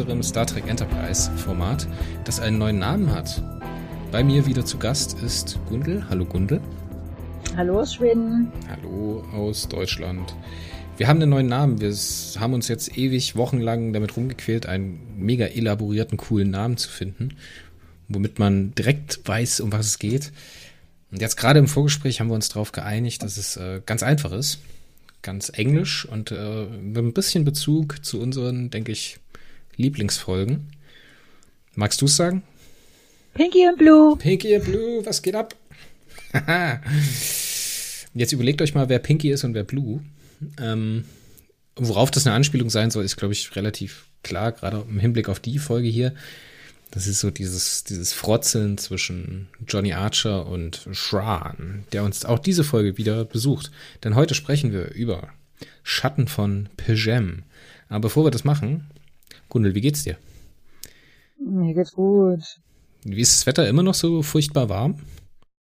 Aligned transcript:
unserem 0.00 0.22
Star 0.22 0.46
Trek 0.46 0.66
Enterprise 0.66 1.30
Format, 1.36 1.86
das 2.24 2.40
einen 2.40 2.56
neuen 2.56 2.78
Namen 2.78 3.14
hat. 3.14 3.42
Bei 4.10 4.24
mir 4.24 4.46
wieder 4.46 4.64
zu 4.64 4.78
Gast 4.78 5.20
ist 5.22 5.58
Gundel. 5.68 6.06
Hallo 6.08 6.24
Gundel. 6.24 6.62
Hallo 7.54 7.80
aus 7.80 7.96
Schweden. 7.96 8.50
Hallo 8.66 9.22
aus 9.34 9.68
Deutschland. 9.68 10.34
Wir 10.96 11.06
haben 11.06 11.20
einen 11.20 11.28
neuen 11.28 11.48
Namen. 11.48 11.82
Wir 11.82 11.94
haben 12.40 12.54
uns 12.54 12.68
jetzt 12.68 12.96
ewig, 12.96 13.36
wochenlang 13.36 13.92
damit 13.92 14.16
rumgequält, 14.16 14.64
einen 14.64 15.00
mega 15.18 15.44
elaborierten, 15.44 16.16
coolen 16.16 16.50
Namen 16.50 16.78
zu 16.78 16.88
finden, 16.88 17.36
womit 18.08 18.38
man 18.38 18.74
direkt 18.74 19.20
weiß, 19.28 19.60
um 19.60 19.70
was 19.70 19.84
es 19.84 19.98
geht. 19.98 20.32
Und 21.10 21.20
jetzt 21.20 21.36
gerade 21.36 21.58
im 21.58 21.68
Vorgespräch 21.68 22.20
haben 22.20 22.28
wir 22.28 22.34
uns 22.34 22.48
darauf 22.48 22.72
geeinigt, 22.72 23.22
dass 23.22 23.36
es 23.36 23.58
äh, 23.58 23.82
ganz 23.84 24.02
einfach 24.02 24.32
ist, 24.32 24.60
ganz 25.20 25.52
englisch 25.54 26.06
und 26.06 26.32
äh, 26.32 26.64
mit 26.64 26.96
ein 26.96 27.12
bisschen 27.12 27.44
Bezug 27.44 28.02
zu 28.02 28.18
unseren, 28.18 28.70
denke 28.70 28.92
ich, 28.92 29.18
Lieblingsfolgen. 29.76 30.70
Magst 31.74 32.00
du 32.00 32.06
es 32.06 32.16
sagen? 32.16 32.42
Pinky 33.34 33.68
und 33.68 33.78
Blue. 33.78 34.16
Pinky 34.16 34.56
und 34.56 34.64
Blue, 34.64 35.06
was 35.06 35.22
geht 35.22 35.34
ab? 35.34 35.54
Jetzt 38.14 38.32
überlegt 38.32 38.60
euch 38.60 38.74
mal, 38.74 38.88
wer 38.88 38.98
Pinky 38.98 39.30
ist 39.30 39.44
und 39.44 39.54
wer 39.54 39.64
Blue. 39.64 40.02
Ähm, 40.60 41.04
worauf 41.76 42.10
das 42.10 42.26
eine 42.26 42.34
Anspielung 42.34 42.70
sein 42.70 42.90
soll, 42.90 43.04
ist, 43.04 43.16
glaube 43.16 43.32
ich, 43.32 43.54
relativ 43.56 44.06
klar, 44.22 44.52
gerade 44.52 44.84
im 44.88 44.98
Hinblick 44.98 45.28
auf 45.28 45.40
die 45.40 45.58
Folge 45.58 45.88
hier. 45.88 46.14
Das 46.90 47.06
ist 47.06 47.20
so 47.20 47.30
dieses, 47.30 47.84
dieses 47.84 48.12
Frotzeln 48.12 48.76
zwischen 48.76 49.48
Johnny 49.66 49.92
Archer 49.92 50.46
und 50.46 50.88
Shran, 50.90 51.84
der 51.92 52.02
uns 52.02 52.24
auch 52.24 52.40
diese 52.40 52.64
Folge 52.64 52.98
wieder 52.98 53.24
besucht. 53.24 53.70
Denn 54.02 54.16
heute 54.16 54.34
sprechen 54.34 54.72
wir 54.72 54.90
über 54.92 55.28
Schatten 55.84 56.26
von 56.26 56.68
Pejem. 56.76 57.44
Aber 57.88 58.00
bevor 58.00 58.24
wir 58.24 58.32
das 58.32 58.44
machen, 58.44 58.90
Gundel, 59.50 59.74
wie 59.74 59.82
geht's 59.82 60.04
dir? 60.04 60.16
Mir 61.38 61.74
geht's 61.74 61.92
gut. 61.92 62.40
Wie 63.04 63.20
ist 63.20 63.34
das 63.34 63.46
Wetter 63.46 63.68
immer 63.68 63.82
noch 63.82 63.94
so 63.94 64.22
furchtbar 64.22 64.68
warm? 64.68 65.00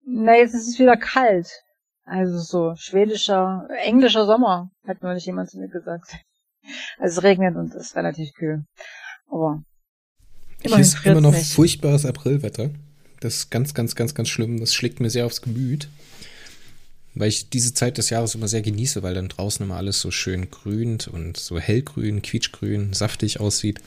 Na, 0.04 0.36
jetzt 0.36 0.54
ist 0.54 0.68
es 0.68 0.78
wieder 0.78 0.96
kalt. 0.96 1.48
Also 2.04 2.38
so 2.38 2.74
schwedischer, 2.76 3.68
englischer 3.84 4.26
Sommer, 4.26 4.70
hat 4.86 5.02
neulich 5.02 5.26
jemand 5.26 5.50
zu 5.50 5.58
mir 5.58 5.68
gesagt. 5.68 6.12
Also 6.98 7.18
es 7.18 7.24
regnet 7.24 7.56
und 7.56 7.74
es 7.74 7.86
ist 7.86 7.96
relativ 7.96 8.34
kühl. 8.34 8.64
Aber 9.28 9.62
hier 10.62 10.78
ist 10.78 11.04
immer 11.06 11.22
noch 11.22 11.32
nicht. 11.32 11.54
furchtbares 11.54 12.04
Aprilwetter. 12.04 12.70
Das 13.20 13.36
ist 13.36 13.50
ganz, 13.50 13.72
ganz, 13.72 13.96
ganz, 13.96 14.14
ganz 14.14 14.28
schlimm. 14.28 14.60
Das 14.60 14.74
schlägt 14.74 15.00
mir 15.00 15.08
sehr 15.08 15.24
aufs 15.24 15.40
Gemüt. 15.40 15.88
Weil 17.20 17.28
ich 17.28 17.50
diese 17.50 17.74
Zeit 17.74 17.98
des 17.98 18.08
Jahres 18.08 18.34
immer 18.34 18.48
sehr 18.48 18.62
genieße, 18.62 19.03
weil 19.03 19.14
dann 19.14 19.28
draußen 19.28 19.64
immer 19.64 19.76
alles 19.76 20.00
so 20.00 20.10
schön 20.10 20.50
grünt 20.50 21.06
und 21.06 21.36
so 21.36 21.58
hellgrün, 21.58 22.22
quietschgrün, 22.22 22.94
saftig 22.94 23.41
aussieht. 23.41 23.78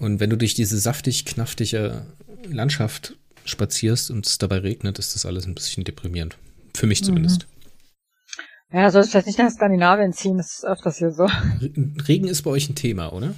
Und 0.00 0.18
wenn 0.18 0.28
du 0.28 0.36
durch 0.36 0.54
diese 0.54 0.78
saftig, 0.78 1.24
knaftige 1.24 2.04
Landschaft 2.50 3.14
spazierst 3.44 4.10
und 4.10 4.26
es 4.26 4.36
dabei 4.38 4.58
regnet, 4.58 4.98
ist 4.98 5.14
das 5.14 5.26
alles 5.26 5.46
ein 5.46 5.54
bisschen 5.54 5.84
deprimierend. 5.84 6.36
Für 6.74 6.88
mich 6.88 7.04
zumindest. 7.04 7.46
Mhm. 8.70 8.78
Ja, 8.78 8.90
sollst 8.90 9.08
du 9.08 9.10
vielleicht 9.12 9.28
nicht 9.28 9.38
nach 9.38 9.50
Skandinavien 9.50 10.12
ziehen, 10.12 10.38
das 10.38 10.58
ist 10.58 10.64
öfters 10.64 10.98
hier 10.98 11.12
so. 11.12 11.26
Regen 12.08 12.26
ist 12.26 12.42
bei 12.42 12.50
euch 12.50 12.68
ein 12.68 12.74
Thema, 12.74 13.12
oder? 13.12 13.34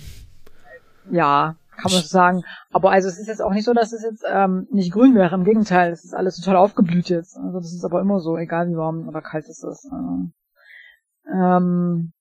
Ja, 1.13 1.57
kann 1.81 1.93
man 1.93 2.03
so 2.03 2.09
sagen. 2.09 2.43
Aber 2.73 2.91
also 2.91 3.09
es 3.09 3.19
ist 3.19 3.29
jetzt 3.29 3.43
auch 3.43 3.53
nicht 3.53 3.65
so, 3.65 3.73
dass 3.73 3.93
es 3.93 4.03
jetzt 4.03 4.25
ähm, 4.31 4.67
nicht 4.71 4.93
grün 4.93 5.15
wäre. 5.15 5.35
Im 5.35 5.45
Gegenteil, 5.45 5.93
es 5.93 6.05
ist 6.05 6.15
alles 6.15 6.37
total 6.37 6.57
aufgeblüht 6.57 7.09
jetzt. 7.09 7.37
Also 7.37 7.59
das 7.59 7.73
ist 7.73 7.85
aber 7.85 8.01
immer 8.01 8.21
so, 8.21 8.37
egal 8.37 8.69
wie 8.69 8.77
warm 8.77 9.09
oder 9.09 9.23
kalt 9.23 9.47
es 9.49 9.63
ist. 9.63 9.89
Ähm, 11.33 12.13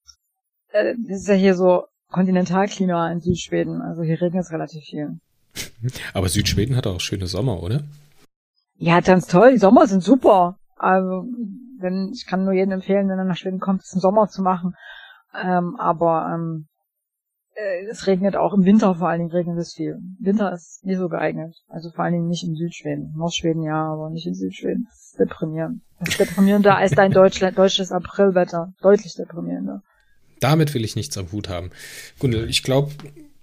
äh, 0.69 0.95
das 1.07 1.21
ist 1.21 1.27
ja 1.27 1.35
hier 1.35 1.55
so 1.55 1.85
Kontinentalklima 2.11 3.11
in 3.11 3.21
Südschweden. 3.21 3.81
Also 3.81 4.01
hier 4.03 4.21
regnet 4.21 4.45
es 4.45 4.51
relativ 4.51 4.83
viel. 4.83 5.19
Aber 6.13 6.29
Südschweden 6.29 6.75
hat 6.75 6.87
auch 6.87 6.99
schöne 6.99 7.27
Sommer, 7.27 7.61
oder? 7.61 7.83
Ja, 8.75 8.99
ganz 9.01 9.27
toll. 9.27 9.51
Die 9.51 9.57
Sommer 9.57 9.87
sind 9.87 10.03
super. 10.03 10.57
Also 10.77 11.25
wenn 11.79 12.11
ich 12.13 12.25
kann 12.25 12.45
nur 12.45 12.53
jedem 12.53 12.71
empfehlen, 12.71 13.09
wenn 13.09 13.19
er 13.19 13.25
nach 13.25 13.37
Schweden 13.37 13.59
kommt, 13.59 13.81
es 13.83 13.93
im 13.93 13.99
Sommer 13.99 14.27
zu 14.27 14.41
machen. 14.41 14.75
Ähm, 15.35 15.75
aber 15.77 16.31
ähm, 16.33 16.67
äh, 17.59 17.85
es 17.89 18.07
regnet 18.07 18.35
auch 18.35 18.53
im 18.53 18.65
Winter 18.65 18.95
vor 18.95 19.09
allen 19.09 19.19
Dingen 19.19 19.31
regnet 19.31 19.57
es 19.57 19.73
viel. 19.73 19.99
Winter 20.19 20.53
ist 20.53 20.85
nie 20.85 20.95
so 20.95 21.09
geeignet. 21.09 21.55
Also 21.67 21.91
vor 21.91 22.03
allen 22.03 22.13
Dingen 22.13 22.27
nicht 22.27 22.43
in 22.43 22.55
Südschweden. 22.55 23.13
Nordschweden 23.15 23.63
ja, 23.63 23.91
aber 23.91 24.09
nicht 24.09 24.27
in 24.27 24.35
Südschweden. 24.35 24.87
Das 24.89 25.11
ist 25.11 25.19
deprimierend. 25.19 25.81
Das 25.99 26.09
ist 26.09 26.19
deprimierender 26.19 26.75
als 26.75 26.91
dein 26.91 27.11
Deutschland, 27.11 27.57
deutsches 27.57 27.91
Aprilwetter. 27.91 28.73
Deutlich 28.81 29.15
deprimierender. 29.15 29.83
Damit 30.39 30.73
will 30.73 30.85
ich 30.85 30.95
nichts 30.95 31.17
am 31.17 31.31
Hut 31.31 31.49
haben. 31.49 31.71
Gundel, 32.17 32.49
ich 32.49 32.63
glaube, 32.63 32.91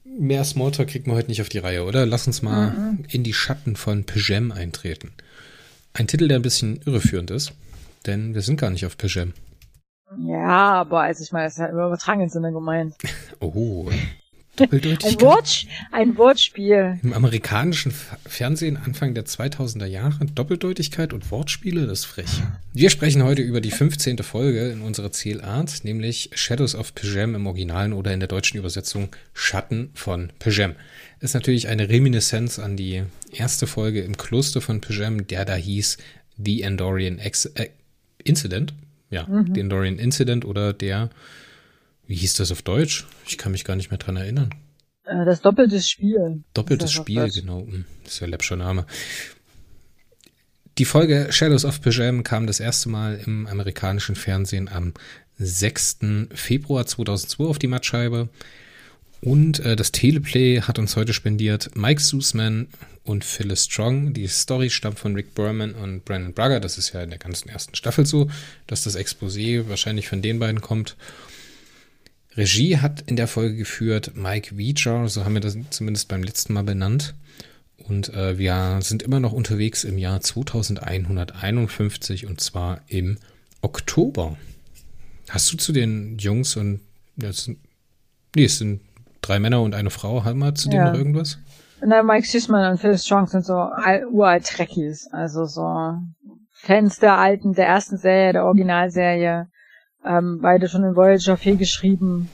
mehr 0.04 0.44
Smalltalk 0.44 0.88
kriegt 0.88 1.06
man 1.06 1.16
heute 1.16 1.28
nicht 1.28 1.42
auf 1.42 1.50
die 1.50 1.58
Reihe, 1.58 1.84
oder? 1.84 2.06
Lass 2.06 2.26
uns 2.26 2.40
mal 2.40 2.70
mhm. 2.70 3.04
in 3.08 3.22
die 3.22 3.34
Schatten 3.34 3.76
von 3.76 4.04
Pejem 4.04 4.50
eintreten. 4.50 5.12
Ein 5.92 6.06
Titel, 6.06 6.28
der 6.28 6.38
ein 6.38 6.42
bisschen 6.42 6.80
irreführend 6.86 7.30
ist, 7.30 7.52
denn 8.06 8.34
wir 8.34 8.42
sind 8.42 8.58
gar 8.58 8.70
nicht 8.70 8.86
auf 8.86 8.96
Pejem. 8.96 9.34
Ja, 10.18 10.72
aber 10.72 11.02
also 11.02 11.22
ich 11.22 11.32
meine, 11.32 11.46
das 11.46 11.54
ist 11.54 11.58
ja 11.58 11.66
immer 11.66 11.86
übertragenen 11.86 12.28
Sinne 12.28 12.52
gemeint. 12.52 12.94
Oh. 13.40 13.90
Doppeldeutigkeit. 14.56 15.12
Ein, 15.12 15.20
Wort, 15.20 15.66
ein 15.92 16.16
Wortspiel. 16.16 16.98
Im 17.02 17.12
amerikanischen 17.12 17.92
Fernsehen 18.26 18.78
Anfang 18.78 19.12
der 19.12 19.26
2000er 19.26 19.84
Jahre 19.84 20.24
Doppeldeutigkeit 20.24 21.12
und 21.12 21.30
Wortspiele, 21.30 21.86
das 21.86 22.00
ist 22.00 22.04
frech. 22.06 22.42
Wir 22.72 22.88
sprechen 22.88 23.22
heute 23.22 23.42
über 23.42 23.60
die 23.60 23.70
15. 23.70 24.18
Folge 24.18 24.70
in 24.70 24.80
unserer 24.80 25.12
Zielart, 25.12 25.84
nämlich 25.84 26.30
Shadows 26.34 26.74
of 26.74 26.94
Pejem 26.94 27.34
im 27.34 27.46
Originalen 27.46 27.92
oder 27.92 28.14
in 28.14 28.20
der 28.20 28.28
deutschen 28.28 28.58
Übersetzung 28.58 29.10
Schatten 29.34 29.90
von 29.92 30.32
Pejem. 30.38 30.74
Ist 31.20 31.34
natürlich 31.34 31.68
eine 31.68 31.90
Reminiszenz 31.90 32.58
an 32.58 32.76
die 32.76 33.02
erste 33.32 33.66
Folge 33.66 34.00
im 34.00 34.16
Kloster 34.16 34.62
von 34.62 34.80
Pejem, 34.80 35.26
der 35.26 35.44
da 35.44 35.54
hieß 35.54 35.98
The 36.42 36.62
Endorian 36.62 37.18
Ex 37.18 37.44
äh, 37.44 37.68
Incident 38.24 38.72
ja, 39.10 39.26
mhm. 39.26 39.52
den 39.54 39.68
Dorian 39.68 39.98
Incident 39.98 40.44
oder 40.44 40.72
der, 40.72 41.10
wie 42.06 42.16
hieß 42.16 42.34
das 42.34 42.52
auf 42.52 42.62
Deutsch? 42.62 43.06
Ich 43.26 43.38
kann 43.38 43.52
mich 43.52 43.64
gar 43.64 43.76
nicht 43.76 43.90
mehr 43.90 43.98
dran 43.98 44.16
erinnern. 44.16 44.50
Äh, 45.04 45.24
das 45.24 45.40
doppelte 45.40 45.80
Spiel. 45.80 46.42
Doppeltes 46.54 46.92
Spiel, 46.92 47.30
genau. 47.30 47.60
Hm, 47.60 47.84
das 48.04 48.14
ist 48.14 48.20
ja 48.20 48.26
läppscher 48.26 48.56
Name. 48.56 48.86
Die 50.78 50.84
Folge 50.84 51.28
Shadows 51.30 51.64
of 51.64 51.80
Pajam 51.80 52.22
kam 52.22 52.46
das 52.46 52.60
erste 52.60 52.90
Mal 52.90 53.18
im 53.24 53.46
amerikanischen 53.46 54.14
Fernsehen 54.14 54.68
am 54.68 54.92
6. 55.38 55.98
Februar 56.34 56.86
2002 56.86 57.44
auf 57.44 57.58
die 57.58 57.66
Mattscheibe. 57.66 58.28
Und 59.20 59.60
äh, 59.60 59.76
das 59.76 59.92
Teleplay 59.92 60.60
hat 60.60 60.78
uns 60.78 60.96
heute 60.96 61.12
spendiert 61.12 61.74
Mike 61.74 62.00
Sussman 62.00 62.68
und 63.04 63.24
Phyllis 63.24 63.64
Strong. 63.64 64.12
Die 64.12 64.26
Story 64.26 64.70
stammt 64.70 64.98
von 64.98 65.14
Rick 65.14 65.34
Berman 65.34 65.74
und 65.74 66.04
Brandon 66.04 66.34
Brugger. 66.34 66.60
Das 66.60 66.78
ist 66.78 66.92
ja 66.92 67.02
in 67.02 67.10
der 67.10 67.18
ganzen 67.18 67.48
ersten 67.48 67.74
Staffel 67.74 68.04
so, 68.04 68.28
dass 68.66 68.84
das 68.84 68.96
Exposé 68.96 69.68
wahrscheinlich 69.68 70.08
von 70.08 70.22
den 70.22 70.38
beiden 70.38 70.60
kommt. 70.60 70.96
Regie 72.36 72.78
hat 72.78 73.02
in 73.02 73.16
der 73.16 73.28
Folge 73.28 73.56
geführt 73.56 74.12
Mike 74.14 74.58
Weejar, 74.58 75.08
so 75.08 75.24
haben 75.24 75.34
wir 75.34 75.40
das 75.40 75.56
zumindest 75.70 76.08
beim 76.08 76.22
letzten 76.22 76.52
Mal 76.52 76.64
benannt. 76.64 77.14
Und 77.78 78.12
äh, 78.12 78.36
wir 78.36 78.80
sind 78.82 79.02
immer 79.02 79.20
noch 79.20 79.32
unterwegs 79.32 79.84
im 79.84 79.96
Jahr 79.96 80.20
2151 80.20 82.26
und 82.26 82.40
zwar 82.40 82.82
im 82.88 83.16
Oktober. 83.62 84.36
Hast 85.28 85.52
du 85.52 85.56
zu 85.56 85.72
den 85.72 86.18
Jungs 86.18 86.56
und 86.56 86.80
das, 87.16 87.50
nee, 88.34 88.44
es 88.44 88.58
sind 88.58 88.80
drei 89.26 89.38
Männer 89.38 89.62
und 89.62 89.74
eine 89.74 89.90
Frau, 89.90 90.24
haben 90.24 90.38
wir 90.38 90.54
zu 90.54 90.68
denen 90.68 90.86
ja. 90.86 90.90
noch 90.92 90.98
irgendwas? 90.98 91.38
Na, 91.80 92.02
Mike 92.02 92.26
Süßmann 92.26 92.70
und 92.70 92.78
Phyllis 92.78 93.04
Strong 93.04 93.26
sind 93.26 93.44
so 93.44 93.68
uralt 94.10 94.46
Trekkies, 94.46 95.08
also 95.12 95.44
so 95.44 95.94
Fans 96.52 96.98
der 96.98 97.18
alten, 97.18 97.52
der 97.52 97.66
ersten 97.66 97.98
Serie, 97.98 98.32
der 98.32 98.44
Originalserie, 98.44 99.48
ähm, 100.04 100.38
beide 100.40 100.68
schon 100.68 100.84
in 100.84 100.96
Voyager 100.96 101.36
4 101.36 101.56
geschrieben. 101.56 102.30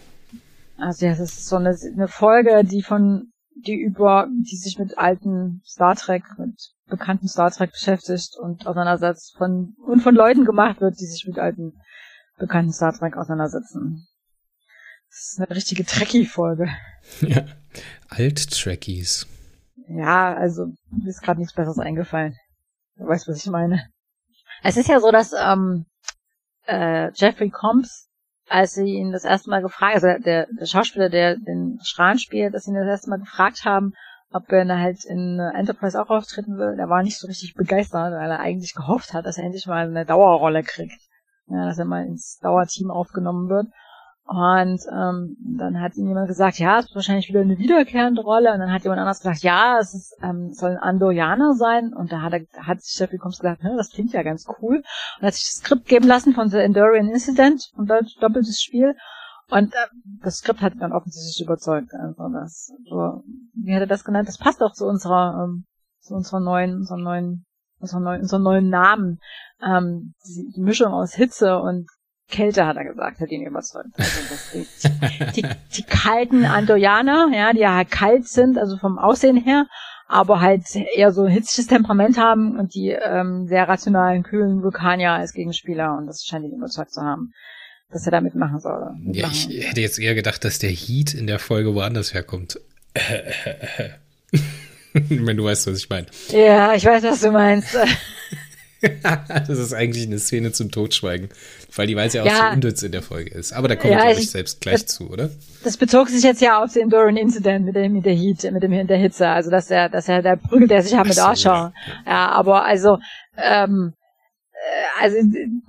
Also 0.78 1.06
ja, 1.06 1.12
das 1.12 1.20
ist 1.20 1.48
so 1.48 1.56
eine, 1.56 1.76
eine 1.94 2.08
Folge, 2.08 2.64
die 2.64 2.82
von, 2.82 3.32
die 3.66 3.80
über, 3.80 4.28
die 4.30 4.56
sich 4.56 4.78
mit 4.78 4.96
alten 4.96 5.60
Star 5.64 5.96
Trek, 5.96 6.22
mit 6.38 6.54
bekannten 6.88 7.28
Star 7.28 7.50
Trek 7.50 7.72
beschäftigt 7.72 8.36
und 8.38 8.66
auseinandersetzt 8.66 9.36
von, 9.36 9.74
und 9.86 10.00
von 10.00 10.14
Leuten 10.14 10.44
gemacht 10.44 10.80
wird, 10.80 11.00
die 11.00 11.06
sich 11.06 11.26
mit 11.26 11.38
alten, 11.38 11.72
bekannten 12.38 12.72
Star 12.72 12.92
Trek 12.92 13.16
auseinandersetzen. 13.16 14.06
Das 15.12 15.32
ist 15.32 15.40
eine 15.40 15.50
richtige 15.50 15.84
Trekkie-Folge. 15.84 16.68
Ja, 17.20 17.44
Alt-Trekkies. 18.08 19.26
Ja, 19.88 20.34
also 20.34 20.66
mir 20.90 21.08
ist 21.08 21.20
gerade 21.20 21.40
nichts 21.40 21.52
Besseres 21.52 21.80
eingefallen. 21.80 22.38
Du 22.96 23.06
weißt, 23.06 23.28
was 23.28 23.44
ich 23.44 23.50
meine. 23.50 23.88
Es 24.62 24.76
ist 24.76 24.88
ja 24.88 25.00
so, 25.00 25.10
dass 25.10 25.32
ähm, 25.32 25.84
äh, 26.66 27.10
Jeffrey 27.12 27.50
Combs, 27.50 28.08
als 28.48 28.74
sie 28.74 28.94
ihn 28.94 29.10
das 29.12 29.24
erste 29.24 29.50
Mal 29.50 29.60
gefragt, 29.60 29.96
also 29.96 30.06
der, 30.24 30.46
der 30.46 30.66
Schauspieler, 30.66 31.10
der 31.10 31.36
den 31.36 31.80
Schran 31.82 32.18
spielt, 32.18 32.54
dass 32.54 32.64
sie 32.64 32.70
ihn 32.70 32.76
das 32.76 32.86
erste 32.86 33.10
Mal 33.10 33.18
gefragt 33.18 33.64
haben, 33.64 33.92
ob 34.30 34.50
er 34.50 34.66
halt 34.78 35.04
in 35.04 35.38
Enterprise 35.38 36.00
auch 36.00 36.08
auftreten 36.08 36.56
will. 36.56 36.76
Der 36.76 36.88
war 36.88 37.02
nicht 37.02 37.18
so 37.18 37.26
richtig 37.26 37.54
begeistert, 37.54 38.12
weil 38.12 38.30
er 38.30 38.40
eigentlich 38.40 38.74
gehofft 38.74 39.12
hat, 39.12 39.26
dass 39.26 39.36
er 39.36 39.44
endlich 39.44 39.66
mal 39.66 39.86
eine 39.86 40.06
Dauerrolle 40.06 40.62
kriegt. 40.62 41.00
Ja, 41.48 41.66
dass 41.66 41.78
er 41.78 41.84
mal 41.84 42.06
ins 42.06 42.38
Dauerteam 42.38 42.90
aufgenommen 42.90 43.50
wird. 43.50 43.66
Und 44.24 44.80
ähm, 44.90 45.36
dann 45.58 45.80
hat 45.80 45.96
ihm 45.96 46.06
jemand 46.06 46.28
gesagt, 46.28 46.58
ja, 46.58 46.78
es 46.78 46.86
ist 46.86 46.94
wahrscheinlich 46.94 47.28
wieder 47.28 47.40
eine 47.40 47.58
wiederkehrende 47.58 48.22
Rolle. 48.22 48.52
Und 48.52 48.60
dann 48.60 48.72
hat 48.72 48.84
jemand 48.84 49.00
anders 49.00 49.18
gesagt, 49.18 49.42
ja, 49.42 49.78
es 49.80 49.94
ist, 49.94 50.16
ähm, 50.22 50.52
soll 50.52 50.70
ein 50.70 50.78
Andorianer 50.78 51.54
sein. 51.54 51.92
Und 51.92 52.12
da 52.12 52.22
hat, 52.22 52.32
er, 52.32 52.66
hat 52.66 52.80
sich 52.82 52.98
Jeffrey 52.98 53.18
Combs 53.18 53.40
gesagt, 53.40 53.62
das 53.64 53.90
klingt 53.90 54.12
ja 54.12 54.22
ganz 54.22 54.46
cool. 54.60 54.76
Und 54.76 55.26
hat 55.26 55.34
sich 55.34 55.44
das 55.44 55.60
Skript 55.64 55.86
geben 55.86 56.06
lassen 56.06 56.34
von 56.34 56.48
The 56.48 56.58
Endorian 56.58 57.08
Incident, 57.08 57.70
von 57.74 57.86
doppeltes 57.86 58.62
Spiel. 58.62 58.94
Und 59.50 59.74
äh, 59.74 59.86
das 60.22 60.36
Skript 60.36 60.62
hat 60.62 60.74
dann 60.78 60.92
offensichtlich 60.92 61.44
überzeugt. 61.44 61.92
Also 61.92 62.28
das, 62.32 62.72
so, 62.88 63.24
wie 63.54 63.74
hat 63.74 63.80
er 63.80 63.86
das 63.86 64.04
genannt? 64.04 64.28
Das 64.28 64.38
passt 64.38 64.62
auch 64.62 64.72
zu 64.72 64.86
unserer, 64.86 65.44
ähm, 65.44 65.66
zu 65.98 66.14
unserer 66.14 66.40
neuen, 66.40 66.76
unserem 66.76 67.02
neuen, 67.02 67.44
unserem 67.80 68.04
neuen, 68.04 68.20
unserem 68.22 68.42
neuen 68.44 68.68
Namen. 68.70 69.18
Ähm, 69.60 70.14
die 70.24 70.60
Mischung 70.60 70.92
aus 70.92 71.12
Hitze 71.14 71.58
und 71.58 71.86
Kälte, 72.32 72.66
hat 72.66 72.76
er 72.76 72.84
gesagt, 72.84 73.20
hat 73.20 73.30
ihn 73.30 73.46
überzeugt. 73.46 73.90
Also 73.96 74.20
die, 74.54 74.66
die, 75.36 75.46
die 75.76 75.82
kalten 75.84 76.44
Andorianer, 76.44 77.30
ja, 77.32 77.52
die 77.52 77.60
ja 77.60 77.76
halt 77.76 77.90
kalt 77.90 78.26
sind, 78.26 78.58
also 78.58 78.76
vom 78.78 78.98
Aussehen 78.98 79.36
her, 79.36 79.66
aber 80.08 80.40
halt 80.40 80.64
eher 80.74 81.12
so 81.12 81.22
ein 81.22 81.30
hitzliches 81.30 81.68
Temperament 81.68 82.18
haben 82.18 82.58
und 82.58 82.74
die 82.74 82.90
ähm, 82.90 83.46
sehr 83.46 83.68
rationalen, 83.68 84.24
kühlen 84.24 84.62
Vulkanier 84.62 85.12
als 85.12 85.32
Gegenspieler 85.32 85.96
und 85.96 86.06
das 86.06 86.24
scheint 86.24 86.44
ihn 86.44 86.56
überzeugt 86.56 86.92
zu 86.92 87.02
haben, 87.02 87.32
dass 87.90 88.04
er 88.06 88.10
damit 88.12 88.34
machen 88.34 88.58
soll. 88.58 88.90
Ja, 89.12 89.28
ich 89.28 89.48
hätte 89.68 89.80
jetzt 89.80 89.98
eher 89.98 90.14
gedacht, 90.14 90.44
dass 90.44 90.58
der 90.58 90.70
Heat 90.70 91.14
in 91.14 91.26
der 91.26 91.38
Folge 91.38 91.74
woanders 91.74 92.12
herkommt. 92.14 92.58
Wenn 94.92 95.36
du 95.36 95.44
weißt, 95.44 95.66
was 95.66 95.78
ich 95.78 95.88
meine. 95.88 96.06
Ja, 96.28 96.74
ich 96.74 96.84
weiß, 96.84 97.02
was 97.04 97.20
du 97.20 97.30
meinst. 97.30 97.76
das 99.28 99.58
ist 99.58 99.72
eigentlich 99.72 100.06
eine 100.06 100.18
Szene 100.18 100.52
zum 100.52 100.70
Totschweigen, 100.70 101.28
weil 101.76 101.86
die 101.86 101.96
Weise 101.96 102.18
ja 102.18 102.22
auch 102.24 102.26
ja. 102.26 102.48
so 102.48 102.54
unnütz 102.54 102.82
in 102.82 102.92
der 102.92 103.02
Folge 103.02 103.30
ist. 103.30 103.52
Aber 103.52 103.68
da 103.68 103.76
kommen 103.76 103.92
ja, 103.92 104.04
wir, 104.04 104.18
ich, 104.18 104.30
selbst 104.30 104.60
gleich 104.60 104.84
das, 104.84 104.94
zu, 104.94 105.08
oder? 105.08 105.30
Das 105.62 105.76
bezog 105.76 106.08
sich 106.08 106.24
jetzt 106.24 106.40
ja 106.40 106.62
auf 106.62 106.72
den 106.72 106.84
Enduring 106.84 107.16
Incident 107.16 107.64
mit 107.64 107.76
dem, 107.76 107.92
mit 107.92 108.04
der 108.04 108.14
Heat, 108.14 108.50
mit 108.52 108.62
dem, 108.62 108.72
mit 108.72 108.90
der 108.90 108.98
Hitze. 108.98 109.28
Also, 109.28 109.50
dass 109.50 109.70
er, 109.70 109.88
dass 109.88 110.08
er, 110.08 110.22
der 110.22 110.36
prügelt 110.36 110.72
er 110.72 110.82
sich 110.82 110.92
ja 110.92 111.04
mit 111.04 111.14
so. 111.14 111.20
Ja. 111.20 111.72
ja, 112.06 112.28
aber 112.30 112.64
also, 112.64 112.98
ähm, 113.36 113.92
äh, 114.52 115.02
also 115.04 115.16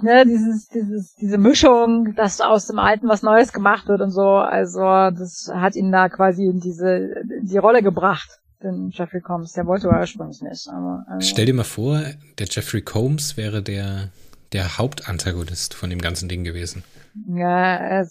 ne, 0.01 0.25
dieses, 0.25 0.67
dieses, 0.69 1.15
diese 1.15 1.37
Mischung, 1.37 2.15
dass 2.15 2.41
aus 2.41 2.65
dem 2.65 2.79
Alten 2.79 3.07
was 3.07 3.21
Neues 3.21 3.53
gemacht 3.53 3.87
wird 3.87 4.01
und 4.01 4.11
so, 4.11 4.27
also 4.27 4.81
das 4.81 5.51
hat 5.53 5.75
ihn 5.75 5.91
da 5.91 6.09
quasi 6.09 6.45
in 6.45 6.59
diese 6.59 7.15
die 7.43 7.57
Rolle 7.57 7.83
gebracht 7.83 8.39
den 8.63 8.89
Jeffrey 8.89 9.21
Combs. 9.21 9.53
Der 9.53 9.65
wollte 9.65 9.87
ursprünglich 9.87 10.41
nicht. 10.41 10.67
Aber, 10.69 11.05
also. 11.07 11.27
Stell 11.27 11.45
dir 11.45 11.53
mal 11.53 11.63
vor, 11.63 12.01
der 12.37 12.47
Jeffrey 12.49 12.81
Combs 12.81 13.37
wäre 13.37 13.61
der, 13.61 14.09
der 14.51 14.77
Hauptantagonist 14.77 15.73
von 15.73 15.89
dem 15.89 15.99
ganzen 15.99 16.29
Ding 16.29 16.43
gewesen. 16.43 16.83
Ja, 17.27 18.01
ich 18.01 18.07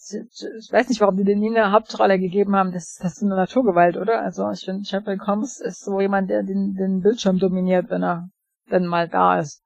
weiß 0.70 0.88
nicht, 0.88 1.00
warum 1.00 1.16
die 1.16 1.24
den 1.24 1.40
nie 1.40 1.50
eine 1.50 1.72
Hauptrolle 1.72 2.20
gegeben 2.20 2.54
haben. 2.54 2.72
Das, 2.72 2.98
das 3.02 3.16
ist 3.16 3.22
eine 3.22 3.34
Naturgewalt, 3.34 3.96
oder? 3.96 4.22
Also 4.22 4.48
ich 4.50 4.64
finde, 4.64 4.82
Jeffrey 4.84 5.16
Combs 5.16 5.60
ist 5.60 5.84
so 5.84 6.00
jemand, 6.00 6.30
der 6.30 6.44
den, 6.44 6.74
den 6.74 7.00
Bildschirm 7.00 7.38
dominiert, 7.38 7.90
wenn 7.90 8.04
er 8.04 8.28
denn 8.70 8.86
mal 8.86 9.08
da 9.08 9.40
ist. 9.40 9.62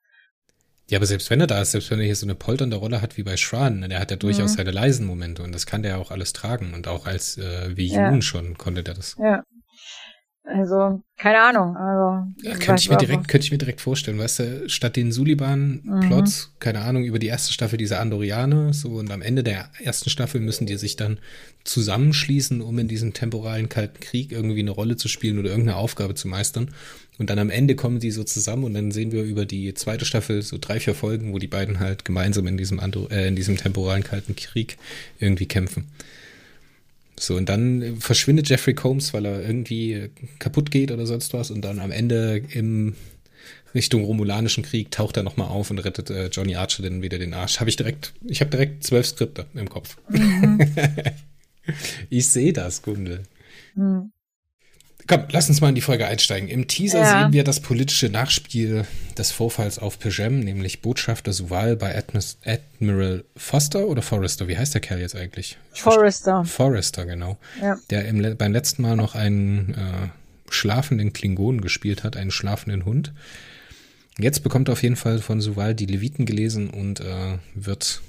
Ja, 0.89 0.99
aber 0.99 1.07
selbst 1.07 1.31
wenn 1.31 1.41
er 1.41 1.49
da 1.49 1.61
ist, 1.61 1.73
selbst 1.73 1.91
wenn 1.91 1.99
er 1.99 2.07
hier 2.07 2.17
so 2.17 2.27
eine 2.27 2.37
polternde 2.37 2.77
Rolle 2.77 3.03
hat 3.03 3.17
wie 3.17 3.25
bei 3.25 3.37
Shran, 3.37 3.81
ne, 3.81 3.89
der 3.89 3.99
hat 3.99 4.11
ja 4.11 4.17
durchaus 4.17 4.53
mhm. 4.53 4.57
seine 4.57 4.71
leisen 4.71 5.07
Momente 5.07 5.43
und 5.43 5.53
das 5.53 5.67
kann 5.67 5.83
der 5.83 5.99
auch 5.99 6.13
alles 6.13 6.33
tragen 6.33 6.75
und 6.75 6.87
auch 6.87 7.07
als 7.07 7.39
äh, 7.39 7.77
wie 7.77 7.89
ja. 7.89 8.09
Jun 8.09 8.23
schon 8.23 8.57
konnte 8.57 8.85
der 8.85 8.95
das. 8.95 9.17
Ja, 9.19 9.43
also, 10.47 11.03
keine 11.17 11.41
Ahnung. 11.41 11.77
Also, 11.77 12.33
ja, 12.43 12.57
könnte 12.57 12.81
ich 12.81 12.89
mir 12.89 12.97
direkt, 12.97 13.27
könnte 13.27 13.45
ich 13.45 13.51
mir 13.51 13.59
direkt 13.59 13.81
vorstellen, 13.81 14.19
weißt 14.19 14.39
du, 14.39 14.69
statt 14.69 14.95
den 14.95 15.11
Suliban-Plots, 15.11 16.47
mhm. 16.47 16.61
keine 16.61 16.83
Ahnung, 16.83 17.03
über 17.03 17.19
die 17.19 17.27
erste 17.27 17.53
Staffel 17.53 17.79
dieser 17.79 18.01
Andorianer, 18.01 18.73
so 18.73 18.91
und 18.91 19.11
am 19.11 19.23
Ende 19.23 19.43
der 19.43 19.69
ersten 19.83 20.09
Staffel 20.09 20.41
müssen 20.41 20.67
die 20.67 20.77
sich 20.77 20.95
dann 20.95 21.19
zusammenschließen, 21.65 22.61
um 22.61 22.79
in 22.79 22.87
diesem 22.87 23.13
temporalen 23.13 23.69
Kalten 23.69 23.99
Krieg 23.99 24.31
irgendwie 24.31 24.61
eine 24.61 24.71
Rolle 24.71 24.97
zu 24.97 25.09
spielen 25.09 25.41
oder 25.41 25.51
irgendeine 25.51 25.79
Aufgabe 25.79 26.15
zu 26.15 26.29
meistern. 26.29 26.71
Und 27.19 27.31
dann 27.31 27.41
am 27.41 27.51
Ende 27.51 27.75
kommen 27.75 27.99
die 27.99 28.13
so 28.13 28.23
zusammen 28.23 28.65
und 28.65 28.75
dann 28.75 28.93
sehen 28.93 29.11
wir 29.11 29.25
über 29.25 29.47
die 29.47 29.75
zweite 29.75 30.05
Staffel 30.05 30.43
so 30.43 30.59
drei, 30.61 30.79
vier 30.79 30.95
Folgen, 30.95 31.33
wo 31.33 31.39
die 31.39 31.49
beiden 31.49 31.81
halt 31.81 32.05
gemeinsam 32.05 32.47
in 32.47 32.57
diesem, 32.57 32.79
Andro 32.79 33.09
äh, 33.09 33.27
in 33.27 33.35
diesem 33.35 33.57
temporalen 33.57 34.05
Kalten 34.05 34.37
Krieg 34.37 34.77
irgendwie 35.19 35.47
kämpfen. 35.47 35.89
So, 37.19 37.37
und 37.37 37.49
dann 37.49 37.97
verschwindet 37.99 38.49
Jeffrey 38.49 38.75
Combs, 38.75 39.15
weil 39.15 39.25
er 39.25 39.43
irgendwie 39.43 40.11
kaputt 40.39 40.71
geht 40.71 40.91
oder 40.93 41.07
sonst 41.07 41.33
was. 41.33 41.51
Und 41.51 41.63
dann 41.63 41.79
am 41.79 41.91
Ende 41.91 42.43
im 42.51 42.95
Richtung 43.75 44.05
Romulanischen 44.05 44.65
Krieg 44.65 44.91
taucht 44.91 45.17
er 45.17 45.23
nochmal 45.23 45.49
auf 45.49 45.71
und 45.71 45.79
rettet 45.79 46.11
äh, 46.11 46.29
Johnny 46.29 46.57
Archer 46.57 46.83
dann 46.83 47.03
wieder 47.03 47.19
den 47.19 47.35
Arsch. 47.35 47.61
Habe 47.61 47.71
ich 47.71 47.77
direkt, 47.77 48.15
ich 48.27 48.41
habe 48.41 48.51
direkt 48.51 48.85
zwölf 48.85 49.07
Skripte 49.07 49.47
im 49.55 49.69
Kopf. 49.69 49.97
Mhm. 50.09 50.59
ich 52.11 52.29
sehe 52.29 52.53
das, 52.53 52.83
Gundel. 52.83 53.23
Mhm. 53.75 54.13
Komm, 55.07 55.25
lass 55.31 55.49
uns 55.49 55.61
mal 55.61 55.69
in 55.69 55.75
die 55.75 55.81
Folge 55.81 56.07
einsteigen. 56.07 56.49
Im 56.49 56.67
Teaser 56.67 57.01
ja. 57.01 57.23
sehen 57.23 57.33
wir 57.33 57.45
das 57.45 57.61
politische 57.61 58.09
Nachspiel 58.09 58.87
des 59.17 59.31
Vorfalls 59.31 59.79
auf 59.79 59.99
Pejem, 59.99 60.41
nämlich 60.41 60.83
Botschafter 60.83 61.33
Suval 61.33 61.77
bei 61.77 61.97
Admis 61.97 62.39
Admiral 62.45 63.25
Foster 63.37 63.87
oder 63.87 64.03
Forrester. 64.03 64.49
Wie 64.49 64.59
heißt 64.59 64.75
der 64.75 64.81
Kerl 64.81 65.01
jetzt 65.01 65.15
eigentlich? 65.15 65.59
Forrester. 65.73 66.45
Forrester, 66.45 67.07
genau. 67.07 67.39
Ja. 67.63 67.79
Der 67.91 68.07
im, 68.07 68.37
beim 68.37 68.53
letzten 68.53 68.83
Mal 68.83 68.97
noch 68.97 69.15
einen 69.15 69.75
äh, 69.75 70.09
schlafenden 70.51 71.13
Klingonen 71.13 71.61
gespielt 71.61 72.03
hat, 72.03 72.17
einen 72.17 72.33
schlafenden 72.33 72.85
Hund. 72.85 73.13
Jetzt 74.19 74.43
bekommt 74.43 74.69
er 74.69 74.73
auf 74.73 74.83
jeden 74.83 74.97
Fall 74.97 75.21
von 75.21 75.41
Suval 75.41 75.75
die 75.75 75.87
Leviten 75.87 76.27
gelesen 76.27 76.71
und 76.71 77.01
äh, 77.01 77.39
wird 77.55 78.01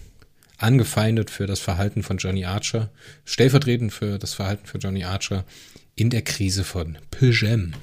angefeindet 0.58 1.30
für 1.30 1.46
das 1.46 1.60
Verhalten 1.60 2.02
von 2.02 2.18
Johnny 2.18 2.46
Archer, 2.46 2.90
stellvertretend 3.26 3.94
für 3.94 4.18
das 4.18 4.34
Verhalten 4.34 4.66
für 4.66 4.80
Johnny 4.80 5.04
Archer 5.04 5.44
in 5.98 6.10
der 6.10 6.22
Krise 6.22 6.64
von 6.64 6.98
Pejem. 7.12 7.74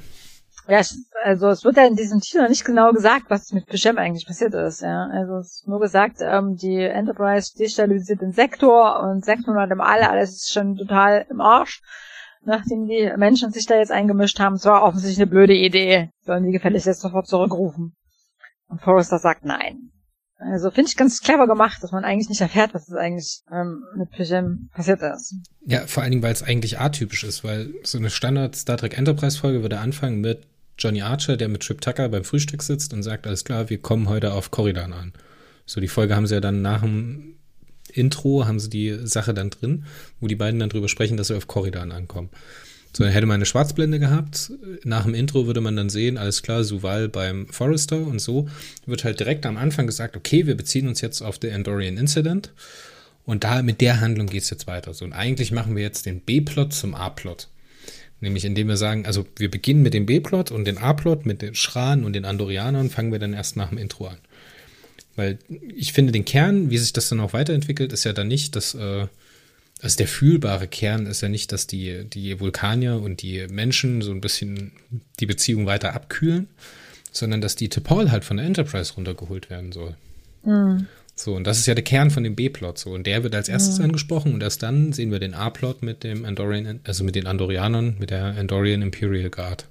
Ja, 0.66 0.80
also 1.24 1.48
es 1.48 1.64
wird 1.64 1.76
ja 1.76 1.86
in 1.86 1.96
diesem 1.96 2.20
Teaser 2.20 2.48
nicht 2.48 2.64
genau 2.64 2.92
gesagt, 2.92 3.26
was 3.28 3.52
mit 3.52 3.66
Pejem 3.66 3.98
eigentlich 3.98 4.26
passiert 4.26 4.54
ist. 4.54 4.80
Ja, 4.80 5.08
also 5.12 5.36
es 5.36 5.56
ist 5.56 5.68
nur 5.68 5.80
gesagt, 5.80 6.18
ähm, 6.20 6.56
die 6.56 6.78
Enterprise 6.78 7.52
destabilisiert 7.58 8.22
den 8.22 8.32
Sektor 8.32 9.02
und 9.02 9.24
600 9.24 9.70
im 9.72 9.80
All, 9.82 10.02
alles 10.02 10.30
ist 10.30 10.52
schon 10.52 10.76
total 10.76 11.26
im 11.28 11.40
Arsch. 11.42 11.82
Nachdem 12.46 12.86
die 12.86 13.12
Menschen 13.16 13.52
sich 13.52 13.66
da 13.66 13.76
jetzt 13.76 13.92
eingemischt 13.92 14.38
haben, 14.38 14.54
es 14.54 14.64
war 14.64 14.82
offensichtlich 14.82 15.18
eine 15.18 15.30
blöde 15.30 15.54
Idee, 15.54 16.10
sollen 16.24 16.44
die 16.44 16.52
gefälligst 16.52 16.86
jetzt 16.86 17.00
sofort 17.00 17.26
zurückrufen. 17.26 17.94
Und 18.68 18.80
Forrester 18.80 19.18
sagt 19.18 19.44
nein. 19.44 19.90
Also 20.38 20.70
finde 20.70 20.90
ich 20.90 20.96
ganz 20.96 21.20
clever 21.20 21.46
gemacht, 21.46 21.82
dass 21.82 21.92
man 21.92 22.04
eigentlich 22.04 22.28
nicht 22.28 22.40
erfährt, 22.40 22.74
was 22.74 22.88
es 22.88 22.94
eigentlich 22.94 23.42
ähm, 23.52 23.84
mit 23.96 24.10
Pigeon 24.10 24.68
passiert 24.74 25.00
ist. 25.00 25.36
Ja, 25.64 25.86
vor 25.86 26.02
allen 26.02 26.10
Dingen, 26.10 26.22
weil 26.22 26.32
es 26.32 26.42
eigentlich 26.42 26.80
atypisch 26.80 27.24
ist, 27.24 27.44
weil 27.44 27.72
so 27.84 27.98
eine 27.98 28.10
Standard 28.10 28.56
Star 28.56 28.76
Trek 28.76 28.98
Enterprise 28.98 29.38
Folge 29.38 29.62
würde 29.62 29.78
anfangen 29.78 30.20
mit 30.20 30.46
Johnny 30.76 31.02
Archer, 31.02 31.36
der 31.36 31.48
mit 31.48 31.62
Trip 31.62 31.80
Tucker 31.80 32.08
beim 32.08 32.24
Frühstück 32.24 32.62
sitzt 32.62 32.92
und 32.92 33.02
sagt, 33.02 33.26
alles 33.26 33.44
klar, 33.44 33.70
wir 33.70 33.78
kommen 33.78 34.08
heute 34.08 34.32
auf 34.32 34.50
Corridan 34.50 34.92
an. 34.92 35.12
So, 35.66 35.80
die 35.80 35.88
Folge 35.88 36.16
haben 36.16 36.26
sie 36.26 36.34
ja 36.34 36.40
dann 36.40 36.62
nach 36.62 36.82
dem 36.82 37.36
Intro, 37.92 38.44
haben 38.44 38.58
sie 38.58 38.70
die 38.70 39.06
Sache 39.06 39.34
dann 39.34 39.50
drin, 39.50 39.84
wo 40.20 40.26
die 40.26 40.36
beiden 40.36 40.58
dann 40.58 40.68
drüber 40.68 40.88
sprechen, 40.88 41.16
dass 41.16 41.28
sie 41.28 41.36
auf 41.36 41.46
Corridan 41.46 41.92
ankommen. 41.92 42.30
So, 42.96 43.02
dann 43.02 43.12
hätte 43.12 43.26
man 43.26 43.34
eine 43.34 43.46
Schwarzblende 43.46 43.98
gehabt. 43.98 44.52
Nach 44.84 45.02
dem 45.02 45.14
Intro 45.14 45.46
würde 45.46 45.60
man 45.60 45.74
dann 45.74 45.90
sehen, 45.90 46.16
alles 46.16 46.42
klar, 46.42 46.62
Suval 46.62 47.08
beim 47.08 47.48
Forrester 47.48 47.98
und 47.98 48.20
so. 48.20 48.48
Wird 48.86 49.02
halt 49.02 49.18
direkt 49.18 49.46
am 49.46 49.56
Anfang 49.56 49.88
gesagt, 49.88 50.16
okay, 50.16 50.46
wir 50.46 50.56
beziehen 50.56 50.86
uns 50.86 51.00
jetzt 51.00 51.20
auf 51.20 51.38
den 51.38 51.50
Endorian 51.50 51.96
Incident. 51.96 52.52
Und 53.26 53.42
da 53.42 53.62
mit 53.62 53.80
der 53.80 54.00
Handlung 54.00 54.28
geht's 54.28 54.50
jetzt 54.50 54.68
weiter. 54.68 54.94
So, 54.94 55.04
und 55.04 55.12
eigentlich 55.12 55.50
machen 55.50 55.74
wir 55.74 55.82
jetzt 55.82 56.06
den 56.06 56.20
B-Plot 56.20 56.72
zum 56.72 56.94
A-Plot. 56.94 57.48
Nämlich 58.20 58.44
indem 58.44 58.68
wir 58.68 58.76
sagen, 58.76 59.06
also 59.06 59.26
wir 59.36 59.50
beginnen 59.50 59.82
mit 59.82 59.92
dem 59.92 60.06
B-Plot 60.06 60.52
und 60.52 60.64
den 60.64 60.78
A-Plot 60.78 61.26
mit 61.26 61.42
den 61.42 61.56
Schran 61.56 62.04
und 62.04 62.12
den 62.12 62.24
Andorianern 62.24 62.90
fangen 62.90 63.10
wir 63.10 63.18
dann 63.18 63.32
erst 63.32 63.56
nach 63.56 63.70
dem 63.70 63.78
Intro 63.78 64.06
an. 64.06 64.18
Weil 65.16 65.38
ich 65.74 65.92
finde, 65.92 66.12
den 66.12 66.24
Kern, 66.24 66.70
wie 66.70 66.78
sich 66.78 66.92
das 66.92 67.08
dann 67.08 67.20
auch 67.20 67.32
weiterentwickelt, 67.32 67.92
ist 67.92 68.04
ja 68.04 68.12
dann 68.12 68.28
nicht, 68.28 68.54
dass 68.54 68.74
äh, 68.74 69.06
also 69.84 69.98
der 69.98 70.08
fühlbare 70.08 70.66
Kern 70.66 71.04
ist 71.04 71.20
ja 71.20 71.28
nicht, 71.28 71.52
dass 71.52 71.66
die, 71.66 72.04
die 72.04 72.40
Vulkanier 72.40 73.02
und 73.02 73.20
die 73.20 73.46
Menschen 73.48 74.00
so 74.00 74.12
ein 74.12 74.22
bisschen 74.22 74.72
die 75.20 75.26
Beziehung 75.26 75.66
weiter 75.66 75.94
abkühlen, 75.94 76.48
sondern 77.12 77.42
dass 77.42 77.54
die 77.54 77.68
T'Pol 77.68 78.10
halt 78.10 78.24
von 78.24 78.38
der 78.38 78.46
Enterprise 78.46 78.94
runtergeholt 78.94 79.50
werden 79.50 79.72
soll. 79.72 79.94
Mhm. 80.42 80.86
So, 81.14 81.34
und 81.34 81.46
das 81.46 81.58
ist 81.58 81.66
ja 81.66 81.74
der 81.74 81.84
Kern 81.84 82.10
von 82.10 82.24
dem 82.24 82.34
B-Plot 82.34 82.78
so. 82.78 82.92
Und 82.92 83.06
der 83.06 83.22
wird 83.24 83.34
als 83.34 83.50
erstes 83.50 83.78
mhm. 83.78 83.84
angesprochen 83.84 84.32
und 84.32 84.42
erst 84.42 84.62
dann 84.62 84.94
sehen 84.94 85.10
wir 85.10 85.18
den 85.18 85.34
A-Plot 85.34 85.82
mit 85.82 86.02
dem 86.02 86.24
Andorian, 86.24 86.80
also 86.84 87.04
mit 87.04 87.14
den 87.14 87.26
Andorianern, 87.26 87.96
mit 87.98 88.08
der 88.08 88.38
Andorian 88.38 88.80
Imperial 88.80 89.28
Guard. 89.28 89.66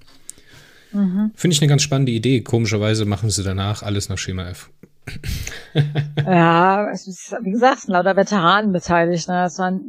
Mhm. 0.93 1.31
Finde 1.35 1.53
ich 1.53 1.61
eine 1.61 1.69
ganz 1.69 1.81
spannende 1.81 2.11
Idee. 2.11 2.41
Komischerweise 2.41 3.05
machen 3.05 3.29
sie 3.29 3.43
danach 3.43 3.83
alles 3.83 4.09
nach 4.09 4.17
Schema 4.17 4.47
F 4.47 4.71
ja, 6.25 6.89
es 6.91 7.07
ist, 7.07 7.35
wie 7.41 7.51
gesagt, 7.51 7.87
lauter 7.87 8.15
Veteranen 8.15 8.71
beteiligt. 8.71 9.27
Ne? 9.27 9.43
Es 9.43 9.59
waren 9.59 9.81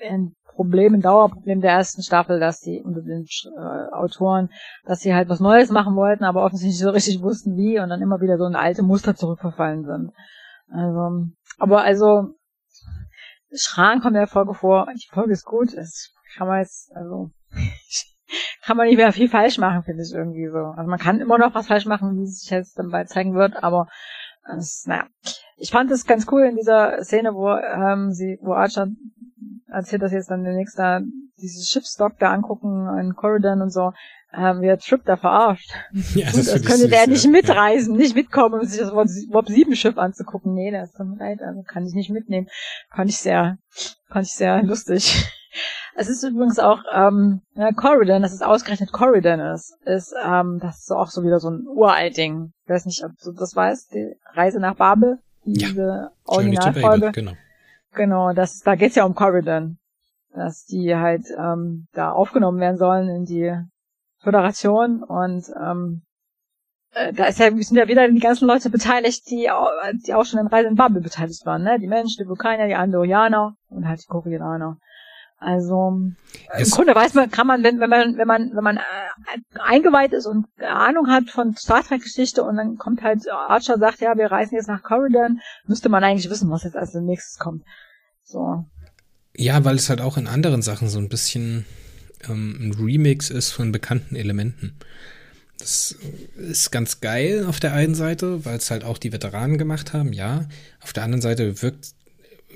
äh, 0.00 0.18
Problem, 0.58 0.94
ein 0.94 1.02
Dauerproblem 1.02 1.60
der 1.60 1.70
ersten 1.70 2.02
Staffel, 2.02 2.40
dass 2.40 2.58
die 2.58 2.82
unter 2.82 3.00
den 3.00 3.24
äh, 3.24 3.94
Autoren, 3.94 4.50
dass 4.86 4.98
sie 4.98 5.14
halt 5.14 5.28
was 5.28 5.38
Neues 5.38 5.70
machen 5.70 5.94
wollten, 5.94 6.24
aber 6.24 6.44
offensichtlich 6.44 6.74
nicht 6.74 6.82
so 6.82 6.90
richtig 6.90 7.22
wussten 7.22 7.56
wie 7.56 7.78
und 7.78 7.90
dann 7.90 8.02
immer 8.02 8.20
wieder 8.20 8.38
so 8.38 8.44
in 8.44 8.56
alte 8.56 8.82
Muster 8.82 9.14
zurückverfallen 9.14 9.84
sind. 9.84 10.10
Also, 10.68 11.28
aber 11.58 11.82
also, 11.82 12.34
Schran 13.54 14.00
kommt 14.00 14.16
in 14.16 14.20
der 14.20 14.26
Folge 14.26 14.52
vor, 14.52 14.88
die 14.92 15.08
Folge 15.08 15.30
ist 15.32 15.44
gut, 15.44 15.76
das 15.76 16.12
kann 16.36 16.48
man 16.48 16.58
jetzt, 16.58 16.90
also, 16.92 17.30
kann 18.62 18.76
man 18.76 18.86
nicht 18.86 18.96
mehr 18.96 19.12
viel 19.12 19.28
falsch 19.28 19.58
machen, 19.58 19.82
finde 19.82 20.02
ich 20.02 20.12
irgendwie 20.12 20.48
so. 20.48 20.58
Also 20.76 20.88
man 20.88 20.98
kann 20.98 21.20
immer 21.20 21.38
noch 21.38 21.54
was 21.54 21.66
falsch 21.66 21.86
machen, 21.86 22.18
wie 22.18 22.24
es 22.24 22.40
sich 22.40 22.50
jetzt 22.50 22.78
dann 22.78 22.90
bald 22.90 23.08
zeigen 23.08 23.34
wird, 23.34 23.62
aber 23.62 23.88
das, 24.46 24.84
naja. 24.86 25.06
Ich 25.56 25.70
fand 25.70 25.90
es 25.90 26.06
ganz 26.06 26.26
cool 26.30 26.44
in 26.44 26.56
dieser 26.56 27.02
Szene, 27.04 27.34
wo 27.34 27.50
ähm, 27.50 28.12
sie, 28.12 28.38
wo 28.40 28.54
Archer 28.54 28.88
erzählt, 29.68 30.02
dass 30.02 30.12
jetzt 30.12 30.30
dann 30.30 30.44
demnächst 30.44 30.78
da 30.78 31.00
dieses 31.40 31.68
Schiffsdock 31.68 32.18
da 32.18 32.32
angucken 32.32 32.88
in 32.98 33.14
Corridon 33.14 33.60
und 33.60 33.70
so, 33.70 33.92
ähm, 34.32 34.60
wie 34.60 34.76
Trip 34.76 35.04
da 35.04 35.16
verarscht. 35.16 35.70
Ja, 36.14 36.26
das, 36.26 36.46
das 36.46 36.62
könnte 36.62 36.82
süß, 36.82 36.90
der 36.90 37.00
ja. 37.00 37.06
nicht 37.06 37.28
mitreisen, 37.28 37.96
nicht 37.96 38.14
mitkommen, 38.14 38.60
um 38.60 38.66
sich 38.66 38.78
das 38.78 38.92
Warp 38.92 39.48
7 39.48 39.74
Schiff 39.74 39.98
anzugucken. 39.98 40.54
Nee, 40.54 40.70
das 40.70 40.92
tut 40.92 41.06
mir 41.06 41.16
leid, 41.16 41.40
also 41.42 41.62
kann 41.62 41.86
ich 41.86 41.94
nicht 41.94 42.10
mitnehmen. 42.10 42.48
Fand 42.94 43.10
ich 43.10 43.18
sehr, 43.18 43.58
fand 44.08 44.26
ich 44.26 44.32
sehr 44.32 44.62
lustig. 44.62 45.26
Es 46.00 46.08
ist 46.08 46.22
übrigens 46.22 46.60
auch, 46.60 46.84
ähm, 46.94 47.40
ja, 47.56 47.72
Corridon, 47.72 48.22
dass 48.22 48.32
es 48.32 48.40
ausgerechnet 48.40 48.92
Corridon 48.92 49.40
ist, 49.40 49.76
ist, 49.84 50.14
ähm, 50.24 50.60
das 50.60 50.78
ist 50.78 50.92
auch 50.92 51.08
so 51.08 51.24
wieder 51.24 51.40
so 51.40 51.50
ein 51.50 51.66
Uralt-Ding. 51.66 52.52
Ich 52.62 52.70
weiß 52.70 52.86
nicht, 52.86 53.04
ob 53.04 53.10
du 53.20 53.32
das 53.32 53.56
weißt, 53.56 53.94
die 53.94 54.14
Reise 54.32 54.60
nach 54.60 54.76
Babel, 54.76 55.18
diese 55.44 55.82
ja. 55.82 56.10
Originalfolge. 56.24 57.10
Genau. 57.10 57.32
Genau, 57.94 58.32
das, 58.32 58.60
da 58.60 58.76
geht's 58.76 58.94
ja 58.94 59.06
um 59.06 59.16
Corridon. 59.16 59.78
Dass 60.32 60.66
die 60.66 60.94
halt 60.94 61.24
ähm, 61.36 61.88
da 61.92 62.12
aufgenommen 62.12 62.60
werden 62.60 62.76
sollen 62.76 63.08
in 63.08 63.24
die 63.24 63.52
Föderation 64.20 65.02
und 65.02 65.50
ähm, 65.60 66.02
äh, 66.92 67.12
da 67.12 67.24
ist 67.24 67.40
ja, 67.40 67.50
sind 67.50 67.76
ja 67.76 67.88
wieder 67.88 68.08
die 68.08 68.20
ganzen 68.20 68.46
Leute 68.46 68.70
beteiligt, 68.70 69.28
die, 69.30 69.50
die 70.06 70.14
auch 70.14 70.24
schon 70.24 70.38
in 70.38 70.46
Reise 70.46 70.68
in 70.68 70.76
Babel 70.76 71.02
beteiligt 71.02 71.44
waren, 71.44 71.64
ne? 71.64 71.80
Die 71.80 71.88
Menschen, 71.88 72.22
die 72.22 72.28
Vulkanier, 72.28 72.68
die 72.68 72.76
Andorianer 72.76 73.56
und 73.68 73.88
halt 73.88 74.00
die 74.00 74.06
Koreaner. 74.06 74.78
Also 75.38 76.10
es 76.52 76.68
im 76.68 76.74
Grunde 76.74 76.94
weiß 76.96 77.14
man, 77.14 77.30
kann 77.30 77.46
man, 77.46 77.62
wenn, 77.62 77.78
wenn 77.78 77.88
man, 77.88 78.18
wenn 78.18 78.26
man, 78.26 78.50
wenn 78.54 78.64
man 78.64 78.76
äh, 78.78 79.60
eingeweiht 79.60 80.12
ist 80.12 80.26
und 80.26 80.46
Ahnung 80.60 81.08
hat 81.08 81.30
von 81.30 81.56
Star 81.56 81.84
Trek 81.84 82.02
Geschichte 82.02 82.42
und 82.42 82.56
dann 82.56 82.76
kommt 82.76 83.02
halt 83.02 83.30
Archer 83.30 83.78
sagt, 83.78 84.00
ja, 84.00 84.16
wir 84.16 84.32
reisen 84.32 84.56
jetzt 84.56 84.66
nach 84.66 84.82
Corridon, 84.82 85.40
müsste 85.66 85.88
man 85.88 86.02
eigentlich 86.02 86.28
wissen, 86.28 86.50
was 86.50 86.64
jetzt 86.64 86.76
als 86.76 86.92
nächstes 86.94 87.38
kommt. 87.38 87.62
So. 88.24 88.64
Ja, 89.36 89.64
weil 89.64 89.76
es 89.76 89.88
halt 89.88 90.00
auch 90.00 90.16
in 90.16 90.26
anderen 90.26 90.62
Sachen 90.62 90.88
so 90.88 90.98
ein 90.98 91.08
bisschen 91.08 91.64
ähm, 92.28 92.56
ein 92.60 92.72
Remix 92.74 93.30
ist 93.30 93.52
von 93.52 93.70
bekannten 93.70 94.16
Elementen. 94.16 94.76
Das 95.58 95.96
ist 96.36 96.70
ganz 96.70 97.00
geil 97.00 97.44
auf 97.46 97.60
der 97.60 97.72
einen 97.74 97.94
Seite, 97.94 98.44
weil 98.44 98.56
es 98.56 98.70
halt 98.70 98.84
auch 98.84 98.98
die 98.98 99.12
Veteranen 99.12 99.58
gemacht 99.58 99.92
haben, 99.92 100.12
ja. 100.12 100.48
Auf 100.80 100.92
der 100.92 101.04
anderen 101.04 101.22
Seite 101.22 101.62
wirkt 101.62 101.94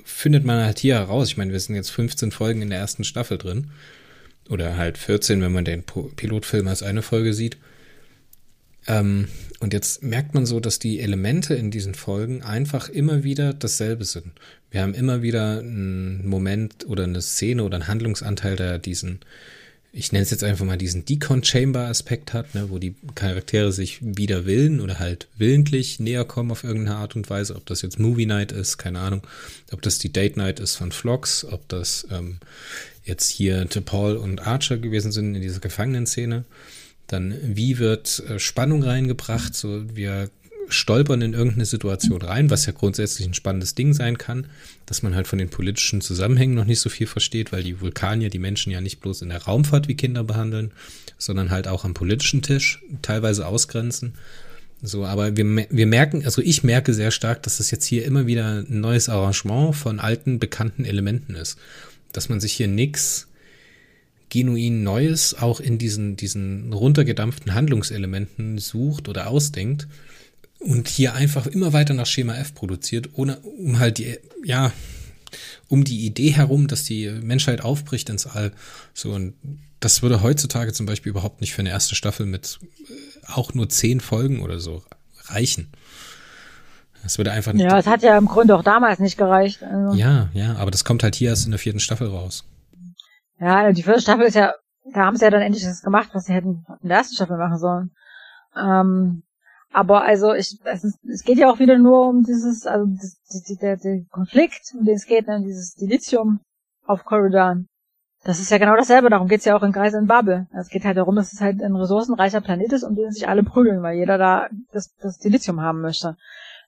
findet 0.03 0.45
man 0.45 0.63
halt 0.63 0.79
hier 0.79 0.95
heraus. 0.95 1.29
Ich 1.29 1.37
meine, 1.37 1.51
wir 1.51 1.59
sind 1.59 1.75
jetzt 1.75 1.91
15 1.91 2.31
Folgen 2.31 2.61
in 2.61 2.69
der 2.69 2.79
ersten 2.79 3.03
Staffel 3.03 3.37
drin. 3.37 3.71
Oder 4.49 4.77
halt 4.77 4.97
14, 4.97 5.41
wenn 5.41 5.51
man 5.51 5.65
den 5.65 5.83
Pilotfilm 5.83 6.67
als 6.67 6.83
eine 6.83 7.01
Folge 7.01 7.33
sieht. 7.33 7.57
Ähm, 8.87 9.29
und 9.59 9.73
jetzt 9.73 10.03
merkt 10.03 10.33
man 10.33 10.45
so, 10.45 10.59
dass 10.59 10.79
die 10.79 10.99
Elemente 10.99 11.55
in 11.55 11.71
diesen 11.71 11.95
Folgen 11.95 12.43
einfach 12.43 12.89
immer 12.89 13.23
wieder 13.23 13.53
dasselbe 13.53 14.03
sind. 14.03 14.33
Wir 14.71 14.81
haben 14.81 14.93
immer 14.93 15.21
wieder 15.21 15.59
einen 15.59 16.27
Moment 16.27 16.85
oder 16.87 17.05
eine 17.05 17.21
Szene 17.21 17.63
oder 17.63 17.75
einen 17.75 17.87
Handlungsanteil, 17.87 18.57
der 18.57 18.79
diesen 18.79 19.19
ich 19.95 20.11
nenne 20.11 20.23
es 20.23 20.31
jetzt 20.31 20.43
einfach 20.43 20.65
mal 20.65 20.77
diesen 20.77 21.05
Decon-Chamber-Aspekt 21.05 22.33
hat, 22.33 22.55
ne, 22.55 22.71
wo 22.71 22.79
die 22.79 22.95
Charaktere 23.13 23.71
sich 23.71 23.99
wieder 24.01 24.47
willen 24.47 24.81
oder 24.81 24.97
halt 24.97 25.27
willentlich 25.37 25.99
näher 25.99 26.25
kommen 26.25 26.49
auf 26.49 26.63
irgendeine 26.63 26.97
Art 26.97 27.15
und 27.15 27.29
Weise, 27.29 27.55
ob 27.55 27.67
das 27.67 27.83
jetzt 27.83 27.99
Movie 27.99 28.25
Night 28.25 28.51
ist, 28.51 28.79
keine 28.79 28.99
Ahnung, 28.99 29.21
ob 29.71 29.83
das 29.83 29.99
die 29.99 30.11
Date 30.11 30.35
Night 30.35 30.59
ist 30.59 30.75
von 30.75 30.91
Vlogs, 30.91 31.45
ob 31.45 31.69
das 31.69 32.07
ähm, 32.09 32.39
jetzt 33.05 33.29
hier 33.29 33.67
Paul 33.85 34.17
und 34.17 34.45
Archer 34.45 34.77
gewesen 34.77 35.11
sind 35.11 35.35
in 35.35 35.41
dieser 35.43 35.59
Gefangenenszene. 35.59 36.43
Dann, 37.05 37.37
wie 37.43 37.77
wird 37.77 38.23
äh, 38.27 38.39
Spannung 38.39 38.81
reingebracht? 38.81 39.53
So, 39.53 39.95
wir 39.95 40.31
stolpern 40.67 41.21
in 41.21 41.33
irgendeine 41.33 41.65
Situation 41.65 42.21
rein, 42.21 42.49
was 42.49 42.65
ja 42.65 42.73
grundsätzlich 42.73 43.27
ein 43.27 43.33
spannendes 43.33 43.75
Ding 43.75 43.93
sein 43.93 44.17
kann, 44.17 44.47
dass 44.85 45.03
man 45.03 45.15
halt 45.15 45.27
von 45.27 45.39
den 45.39 45.49
politischen 45.49 46.01
Zusammenhängen 46.01 46.55
noch 46.55 46.65
nicht 46.65 46.79
so 46.79 46.89
viel 46.89 47.07
versteht, 47.07 47.51
weil 47.51 47.63
die 47.63 47.81
Vulkanier 47.81 48.29
die 48.29 48.39
Menschen 48.39 48.71
ja 48.71 48.81
nicht 48.81 48.99
bloß 48.99 49.21
in 49.21 49.29
der 49.29 49.43
Raumfahrt 49.43 49.87
wie 49.87 49.95
Kinder 49.95 50.23
behandeln, 50.23 50.71
sondern 51.17 51.51
halt 51.51 51.67
auch 51.67 51.85
am 51.85 51.93
politischen 51.93 52.41
Tisch 52.41 52.81
teilweise 53.01 53.47
ausgrenzen. 53.47 54.13
So, 54.81 55.05
aber 55.05 55.37
wir, 55.37 55.45
wir 55.69 55.87
merken, 55.87 56.25
also 56.25 56.41
ich 56.41 56.63
merke 56.63 56.93
sehr 56.93 57.11
stark, 57.11 57.41
dass 57.43 57.57
das 57.57 57.71
jetzt 57.71 57.85
hier 57.85 58.03
immer 58.03 58.27
wieder 58.27 58.65
ein 58.67 58.81
neues 58.81 59.07
Arrangement 59.07 59.75
von 59.75 59.99
alten, 60.01 60.39
bekannten 60.39 60.83
Elementen 60.83 61.35
ist. 61.35 61.57
Dass 62.11 62.27
man 62.27 62.41
sich 62.41 62.51
hier 62.51 62.67
nix 62.67 63.27
genuin 64.29 64.83
Neues 64.83 65.35
auch 65.35 65.59
in 65.59 65.77
diesen, 65.77 66.17
diesen 66.17 66.73
runtergedampften 66.73 67.53
Handlungselementen 67.53 68.57
sucht 68.57 69.07
oder 69.07 69.27
ausdenkt, 69.27 69.87
und 70.63 70.87
hier 70.87 71.13
einfach 71.13 71.47
immer 71.47 71.73
weiter 71.73 71.93
nach 71.93 72.05
Schema 72.05 72.35
F 72.35 72.55
produziert, 72.55 73.09
ohne 73.13 73.37
um 73.39 73.79
halt 73.79 73.97
die, 73.97 74.17
ja, 74.43 74.71
um 75.67 75.83
die 75.83 76.05
Idee 76.05 76.31
herum, 76.31 76.67
dass 76.67 76.83
die 76.83 77.09
Menschheit 77.09 77.61
aufbricht 77.61 78.09
ins 78.09 78.27
All. 78.27 78.51
So, 78.93 79.11
und 79.13 79.33
das 79.79 80.01
würde 80.01 80.21
heutzutage 80.21 80.73
zum 80.73 80.85
Beispiel 80.85 81.09
überhaupt 81.09 81.41
nicht 81.41 81.53
für 81.53 81.61
eine 81.61 81.69
erste 81.69 81.95
Staffel 81.95 82.25
mit 82.25 82.59
äh, 82.87 83.31
auch 83.31 83.53
nur 83.53 83.69
zehn 83.69 83.99
Folgen 83.99 84.41
oder 84.41 84.59
so 84.59 84.83
reichen. 85.25 85.71
Das 87.03 87.17
würde 87.17 87.31
einfach 87.33 87.51
nicht. 87.51 87.63
Ja, 87.63 87.77
es 87.77 87.87
hat 87.87 88.01
ja 88.01 88.17
im 88.17 88.27
Grunde 88.27 88.55
auch 88.55 88.63
damals 88.63 88.99
nicht 88.99 89.17
gereicht. 89.17 89.61
Also. 89.61 89.97
Ja, 89.97 90.29
ja, 90.33 90.55
aber 90.55 90.71
das 90.71 90.85
kommt 90.85 91.03
halt 91.03 91.15
hier 91.15 91.29
erst 91.29 91.45
in 91.45 91.51
der 91.51 91.59
vierten 91.59 91.81
Staffel 91.81 92.07
raus. 92.07 92.45
Ja, 93.39 93.71
die 93.73 93.83
vierte 93.83 94.01
Staffel 94.01 94.25
ist 94.25 94.35
ja, 94.35 94.53
da 94.93 95.01
haben 95.01 95.17
sie 95.17 95.25
ja 95.25 95.31
dann 95.31 95.41
endlich 95.41 95.63
das 95.65 95.81
gemacht, 95.81 96.09
was 96.13 96.25
sie 96.25 96.33
hätten 96.33 96.65
in 96.81 96.87
der 96.87 96.99
ersten 96.99 97.15
Staffel 97.15 97.37
machen 97.37 97.57
sollen. 97.57 97.91
Ähm, 98.55 99.23
aber 99.73 100.03
also 100.03 100.33
ich, 100.33 100.59
es, 100.63 100.83
ist, 100.83 100.99
es 101.03 101.23
geht 101.23 101.39
ja 101.39 101.49
auch 101.49 101.59
wieder 101.59 101.77
nur 101.77 102.07
um 102.07 102.23
dieses, 102.23 102.65
also 102.67 102.85
das, 102.85 103.43
die, 103.47 103.55
der, 103.55 103.77
der 103.77 104.03
Konflikt, 104.11 104.73
um 104.77 104.85
den 104.85 104.95
es 104.95 105.05
geht, 105.05 105.27
ne, 105.27 105.41
dieses 105.43 105.73
Dilithium 105.73 106.39
auf 106.85 107.03
Corridon. 107.03 107.67
Das 108.23 108.39
ist 108.39 108.51
ja 108.51 108.57
genau 108.57 108.75
dasselbe, 108.75 109.09
darum 109.09 109.27
geht's 109.27 109.45
ja 109.45 109.57
auch 109.57 109.63
in 109.63 109.73
Kreis 109.73 109.93
in 109.93 110.07
Bubble. 110.07 110.47
Es 110.57 110.69
geht 110.69 110.85
halt 110.85 110.95
darum, 110.95 111.15
dass 111.15 111.33
es 111.33 111.41
halt 111.41 111.61
ein 111.61 111.75
ressourcenreicher 111.75 112.39
Planet 112.39 112.71
ist, 112.71 112.83
um 112.83 112.95
den 112.95 113.11
sich 113.11 113.27
alle 113.27 113.43
prügeln, 113.43 113.81
weil 113.81 113.97
jeder 113.97 114.17
da 114.17 114.47
das, 114.71 114.93
das 115.01 115.17
Dilithium 115.17 115.59
haben 115.59 115.81
möchte. 115.81 116.15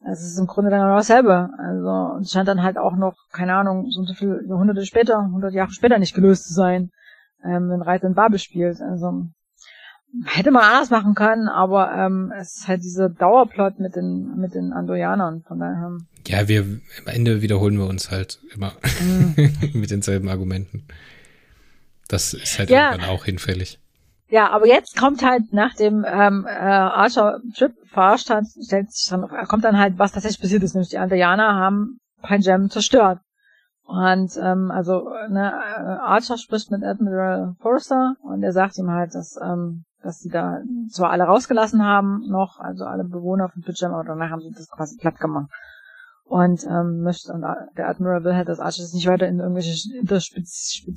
Es 0.04 0.22
ist 0.22 0.38
im 0.38 0.48
Grunde 0.48 0.70
dann 0.70 0.82
genau 0.82 0.96
dasselbe. 0.96 1.50
Also 1.58 2.20
es 2.20 2.32
scheint 2.32 2.48
dann 2.48 2.64
halt 2.64 2.78
auch 2.78 2.96
noch, 2.96 3.16
keine 3.32 3.56
Ahnung, 3.56 3.90
so 3.90 4.04
viele 4.14 4.46
Jahrhunderte 4.48 4.86
später, 4.86 5.30
hundert 5.32 5.54
Jahre 5.54 5.72
später 5.72 5.98
nicht 5.98 6.14
gelöst 6.14 6.48
zu 6.48 6.54
sein, 6.54 6.90
ähm, 7.44 7.70
wenn 7.70 7.82
Reise 7.82 8.08
in 8.08 8.16
Babel 8.16 8.40
spielt. 8.40 8.82
Also 8.82 9.28
hätte 10.26 10.52
man 10.52 10.64
anders 10.64 10.90
machen 10.90 11.16
können, 11.16 11.48
aber 11.48 11.92
ähm, 11.94 12.32
es 12.40 12.58
ist 12.58 12.68
halt 12.68 12.84
dieser 12.84 13.10
Dauerplot 13.10 13.80
mit 13.80 13.96
den 13.96 14.38
mit 14.38 14.56
den 14.56 14.74
Andorianern 14.74 15.44
von 15.48 15.60
daher. 15.60 15.98
Ja, 16.28 16.48
wir 16.48 16.62
am 16.62 17.08
Ende 17.08 17.42
wiederholen 17.42 17.78
wir 17.78 17.88
uns 17.88 18.12
halt 18.12 18.40
immer 18.54 18.74
mhm. 19.02 19.54
mit 19.74 19.92
denselben 19.92 20.30
Argumenten. 20.30 20.86
Das 22.08 22.34
ist 22.34 22.60
halt 22.60 22.70
ja. 22.70 22.92
irgendwann 22.92 23.10
auch 23.10 23.26
hinfällig. 23.26 23.80
Ja, 24.30 24.50
aber 24.50 24.68
jetzt 24.68 24.98
kommt 24.98 25.24
halt 25.24 25.54
nach 25.54 25.76
dem 25.76 26.06
ähm, 26.08 26.46
äh, 26.48 26.50
Archer 26.50 27.40
Trip 27.56 27.74
hat, 27.96 28.20
stellt 28.20 28.92
sich 28.92 29.08
dann, 29.10 29.28
kommt 29.48 29.64
dann 29.64 29.80
halt, 29.80 29.98
was 29.98 30.12
tatsächlich 30.12 30.42
passiert 30.42 30.64
ist, 30.64 30.74
nämlich 30.74 30.90
die 30.90 30.98
Andorianer 30.98 31.56
haben 31.56 32.00
Panjam 32.22 32.70
zerstört. 32.70 33.20
Und 33.86 34.36
ähm, 34.42 34.72
also 34.72 35.10
ne, 35.30 35.54
äh, 35.54 35.80
Archer 35.80 36.38
spricht 36.38 36.72
mit 36.72 36.84
Admiral 36.84 37.56
Forrester 37.60 38.16
und 38.24 38.42
er 38.42 38.52
sagt 38.52 38.78
ihm 38.80 38.90
halt, 38.90 39.14
dass 39.14 39.38
ähm, 39.42 39.86
dass 40.06 40.20
sie 40.20 40.30
da 40.30 40.62
zwar 40.90 41.10
alle 41.10 41.24
rausgelassen 41.24 41.84
haben, 41.84 42.22
noch, 42.30 42.60
also 42.60 42.86
alle 42.86 43.04
Bewohner 43.04 43.50
von 43.50 43.64
Pyjama, 43.64 44.00
aber 44.00 44.10
danach 44.10 44.30
haben 44.30 44.42
sie 44.42 44.52
das 44.56 44.70
quasi 44.70 44.98
platt 44.98 45.20
gemacht. 45.20 45.50
Und 46.28 46.64
ähm, 46.64 47.06
und 47.06 47.42
der 47.78 47.88
Admiral 47.88 48.24
will 48.24 48.34
halt, 48.34 48.50
dass 48.50 48.60
Archer 48.60 48.84
nicht 48.94 49.06
weiter 49.06 49.28
in 49.28 49.40
irgendwelche 49.40 49.96
Interspezies 49.96 50.88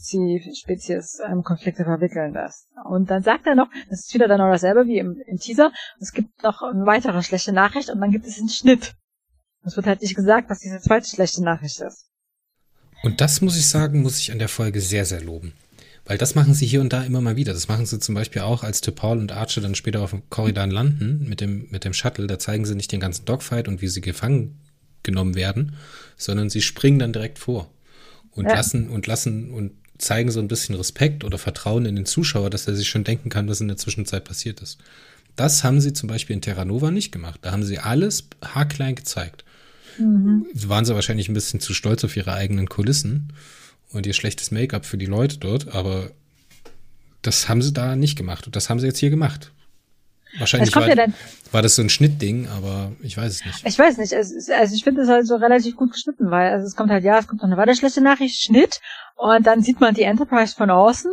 ähm, 1.27 1.43
Konflikte 1.43 1.85
verwickeln 1.85 2.33
lässt. 2.33 2.67
Und 2.85 3.11
dann 3.11 3.23
sagt 3.23 3.47
er 3.47 3.55
noch, 3.55 3.69
das 3.91 4.07
ist 4.07 4.15
wieder 4.15 4.27
dann 4.27 4.39
noch 4.39 4.51
dasselbe 4.51 4.87
wie 4.87 4.99
im, 4.99 5.21
im 5.27 5.37
Teaser, 5.37 5.71
es 6.01 6.13
gibt 6.13 6.43
noch 6.43 6.63
eine 6.63 6.87
weitere 6.87 7.23
schlechte 7.23 7.53
Nachricht 7.53 7.91
und 7.91 8.01
dann 8.01 8.11
gibt 8.11 8.27
es 8.27 8.39
einen 8.39 8.49
Schnitt. 8.49 8.95
Es 9.65 9.77
wird 9.77 9.87
halt 9.87 10.01
nicht 10.01 10.17
gesagt, 10.17 10.49
was 10.49 10.61
diese 10.61 10.81
zweite 10.81 11.07
schlechte 11.07 11.43
Nachricht 11.43 11.81
ist. 11.81 12.07
Und 13.03 13.21
das 13.21 13.43
muss 13.43 13.57
ich 13.57 13.69
sagen, 13.69 14.01
muss 14.03 14.19
ich 14.19 14.33
an 14.33 14.39
der 14.39 14.49
Folge 14.49 14.81
sehr, 14.81 15.05
sehr 15.05 15.21
loben. 15.21 15.53
Weil 16.09 16.17
das 16.17 16.35
machen 16.35 16.55
sie 16.55 16.67
hier 16.67 16.81
und 16.81 16.91
da 16.91 17.05
immer 17.05 17.21
mal 17.21 17.37
wieder. 17.37 17.53
Das 17.53 17.69
machen 17.69 17.85
sie 17.85 18.01
zum 18.01 18.15
Beispiel 18.15 18.41
auch, 18.41 18.65
als 18.65 18.81
Paul 18.81 19.19
und 19.19 19.31
Archer 19.31 19.61
dann 19.61 19.75
später 19.75 20.01
auf 20.01 20.11
dem 20.11 20.23
Korridan 20.31 20.71
landen 20.71 21.27
mit 21.29 21.43
dem, 21.43 21.69
mit 21.71 21.85
dem 21.85 21.93
Shuttle. 21.93 22.27
Da 22.27 22.39
zeigen 22.39 22.65
sie 22.65 22.75
nicht 22.75 22.91
den 22.91 23.01
ganzen 23.01 23.27
Dogfight 23.27 23.69
und 23.69 23.83
wie 23.83 23.89
sie 23.89 24.01
gefangen 24.01 24.59
genommen 25.03 25.35
werden, 25.35 25.77
sondern 26.17 26.49
sie 26.49 26.63
springen 26.63 26.99
dann 26.99 27.13
direkt 27.13 27.39
vor 27.39 27.71
und 28.31 28.47
ja. 28.47 28.55
lassen 28.55 28.89
und 28.89 29.07
lassen 29.07 29.51
und 29.51 29.73
zeigen 29.99 30.31
so 30.31 30.41
ein 30.41 30.49
bisschen 30.49 30.75
Respekt 30.77 31.25
oder 31.25 31.37
Vertrauen 31.37 31.85
in 31.85 31.97
den 31.97 32.07
Zuschauer, 32.07 32.49
dass 32.49 32.67
er 32.67 32.75
sich 32.75 32.89
schon 32.89 33.05
denken 33.05 33.29
kann, 33.29 33.49
was 33.49 33.61
in 33.61 33.69
der 33.69 33.77
Zwischenzeit 33.77 34.25
passiert 34.25 34.61
ist. 34.63 34.79
Das 35.37 35.63
haben 35.63 35.81
sie 35.81 35.93
zum 35.93 36.09
Beispiel 36.09 36.35
in 36.35 36.43
Terra 36.43 36.65
Nova 36.65 36.91
nicht 36.91 37.13
gemacht. 37.13 37.41
Da 37.43 37.53
haben 37.53 37.65
sie 37.65 37.79
alles 37.79 38.25
haarklein 38.43 38.95
gezeigt. 38.95 39.45
Mhm. 39.99 40.47
Waren 40.55 40.87
sie 40.87 40.95
wahrscheinlich 40.95 41.29
ein 41.29 41.35
bisschen 41.35 41.61
zu 41.61 41.75
stolz 41.75 42.03
auf 42.05 42.17
ihre 42.17 42.33
eigenen 42.33 42.69
Kulissen 42.69 43.33
und 43.93 44.07
ihr 44.07 44.13
schlechtes 44.13 44.51
Make-up 44.51 44.85
für 44.85 44.99
die 44.99 45.07
Leute 45.07 45.39
dort, 45.39 45.75
aber 45.75 46.11
das 47.23 47.49
haben 47.49 47.63
sie 47.63 47.73
da 47.73 47.97
nicht 47.97 48.17
gemacht. 48.17 48.47
Und 48.47 48.57
das 48.57 48.71
haben 48.71 48.81
sie 48.81 48.87
jetzt 48.87 48.99
hier 48.99 49.11
gemacht. 49.11 49.53
Wahrscheinlich 50.39 50.75
war, 50.75 50.89
ja 50.89 51.07
war, 51.53 51.63
das 51.63 51.77
so 51.77 51.83
ein 51.83 51.89
Schnittding, 51.89 52.49
aber 52.49 52.93
ich 53.01 53.17
weiß 53.17 53.33
es 53.33 53.45
nicht. 53.45 53.67
Ich 53.67 53.79
weiß 53.79 53.97
nicht. 53.97 54.13
Es, 54.13 54.51
also 54.51 54.75
ich 54.75 54.85
finde 54.85 55.03
es 55.03 55.09
halt 55.09 55.27
so 55.27 55.37
relativ 55.37 55.75
gut 55.75 55.93
geschnitten, 55.93 56.31
weil 56.31 56.53
also 56.53 56.67
es 56.67 56.77
kommt 56.77 56.91
halt, 56.91 57.05
ja, 57.05 57.19
es 57.19 57.27
kommt 57.27 57.41
noch 57.41 57.49
eine 57.49 57.57
weiter 57.57 57.75
schlechte 57.75 58.03
Nachricht, 58.03 58.43
Schnitt, 58.43 58.81
und 59.17 59.47
dann 59.47 59.63
sieht 59.63 59.81
man 59.81 59.95
die 59.95 60.03
Enterprise 60.03 60.55
von 60.55 60.71
außen, 60.71 61.11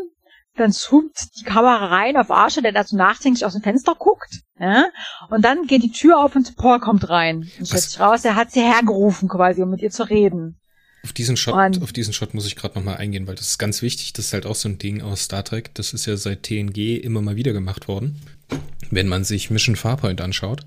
dann 0.58 0.72
zoomt 0.74 1.18
die 1.40 1.46
Kamera 1.46 1.88
rein 1.88 2.18
auf 2.18 2.30
Archer, 2.30 2.62
der 2.62 2.74
dazu 2.74 2.98
nachdenklich 2.98 3.46
aus 3.46 3.54
dem 3.54 3.62
Fenster 3.62 3.96
guckt, 3.98 4.42
ja, 4.60 4.88
und 5.30 5.44
dann 5.44 5.66
geht 5.66 5.84
die 5.84 5.92
Tür 5.92 6.20
auf 6.20 6.36
und 6.36 6.56
Paul 6.58 6.80
kommt 6.80 7.10
rein. 7.10 7.50
Und 7.60 7.68
stellt 7.68 7.84
sich 7.84 8.00
raus, 8.00 8.26
er 8.26 8.36
hat 8.36 8.52
sie 8.52 8.62
hergerufen 8.62 9.30
quasi, 9.30 9.64
um 9.64 9.70
mit 9.70 9.82
ihr 9.82 9.92
zu 9.92 10.04
reden. 10.04 10.60
Auf 11.06 11.14
diesen 11.14 11.38
Shot, 11.38 11.54
und, 11.54 11.84
auf 11.84 11.94
diesen 11.94 12.14
Shot 12.14 12.34
muss 12.34 12.48
ich 12.48 12.56
gerade 12.56 12.74
nochmal 12.74 12.98
eingehen, 12.98 13.28
weil 13.28 13.36
das 13.36 13.50
ist 13.50 13.58
ganz 13.60 13.84
wichtig. 13.84 14.14
Das 14.14 14.26
ist 14.26 14.34
halt 14.34 14.48
auch 14.48 14.56
so 14.56 14.68
ein 14.68 14.80
Ding 14.80 15.04
aus 15.04 15.26
Star 15.26 15.46
Trek. 15.46 15.70
Das 15.76 15.94
ist 15.94 16.08
ja 16.08 16.18
seit 16.18 16.42
TNG 16.42 16.98
immer 16.98 17.22
mal 17.22 17.36
wieder 17.36 17.54
gemacht 17.54 17.88
worden. 17.88 18.20
Wenn 18.90 19.08
man 19.08 19.24
sich 19.24 19.52
Mission 19.52 19.76
Farpoint 19.76 20.20
anschaut, 20.20 20.66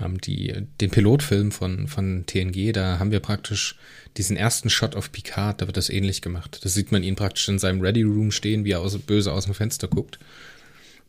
ähm, 0.00 0.18
die, 0.22 0.54
den 0.80 0.90
Pilotfilm 0.90 1.52
von, 1.52 1.86
von 1.86 2.24
TNG, 2.24 2.72
da 2.72 2.98
haben 2.98 3.10
wir 3.10 3.20
praktisch 3.20 3.76
diesen 4.16 4.38
ersten 4.38 4.70
Shot 4.70 4.96
auf 4.96 5.12
Picard, 5.12 5.60
da 5.60 5.66
wird 5.66 5.76
das 5.76 5.90
ähnlich 5.90 6.22
gemacht. 6.22 6.60
Da 6.62 6.70
sieht 6.70 6.90
man 6.90 7.02
ihn 7.02 7.16
praktisch 7.16 7.46
in 7.48 7.58
seinem 7.58 7.82
Ready 7.82 8.04
Room 8.04 8.30
stehen, 8.30 8.64
wie 8.64 8.70
er 8.70 8.80
aus, 8.80 8.96
böse 8.98 9.32
aus 9.32 9.44
dem 9.44 9.52
Fenster 9.54 9.86
guckt. 9.86 10.18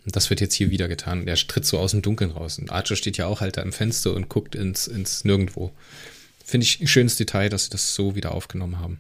Und 0.05 0.17
das 0.17 0.29
wird 0.29 0.41
jetzt 0.41 0.55
hier 0.55 0.69
wieder 0.69 0.89
getan. 0.89 1.25
Der 1.25 1.35
tritt 1.35 1.65
so 1.65 1.79
aus 1.79 1.91
dem 1.91 2.01
Dunkeln 2.01 2.31
raus. 2.31 2.59
Und 2.59 2.71
Archer 2.71 2.97
steht 2.97 3.15
ja 3.15 3.27
auch 3.27 3.39
halt 3.39 3.55
da 3.55 3.61
im 3.61 3.71
Fenster 3.71 4.13
und 4.13 4.27
guckt 4.27 4.53
ins, 4.53 4.87
ins 4.87 5.23
Nirgendwo. 5.23 5.71
Finde 6.43 6.65
ich 6.65 6.79
ein 6.81 6.87
schönes 6.87 7.15
Detail, 7.15 7.49
dass 7.49 7.65
sie 7.65 7.69
das 7.71 7.95
so 7.95 8.15
wieder 8.15 8.33
aufgenommen 8.33 8.79
haben. 8.79 8.99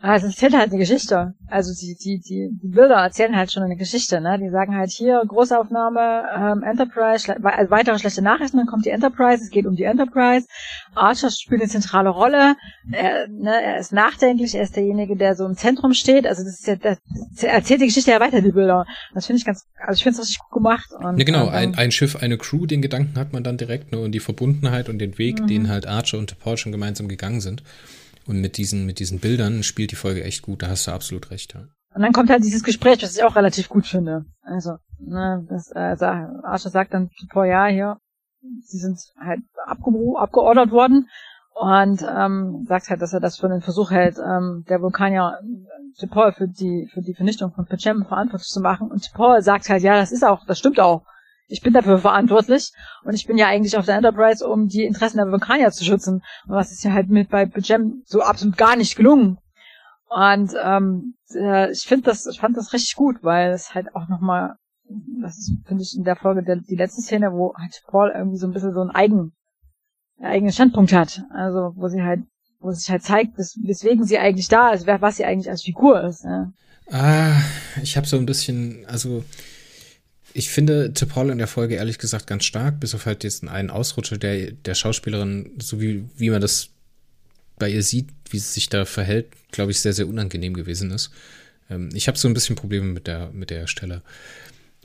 Ah, 0.00 0.14
es 0.14 0.22
erzählt 0.22 0.54
halt 0.54 0.70
eine 0.70 0.78
Geschichte. 0.78 1.34
Also 1.48 1.74
die, 1.74 1.96
die, 1.96 2.20
die, 2.20 2.50
die 2.52 2.68
Bilder 2.68 2.94
erzählen 2.94 3.34
halt 3.34 3.50
schon 3.50 3.64
eine 3.64 3.74
Geschichte, 3.76 4.20
ne? 4.20 4.38
Die 4.38 4.48
sagen 4.48 4.76
halt 4.76 4.90
hier, 4.90 5.20
Großaufnahme, 5.26 6.22
ähm, 6.36 6.62
Enterprise, 6.62 7.34
also 7.44 7.70
weitere 7.72 7.98
schlechte 7.98 8.22
Nachrichten, 8.22 8.58
dann 8.58 8.66
kommt 8.66 8.86
die 8.86 8.90
Enterprise, 8.90 9.42
es 9.42 9.50
geht 9.50 9.66
um 9.66 9.74
die 9.74 9.82
Enterprise. 9.82 10.46
Archer 10.94 11.30
spielt 11.30 11.60
eine 11.60 11.70
zentrale 11.70 12.08
Rolle. 12.08 12.56
Er, 12.90 13.28
ne, 13.28 13.62
er 13.62 13.78
ist 13.78 13.92
nachdenklich, 13.92 14.54
er 14.54 14.62
ist 14.62 14.76
derjenige, 14.76 15.16
der 15.16 15.34
so 15.34 15.46
im 15.46 15.56
Zentrum 15.56 15.92
steht. 15.94 16.26
Also 16.26 16.44
das 16.44 16.60
ist 16.60 16.66
ja, 16.66 16.76
das 16.76 16.98
erzählt 17.42 17.80
die 17.80 17.86
Geschichte 17.86 18.10
ja 18.10 18.20
weiter, 18.20 18.40
die 18.40 18.52
Bilder. 18.52 18.86
Das 19.14 19.26
finde 19.26 19.38
ich 19.38 19.44
ganz, 19.44 19.66
also 19.78 19.96
ich 19.96 20.02
finde 20.02 20.20
es 20.20 20.26
richtig 20.26 20.38
gut 20.40 20.50
gemacht. 20.50 20.90
Und, 20.92 21.18
ja, 21.18 21.24
genau, 21.24 21.48
ein, 21.48 21.74
ein 21.76 21.90
Schiff, 21.90 22.16
eine 22.16 22.38
Crew, 22.38 22.66
den 22.66 22.82
Gedanken 22.82 23.18
hat 23.18 23.32
man 23.32 23.44
dann 23.44 23.56
direkt, 23.56 23.92
ne? 23.92 23.98
Und 23.98 24.12
die 24.12 24.20
Verbundenheit 24.20 24.88
und 24.88 24.98
den 24.98 25.18
Weg, 25.18 25.40
mhm. 25.40 25.46
den 25.46 25.68
halt 25.68 25.86
Archer 25.86 26.18
und 26.18 26.38
Paul 26.38 26.56
schon 26.56 26.72
gemeinsam 26.72 27.08
gegangen 27.08 27.40
sind. 27.40 27.62
Und 28.26 28.40
mit 28.40 28.58
diesen, 28.58 28.84
mit 28.84 28.98
diesen 28.98 29.20
Bildern 29.20 29.62
spielt 29.62 29.90
die 29.90 29.96
Folge 29.96 30.22
echt 30.22 30.42
gut, 30.42 30.62
da 30.62 30.68
hast 30.68 30.86
du 30.86 30.92
absolut 30.92 31.30
recht, 31.30 31.54
ja. 31.54 31.64
Und 31.94 32.02
dann 32.02 32.12
kommt 32.12 32.30
halt 32.30 32.44
dieses 32.44 32.62
Gespräch, 32.62 33.02
was 33.02 33.16
ich 33.16 33.24
auch 33.24 33.34
relativ 33.34 33.68
gut 33.68 33.86
finde. 33.86 34.26
Also, 34.42 34.76
ne, 35.00 35.46
das, 35.48 35.70
äh, 35.70 35.96
Archer 36.44 36.70
sagt 36.70 36.92
dann 36.92 37.10
vor 37.32 37.46
Jahr 37.46 37.70
hier, 37.70 37.96
sie 38.62 38.78
sind 38.78 38.98
halt 39.18 39.40
abgeordert 39.66 40.70
worden 40.70 41.08
und 41.54 42.02
ähm, 42.02 42.64
sagt 42.68 42.88
halt, 42.88 43.02
dass 43.02 43.12
er 43.12 43.20
das 43.20 43.38
für 43.38 43.46
einen 43.46 43.62
Versuch 43.62 43.90
hält, 43.90 44.18
ähm, 44.18 44.64
der 44.68 44.80
Vulkanier 44.80 45.38
Paul 46.10 46.32
für 46.32 46.46
die 46.46 46.88
für 46.92 47.02
die 47.02 47.14
Vernichtung 47.14 47.52
von 47.52 47.66
Pachem 47.66 48.04
verantwortlich 48.06 48.48
zu 48.48 48.60
machen. 48.60 48.90
Und 48.90 49.10
Paul 49.14 49.42
sagt 49.42 49.68
halt, 49.68 49.82
ja, 49.82 49.94
das 49.94 50.12
ist 50.12 50.24
auch, 50.24 50.44
das 50.46 50.58
stimmt 50.58 50.78
auch 50.78 51.02
ich 51.48 51.62
bin 51.62 51.72
dafür 51.72 51.98
verantwortlich 51.98 52.72
und 53.04 53.14
ich 53.14 53.26
bin 53.26 53.38
ja 53.38 53.46
eigentlich 53.46 53.76
auf 53.76 53.86
der 53.86 53.96
Enterprise, 53.96 54.46
um 54.46 54.68
die 54.68 54.84
Interessen 54.84 55.16
der 55.16 55.30
Vulkanier 55.30 55.70
zu 55.70 55.84
schützen. 55.84 56.22
Und 56.46 56.54
was 56.54 56.70
ist 56.70 56.84
ja 56.84 56.92
halt 56.92 57.08
mit 57.08 57.30
bei 57.30 57.46
Gem 57.46 58.02
so 58.04 58.22
absolut 58.22 58.56
gar 58.56 58.76
nicht 58.76 58.96
gelungen. 58.96 59.38
Und 60.08 60.54
ähm, 60.62 61.14
äh, 61.34 61.70
ich 61.72 61.84
finde 61.86 62.04
das, 62.04 62.26
ich 62.26 62.40
fand 62.40 62.56
das 62.56 62.72
richtig 62.72 62.96
gut, 62.96 63.16
weil 63.22 63.52
es 63.52 63.74
halt 63.74 63.94
auch 63.94 64.08
nochmal, 64.08 64.56
das 65.22 65.52
finde 65.66 65.82
ich 65.82 65.96
in 65.96 66.04
der 66.04 66.16
Folge 66.16 66.42
der, 66.42 66.56
die 66.56 66.76
letzte 66.76 67.02
Szene, 67.02 67.32
wo 67.32 67.54
halt 67.54 67.82
Paul 67.86 68.12
irgendwie 68.14 68.38
so 68.38 68.46
ein 68.46 68.52
bisschen 68.52 68.72
so 68.72 68.80
einen 68.80 68.90
eigen, 68.90 69.32
einen 70.18 70.32
eigenen 70.32 70.52
Standpunkt 70.52 70.92
hat. 70.92 71.22
Also 71.34 71.72
wo 71.76 71.88
sie 71.88 72.02
halt, 72.02 72.20
wo 72.60 72.70
sich 72.72 72.90
halt 72.90 73.02
zeigt, 73.02 73.38
wes 73.38 73.58
weswegen 73.62 74.04
sie 74.04 74.18
eigentlich 74.18 74.48
da 74.48 74.70
ist, 74.70 74.86
was 74.86 75.16
sie 75.16 75.24
eigentlich 75.24 75.50
als 75.50 75.62
Figur 75.62 76.02
ist. 76.04 76.24
Ja. 76.24 76.52
Ah, 76.90 77.40
ich 77.82 77.96
habe 77.96 78.06
so 78.06 78.16
ein 78.16 78.26
bisschen, 78.26 78.84
also 78.86 79.24
ich 80.32 80.50
finde 80.50 80.92
T'Pol 80.94 81.30
in 81.30 81.38
der 81.38 81.46
Folge 81.46 81.74
ehrlich 81.74 81.98
gesagt 81.98 82.26
ganz 82.26 82.44
stark, 82.44 82.80
bis 82.80 82.94
auf 82.94 83.06
halt 83.06 83.22
diesen 83.22 83.48
einen 83.48 83.70
Ausrutscher 83.70 84.18
der, 84.18 84.52
der 84.52 84.74
Schauspielerin, 84.74 85.52
so 85.58 85.80
wie, 85.80 86.08
wie 86.16 86.30
man 86.30 86.40
das 86.40 86.70
bei 87.58 87.68
ihr 87.68 87.82
sieht, 87.82 88.08
wie 88.30 88.38
sie 88.38 88.52
sich 88.52 88.68
da 88.68 88.84
verhält, 88.84 89.26
glaube 89.50 89.72
ich, 89.72 89.80
sehr, 89.80 89.92
sehr 89.92 90.06
unangenehm 90.06 90.54
gewesen 90.54 90.90
ist. 90.90 91.10
Ähm, 91.70 91.90
ich 91.92 92.08
habe 92.08 92.18
so 92.18 92.28
ein 92.28 92.34
bisschen 92.34 92.56
Probleme 92.56 92.86
mit 92.86 93.06
der, 93.06 93.30
mit 93.32 93.50
der 93.50 93.66
Stelle. 93.66 94.02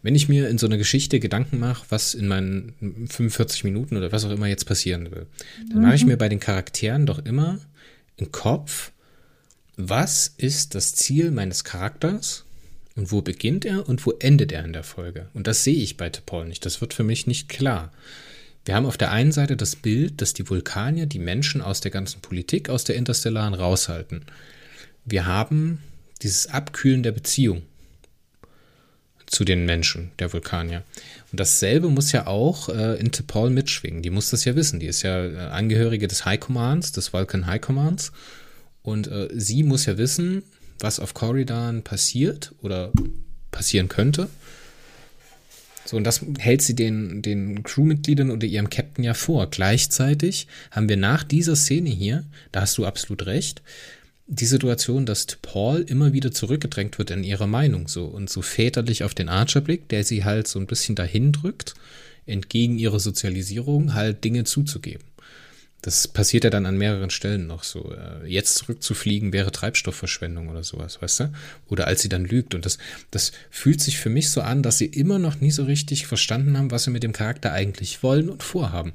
Wenn 0.03 0.15
ich 0.15 0.27
mir 0.27 0.49
in 0.49 0.57
so 0.57 0.67
einer 0.67 0.77
Geschichte 0.77 1.19
Gedanken 1.21 1.59
mache, 1.59 1.85
was 1.89 2.13
in 2.13 2.27
meinen 2.27 3.07
45 3.09 3.63
Minuten 3.63 3.95
oder 3.95 4.11
was 4.11 4.25
auch 4.25 4.31
immer 4.31 4.47
jetzt 4.47 4.65
passieren 4.65 5.09
will, 5.11 5.25
dann 5.69 5.77
mhm. 5.77 5.83
mache 5.83 5.95
ich 5.95 6.05
mir 6.05 6.17
bei 6.17 6.29
den 6.29 6.41
Charakteren 6.41 7.05
doch 7.05 7.25
immer 7.25 7.59
im 8.17 8.31
Kopf, 8.31 8.91
was 9.77 10.27
ist 10.37 10.75
das 10.75 10.93
Ziel 10.93 11.31
meines 11.31 11.63
Charakters 11.63 12.45
und 12.95 13.11
wo 13.11 13.21
beginnt 13.21 13.65
er 13.65 13.87
und 13.87 14.05
wo 14.05 14.11
endet 14.11 14.51
er 14.51 14.63
in 14.65 14.73
der 14.73 14.83
Folge? 14.83 15.29
Und 15.33 15.47
das 15.47 15.63
sehe 15.63 15.81
ich 15.81 15.97
bei 15.97 16.09
T'Pol 16.09 16.45
nicht. 16.45 16.65
Das 16.65 16.81
wird 16.81 16.93
für 16.93 17.03
mich 17.03 17.25
nicht 17.25 17.49
klar. 17.49 17.91
Wir 18.65 18.75
haben 18.75 18.85
auf 18.85 18.97
der 18.97 19.11
einen 19.11 19.31
Seite 19.31 19.57
das 19.57 19.75
Bild, 19.75 20.21
dass 20.21 20.33
die 20.33 20.49
Vulkanier 20.49 21.05
die 21.05 21.19
Menschen 21.19 21.61
aus 21.61 21.81
der 21.81 21.91
ganzen 21.91 22.21
Politik, 22.21 22.69
aus 22.69 22.83
der 22.83 22.95
Interstellaren 22.97 23.53
raushalten. 23.53 24.25
Wir 25.05 25.25
haben 25.25 25.79
dieses 26.21 26.47
Abkühlen 26.47 27.03
der 27.03 27.11
Beziehung 27.13 27.63
zu 29.33 29.43
den 29.43 29.65
Menschen, 29.65 30.11
der 30.19 30.31
Vulkanier. 30.31 30.83
Und 31.31 31.39
dasselbe 31.39 31.89
muss 31.89 32.11
ja 32.11 32.27
auch 32.27 32.69
äh, 32.69 32.99
in 32.99 33.09
T'Pol 33.09 33.49
mitschwingen. 33.49 34.03
Die 34.03 34.11
muss 34.11 34.29
das 34.29 34.45
ja 34.45 34.55
wissen. 34.55 34.79
Die 34.79 34.85
ist 34.85 35.01
ja 35.01 35.25
äh, 35.25 35.37
Angehörige 35.37 36.07
des 36.07 36.25
High 36.25 36.39
Commands, 36.39 36.91
des 36.91 37.13
Vulcan 37.13 37.47
High 37.47 37.59
Commands. 37.59 38.11
Und 38.83 39.07
äh, 39.07 39.29
sie 39.33 39.63
muss 39.63 39.87
ja 39.87 39.97
wissen, 39.97 40.43
was 40.79 40.99
auf 40.99 41.13
Corridan 41.15 41.81
passiert 41.83 42.53
oder 42.61 42.91
passieren 43.49 43.87
könnte. 43.87 44.29
So, 45.85 45.97
und 45.97 46.03
das 46.03 46.21
hält 46.37 46.61
sie 46.61 46.75
den, 46.75 47.21
den 47.21 47.63
Crewmitgliedern 47.63 48.29
oder 48.29 48.45
ihrem 48.45 48.69
Captain 48.69 49.03
ja 49.03 49.15
vor. 49.15 49.49
Gleichzeitig 49.49 50.47
haben 50.71 50.87
wir 50.87 50.97
nach 50.97 51.23
dieser 51.23 51.55
Szene 51.55 51.89
hier, 51.89 52.23
da 52.51 52.61
hast 52.61 52.77
du 52.77 52.85
absolut 52.85 53.25
recht, 53.25 53.61
die 54.27 54.45
Situation, 54.45 55.05
dass 55.05 55.25
Paul 55.41 55.81
immer 55.81 56.13
wieder 56.13 56.31
zurückgedrängt 56.31 56.97
wird 56.97 57.11
in 57.11 57.23
ihrer 57.23 57.47
Meinung 57.47 57.87
so 57.87 58.05
und 58.05 58.29
so 58.29 58.41
väterlich 58.41 59.03
auf 59.03 59.13
den 59.13 59.29
Archer 59.29 59.61
blickt, 59.61 59.91
der 59.91 60.03
sie 60.03 60.23
halt 60.23 60.47
so 60.47 60.59
ein 60.59 60.67
bisschen 60.67 60.95
dahin 60.95 61.31
drückt, 61.31 61.73
entgegen 62.25 62.77
ihrer 62.77 62.99
Sozialisierung 62.99 63.93
halt 63.93 64.23
Dinge 64.23 64.45
zuzugeben. 64.45 65.03
Das 65.81 66.07
passiert 66.07 66.45
ja 66.45 66.49
dann 66.49 66.65
an 66.65 66.77
mehreren 66.77 67.09
Stellen 67.09 67.45
noch 67.45 67.63
so. 67.63 67.93
Äh, 67.93 68.25
jetzt 68.25 68.55
zurückzufliegen 68.55 69.33
wäre 69.33 69.51
Treibstoffverschwendung 69.51 70.47
oder 70.47 70.63
sowas, 70.63 71.01
weißt 71.01 71.19
du? 71.19 71.33
Oder 71.67 71.87
als 71.87 72.01
sie 72.01 72.07
dann 72.07 72.23
lügt. 72.23 72.55
Und 72.55 72.65
das, 72.65 72.77
das 73.11 73.33
fühlt 73.49 73.81
sich 73.81 73.97
für 73.97 74.09
mich 74.09 74.31
so 74.31 74.39
an, 74.39 74.63
dass 74.63 74.77
sie 74.77 74.85
immer 74.85 75.19
noch 75.19 75.41
nie 75.41 75.51
so 75.51 75.65
richtig 75.65 76.07
verstanden 76.07 76.57
haben, 76.57 76.71
was 76.71 76.85
sie 76.85 76.91
mit 76.91 77.03
dem 77.03 77.11
Charakter 77.11 77.51
eigentlich 77.51 78.01
wollen 78.01 78.29
und 78.29 78.43
vorhaben. 78.43 78.93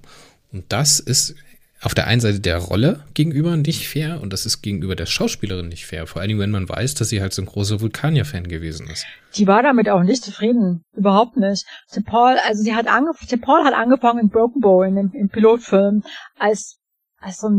Und 0.50 0.64
das 0.70 0.98
ist 0.98 1.34
auf 1.82 1.94
der 1.94 2.06
einen 2.06 2.20
Seite 2.20 2.40
der 2.40 2.58
Rolle 2.58 3.04
gegenüber 3.14 3.56
nicht 3.56 3.88
fair 3.88 4.20
und 4.20 4.32
das 4.32 4.46
ist 4.46 4.62
gegenüber 4.62 4.96
der 4.96 5.06
Schauspielerin 5.06 5.68
nicht 5.68 5.86
fair. 5.86 6.06
Vor 6.06 6.22
allem, 6.22 6.38
wenn 6.38 6.50
man 6.50 6.68
weiß, 6.68 6.94
dass 6.94 7.08
sie 7.08 7.20
halt 7.20 7.32
so 7.32 7.42
ein 7.42 7.46
großer 7.46 7.80
Vulkanier-Fan 7.80 8.48
gewesen 8.48 8.88
ist. 8.88 9.06
Die 9.36 9.46
war 9.46 9.62
damit 9.62 9.88
auch 9.88 10.02
nicht 10.02 10.24
zufrieden. 10.24 10.82
Überhaupt 10.96 11.36
nicht. 11.36 11.64
Tim 11.92 12.04
Paul, 12.04 12.36
also 12.46 12.62
sie 12.62 12.74
hat 12.74 12.88
angefangen, 12.88 13.40
Paul 13.40 13.64
hat 13.64 13.74
angefangen 13.74 14.20
in 14.20 14.28
Broken 14.28 14.60
Bow, 14.60 14.82
in 14.82 14.96
dem, 14.96 15.28
Pilotfilm, 15.28 16.02
als 16.38 16.77
also 17.20 17.48
so 17.48 17.54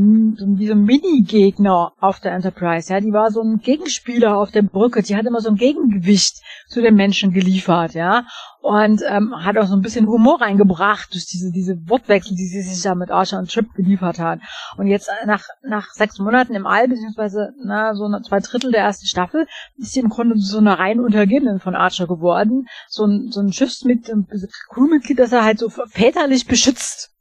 wie 0.57 0.67
so 0.67 0.73
ein 0.73 0.83
Mini-Gegner 0.83 1.91
auf 1.99 2.21
der 2.21 2.31
Enterprise, 2.31 2.93
ja, 2.93 3.01
die 3.01 3.11
war 3.11 3.29
so 3.29 3.41
ein 3.41 3.59
Gegenspieler 3.59 4.37
auf 4.37 4.51
der 4.51 4.61
Brücke, 4.61 5.03
die 5.03 5.17
hat 5.17 5.25
immer 5.25 5.41
so 5.41 5.49
ein 5.49 5.57
Gegengewicht 5.57 6.41
zu 6.67 6.81
den 6.81 6.95
Menschen 6.95 7.33
geliefert, 7.33 7.93
ja, 7.93 8.25
und 8.61 9.01
ähm, 9.09 9.33
hat 9.35 9.57
auch 9.57 9.67
so 9.67 9.75
ein 9.75 9.81
bisschen 9.81 10.07
Humor 10.07 10.41
reingebracht 10.41 11.13
durch 11.13 11.25
diese 11.25 11.51
diese 11.51 11.75
Wortwechsel, 11.89 12.37
die 12.37 12.45
sie 12.45 12.61
sich 12.61 12.81
da 12.81 12.95
mit 12.95 13.11
Archer 13.11 13.37
und 13.37 13.49
Chip 13.49 13.73
geliefert 13.73 14.19
hat. 14.19 14.39
Und 14.77 14.87
jetzt 14.87 15.09
äh, 15.09 15.25
nach 15.25 15.43
nach 15.61 15.91
sechs 15.91 16.19
Monaten 16.19 16.55
im 16.55 16.65
All 16.65 16.87
beziehungsweise 16.87 17.53
na 17.61 17.93
so 17.95 18.07
zwei 18.21 18.39
Drittel 18.39 18.71
der 18.71 18.83
ersten 18.83 19.07
Staffel 19.07 19.45
ist 19.77 19.91
sie 19.91 19.99
im 19.99 20.09
Grunde 20.09 20.37
so 20.37 20.59
eine 20.59 20.79
rein 20.79 21.01
Untergebenen 21.01 21.59
von 21.59 21.75
Archer 21.75 22.07
geworden, 22.07 22.67
so 22.87 23.05
ein 23.05 23.31
so 23.31 23.41
ein 23.41 23.51
Schiffsmitglied, 23.51 24.25
Crewmitglied, 24.69 25.19
das 25.19 25.33
er 25.33 25.43
halt 25.43 25.59
so 25.59 25.69
väterlich 25.69 26.47
beschützt 26.47 27.11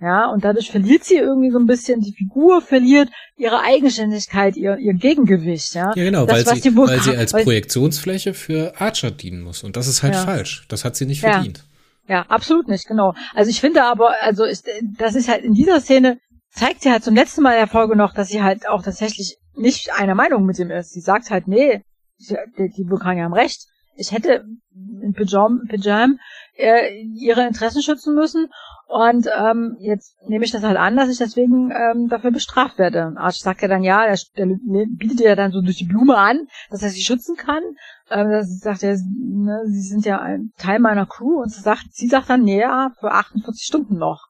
Ja, 0.00 0.26
und 0.26 0.44
dadurch 0.44 0.70
verliert 0.70 1.04
sie 1.04 1.16
irgendwie 1.16 1.50
so 1.50 1.58
ein 1.58 1.66
bisschen, 1.66 2.00
die 2.00 2.12
Figur 2.12 2.60
verliert 2.60 3.08
ihre 3.36 3.60
Eigenständigkeit, 3.60 4.56
ihr, 4.56 4.76
ihr 4.76 4.92
Gegengewicht, 4.92 5.74
ja. 5.74 5.92
Ja, 5.94 6.04
genau, 6.04 6.26
das, 6.26 6.46
weil, 6.46 6.60
sie, 6.60 6.76
weil 6.76 7.00
sie 7.00 7.16
als 7.16 7.32
Projektionsfläche 7.32 8.34
für 8.34 8.74
Archer 8.80 9.10
dienen 9.10 9.42
muss. 9.42 9.62
Und 9.62 9.76
das 9.76 9.86
ist 9.86 10.02
halt 10.02 10.14
ja. 10.14 10.24
falsch. 10.24 10.66
Das 10.68 10.84
hat 10.84 10.96
sie 10.96 11.06
nicht 11.06 11.20
verdient. 11.20 11.64
Ja. 12.08 12.22
absolut 12.22 12.68
nicht, 12.68 12.86
genau. 12.86 13.14
Also 13.34 13.50
ich 13.50 13.60
finde 13.60 13.84
aber, 13.84 14.14
also 14.20 14.44
ist, 14.44 14.68
das 14.98 15.14
ist 15.14 15.28
halt 15.28 15.44
in 15.44 15.54
dieser 15.54 15.80
Szene, 15.80 16.18
zeigt 16.50 16.82
sie 16.82 16.90
halt 16.90 17.04
zum 17.04 17.14
letzten 17.14 17.42
Mal 17.42 17.52
in 17.52 17.60
der 17.60 17.68
Folge 17.68 17.96
noch, 17.96 18.12
dass 18.14 18.28
sie 18.28 18.42
halt 18.42 18.68
auch 18.68 18.82
tatsächlich 18.82 19.38
nicht 19.56 19.92
einer 19.92 20.14
Meinung 20.14 20.44
mit 20.44 20.58
ihm 20.58 20.70
ist. 20.70 20.92
Sie 20.92 21.00
sagt 21.00 21.30
halt, 21.30 21.48
nee, 21.48 21.82
die, 22.18 22.68
die 22.76 22.90
Vulkanier 22.90 23.24
haben 23.24 23.32
recht. 23.32 23.66
Ich 23.96 24.12
hätte 24.12 24.44
in 24.74 25.12
Pyjam, 25.12 26.18
äh, 26.56 27.02
ihre 27.14 27.46
Interessen 27.46 27.82
schützen 27.82 28.14
müssen 28.14 28.48
und 28.86 29.28
ähm, 29.36 29.76
jetzt 29.80 30.16
nehme 30.28 30.44
ich 30.44 30.50
das 30.50 30.62
halt 30.62 30.76
an, 30.76 30.96
dass 30.96 31.08
ich 31.08 31.18
deswegen 31.18 31.70
ähm, 31.70 32.08
dafür 32.08 32.30
bestraft 32.30 32.78
werde. 32.78 33.14
Arsch 33.16 33.38
sagt 33.38 33.62
ja 33.62 33.68
dann, 33.68 33.82
ja, 33.82 34.06
der, 34.06 34.18
der 34.36 34.46
bietet 34.88 35.20
ja 35.20 35.34
dann 35.34 35.52
so 35.52 35.62
durch 35.62 35.78
die 35.78 35.86
Blume 35.86 36.16
an, 36.16 36.46
dass 36.70 36.82
er 36.82 36.90
sie 36.90 37.02
schützen 37.02 37.36
kann. 37.36 37.62
Ähm, 38.10 38.30
das 38.30 38.60
sagt 38.60 38.82
er, 38.82 38.96
ne, 38.96 39.62
sie 39.66 39.80
sind 39.80 40.04
ja 40.04 40.20
ein 40.20 40.52
Teil 40.58 40.80
meiner 40.80 41.06
Crew 41.06 41.40
und 41.42 41.50
sie 41.50 41.62
sagt, 41.62 41.86
sie 41.92 42.08
sagt 42.08 42.28
dann, 42.28 42.42
nee, 42.42 42.60
ja, 42.60 42.92
für 43.00 43.10
48 43.10 43.64
Stunden 43.64 43.96
noch. 43.96 44.28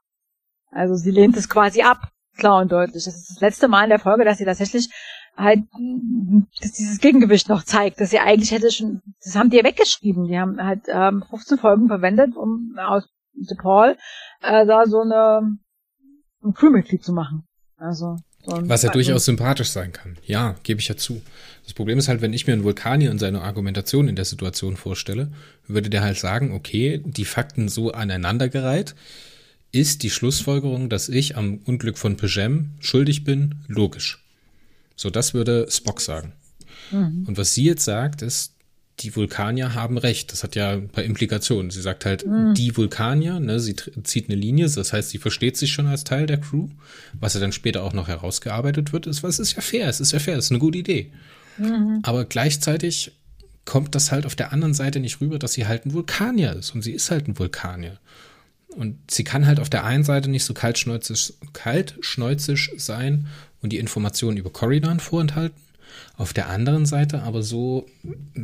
Also 0.71 0.95
sie 0.95 1.11
lehnt 1.11 1.37
es 1.37 1.49
quasi 1.49 1.83
ab, 1.83 1.99
klar 2.37 2.63
und 2.63 2.71
deutlich. 2.71 3.05
Das 3.05 3.17
ist 3.17 3.31
das 3.31 3.41
letzte 3.41 3.69
Mal 3.69 3.85
in 3.85 3.91
der 3.91 3.99
Folge, 3.99 4.25
dass 4.25 4.39
sie 4.39 4.45
tatsächlich 4.45 4.89
halt 5.37 5.65
dass 6.61 6.73
dieses 6.73 7.01
Gegengewicht 7.01 7.49
noch 7.49 7.65
zeigt, 7.65 8.01
dass 8.01 8.11
sie 8.11 8.19
eigentlich 8.19 8.53
hätte 8.53 8.71
schon, 8.71 9.03
das 9.23 9.37
haben 9.37 9.51
die 9.51 9.57
ja 9.57 9.65
weggeschrieben. 9.65 10.29
Die 10.29 10.39
haben 10.39 10.63
halt 10.63 10.83
ähm, 10.89 11.25
15 11.29 11.59
Folgen 11.59 11.89
verwendet, 11.89 12.37
um 12.37 12.77
aus 12.79 13.09
The 13.35 13.57
Paul 13.57 13.97
äh, 14.43 14.65
da 14.67 14.87
so 14.87 15.01
eine 15.01 15.59
ein 16.45 16.55
Crewmitglied 16.55 17.03
zu 17.03 17.13
machen. 17.13 17.45
Also 17.77 18.17
so 18.47 18.69
Was 18.69 18.83
ja 18.83 18.91
durchaus 18.91 19.25
sympathisch 19.25 19.71
sein 19.71 19.93
kann. 19.93 20.19
Ja, 20.25 20.55
gebe 20.63 20.81
ich 20.81 20.89
ja 20.89 20.97
zu. 20.97 21.23
Das 21.65 21.73
Problem 21.73 21.99
ist 21.99 22.09
halt, 22.09 22.21
wenn 22.21 22.35
ich 22.35 22.47
mir 22.47 22.53
einen 22.53 22.65
Vulkanier 22.65 23.11
und 23.11 23.19
seine 23.19 23.41
Argumentation 23.41 24.07
in 24.07 24.17
der 24.17 24.27
Situation 24.27 24.77
vorstelle, 24.77 25.33
würde 25.67 25.89
der 25.89 26.03
halt 26.03 26.19
sagen, 26.19 26.53
okay, 26.53 27.03
die 27.05 27.25
Fakten 27.25 27.69
so 27.69 27.93
aneinandergereiht, 27.93 28.95
ist 29.73 30.03
die 30.03 30.11
Schlussfolgerung, 30.11 30.89
dass 30.89 31.09
ich 31.09 31.37
am 31.37 31.61
Unglück 31.65 31.99
von 31.99 32.17
Pejem 32.17 32.73
schuldig 32.81 33.25
bin, 33.25 33.57
logisch. 33.67 34.24
So, 34.97 35.11
das 35.11 35.35
würde 35.35 35.67
Spock 35.71 36.01
sagen. 36.01 36.33
Mhm. 36.91 37.25
Und 37.27 37.39
was 37.39 37.55
sie 37.55 37.65
jetzt 37.65 37.85
sagt, 37.85 38.23
ist, 38.23 38.55
die 39.01 39.15
Vulkanier 39.17 39.75
haben 39.75 39.99
recht. 39.99 40.33
Das 40.33 40.45
hat 40.45 40.55
ja 40.55 40.71
ein 40.71 40.89
paar 40.89 41.05
Implikationen. 41.05 41.71
Sie 41.71 41.83
sagt 41.83 42.05
halt, 42.05 42.27
mhm. 42.27 42.55
die 42.55 42.77
Vulkanier, 42.77 43.41
ne, 43.41 43.59
sie 43.59 43.75
zieht 43.75 44.29
eine 44.29 44.39
Linie, 44.39 44.69
das 44.71 44.93
heißt, 44.93 45.11
sie 45.11 45.19
versteht 45.19 45.57
sich 45.57 45.73
schon 45.73 45.87
als 45.87 46.05
Teil 46.05 46.27
der 46.27 46.41
Crew, 46.41 46.69
was 47.19 47.35
ja 47.35 47.41
dann 47.41 47.53
später 47.53 47.83
auch 47.83 47.93
noch 47.93 48.09
herausgearbeitet 48.09 48.93
wird, 48.93 49.07
ist, 49.07 49.23
was 49.23 49.39
ist 49.39 49.57
ja 49.57 49.63
fair, 49.63 49.89
es 49.89 50.01
ist 50.01 50.13
ja 50.13 50.21
fair, 50.21 50.39
es 50.39 50.47
ist 50.47 50.51
eine 50.53 50.61
gute 50.61 50.79
Idee. 50.79 51.11
Mhm. 51.59 52.01
Aber 52.03 52.25
gleichzeitig 52.25 53.13
kommt 53.65 53.95
das 53.95 54.13
halt 54.13 54.27
auf 54.27 54.37
der 54.37 54.53
anderen 54.53 54.75
Seite 54.75 55.01
nicht 55.01 55.21
rüber, 55.21 55.39
dass 55.39 55.55
sie 55.55 55.67
halt 55.67 55.87
ein 55.87 55.93
Vulkanier 55.93 56.55
ist 56.55 56.75
und 56.75 56.83
sie 56.83 56.93
ist 56.93 57.11
halt 57.11 57.27
ein 57.27 57.39
Vulkanier. 57.39 57.99
Und 58.69 58.99
sie 59.11 59.25
kann 59.25 59.47
halt 59.47 59.61
auf 59.61 59.71
der 59.71 59.85
einen 59.85 60.05
Seite 60.05 60.29
nicht 60.29 60.45
so 60.45 60.53
kaltschnäuzig, 60.53 61.35
kaltschnäuzig 61.53 62.73
sein 62.77 63.29
und 63.65 63.71
die 63.71 63.79
Informationen 63.79 64.37
über 64.37 64.51
Corridon 64.51 65.01
vorenthalten 65.01 65.61
auf 66.17 66.33
der 66.33 66.49
anderen 66.49 66.87
Seite 66.87 67.23
aber 67.23 67.43
so, 67.43 67.87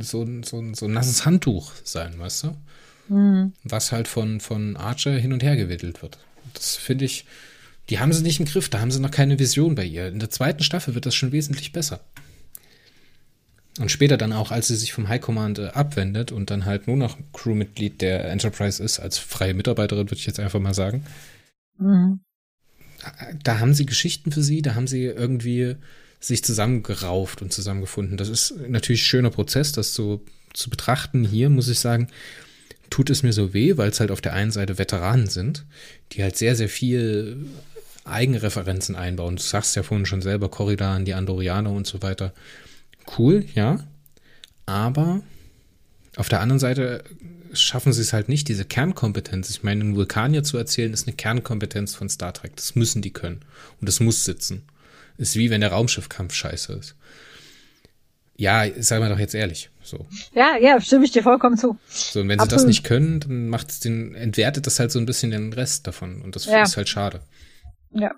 so, 0.00 0.26
so, 0.42 0.74
so 0.74 0.86
ein 0.86 0.92
nasses 0.92 1.24
Handtuch 1.24 1.72
sein, 1.84 2.18
weißt 2.18 2.44
du? 2.44 3.14
Mhm. 3.14 3.52
Was 3.64 3.92
halt 3.92 4.08
von, 4.08 4.40
von 4.40 4.76
Archer 4.76 5.12
hin 5.12 5.32
und 5.32 5.42
her 5.42 5.56
gewittelt 5.56 6.02
wird. 6.02 6.18
Das 6.54 6.76
finde 6.76 7.04
ich, 7.04 7.26
die 7.88 7.98
haben 7.98 8.12
sie 8.12 8.22
nicht 8.22 8.40
im 8.40 8.46
Griff, 8.46 8.68
da 8.68 8.80
haben 8.80 8.90
sie 8.90 9.00
noch 9.00 9.10
keine 9.10 9.38
Vision 9.38 9.74
bei 9.74 9.84
ihr. 9.84 10.08
In 10.08 10.18
der 10.20 10.30
zweiten 10.30 10.62
Staffel 10.62 10.94
wird 10.94 11.06
das 11.06 11.14
schon 11.14 11.32
wesentlich 11.32 11.72
besser. 11.72 12.00
Und 13.78 13.90
später 13.90 14.16
dann 14.16 14.32
auch, 14.32 14.50
als 14.50 14.66
sie 14.68 14.76
sich 14.76 14.92
vom 14.92 15.08
High 15.08 15.20
Command 15.20 15.58
äh, 15.58 15.68
abwendet 15.68 16.32
und 16.32 16.50
dann 16.50 16.64
halt 16.66 16.86
nur 16.86 16.96
noch 16.96 17.16
Crewmitglied 17.32 18.00
der 18.00 18.28
Enterprise 18.30 18.82
ist, 18.82 18.98
als 18.98 19.18
freie 19.18 19.54
Mitarbeiterin, 19.54 20.06
würde 20.06 20.18
ich 20.18 20.26
jetzt 20.26 20.40
einfach 20.40 20.60
mal 20.60 20.74
sagen. 20.74 21.04
Mhm. 21.78 22.20
Da 23.42 23.58
haben 23.58 23.74
sie 23.74 23.86
Geschichten 23.86 24.32
für 24.32 24.42
sie, 24.42 24.62
da 24.62 24.74
haben 24.74 24.86
sie 24.86 25.04
irgendwie 25.04 25.76
sich 26.20 26.44
zusammengerauft 26.44 27.40
und 27.40 27.52
zusammengefunden. 27.52 28.16
Das 28.16 28.28
ist 28.28 28.54
natürlich 28.68 29.02
ein 29.02 29.04
schöner 29.04 29.30
Prozess, 29.30 29.72
das 29.72 29.94
so 29.94 30.22
zu 30.52 30.68
betrachten. 30.68 31.24
Hier 31.24 31.48
muss 31.48 31.68
ich 31.68 31.80
sagen, 31.80 32.08
tut 32.90 33.08
es 33.08 33.22
mir 33.22 33.32
so 33.32 33.54
weh, 33.54 33.76
weil 33.76 33.90
es 33.90 34.00
halt 34.00 34.10
auf 34.10 34.20
der 34.20 34.34
einen 34.34 34.50
Seite 34.50 34.78
Veteranen 34.78 35.28
sind, 35.28 35.64
die 36.12 36.22
halt 36.22 36.36
sehr, 36.36 36.56
sehr 36.56 36.68
viel 36.68 37.46
Eigenreferenzen 38.04 38.96
einbauen. 38.96 39.36
Du 39.36 39.42
sagst 39.42 39.76
ja 39.76 39.82
vorhin 39.82 40.06
schon 40.06 40.22
selber, 40.22 40.50
Korridan, 40.50 41.04
die 41.04 41.14
Andorianer 41.14 41.72
und 41.72 41.86
so 41.86 42.02
weiter. 42.02 42.34
Cool, 43.16 43.46
ja. 43.54 43.86
Aber 44.66 45.22
auf 46.16 46.28
der 46.28 46.40
anderen 46.40 46.60
Seite 46.60 47.04
schaffen 47.52 47.92
sie 47.92 48.02
es 48.02 48.12
halt 48.12 48.28
nicht, 48.28 48.48
diese 48.48 48.64
Kernkompetenz. 48.64 49.50
Ich 49.50 49.62
meine, 49.62 49.82
einen 49.82 49.96
Vulkanier 49.96 50.42
zu 50.42 50.56
erzählen, 50.58 50.92
ist 50.92 51.06
eine 51.06 51.16
Kernkompetenz 51.16 51.94
von 51.94 52.08
Star 52.08 52.32
Trek. 52.32 52.56
Das 52.56 52.74
müssen 52.74 53.02
die 53.02 53.12
können. 53.12 53.40
Und 53.80 53.88
das 53.88 54.00
muss 54.00 54.24
sitzen. 54.24 54.64
Ist 55.16 55.36
wie 55.36 55.50
wenn 55.50 55.60
der 55.60 55.72
Raumschiffkampf 55.72 56.32
scheiße 56.32 56.72
ist. 56.72 56.96
Ja, 58.36 58.64
sei 58.78 58.98
mal 59.00 59.10
doch 59.10 59.18
jetzt 59.18 59.34
ehrlich. 59.34 59.70
So. 59.82 60.06
Ja, 60.32 60.56
ja, 60.56 60.80
stimme 60.80 61.04
ich 61.04 61.12
dir 61.12 61.22
vollkommen 61.22 61.58
zu. 61.58 61.78
So, 61.88 62.20
und 62.20 62.28
wenn 62.28 62.40
Absolut. 62.40 62.50
sie 62.50 62.56
das 62.56 62.66
nicht 62.66 62.84
können, 62.84 63.20
dann 63.20 63.48
macht 63.48 63.70
es 63.70 63.80
den, 63.80 64.14
entwertet 64.14 64.66
das 64.66 64.80
halt 64.80 64.90
so 64.90 64.98
ein 64.98 65.04
bisschen 65.04 65.30
den 65.30 65.52
Rest 65.52 65.86
davon. 65.86 66.22
Und 66.22 66.36
das 66.36 66.46
ja. 66.46 66.62
ist 66.62 66.76
halt 66.76 66.88
schade. 66.88 67.20
Ja. 67.90 68.14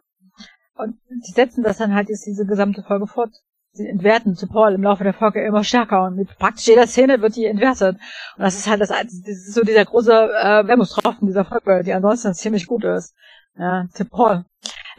Und 0.74 0.96
die 1.08 1.32
setzen 1.32 1.64
das 1.64 1.78
dann 1.78 1.94
halt 1.94 2.08
jetzt 2.08 2.24
diese 2.24 2.46
gesamte 2.46 2.84
Folge 2.84 3.08
fort. 3.08 3.34
Sie 3.74 3.86
entwerten 3.86 4.36
zu 4.36 4.46
Paul 4.48 4.74
im 4.74 4.82
Laufe 4.82 5.02
der 5.02 5.14
Folge 5.14 5.42
immer 5.42 5.64
stärker 5.64 6.04
und 6.04 6.16
mit 6.16 6.36
praktisch 6.38 6.66
jeder 6.66 6.86
Szene 6.86 7.22
wird 7.22 7.36
die 7.36 7.46
entwertet. 7.46 7.96
Und 8.36 8.42
das 8.42 8.54
ist 8.54 8.68
halt 8.68 8.82
das, 8.82 8.88
das 8.90 9.12
ist 9.12 9.54
so 9.54 9.62
dieser 9.62 9.86
große 9.86 10.12
äh, 10.12 10.66
Wermutstropfen 10.66 11.26
dieser 11.26 11.46
Folge, 11.46 11.82
die 11.82 11.94
ansonsten 11.94 12.34
ziemlich 12.34 12.66
gut 12.66 12.84
ist. 12.84 13.14
Ja, 13.58 13.86
zu 13.92 14.04
Paul. 14.04 14.44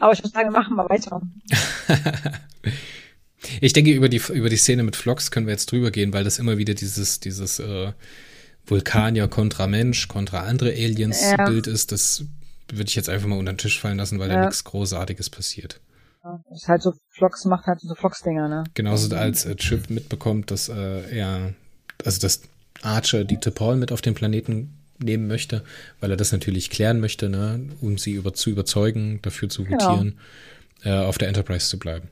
Aber 0.00 0.12
ich 0.12 0.22
muss 0.22 0.32
sagen, 0.32 0.50
machen 0.50 0.74
wir 0.74 0.88
weiter. 0.88 1.22
ich 3.60 3.72
denke, 3.72 3.92
über 3.92 4.08
die, 4.08 4.20
über 4.32 4.48
die 4.48 4.56
Szene 4.56 4.82
mit 4.82 4.96
Vlogs 4.96 5.30
können 5.30 5.46
wir 5.46 5.52
jetzt 5.52 5.70
drüber 5.70 5.92
gehen, 5.92 6.12
weil 6.12 6.24
das 6.24 6.40
immer 6.40 6.58
wieder 6.58 6.74
dieses, 6.74 7.20
dieses 7.20 7.60
äh, 7.60 7.92
Vulkanier 8.66 9.28
kontra 9.28 9.68
Mensch, 9.68 10.08
kontra 10.08 10.40
andere 10.40 10.70
Aliens 10.70 11.22
ja. 11.22 11.44
Bild 11.44 11.68
ist. 11.68 11.92
Das 11.92 12.24
würde 12.70 12.88
ich 12.88 12.96
jetzt 12.96 13.08
einfach 13.08 13.28
mal 13.28 13.38
unter 13.38 13.52
den 13.52 13.58
Tisch 13.58 13.78
fallen 13.80 13.98
lassen, 13.98 14.18
weil 14.18 14.30
ja. 14.30 14.36
da 14.36 14.40
nichts 14.46 14.64
Großartiges 14.64 15.30
passiert. 15.30 15.80
Ja, 16.24 16.40
ist 16.52 16.68
halt 16.68 16.80
so, 16.80 16.94
Vlogs 17.10 17.44
macht 17.44 17.66
halt 17.66 17.80
so 17.80 17.94
Vlogs-Dinger, 17.94 18.48
ne? 18.48 18.64
Genauso 18.72 19.14
als 19.14 19.44
äh, 19.44 19.56
Chip 19.56 19.90
mitbekommt, 19.90 20.50
dass 20.50 20.70
äh, 20.70 21.16
er, 21.16 21.52
also 22.02 22.20
dass 22.20 22.42
Archer 22.82 23.24
die 23.24 23.36
Paul 23.36 23.76
mit 23.76 23.92
auf 23.92 24.00
den 24.00 24.14
Planeten 24.14 24.78
nehmen 24.98 25.26
möchte, 25.26 25.62
weil 26.00 26.10
er 26.10 26.16
das 26.16 26.32
natürlich 26.32 26.70
klären 26.70 27.00
möchte, 27.00 27.28
ne, 27.28 27.68
um 27.82 27.98
sie 27.98 28.12
über, 28.12 28.32
zu 28.32 28.48
überzeugen, 28.48 29.20
dafür 29.20 29.50
zu 29.50 29.68
votieren, 29.68 30.18
genau. 30.82 31.02
äh, 31.02 31.06
auf 31.06 31.18
der 31.18 31.28
Enterprise 31.28 31.68
zu 31.68 31.78
bleiben. 31.78 32.08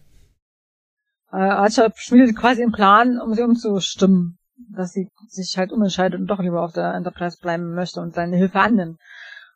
Äh, 1.33 1.37
Archer 1.37 1.91
schmiedet 1.97 2.37
quasi 2.37 2.63
einen 2.63 2.73
Plan, 2.73 3.19
um 3.19 3.33
sie 3.35 3.43
umzustimmen, 3.43 4.37
dass 4.75 4.93
sie 4.93 5.09
sich 5.29 5.57
halt 5.57 5.73
umentscheidet 5.73 6.21
und 6.21 6.27
doch 6.27 6.41
lieber 6.41 6.63
auf 6.63 6.73
der 6.73 6.93
Enterprise 6.93 7.39
bleiben 7.41 7.75
möchte 7.75 8.01
und 8.01 8.15
seine 8.15 8.37
Hilfe 8.37 8.61
annimmt. 8.61 8.99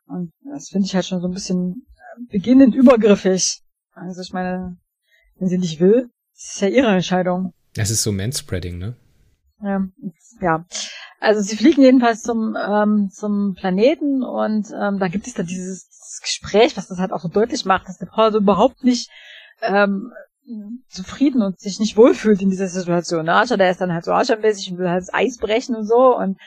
Und 0.07 0.33
das 0.51 0.69
finde 0.71 0.87
ich 0.87 0.95
halt 0.95 1.05
schon 1.05 1.21
so 1.21 1.29
ein 1.29 1.35
bisschen 1.35 1.87
äh, 1.97 2.23
beginnend 2.31 2.75
übergriffig. 2.75 3.61
Also 3.97 4.21
ich 4.21 4.33
meine, 4.33 4.77
wenn 5.39 5.49
sie 5.49 5.59
nicht 5.59 5.81
will, 5.81 6.11
ist 6.35 6.55
es 6.55 6.61
ja 6.61 6.69
ihre 6.69 6.89
Entscheidung. 6.89 7.55
Das 7.75 7.91
ist 7.91 8.03
so 8.03 8.13
Manspreading, 8.13 8.79
ne? 8.79 8.95
Ja, 9.63 9.87
ja. 10.41 10.65
Also 11.19 11.41
sie 11.41 11.57
fliegen 11.57 11.83
jedenfalls 11.83 12.23
zum, 12.23 12.57
ähm, 12.57 13.09
zum 13.11 13.55
Planeten 13.55 14.23
und 14.23 14.69
ähm, 14.71 14.99
da 14.99 15.09
gibt 15.09 15.27
es 15.27 15.33
dann 15.33 15.47
dieses, 15.47 15.89
dieses 15.89 16.21
Gespräch, 16.23 16.77
was 16.77 16.89
das 16.89 16.99
halt 16.99 17.13
auch 17.13 17.21
so 17.21 17.29
deutlich 17.29 17.65
macht, 17.65 17.89
dass 17.89 17.97
der 17.97 18.07
Paul 18.07 18.33
so 18.33 18.39
überhaupt 18.39 18.85
nicht 18.85 19.11
ähm, 19.63 20.13
zufrieden 20.89 21.41
und 21.41 21.59
sich 21.59 21.81
nicht 21.81 21.97
wohlfühlt 21.97 22.43
in 22.43 22.51
dieser 22.51 22.69
Situation. 22.69 23.31
Archer, 23.31 23.57
der 23.57 23.71
ist 23.71 23.81
dann 23.81 23.95
halt 23.95 24.05
so 24.05 24.13
Archer-mäßig 24.13 24.73
und 24.73 24.79
will 24.79 24.91
halt 24.91 25.01
das 25.01 25.15
Eis 25.15 25.39
brechen 25.39 25.75
und 25.75 25.87
so 25.87 26.17
und 26.17 26.39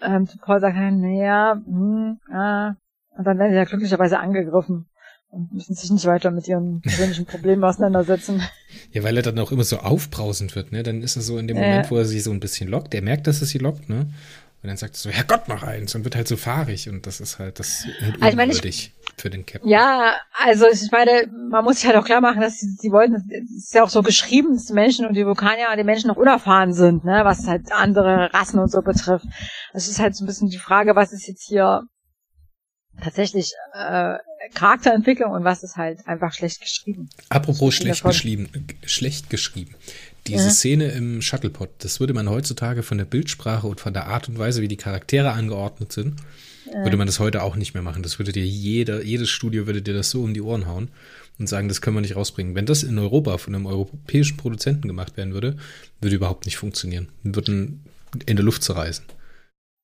ähm, 0.00 0.26
Paul 0.40 0.60
sagt 0.60 0.76
halt, 0.76 0.94
naja, 0.94 1.60
hm, 1.66 2.18
ah, 2.32 2.74
und 3.16 3.24
dann 3.24 3.38
werden 3.38 3.52
sie 3.52 3.58
ja 3.58 3.64
glücklicherweise 3.64 4.18
angegriffen 4.18 4.88
und 5.34 5.52
müssen 5.52 5.74
sich 5.74 5.90
nicht 5.90 6.06
weiter 6.06 6.30
mit 6.30 6.48
ihren 6.48 6.80
persönlichen 6.80 7.26
Problemen 7.26 7.64
auseinandersetzen. 7.64 8.42
Ja, 8.90 9.04
weil 9.04 9.16
er 9.16 9.22
dann 9.22 9.38
auch 9.38 9.52
immer 9.52 9.62
so 9.62 9.78
aufbrausend 9.78 10.56
wird, 10.56 10.72
ne? 10.72 10.82
Dann 10.82 11.02
ist 11.02 11.14
er 11.14 11.22
so 11.22 11.38
in 11.38 11.46
dem 11.46 11.56
Moment, 11.56 11.92
wo 11.92 11.96
er 11.96 12.04
sie 12.04 12.18
so 12.18 12.32
ein 12.32 12.40
bisschen 12.40 12.68
lockt, 12.68 12.92
der 12.92 13.02
merkt, 13.02 13.28
dass 13.28 13.40
es 13.40 13.50
sie 13.50 13.58
lockt, 13.58 13.88
ne? 13.88 14.08
Und 14.64 14.68
dann 14.68 14.76
sagt 14.78 14.94
er 14.94 14.98
so, 14.98 15.10
Herrgott, 15.10 15.42
mach 15.46 15.62
eins 15.62 15.94
und 15.94 16.04
wird 16.04 16.16
halt 16.16 16.26
so 16.26 16.38
fahrig 16.38 16.88
und 16.88 17.06
das 17.06 17.20
ist 17.20 17.38
halt 17.38 17.60
das 17.60 17.86
halt 18.00 18.22
also 18.22 18.40
unwürdig 18.40 18.94
für 19.18 19.28
den 19.28 19.44
Captain. 19.44 19.68
Ja, 19.68 20.14
also 20.32 20.66
ich 20.66 20.90
meine, 20.90 21.28
man 21.50 21.64
muss 21.64 21.76
sich 21.76 21.86
halt 21.86 21.96
auch 21.96 22.04
klar 22.04 22.22
machen, 22.22 22.40
dass 22.40 22.60
sie, 22.60 22.68
sie 22.78 22.90
wollten, 22.90 23.16
es 23.30 23.64
ist 23.66 23.74
ja 23.74 23.84
auch 23.84 23.90
so 23.90 24.02
geschrieben, 24.02 24.54
dass 24.54 24.64
die 24.64 24.72
Menschen 24.72 25.04
und 25.04 25.14
die 25.14 25.26
Vulkanier 25.26 25.66
die 25.76 25.84
Menschen 25.84 26.08
noch 26.08 26.16
unerfahren 26.16 26.72
sind, 26.72 27.04
ne, 27.04 27.20
was 27.24 27.46
halt 27.46 27.70
andere 27.72 28.32
Rassen 28.32 28.58
und 28.58 28.72
so 28.72 28.80
betrifft. 28.80 29.26
Es 29.74 29.88
ist 29.88 30.00
halt 30.00 30.16
so 30.16 30.24
ein 30.24 30.26
bisschen 30.26 30.48
die 30.48 30.58
Frage, 30.58 30.96
was 30.96 31.12
ist 31.12 31.28
jetzt 31.28 31.46
hier 31.46 31.82
tatsächlich 33.02 33.52
äh, 33.74 34.14
Charakterentwicklung 34.54 35.32
und 35.32 35.44
was 35.44 35.62
ist 35.62 35.76
halt 35.76 36.06
einfach 36.06 36.32
schlecht 36.32 36.60
geschrieben. 36.60 37.08
Apropos 37.28 37.74
schlecht 37.74 38.02
geschrieben, 38.02 38.48
äh, 38.54 38.86
schlecht 38.86 39.30
geschrieben. 39.30 39.74
Diese 40.26 40.44
ja. 40.44 40.50
Szene 40.50 40.88
im 40.88 41.20
Shuttlepod, 41.20 41.70
das 41.80 42.00
würde 42.00 42.14
man 42.14 42.30
heutzutage 42.30 42.82
von 42.82 42.96
der 42.96 43.04
Bildsprache 43.04 43.66
und 43.66 43.80
von 43.80 43.92
der 43.92 44.06
Art 44.06 44.28
und 44.28 44.38
Weise, 44.38 44.62
wie 44.62 44.68
die 44.68 44.78
Charaktere 44.78 45.32
angeordnet 45.32 45.92
sind, 45.92 46.20
ja. 46.72 46.82
würde 46.82 46.96
man 46.96 47.06
das 47.06 47.20
heute 47.20 47.42
auch 47.42 47.56
nicht 47.56 47.74
mehr 47.74 47.82
machen. 47.82 48.02
Das 48.02 48.18
würde 48.18 48.32
dir 48.32 48.44
jeder, 48.44 49.04
jedes 49.04 49.28
Studio 49.28 49.66
würde 49.66 49.82
dir 49.82 49.94
das 49.94 50.10
so 50.10 50.22
um 50.22 50.32
die 50.32 50.40
Ohren 50.40 50.66
hauen 50.66 50.88
und 51.38 51.48
sagen, 51.48 51.68
das 51.68 51.82
können 51.82 51.96
wir 51.96 52.00
nicht 52.00 52.16
rausbringen. 52.16 52.54
Wenn 52.54 52.66
das 52.66 52.82
in 52.82 52.98
Europa 52.98 53.36
von 53.38 53.54
einem 53.54 53.66
europäischen 53.66 54.36
Produzenten 54.36 54.88
gemacht 54.88 55.16
werden 55.16 55.34
würde, 55.34 55.56
würde 56.00 56.16
überhaupt 56.16 56.46
nicht 56.46 56.56
funktionieren. 56.56 57.08
Würden 57.22 57.84
in 58.26 58.36
der 58.36 58.44
Luft 58.44 58.62
zerreißen. 58.62 59.04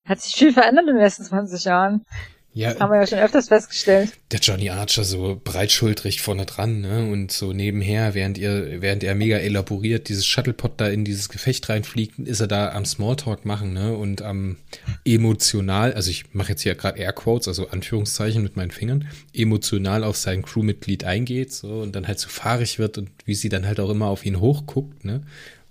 Hat 0.06 0.20
sich 0.20 0.34
viel 0.34 0.52
verändert 0.52 0.86
in 0.88 0.94
den 0.94 1.02
letzten 1.02 1.24
20 1.24 1.64
Jahren. 1.64 2.04
Ja, 2.52 2.72
das 2.72 2.80
haben 2.80 2.90
wir 2.90 2.98
ja 2.98 3.06
schon 3.06 3.18
öfters 3.20 3.46
festgestellt. 3.46 4.12
Der 4.32 4.40
Johnny 4.40 4.70
Archer 4.70 5.04
so 5.04 5.40
breitschultrig 5.42 6.20
vorne 6.20 6.46
dran, 6.46 6.80
ne? 6.80 7.08
Und 7.08 7.30
so 7.30 7.52
nebenher, 7.52 8.14
während 8.14 8.38
ihr, 8.38 8.82
während 8.82 9.04
er 9.04 9.14
mega 9.14 9.36
elaboriert 9.36 10.08
dieses 10.08 10.26
Shuttlepod 10.26 10.72
da 10.78 10.88
in 10.88 11.04
dieses 11.04 11.28
Gefecht 11.28 11.68
reinfliegt, 11.68 12.18
ist 12.18 12.40
er 12.40 12.48
da 12.48 12.72
am 12.72 12.84
Smalltalk 12.84 13.44
machen, 13.44 13.72
ne? 13.72 13.96
Und 13.96 14.22
am 14.22 14.56
emotional, 15.04 15.92
also 15.92 16.10
ich 16.10 16.34
mache 16.34 16.50
jetzt 16.50 16.62
hier 16.62 16.74
gerade 16.74 16.98
Airquotes, 16.98 17.46
also 17.46 17.68
Anführungszeichen 17.68 18.42
mit 18.42 18.56
meinen 18.56 18.72
Fingern, 18.72 19.06
emotional 19.32 20.02
auf 20.02 20.16
sein 20.16 20.42
Crewmitglied 20.42 21.04
eingeht, 21.04 21.52
so 21.52 21.82
und 21.82 21.94
dann 21.94 22.08
halt 22.08 22.18
so 22.18 22.28
fahrig 22.28 22.80
wird 22.80 22.98
und 22.98 23.10
wie 23.26 23.36
sie 23.36 23.48
dann 23.48 23.64
halt 23.64 23.78
auch 23.78 23.90
immer 23.90 24.06
auf 24.08 24.26
ihn 24.26 24.40
hochguckt, 24.40 25.04
ne? 25.04 25.22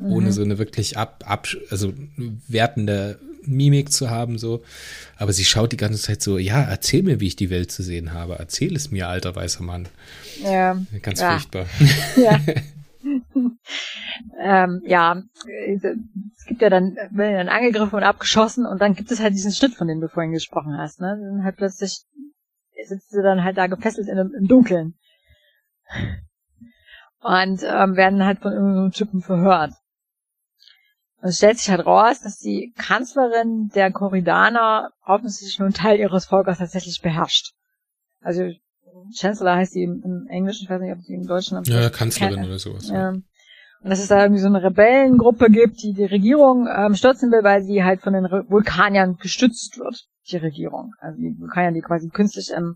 Ohne 0.02 0.28
mhm. 0.28 0.32
so 0.32 0.42
eine 0.42 0.58
wirklich 0.58 0.96
ab, 0.96 1.26
ab, 1.28 1.50
also 1.72 1.92
wertende 2.48 3.20
Mimik 3.44 3.92
zu 3.92 4.10
haben, 4.10 4.38
so. 4.38 4.64
Aber 5.18 5.34
sie 5.34 5.46
schaut 5.46 5.72
die 5.72 5.78
ganze 5.78 6.02
Zeit 6.02 6.22
so, 6.22 6.38
ja, 6.38 6.62
erzähl 6.62 7.04
mir, 7.04 7.20
wie 7.20 7.28
ich 7.28 7.36
die 7.36 7.50
Welt 7.50 7.72
zu 7.72 7.84
sehen 7.84 8.14
habe. 8.14 8.36
Erzähl 8.40 8.76
es 8.76 8.92
mir, 8.92 9.08
alter 9.08 9.36
weißer 9.36 9.64
Mann. 9.64 9.88
Ja. 10.44 10.78
Ganz 11.02 11.22
ja. 11.22 11.32
furchtbar. 11.32 11.66
Ja. 12.16 12.40
ähm, 14.42 14.82
ja, 14.86 15.24
es 15.68 16.46
gibt 16.46 16.62
ja 16.62 16.70
dann, 16.70 16.96
werden 17.12 17.36
dann 17.36 17.50
angegriffen 17.50 17.96
und 17.96 18.04
abgeschossen 18.04 18.66
und 18.66 18.82
dann 18.82 18.94
gibt 18.94 19.10
es 19.12 19.22
halt 19.22 19.34
diesen 19.34 19.54
Schnitt, 19.54 19.76
von 19.76 19.88
dem 19.88 20.02
du 20.02 20.10
vorhin 20.10 20.34
gesprochen 20.34 20.78
hast, 20.78 21.00
ne? 21.00 21.18
Dann 21.20 21.44
halt 21.46 21.56
plötzlich 21.56 22.02
sitzt 22.86 23.12
sie 23.12 23.22
dann 23.22 23.44
halt 23.44 23.58
da 23.58 23.68
gefesselt 23.68 24.08
in, 24.08 24.18
im 24.18 24.48
Dunkeln. 24.48 24.96
Und 27.22 27.64
ähm, 27.64 27.96
werden 27.96 28.24
halt 28.24 28.40
von 28.40 28.54
irgendeinem 28.54 28.92
Typen 28.92 29.22
verhört. 29.22 29.74
Und 31.22 31.30
es 31.30 31.38
stellt 31.38 31.58
sich 31.58 31.70
halt 31.70 31.86
raus, 31.86 32.22
dass 32.22 32.38
die 32.38 32.74
Kanzlerin 32.78 33.70
der 33.76 33.92
Korridaner 33.92 34.92
offensichtlich 35.06 35.60
nur 35.60 35.68
einen 35.68 35.74
Teil 35.74 36.00
ihres 36.00 36.26
Volkes 36.26 36.60
tatsächlich 36.60 37.02
beherrscht. 37.02 37.54
Also 38.22 38.50
Chancellor 39.14 39.56
heißt 39.56 39.74
sie 39.74 39.84
im, 39.84 40.02
im 40.04 40.28
Englischen, 40.30 40.64
ich 40.64 40.70
weiß 40.70 40.82
nicht, 40.82 40.94
ob 40.94 41.02
sie 41.02 41.14
im 41.14 41.28
Deutschen 41.28 41.62
Ja, 41.64 41.90
Kanzlerin 41.90 42.46
oder 42.46 42.60
sowas. 42.60 42.90
Ja. 42.90 43.10
Und 43.82 43.90
dass 43.90 44.00
es 44.00 44.08
da 44.08 44.22
irgendwie 44.22 44.42
so 44.42 44.48
eine 44.48 44.62
Rebellengruppe 44.62 45.50
gibt, 45.50 45.82
die 45.84 45.94
die 45.94 46.06
Regierung 46.06 46.68
ähm, 46.68 46.96
stürzen 46.96 47.32
will, 47.32 47.44
weil 47.44 47.64
sie 47.64 47.84
halt 47.84 48.02
von 48.02 48.14
den 48.14 48.26
Re 48.26 48.44
Vulkaniern 48.50 49.16
gestützt 49.16 49.78
wird, 49.78 50.06
die 50.30 50.38
Regierung. 50.38 50.94
Also 51.00 51.18
die 51.18 51.36
Vulkanier, 51.40 51.72
die 51.72 51.82
quasi 51.82 52.10
künstlich 52.10 52.52
ähm, 52.54 52.76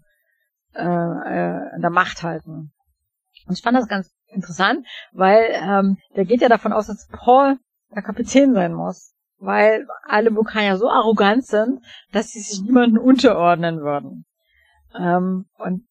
äh, 0.76 0.82
äh, 0.82 1.76
in 1.76 1.82
der 1.82 1.90
Macht 1.90 2.24
halten. 2.24 2.72
Und 3.46 3.58
ich 3.58 3.62
fand 3.62 3.78
das 3.78 3.88
ganz 3.88 4.12
interessant, 4.28 4.86
weil 5.12 5.46
ähm, 5.52 5.98
der 6.16 6.24
geht 6.24 6.42
ja 6.42 6.48
davon 6.48 6.72
aus, 6.72 6.88
dass 6.88 7.08
Paul 7.12 7.58
der 7.96 8.04
Kapitän 8.04 8.54
sein 8.54 8.74
muss. 8.74 9.14
Weil 9.40 9.86
alle 10.08 10.34
Vulkanier 10.36 10.78
so 10.78 10.90
arrogant 10.90 11.46
sind, 11.46 11.82
dass 12.12 12.30
sie 12.30 12.40
sich 12.40 12.62
niemanden 12.62 12.98
unterordnen 12.98 13.82
würden. 13.82 14.26
Ähm, 14.98 15.46
und 15.58 15.84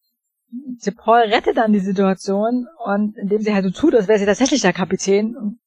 Paul 0.97 1.19
rettet 1.21 1.57
dann 1.57 1.73
die 1.73 1.79
Situation 1.79 2.67
und 2.83 3.17
indem 3.17 3.41
sie 3.41 3.53
halt 3.53 3.65
so 3.65 3.71
tut, 3.71 3.95
als 3.95 4.07
wäre 4.07 4.19
sie 4.19 4.25
tatsächlich 4.25 4.61
der 4.61 4.73
Kapitän 4.73 5.35
und 5.35 5.59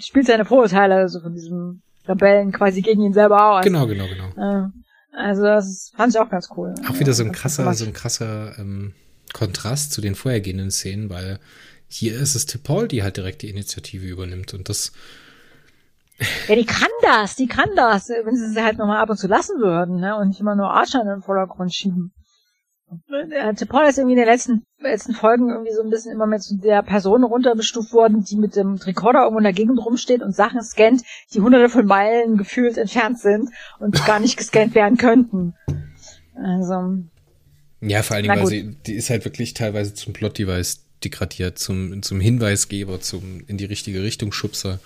spielt 0.00 0.26
seine 0.26 0.44
Vorurteile 0.44 0.96
also 0.96 1.20
von 1.20 1.32
diesem 1.32 1.82
Rebellen 2.06 2.52
quasi 2.52 2.82
gegen 2.82 3.02
ihn 3.02 3.12
selber 3.12 3.52
aus. 3.52 3.64
Genau, 3.64 3.86
genau, 3.86 4.06
genau. 4.06 4.28
Äh, 4.36 4.68
also 5.12 5.42
das 5.42 5.92
fand 5.96 6.14
ich 6.14 6.20
auch 6.20 6.30
ganz 6.30 6.48
cool. 6.56 6.74
Auch 6.88 6.98
wieder 6.98 7.12
so 7.12 7.24
ein 7.24 7.32
krasser, 7.32 7.72
so 7.74 7.84
ein 7.84 7.92
krasser 7.92 8.58
ähm, 8.58 8.94
Kontrast 9.32 9.92
zu 9.92 10.00
den 10.00 10.14
vorhergehenden 10.14 10.70
Szenen, 10.70 11.10
weil 11.10 11.38
hier 11.88 12.18
ist 12.18 12.34
es 12.34 12.46
Paul, 12.58 12.88
die 12.88 13.02
halt 13.02 13.16
direkt 13.16 13.42
die 13.42 13.50
Initiative 13.50 14.06
übernimmt 14.06 14.54
und 14.54 14.68
das 14.68 14.92
ja, 16.48 16.54
die 16.54 16.66
kann 16.66 16.90
das, 17.02 17.36
die 17.36 17.46
kann 17.46 17.70
das, 17.76 18.08
wenn 18.08 18.36
sie 18.36 18.48
sie 18.48 18.62
halt 18.62 18.78
nochmal 18.78 18.98
ab 18.98 19.10
und 19.10 19.16
zu 19.16 19.28
lassen 19.28 19.60
würden, 19.60 20.00
ne, 20.00 20.16
und 20.16 20.28
nicht 20.28 20.40
immer 20.40 20.56
nur 20.56 20.70
Archer 20.70 21.00
in 21.00 21.08
den 21.08 21.22
Vordergrund 21.22 21.74
schieben. 21.74 22.12
Paul 23.68 23.86
ist 23.86 23.98
irgendwie 23.98 24.14
in 24.14 24.18
den 24.18 24.26
letzten, 24.26 24.62
letzten 24.80 25.12
Folgen 25.12 25.50
irgendwie 25.50 25.74
so 25.74 25.82
ein 25.82 25.90
bisschen 25.90 26.12
immer 26.12 26.26
mit 26.26 26.42
der 26.64 26.82
Person 26.82 27.22
runterbestuft 27.22 27.92
worden, 27.92 28.24
die 28.24 28.36
mit 28.36 28.56
dem 28.56 28.76
Rekorder 28.76 29.20
irgendwo 29.20 29.38
in 29.38 29.44
der 29.44 29.52
Gegend 29.52 29.78
rumsteht 29.78 30.22
und 30.22 30.34
Sachen 30.34 30.62
scannt, 30.62 31.02
die 31.34 31.40
hunderte 31.40 31.68
von 31.68 31.84
Meilen 31.84 32.38
gefühlt 32.38 32.78
entfernt 32.78 33.18
sind 33.18 33.50
und 33.78 33.94
gar 34.06 34.20
nicht 34.20 34.38
gescannt 34.38 34.74
werden 34.74 34.96
könnten. 34.96 35.54
Also. 36.34 37.04
Ja, 37.80 38.02
vor 38.02 38.16
allen 38.16 38.24
Dingen, 38.24 38.38
weil 38.40 38.46
sie, 38.46 38.76
die 38.86 38.94
ist 38.94 39.10
halt 39.10 39.24
wirklich 39.24 39.54
teilweise 39.54 39.92
zum 39.92 40.14
Plot-Device 40.14 40.84
degradiert, 41.04 41.58
zum, 41.58 42.02
zum 42.02 42.20
Hinweisgeber, 42.20 43.00
zum 43.00 43.44
in 43.46 43.58
die 43.58 43.66
richtige 43.66 44.02
Richtung 44.02 44.32
Schubser 44.32 44.80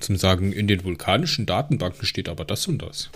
zum 0.00 0.16
Sagen, 0.16 0.52
in 0.52 0.68
den 0.68 0.84
vulkanischen 0.84 1.46
Datenbanken 1.46 2.06
steht 2.06 2.28
aber 2.28 2.44
das 2.44 2.66
und 2.66 2.78
das. 2.78 3.10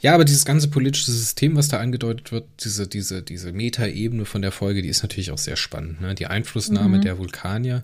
Ja, 0.00 0.14
aber 0.14 0.24
dieses 0.24 0.44
ganze 0.44 0.68
politische 0.68 1.10
System, 1.10 1.56
was 1.56 1.68
da 1.68 1.80
angedeutet 1.80 2.30
wird, 2.30 2.44
diese, 2.62 2.86
diese, 2.86 3.22
diese 3.22 3.52
Metaebene 3.52 4.24
von 4.24 4.42
der 4.42 4.52
Folge, 4.52 4.80
die 4.80 4.88
ist 4.88 5.02
natürlich 5.02 5.32
auch 5.32 5.38
sehr 5.38 5.56
spannend. 5.56 6.00
Ne? 6.00 6.14
Die 6.14 6.28
Einflussnahme 6.28 6.98
mhm. 6.98 7.02
der 7.02 7.18
Vulkanier, 7.18 7.82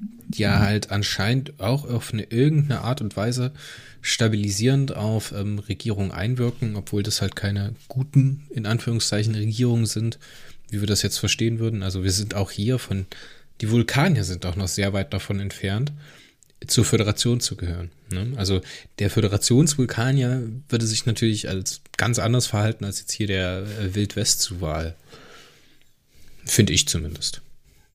die 0.00 0.42
ja 0.42 0.58
halt 0.58 0.90
anscheinend 0.90 1.60
auch 1.60 1.88
auf 1.88 2.12
eine 2.12 2.24
irgendeine 2.24 2.80
Art 2.80 3.00
und 3.00 3.16
Weise 3.16 3.52
stabilisierend 4.00 4.96
auf 4.96 5.30
ähm, 5.30 5.60
Regierungen 5.60 6.10
einwirken, 6.10 6.74
obwohl 6.74 7.04
das 7.04 7.22
halt 7.22 7.36
keine 7.36 7.74
guten, 7.86 8.42
in 8.50 8.66
Anführungszeichen, 8.66 9.36
Regierungen 9.36 9.86
sind, 9.86 10.18
wie 10.70 10.80
wir 10.80 10.88
das 10.88 11.02
jetzt 11.02 11.18
verstehen 11.18 11.60
würden. 11.60 11.84
Also 11.84 12.02
wir 12.02 12.10
sind 12.10 12.34
auch 12.34 12.50
hier 12.50 12.80
von, 12.80 13.06
die 13.60 13.70
Vulkanier 13.70 14.24
sind 14.24 14.44
auch 14.44 14.56
noch 14.56 14.66
sehr 14.66 14.92
weit 14.92 15.12
davon 15.12 15.38
entfernt 15.38 15.92
zur 16.66 16.84
Föderation 16.84 17.40
zu 17.40 17.56
gehören. 17.56 17.90
Ne? 18.10 18.32
Also 18.36 18.60
der 18.98 19.10
Föderationsvulkanier 19.10 20.42
würde 20.68 20.86
sich 20.86 21.06
natürlich 21.06 21.48
als 21.48 21.82
ganz 21.96 22.18
anders 22.18 22.46
verhalten 22.46 22.84
als 22.84 23.00
jetzt 23.00 23.12
hier 23.12 23.26
der 23.26 23.62
äh, 23.62 23.94
Wildwest-Zuwahl. 23.94 24.94
Finde 26.44 26.72
ich 26.72 26.88
zumindest. 26.88 27.42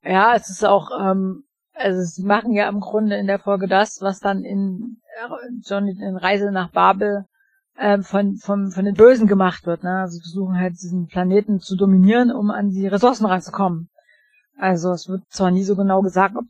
Ja, 0.04 0.36
es 0.36 0.50
ist 0.50 0.66
auch, 0.66 0.90
ähm, 1.00 1.44
also 1.74 2.02
sie 2.04 2.24
machen 2.24 2.54
ja 2.54 2.70
im 2.70 2.80
Grunde 2.80 3.18
in 3.18 3.28
der 3.28 3.40
Folge 3.40 3.68
das, 3.68 4.02
was 4.02 4.20
dann 4.20 4.44
in 4.44 4.98
Johnny 5.66 5.92
in 5.92 6.16
Reise 6.16 6.52
nach 6.52 6.72
Babel 6.72 7.26
ähm, 7.78 8.04
von, 8.04 8.38
von, 8.38 8.72
von 8.72 8.86
den 8.86 8.96
Bösen 8.96 9.28
gemacht 9.28 9.66
wird. 9.66 9.84
Ne? 9.84 10.02
Also 10.02 10.20
versuchen 10.20 10.58
halt 10.58 10.74
diesen 10.74 11.08
Planeten 11.08 11.60
zu 11.60 11.76
dominieren, 11.76 12.32
um 12.32 12.52
an 12.52 12.70
die 12.70 12.88
Ressourcen 12.88 13.26
ranzukommen. 13.26 13.90
Also 14.58 14.92
es 14.92 15.08
wird 15.08 15.24
zwar 15.30 15.52
nie 15.52 15.64
so 15.64 15.76
genau 15.76 16.02
gesagt, 16.02 16.36
ob 16.36 16.46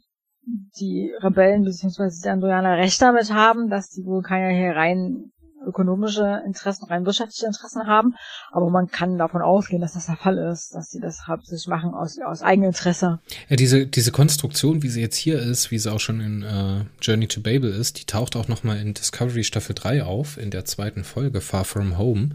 die 0.80 1.12
Rebellen 1.20 1.64
bzw. 1.64 2.10
die 2.24 2.30
Androianer 2.30 2.78
recht 2.78 3.02
damit 3.02 3.34
haben, 3.34 3.70
dass 3.70 3.90
die 3.90 4.06
Vulkanier 4.06 4.56
hier 4.56 4.76
rein 4.76 5.32
ökonomische 5.68 6.42
Interessen, 6.46 6.86
rein 6.86 7.06
wirtschaftliche 7.06 7.46
Interessen 7.46 7.88
haben, 7.88 8.16
aber 8.52 8.70
man 8.70 8.88
kann 8.88 9.18
davon 9.18 9.42
ausgehen, 9.42 9.82
dass 9.82 9.94
das 9.94 10.06
der 10.06 10.16
Fall 10.16 10.38
ist, 10.38 10.74
dass 10.74 10.90
sie 10.90 11.00
das 11.00 11.28
hauptsächlich 11.28 11.68
machen 11.68 11.94
aus, 11.94 12.18
aus 12.26 12.42
Eigeninteresse. 12.42 13.20
Ja, 13.50 13.56
diese, 13.56 13.86
diese 13.86 14.12
Konstruktion, 14.12 14.84
wie 14.84 14.90
sie 14.90 15.02
jetzt 15.02 15.18
hier 15.18 15.40
ist, 15.40 15.72
wie 15.72 15.80
sie 15.80 15.92
auch 15.92 16.00
schon 16.00 16.22
in 16.22 16.44
uh, 16.44 16.86
Journey 17.02 17.28
to 17.28 17.42
Babel 17.42 17.72
ist, 17.72 18.00
die 18.00 18.06
taucht 18.06 18.36
auch 18.36 18.48
nochmal 18.48 18.78
in 18.78 18.94
Discovery 18.94 19.44
Staffel 19.44 19.76
3 19.76 20.04
auf, 20.04 20.38
in 20.38 20.52
der 20.52 20.66
zweiten 20.66 21.04
Folge, 21.04 21.42
Far 21.42 21.66
From 21.66 21.98
Home. 21.98 22.30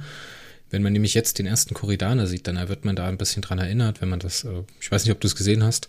Wenn 0.70 0.82
man 0.82 0.92
nämlich 0.92 1.14
jetzt 1.14 1.38
den 1.38 1.46
ersten 1.46 1.74
Korridaner 1.74 2.26
sieht, 2.26 2.46
dann 2.46 2.68
wird 2.68 2.84
man 2.84 2.96
da 2.96 3.06
ein 3.06 3.18
bisschen 3.18 3.42
dran 3.42 3.58
erinnert, 3.58 4.00
wenn 4.00 4.08
man 4.08 4.20
das, 4.20 4.44
uh, 4.44 4.64
ich 4.80 4.90
weiß 4.90 5.04
nicht, 5.04 5.12
ob 5.12 5.20
du 5.20 5.26
es 5.26 5.36
gesehen 5.36 5.64
hast, 5.64 5.88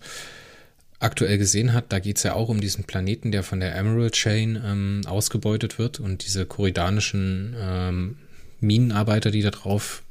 aktuell 1.04 1.38
gesehen 1.38 1.74
hat, 1.74 1.92
da 1.92 2.00
geht 2.00 2.18
es 2.18 2.24
ja 2.24 2.34
auch 2.34 2.50
um 2.50 2.62
diesen 2.62 2.86
Planeten, 2.86 3.32
der 3.32 3.44
von 3.44 3.60
der 3.60 3.76
Emerald 3.76 4.14
Chain 4.14 4.62
ähm, 4.66 5.02
ausgebeutet 5.06 5.78
wird 5.78 6.00
und 6.00 6.26
diese 6.26 6.46
korridanischen 6.46 7.56
ähm, 7.60 8.18
Minenarbeiter, 8.62 9.30
die 9.30 9.42
da 9.42 9.52
drauf 9.52 10.04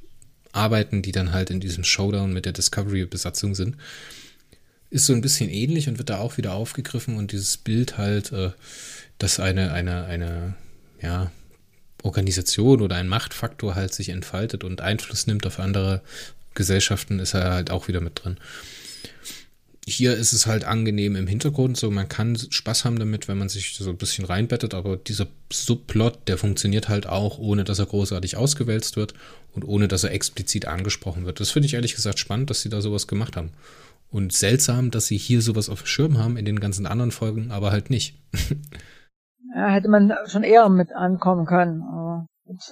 arbeiten, 0.53 1.01
die 1.01 1.13
dann 1.13 1.33
halt 1.33 1.51
in 1.51 1.61
diesem 1.61 1.83
Showdown 1.83 2.33
mit 2.33 2.45
der 2.45 2.53
Discovery-Besatzung 2.53 3.55
sind, 3.55 3.77
ist 4.91 5.07
so 5.07 5.15
ein 5.15 5.23
bisschen 5.23 5.49
ähnlich 5.49 5.89
und 5.89 5.97
wird 5.97 6.11
da 6.11 6.19
auch 6.19 6.37
wieder 6.37 6.53
aufgegriffen 6.53 7.17
und 7.17 7.33
dieses 7.33 7.57
Bild 7.57 7.97
halt, 7.97 8.31
äh, 8.33 8.51
dass 9.17 9.41
eine, 9.41 9.73
eine, 9.73 10.05
eine, 10.05 10.55
ja, 11.01 11.33
Organisation 12.03 12.83
oder 12.83 12.97
ein 12.97 13.09
Machtfaktor 13.09 13.77
halt 13.77 13.95
sich 13.95 14.09
entfaltet 14.09 14.65
und 14.65 14.81
Einfluss 14.81 15.27
nimmt 15.27 15.47
auf 15.47 15.61
andere 15.61 16.03
Gesellschaften, 16.55 17.21
ist 17.21 17.33
er 17.33 17.53
halt 17.53 17.71
auch 17.71 17.89
wieder 17.89 18.01
mit 18.01 18.23
drin 18.23 18.37
hier 19.87 20.15
ist 20.15 20.33
es 20.33 20.47
halt 20.47 20.65
angenehm 20.65 21.17
im 21.17 21.27
Hintergrund, 21.27 21.77
so 21.77 21.91
man 21.91 22.09
kann 22.09 22.37
Spaß 22.37 22.85
haben 22.85 22.99
damit, 22.99 23.27
wenn 23.27 23.39
man 23.39 23.49
sich 23.49 23.75
so 23.75 23.91
ein 23.91 23.97
bisschen 23.97 24.25
reinbettet, 24.25 24.75
aber 24.75 24.97
dieser 24.97 25.27
Subplot, 25.53 26.29
der 26.29 26.39
funktioniert 26.39 26.89
halt 26.89 27.07
auch, 27.09 27.39
ohne 27.39 27.65
dass 27.65 27.81
er 27.81 27.87
großartig 27.87 28.37
ausgewälzt 28.37 28.97
wird 28.97 29.15
und 29.53 29.65
ohne 29.65 29.89
dass 29.89 30.05
er 30.05 30.13
explizit 30.13 30.67
angesprochen 30.67 31.27
wird. 31.27 31.41
Das 31.41 31.51
finde 31.51 31.67
ich 31.67 31.75
ehrlich 31.75 31.97
gesagt 31.97 32.21
spannend, 32.21 32.51
dass 32.51 32.63
sie 32.63 32.69
da 32.69 32.81
sowas 32.81 33.09
gemacht 33.09 33.37
haben. 33.37 33.51
Und 34.11 34.33
seltsam, 34.33 34.91
dass 34.91 35.07
sie 35.07 35.17
hier 35.17 35.41
sowas 35.41 35.69
auf 35.69 35.83
dem 35.83 35.87
Schirm 35.87 36.19
haben, 36.19 36.37
in 36.37 36.45
den 36.45 36.61
ganzen 36.61 36.87
anderen 36.87 37.11
Folgen, 37.11 37.51
aber 37.51 37.73
halt 37.73 37.91
nicht. 37.91 38.15
ja, 39.57 39.71
hätte 39.71 39.89
man 39.89 40.13
schon 40.27 40.45
eher 40.45 40.69
mit 40.69 40.93
ankommen 40.93 41.47
können. 41.47 41.83
Aber 41.83 42.27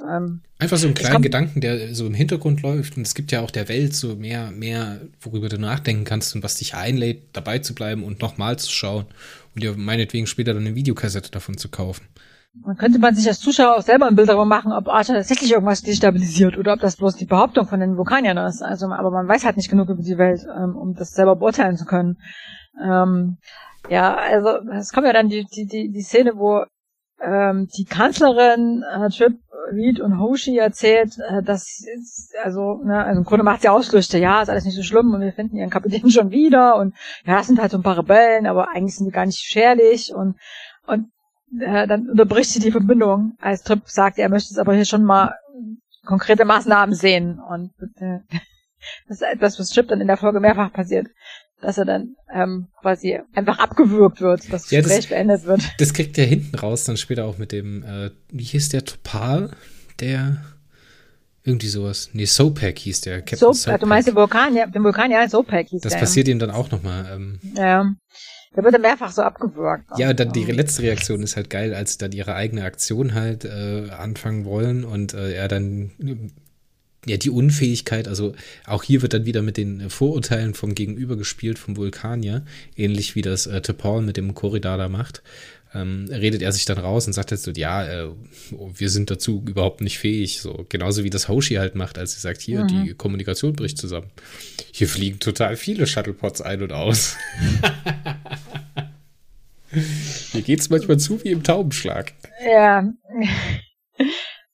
ähm, 0.09 0.43
Einfach 0.59 0.77
so 0.77 0.87
einen 0.87 0.95
kleinen 0.95 1.23
Gedanken, 1.23 1.61
der 1.61 1.95
so 1.95 2.07
im 2.07 2.15
Hintergrund 2.15 2.63
läuft. 2.63 2.97
Und 2.97 3.07
es 3.07 3.15
gibt 3.15 3.33
ja 3.33 3.41
auch 3.41 3.51
der 3.51 3.69
Welt 3.69 3.95
so 3.95 4.17
mehr, 4.17 4.51
mehr, 4.51 5.01
worüber 5.21 5.49
du 5.49 5.59
nachdenken 5.59 6.05
kannst 6.05 6.35
und 6.35 6.43
was 6.43 6.57
dich 6.57 6.75
einlädt, 6.75 7.23
dabei 7.33 7.59
zu 7.59 7.75
bleiben 7.75 8.05
und 8.05 8.21
nochmal 8.21 8.59
zu 8.59 8.71
schauen 8.71 9.07
und 9.55 9.63
dir 9.63 9.77
meinetwegen 9.77 10.27
später 10.27 10.55
dann 10.55 10.67
eine 10.67 10.75
Videokassette 10.75 11.31
davon 11.31 11.57
zu 11.57 11.69
kaufen. 11.69 12.07
Man 12.53 12.77
könnte 12.77 12.99
man 12.99 13.15
sich 13.15 13.29
als 13.29 13.39
Zuschauer 13.39 13.77
auch 13.77 13.83
selber 13.83 14.09
ein 14.09 14.17
Bild 14.17 14.29
darüber 14.29 14.45
machen, 14.45 14.73
ob 14.73 14.89
Archer 14.89 15.15
tatsächlich 15.15 15.53
irgendwas 15.53 15.83
destabilisiert 15.83 16.59
oder 16.59 16.73
ob 16.73 16.81
das 16.81 16.97
bloß 16.97 17.15
die 17.15 17.27
Behauptung 17.27 17.67
von 17.67 17.79
den 17.79 17.97
Vulkaniern 17.97 18.39
ist. 18.39 18.61
Also, 18.61 18.87
aber 18.89 19.13
man 19.13 19.29
weiß 19.29 19.45
halt 19.45 19.57
nicht 19.57 19.71
genug 19.71 19.89
über 19.89 20.03
die 20.03 20.19
Welt, 20.19 20.45
ähm, 20.57 20.75
um 20.75 20.95
das 20.95 21.13
selber 21.13 21.37
beurteilen 21.37 21.77
zu 21.77 21.85
können. 21.85 22.19
Ähm, 22.83 23.39
ja, 23.89 24.17
also 24.17 24.59
es 24.73 24.93
kommt 24.93 25.07
ja 25.07 25.13
dann 25.13 25.29
die, 25.29 25.45
die, 25.45 25.67
die, 25.67 25.91
die 25.93 26.03
Szene, 26.03 26.33
wo 26.35 26.65
ähm, 27.21 27.69
die 27.77 27.85
Kanzlerin 27.85 28.83
äh, 28.83 29.09
Trip 29.11 29.39
Reed 29.73 30.01
und 30.01 30.19
Hoshi 30.19 30.57
erzählt, 30.59 31.19
äh, 31.19 31.43
dass 31.43 31.85
also, 32.43 32.83
ne, 32.85 33.05
also 33.05 33.21
im 33.21 33.25
Grunde 33.25 33.45
macht 33.45 33.63
sie 33.63 33.69
Ausflüchte, 33.69 34.19
ja, 34.19 34.43
ist 34.43 34.49
alles 34.49 34.65
nicht 34.65 34.77
so 34.77 34.83
schlimm 34.83 35.13
und 35.13 35.21
wir 35.21 35.33
finden 35.33 35.57
ihren 35.57 35.71
Kapitän 35.71 36.11
schon 36.11 36.31
wieder 36.31 36.77
und 36.77 36.95
ja, 37.25 37.37
das 37.37 37.47
sind 37.47 37.61
halt 37.61 37.71
so 37.71 37.79
ein 37.79 37.83
paar 37.83 37.99
Rebellen, 37.99 38.47
aber 38.47 38.71
eigentlich 38.71 38.97
sind 38.97 39.07
die 39.07 39.13
gar 39.13 39.27
nicht 39.27 39.39
schwerlich 39.39 40.15
und 40.15 40.37
und 40.87 41.11
äh, 41.61 41.87
dann 41.87 42.09
unterbricht 42.09 42.51
sie 42.51 42.61
die 42.61 42.73
Verbindung, 42.73 43.37
als 43.41 43.63
Trip 43.63 43.83
sagt, 43.85 44.19
er 44.19 44.29
möchte 44.29 44.53
es 44.53 44.59
aber 44.59 44.75
hier 44.75 44.85
schon 44.85 45.05
mal 45.05 45.35
konkrete 46.05 46.45
Maßnahmen 46.45 46.95
sehen 46.95 47.39
und 47.39 47.73
äh, 48.01 48.21
das 49.09 49.21
ist 49.21 49.23
etwas, 49.23 49.59
was 49.59 49.71
Trip 49.71 49.87
dann 49.89 50.01
in 50.01 50.07
der 50.07 50.17
Folge 50.17 50.41
mehrfach 50.41 50.73
passiert 50.73 51.09
dass 51.61 51.79
er 51.79 51.85
dann 51.85 52.17
ähm, 52.33 52.69
quasi 52.81 53.19
einfach 53.35 53.59
abgewürgt 53.59 54.21
wird, 54.21 54.41
dass 54.45 54.65
das 54.65 54.71
ja, 54.71 54.81
Gespräch 54.81 55.01
das, 55.01 55.07
beendet 55.09 55.45
wird. 55.45 55.63
Das 55.79 55.95
kriegt 55.95 56.17
er 56.19 56.27
hinten 56.27 56.57
raus, 56.57 56.85
dann 56.85 56.97
später 56.97 57.25
auch 57.25 57.39
mit 57.39 57.53
dem, 57.53 57.83
äh, 57.83 58.11
wie 58.31 58.45
hieß 58.45 58.71
der 58.71 58.85
Topal, 58.85 59.51
der 60.01 60.39
irgendwie 61.45 61.69
sowas. 61.69 62.11
Nee, 62.13 62.27
Sopak 62.27 62.79
hieß 62.79 63.01
der. 63.03 63.19
Captain 63.21 63.39
so, 63.39 63.53
Sopak. 63.53 63.81
Du 63.81 63.87
meinst 63.87 64.09
den 64.09 64.15
Vulkan, 64.15 64.55
ja, 64.55 64.67
den 64.67 64.85
Vulkan, 64.85 65.11
ja, 65.11 65.29
Sopak 65.29 65.69
hieß 65.69 65.81
das 65.81 65.93
der. 65.93 66.01
Das 66.01 66.09
passiert 66.09 66.29
ihm 66.29 66.39
dann 66.39 66.51
auch 66.51 66.71
nochmal. 66.71 67.07
Ähm, 67.13 67.41
ja. 67.55 67.91
Der 68.57 68.65
wird 68.65 68.75
dann 68.75 68.83
mehrfach 68.83 69.13
so 69.13 69.23
abgewürgt. 69.23 69.85
Ja, 69.97 70.13
dann 70.13 70.33
die 70.33 70.45
letzte 70.45 70.83
Reaktion 70.83 71.23
ist 71.23 71.37
halt 71.37 71.51
geil, 71.51 71.73
als 71.73 71.93
sie 71.93 71.99
dann 71.99 72.13
ihre 72.13 72.35
eigene 72.35 72.65
Aktion 72.65 73.15
halt 73.15 73.45
äh, 73.45 73.91
anfangen 73.91 74.45
wollen 74.45 74.85
und 74.85 75.15
äh, 75.15 75.33
er 75.33 75.47
dann 75.47 75.93
ja, 77.07 77.17
die 77.17 77.31
Unfähigkeit, 77.31 78.09
also 78.09 78.35
auch 78.67 78.83
hier 78.83 79.01
wird 79.03 79.15
dann 79.15 79.25
wieder 79.25 79.43
mit 79.43 79.57
den 79.57 79.89
Vorurteilen 79.89 80.55
vom 80.55 80.75
Gegenüber 80.75 81.17
gespielt, 81.17 81.59
vom 81.59 81.77
Vulkanier, 81.77 82.45
ähnlich 82.77 83.15
wie 83.15 83.23
das 83.23 83.47
äh, 83.47 83.63
T'Pol 83.65 84.03
mit 84.03 84.17
dem 84.17 84.35
Korridor 84.35 84.77
da 84.77 84.89
macht. 84.89 85.23
Ähm, 85.73 86.09
redet 86.11 86.43
er 86.43 86.51
sich 86.51 86.65
dann 86.65 86.79
raus 86.79 87.07
und 87.07 87.13
sagt 87.13 87.31
jetzt 87.31 87.45
so, 87.45 87.53
ja, 87.53 87.87
äh, 87.87 88.09
wir 88.51 88.91
sind 88.91 89.11
dazu 89.11 89.43
überhaupt 89.47 89.81
nicht 89.83 89.99
fähig. 89.99 90.41
So, 90.41 90.67
genauso 90.69 91.05
wie 91.05 91.11
das 91.11 91.29
Hoshi 91.29 91.55
halt 91.55 91.77
macht, 91.77 91.97
als 91.97 92.15
sie 92.15 92.21
sagt, 92.21 92.41
hier, 92.41 92.65
mhm. 92.65 92.69
die 92.69 92.95
Kommunikation 92.95 93.53
bricht 93.55 93.79
zusammen. 93.79 94.11
Hier 94.73 94.89
fliegen 94.89 95.21
total 95.21 95.57
viele 95.57 95.87
Shuttlepods 95.87 96.43
ein 96.43 96.63
und 96.63 96.73
aus. 96.73 97.17
hier 100.33 100.43
geht's 100.43 100.71
manchmal 100.71 100.99
zu 100.99 101.23
wie 101.23 101.31
im 101.31 101.45
Taubenschlag. 101.45 102.15
Ja. 102.45 102.93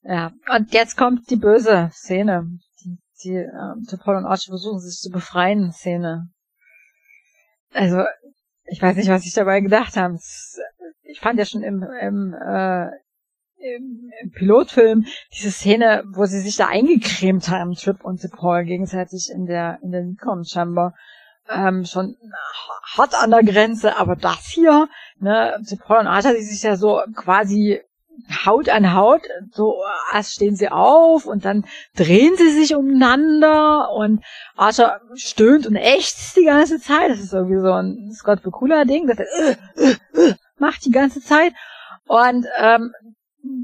Ja, 0.08 0.32
und 0.54 0.72
jetzt 0.72 0.96
kommt 0.96 1.28
die 1.30 1.36
böse 1.36 1.90
Szene. 1.92 2.46
Die, 2.84 2.98
die 3.24 3.34
äh, 3.34 3.96
Paul 3.98 4.16
und 4.16 4.24
Archie 4.24 4.50
versuchen 4.50 4.78
sich 4.78 5.00
zu 5.00 5.10
befreien 5.10 5.72
Szene. 5.72 6.28
Also, 7.72 8.04
ich 8.64 8.80
weiß 8.80 8.96
nicht, 8.96 9.08
was 9.08 9.26
ich 9.26 9.32
dabei 9.32 9.60
gedacht 9.60 9.96
habe. 9.96 10.18
Ich 11.02 11.20
fand 11.20 11.38
ja 11.38 11.44
schon 11.44 11.62
im, 11.62 11.82
im, 11.82 12.34
äh, 12.34 12.86
im, 13.58 14.10
im 14.22 14.30
Pilotfilm 14.32 15.06
diese 15.34 15.50
Szene, 15.50 16.04
wo 16.14 16.24
sie 16.26 16.40
sich 16.40 16.56
da 16.56 16.68
eingecremt 16.68 17.48
haben, 17.48 17.74
Trip 17.74 18.04
und 18.04 18.20
The 18.20 18.28
Paul 18.28 18.64
gegenseitig 18.64 19.30
in 19.32 19.46
der 19.46 19.80
in 19.82 19.90
der 19.90 20.04
Nikon 20.04 20.44
Chamber, 20.44 20.94
ähm, 21.48 21.84
schon 21.84 22.16
hart 22.96 23.14
an 23.20 23.30
der 23.30 23.42
Grenze, 23.42 23.96
aber 23.96 24.14
das 24.14 24.46
hier, 24.46 24.88
ne, 25.18 25.58
The 25.62 25.76
Paul 25.76 25.98
und 25.98 26.06
Arthur, 26.06 26.34
die 26.34 26.42
sich 26.42 26.62
ja 26.62 26.76
so 26.76 27.02
quasi 27.14 27.82
Haut 28.44 28.68
an 28.68 28.94
Haut, 28.94 29.22
so 29.52 29.76
erst 30.12 30.34
stehen 30.34 30.56
sie 30.56 30.68
auf 30.68 31.26
und 31.26 31.44
dann 31.44 31.64
drehen 31.96 32.36
sie 32.36 32.50
sich 32.50 32.74
umeinander 32.74 33.90
und 33.92 34.24
Archer 34.56 35.00
stöhnt 35.14 35.66
und 35.66 35.76
ächzt 35.76 36.36
die 36.36 36.44
ganze 36.44 36.80
Zeit. 36.80 37.10
Das 37.10 37.20
ist 37.20 37.32
irgendwie 37.32 37.60
so 37.60 37.72
ein 37.72 38.12
Scott 38.12 38.40
cooler 38.42 38.84
Ding, 38.84 39.06
das 39.06 39.18
er 39.18 39.26
äh, 39.26 39.56
äh, 39.76 40.30
äh, 40.30 40.34
macht 40.58 40.84
die 40.84 40.90
ganze 40.90 41.20
Zeit. 41.20 41.52
Und 42.06 42.46
ähm, 42.58 42.92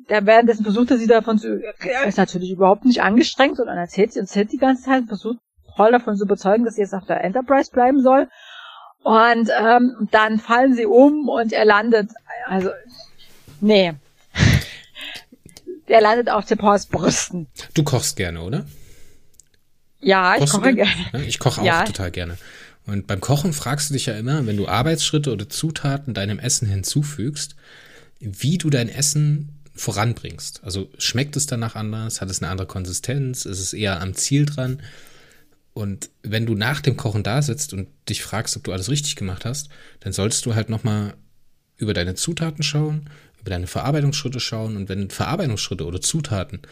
der 0.09 0.27
währenddessen 0.27 0.65
versucht 0.65 0.91
er 0.91 0.99
sie 0.99 1.07
davon 1.07 1.39
zu, 1.39 1.61
er 1.81 2.05
ist 2.05 2.19
natürlich 2.19 2.53
überhaupt 2.53 2.85
nicht 2.85 3.03
angestrengt, 3.03 3.57
sondern 3.57 3.79
erzählt 3.79 4.13
sie 4.13 4.21
und 4.21 4.27
erzählt 4.27 4.53
die 4.53 4.59
ganze 4.59 4.85
Zeit, 4.85 5.05
versucht 5.07 5.39
Paul 5.77 5.93
davon 5.93 6.17
zu 6.17 6.25
überzeugen, 6.25 6.65
dass 6.65 6.75
sie 6.75 6.83
jetzt 6.83 6.95
auf 6.95 7.07
der 7.07 7.25
Enterprise 7.25 7.71
bleiben 7.71 8.01
soll. 8.03 8.29
Und 9.03 9.51
ähm, 9.59 10.09
dann 10.13 10.39
fallen 10.39 10.75
sie 10.75 10.87
um 10.87 11.29
und 11.29 11.53
er 11.53 11.65
landet, 11.65 12.11
also, 12.47 12.71
nee, 13.61 13.95
der 15.89 16.01
landet 16.01 16.31
auf 16.31 16.45
Tepors 16.45 16.87
Brüsten. 16.87 17.47
Du 17.75 17.83
kochst 17.83 18.17
gerne, 18.17 18.43
oder? 18.43 18.67
Ja, 20.01 20.37
ich 20.37 20.51
koche 20.51 20.75
gerne? 20.75 20.93
gerne. 21.13 21.27
Ich 21.27 21.39
koche 21.39 21.61
auch 21.61 21.65
ja. 21.65 21.85
total 21.85 22.11
gerne. 22.11 22.39
Und 22.87 23.07
beim 23.07 23.21
Kochen 23.21 23.53
fragst 23.53 23.91
du 23.91 23.95
dich 23.95 24.07
ja 24.07 24.15
immer, 24.15 24.45
wenn 24.47 24.57
du 24.57 24.67
Arbeitsschritte 24.67 25.33
oder 25.33 25.49
Zutaten 25.49 26.15
deinem 26.15 26.39
Essen 26.41 26.67
hinzufügst, 26.67 27.55
wie 28.19 28.59
du 28.59 28.71
dein 28.71 28.89
Essen 28.89 29.61
voranbringst. 29.75 30.63
Also 30.65 30.91
schmeckt 30.99 31.37
es 31.37 31.47
danach 31.47 31.77
anders? 31.77 32.21
Hat 32.21 32.31
es 32.31 32.43
eine 32.43 32.51
andere 32.51 32.67
Konsistenz? 32.67 33.47
Ist 33.47 33.61
es 33.61 33.73
eher 33.73 34.01
am 34.01 34.15
Ziel 34.15 34.47
dran? 34.47 34.83
Und 35.75 36.11
wenn 36.23 36.45
du 36.45 36.55
nach 36.55 36.81
dem 36.81 36.97
Kochen 36.97 37.23
da 37.23 37.41
sitzt 37.41 37.73
und 37.73 37.89
dich 38.09 38.23
fragst, 38.23 38.57
ob 38.57 38.65
du 38.65 38.73
alles 38.73 38.91
richtig 38.91 39.17
gemacht 39.17 39.45
hast, 39.45 39.71
dann 40.01 40.13
solltest 40.13 40.45
du 40.45 40.55
halt 40.55 40.69
nochmal 40.69 41.15
über 41.79 41.95
deine 41.95 42.15
Zutaten 42.15 42.63
schauen, 42.63 43.09
über 43.43 43.51
deine 43.51 43.67
Verarbeitungsschritte 43.67 44.41
schauen 44.41 44.77
und 44.77 44.89
wenn 44.89 45.11
Verarbeitungsschritte 45.11 45.85
oder 45.85 46.01
Zutaten 46.01 46.63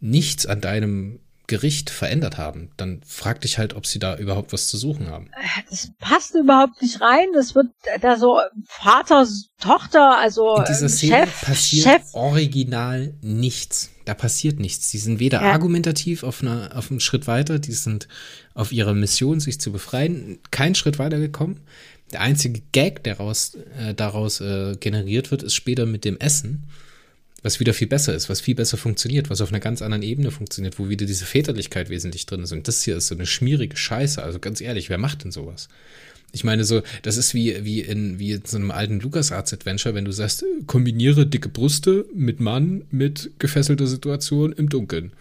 nichts 0.00 0.46
an 0.46 0.60
deinem 0.60 1.20
Gericht 1.50 1.90
verändert 1.90 2.38
haben, 2.38 2.70
dann 2.76 3.00
frag 3.04 3.40
dich 3.40 3.58
halt, 3.58 3.74
ob 3.74 3.84
sie 3.84 3.98
da 3.98 4.16
überhaupt 4.16 4.52
was 4.52 4.68
zu 4.68 4.78
suchen 4.78 5.08
haben. 5.08 5.30
Das 5.68 5.90
passt 5.98 6.36
überhaupt 6.36 6.80
nicht 6.80 7.00
rein. 7.00 7.26
Das 7.34 7.56
wird 7.56 7.66
da 8.00 8.16
so 8.16 8.38
Vater, 8.66 9.26
Tochter, 9.58 10.16
also 10.16 10.58
In 10.58 10.64
dieser 10.68 10.88
Szene 10.88 11.26
Chef, 11.26 11.40
passiert 11.42 11.84
Chef. 11.84 12.02
original 12.12 13.14
nichts. 13.20 13.90
Da 14.04 14.14
passiert 14.14 14.60
nichts. 14.60 14.92
Die 14.92 14.98
sind 14.98 15.18
weder 15.18 15.42
ja. 15.42 15.50
argumentativ 15.50 16.22
auf, 16.22 16.40
einer, 16.40 16.70
auf 16.76 16.90
einen 16.92 17.00
Schritt 17.00 17.26
weiter, 17.26 17.58
die 17.58 17.72
sind 17.72 18.06
auf 18.54 18.70
ihrer 18.70 18.94
Mission, 18.94 19.40
sich 19.40 19.60
zu 19.60 19.72
befreien, 19.72 20.38
keinen 20.52 20.76
Schritt 20.76 21.00
weiter 21.00 21.18
gekommen. 21.18 21.60
Der 22.12 22.20
einzige 22.20 22.62
Gag, 22.72 23.04
der 23.04 23.18
raus, 23.18 23.56
äh, 23.78 23.94
daraus 23.94 24.40
äh, 24.40 24.76
generiert 24.78 25.30
wird, 25.30 25.42
ist 25.42 25.54
später 25.54 25.86
mit 25.86 26.04
dem 26.04 26.18
Essen, 26.18 26.64
was 27.42 27.60
wieder 27.60 27.72
viel 27.72 27.86
besser 27.86 28.14
ist, 28.14 28.28
was 28.28 28.40
viel 28.40 28.54
besser 28.54 28.76
funktioniert, 28.76 29.30
was 29.30 29.40
auf 29.40 29.50
einer 29.50 29.60
ganz 29.60 29.80
anderen 29.80 30.02
Ebene 30.02 30.30
funktioniert, 30.30 30.78
wo 30.78 30.88
wieder 30.88 31.06
diese 31.06 31.24
Väterlichkeit 31.24 31.88
wesentlich 31.88 32.26
drin 32.26 32.42
ist. 32.42 32.52
Und 32.52 32.68
das 32.68 32.82
hier 32.82 32.96
ist 32.96 33.06
so 33.06 33.14
eine 33.14 33.26
schmierige 33.26 33.76
Scheiße. 33.76 34.22
Also 34.22 34.38
ganz 34.38 34.60
ehrlich, 34.60 34.90
wer 34.90 34.98
macht 34.98 35.24
denn 35.24 35.32
sowas? 35.32 35.68
Ich 36.32 36.44
meine, 36.44 36.64
so, 36.64 36.82
das 37.02 37.16
ist 37.16 37.34
wie, 37.34 37.64
wie 37.64 37.80
in, 37.80 38.18
wie 38.18 38.32
in 38.32 38.42
so 38.44 38.56
einem 38.56 38.70
alten 38.70 39.00
LucasArts-Adventure, 39.00 39.94
wenn 39.94 40.04
du 40.04 40.12
sagst, 40.12 40.44
kombiniere 40.66 41.26
dicke 41.26 41.48
Brüste 41.48 42.06
mit 42.14 42.40
Mann 42.40 42.82
mit 42.90 43.32
gefesselter 43.38 43.86
Situation 43.86 44.52
im 44.52 44.68
Dunkeln. 44.68 45.12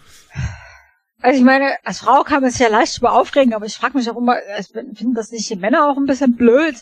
Also 1.22 1.38
ich 1.38 1.46
meine, 1.46 1.76
als 1.84 2.00
Frau 2.00 2.24
kann 2.24 2.42
man 2.42 2.52
sich 2.52 2.62
ja 2.62 2.70
leicht 2.70 2.98
über 2.98 3.12
aufregen, 3.14 3.54
aber 3.54 3.66
ich 3.66 3.76
frage 3.76 3.98
mich 3.98 4.10
auch 4.10 4.18
immer, 4.18 4.38
ich 4.58 4.68
finde 4.68 5.16
das 5.16 5.32
nicht 5.32 5.50
die 5.50 5.56
Männer 5.58 5.90
auch 5.90 5.98
ein 5.98 6.06
bisschen 6.06 6.36
blöd? 6.36 6.76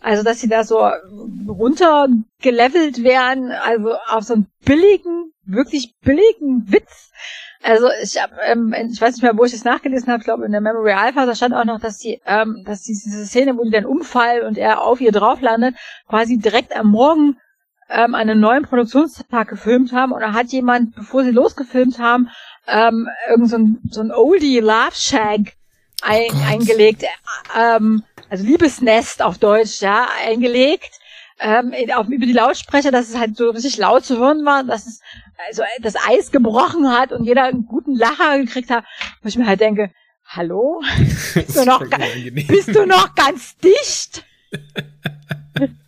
Also, 0.00 0.24
dass 0.24 0.40
sie 0.40 0.48
da 0.48 0.64
so 0.64 0.80
runtergelevelt 1.46 3.04
werden, 3.04 3.52
also 3.52 3.94
auf 4.08 4.24
so 4.24 4.34
einen 4.34 4.48
billigen, 4.64 5.32
wirklich 5.44 5.94
billigen 6.00 6.72
Witz. 6.72 7.12
Also 7.62 7.88
ich 8.02 8.20
hab, 8.20 8.32
ähm, 8.44 8.74
ich 8.90 9.00
weiß 9.00 9.14
nicht 9.14 9.22
mehr, 9.22 9.38
wo 9.38 9.44
ich 9.44 9.52
das 9.52 9.62
nachgelesen 9.62 10.08
habe, 10.08 10.18
ich 10.18 10.24
glaube 10.24 10.44
in 10.44 10.50
der 10.50 10.60
Memory 10.60 10.92
Alpha, 10.92 11.24
da 11.26 11.36
stand 11.36 11.54
auch 11.54 11.64
noch, 11.64 11.78
dass 11.80 11.98
die, 11.98 12.20
ähm, 12.26 12.64
dass 12.66 12.82
die, 12.82 12.92
diese 12.92 13.24
Szene, 13.24 13.56
wo 13.56 13.62
die 13.62 13.70
dann 13.70 13.84
umfallen 13.84 14.44
und 14.44 14.58
er 14.58 14.82
auf 14.82 15.00
ihr 15.00 15.12
drauf 15.12 15.40
landet, 15.40 15.76
quasi 16.08 16.38
direkt 16.38 16.74
am 16.74 16.88
Morgen 16.88 17.36
ähm, 17.88 18.16
einen 18.16 18.40
neuen 18.40 18.64
Produktionstag 18.64 19.48
gefilmt 19.48 19.92
haben 19.92 20.10
und 20.10 20.20
da 20.20 20.32
hat 20.32 20.48
jemand, 20.48 20.96
bevor 20.96 21.22
sie 21.22 21.30
losgefilmt 21.30 22.00
haben, 22.00 22.30
ähm, 22.66 23.08
irgend 23.28 23.50
so 23.50 23.56
ein, 23.58 23.78
so 23.90 24.00
ein 24.00 24.12
Oldie 24.12 24.60
Love 24.60 24.94
Shag 24.94 25.54
ein, 26.02 26.30
oh 26.32 26.46
eingelegt. 26.46 27.04
Ähm, 27.56 28.02
also 28.28 28.44
Liebesnest 28.44 29.22
auf 29.22 29.38
Deutsch, 29.38 29.80
ja, 29.80 30.08
eingelegt. 30.24 30.90
Ähm, 31.38 31.74
auf, 31.94 32.08
über 32.08 32.26
die 32.26 32.32
Lautsprecher, 32.32 32.90
dass 32.90 33.08
es 33.08 33.18
halt 33.18 33.36
so 33.36 33.50
richtig 33.50 33.76
laut 33.76 34.04
zu 34.04 34.18
hören 34.18 34.44
war, 34.44 34.62
dass 34.62 34.86
es 34.86 35.00
also 35.48 35.62
das 35.80 35.94
Eis 36.08 36.30
gebrochen 36.30 36.90
hat 36.90 37.12
und 37.12 37.24
jeder 37.24 37.44
einen 37.44 37.66
guten 37.66 37.96
Lacher 37.96 38.38
gekriegt 38.38 38.70
hat, 38.70 38.84
wo 39.22 39.28
ich 39.28 39.36
mir 39.36 39.46
halt 39.46 39.60
denke, 39.60 39.90
hallo? 40.24 40.82
Bist, 41.34 41.56
du 41.56 41.64
noch, 41.64 41.84
bist 42.46 42.68
du 42.74 42.86
noch 42.86 43.14
ganz 43.14 43.56
dicht? 43.58 44.24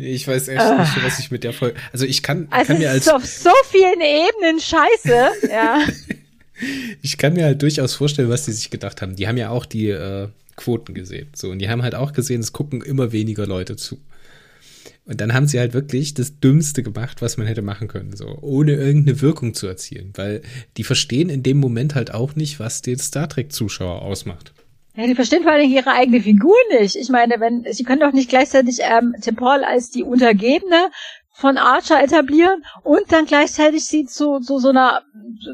Ich 0.00 0.26
weiß 0.26 0.48
echt 0.48 0.60
uh. 0.60 0.78
nicht, 0.78 1.04
was 1.04 1.18
ich 1.18 1.30
mit 1.30 1.44
der 1.44 1.52
Folge. 1.52 1.78
Also 1.92 2.06
ich 2.06 2.22
kann, 2.22 2.48
also 2.50 2.72
kann 2.72 2.78
mir 2.78 2.90
als. 2.90 3.06
Ist 3.06 3.12
auf 3.12 3.26
so 3.26 3.50
vielen 3.70 4.00
Ebenen 4.00 4.60
scheiße, 4.60 5.30
ja. 5.50 5.80
ich 7.02 7.18
kann 7.18 7.34
mir 7.34 7.44
halt 7.44 7.62
durchaus 7.62 7.94
vorstellen, 7.94 8.30
was 8.30 8.46
die 8.46 8.52
sich 8.52 8.70
gedacht 8.70 9.02
haben. 9.02 9.16
Die 9.16 9.28
haben 9.28 9.36
ja 9.36 9.50
auch 9.50 9.66
die 9.66 9.90
äh, 9.90 10.28
Quoten 10.56 10.94
gesehen. 10.94 11.28
So, 11.34 11.50
und 11.50 11.58
die 11.58 11.68
haben 11.68 11.82
halt 11.82 11.94
auch 11.94 12.12
gesehen, 12.12 12.40
es 12.40 12.52
gucken 12.52 12.82
immer 12.82 13.12
weniger 13.12 13.46
Leute 13.46 13.76
zu. 13.76 13.98
Und 15.06 15.20
dann 15.20 15.34
haben 15.34 15.48
sie 15.48 15.58
halt 15.58 15.74
wirklich 15.74 16.14
das 16.14 16.38
Dümmste 16.38 16.82
gemacht, 16.82 17.20
was 17.20 17.36
man 17.36 17.46
hätte 17.46 17.62
machen 17.62 17.88
können, 17.88 18.14
so, 18.14 18.38
ohne 18.42 18.74
irgendeine 18.74 19.20
Wirkung 19.20 19.54
zu 19.54 19.66
erzielen. 19.66 20.12
Weil 20.14 20.42
die 20.76 20.84
verstehen 20.84 21.30
in 21.30 21.42
dem 21.42 21.58
Moment 21.58 21.94
halt 21.94 22.12
auch 22.14 22.36
nicht, 22.36 22.60
was 22.60 22.82
den 22.82 22.98
Star 22.98 23.28
Trek-Zuschauer 23.28 24.02
ausmacht. 24.02 24.52
Ja, 24.94 25.06
die 25.06 25.14
verstehen 25.14 25.44
vor 25.44 25.52
allem 25.52 25.70
ihre 25.70 25.92
eigene 25.92 26.20
Figur 26.20 26.56
nicht. 26.78 26.96
Ich 26.96 27.08
meine, 27.10 27.38
wenn, 27.38 27.64
sie 27.70 27.84
können 27.84 28.00
doch 28.00 28.12
nicht 28.12 28.28
gleichzeitig 28.28 28.78
ähm, 28.80 29.14
Tim 29.20 29.36
Paul 29.36 29.62
als 29.64 29.90
die 29.90 30.02
Untergebene 30.02 30.90
von 31.32 31.56
Archer 31.58 32.02
etablieren 32.02 32.64
und 32.82 33.10
dann 33.10 33.24
gleichzeitig 33.24 33.86
sie 33.86 34.04
zu, 34.04 34.40
zu 34.40 34.58
so 34.58 34.68
einer, 34.68 35.02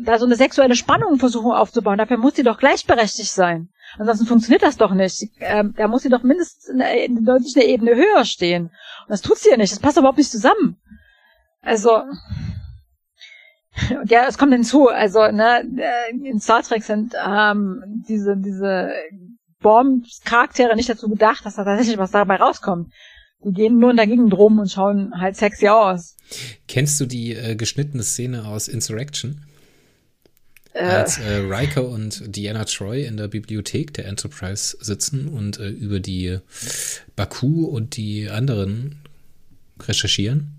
da 0.03 0.19
so 0.19 0.25
eine 0.27 0.37
sexuelle 0.37 0.75
Spannung 0.75 1.19
versuchen 1.19 1.53
aufzubauen. 1.53 1.99
Dafür 1.99 2.17
muss 2.17 2.35
sie 2.35 2.43
doch 2.43 2.59
gleichberechtigt 2.59 3.31
sein. 3.31 3.69
Ansonsten 3.99 4.27
funktioniert 4.27 4.63
das 4.63 4.77
doch 4.77 4.93
nicht. 4.93 5.31
Ähm, 5.41 5.75
da 5.77 5.87
muss 5.87 6.03
sie 6.03 6.09
doch 6.09 6.23
mindestens 6.23 6.69
in, 6.69 6.81
in 6.81 7.25
deutlich 7.25 7.55
eine 7.57 7.67
Ebene 7.67 7.95
höher 7.95 8.25
stehen. 8.25 8.65
Und 8.65 9.11
das 9.11 9.23
tut 9.23 9.39
sie 9.39 9.51
ja 9.51 9.57
nicht. 9.57 9.73
Das 9.73 9.79
passt 9.79 9.97
überhaupt 9.97 10.19
nicht 10.19 10.31
zusammen. 10.31 10.77
Also, 11.63 12.03
ja, 14.07 14.27
es 14.29 14.39
kommt 14.39 14.53
hinzu. 14.53 14.89
Also, 14.89 15.31
ne, 15.31 15.63
äh, 15.79 16.29
in 16.29 16.41
Star 16.41 16.63
Trek 16.63 16.83
sind 16.83 17.15
ähm, 17.15 17.83
diese, 18.09 18.37
diese 18.37 18.91
Bomb-Charaktere 19.61 20.77
nicht 20.77 20.89
dazu 20.89 21.09
gedacht, 21.09 21.45
dass 21.45 21.57
da 21.57 21.65
tatsächlich 21.65 21.99
was 21.99 22.11
dabei 22.11 22.37
rauskommt. 22.37 22.93
Die 23.45 23.53
gehen 23.53 23.79
nur 23.79 23.91
in 23.91 23.97
der 23.97 24.07
Gegend 24.07 24.33
rum 24.35 24.59
und 24.59 24.71
schauen 24.71 25.13
halt 25.19 25.37
sexy 25.37 25.69
aus. 25.69 26.17
Kennst 26.69 27.01
du 27.01 27.07
die 27.07 27.35
äh, 27.35 27.55
geschnittene 27.55 28.03
Szene 28.03 28.47
aus 28.47 28.69
Insurrection? 28.69 29.45
Äh. 30.73 30.85
Als 30.85 31.19
äh, 31.19 31.37
Riker 31.49 31.89
und 31.89 32.23
Diana 32.35 32.65
Troy 32.65 33.05
in 33.05 33.17
der 33.17 33.29
Bibliothek 33.29 33.95
der 33.95 34.07
Enterprise 34.07 34.77
sitzen 34.81 35.29
und 35.29 35.59
äh, 35.59 35.69
über 35.69 36.01
die 36.01 36.39
Baku 37.15 37.67
und 37.67 37.97
die 37.97 38.29
anderen 38.29 39.01
recherchieren. 39.81 40.56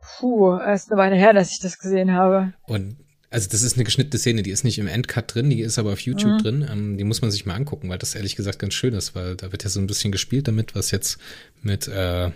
Puh, 0.00 0.56
es 0.56 0.84
ist 0.84 0.92
eine 0.92 1.00
Weile 1.00 1.16
her, 1.16 1.32
dass 1.32 1.52
ich 1.52 1.60
das 1.60 1.78
gesehen 1.78 2.12
habe. 2.12 2.52
Und 2.66 2.96
also 3.30 3.48
das 3.48 3.62
ist 3.62 3.76
eine 3.76 3.84
geschnittene 3.84 4.18
Szene, 4.18 4.42
die 4.42 4.50
ist 4.50 4.64
nicht 4.64 4.78
im 4.78 4.88
Endcut 4.88 5.34
drin, 5.34 5.50
die 5.50 5.60
ist 5.60 5.78
aber 5.78 5.92
auf 5.92 6.00
YouTube 6.00 6.32
mhm. 6.32 6.38
drin. 6.38 6.66
Ähm, 6.70 6.98
die 6.98 7.04
muss 7.04 7.22
man 7.22 7.30
sich 7.30 7.46
mal 7.46 7.54
angucken, 7.54 7.88
weil 7.88 7.98
das 7.98 8.16
ehrlich 8.16 8.34
gesagt 8.34 8.58
ganz 8.58 8.74
schön 8.74 8.92
ist, 8.92 9.14
weil 9.14 9.36
da 9.36 9.52
wird 9.52 9.62
ja 9.62 9.70
so 9.70 9.80
ein 9.80 9.86
bisschen 9.86 10.10
gespielt 10.10 10.48
damit, 10.48 10.74
was 10.74 10.90
jetzt 10.90 11.18
mit, 11.62 11.86
äh, 11.86 12.30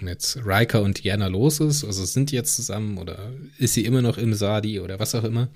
mit 0.00 0.38
Riker 0.46 0.82
und 0.82 1.02
Diana 1.02 1.26
los 1.26 1.58
ist. 1.58 1.82
Also 1.82 2.04
sind 2.04 2.30
die 2.30 2.36
jetzt 2.36 2.54
zusammen 2.54 2.98
oder 2.98 3.32
ist 3.58 3.74
sie 3.74 3.84
immer 3.84 4.00
noch 4.00 4.16
im 4.16 4.32
Sadi 4.32 4.78
oder 4.78 5.00
was 5.00 5.16
auch 5.16 5.24
immer. 5.24 5.48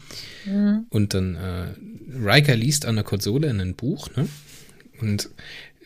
Mhm. 0.46 0.86
Und 0.90 1.14
dann 1.14 1.36
äh, 1.36 1.74
Riker 2.20 2.56
liest 2.56 2.84
an 2.84 2.96
der 2.96 3.04
Konsole 3.04 3.48
in 3.48 3.60
ein 3.60 3.76
Buch, 3.76 4.08
ne? 4.16 4.28
Und 5.00 5.30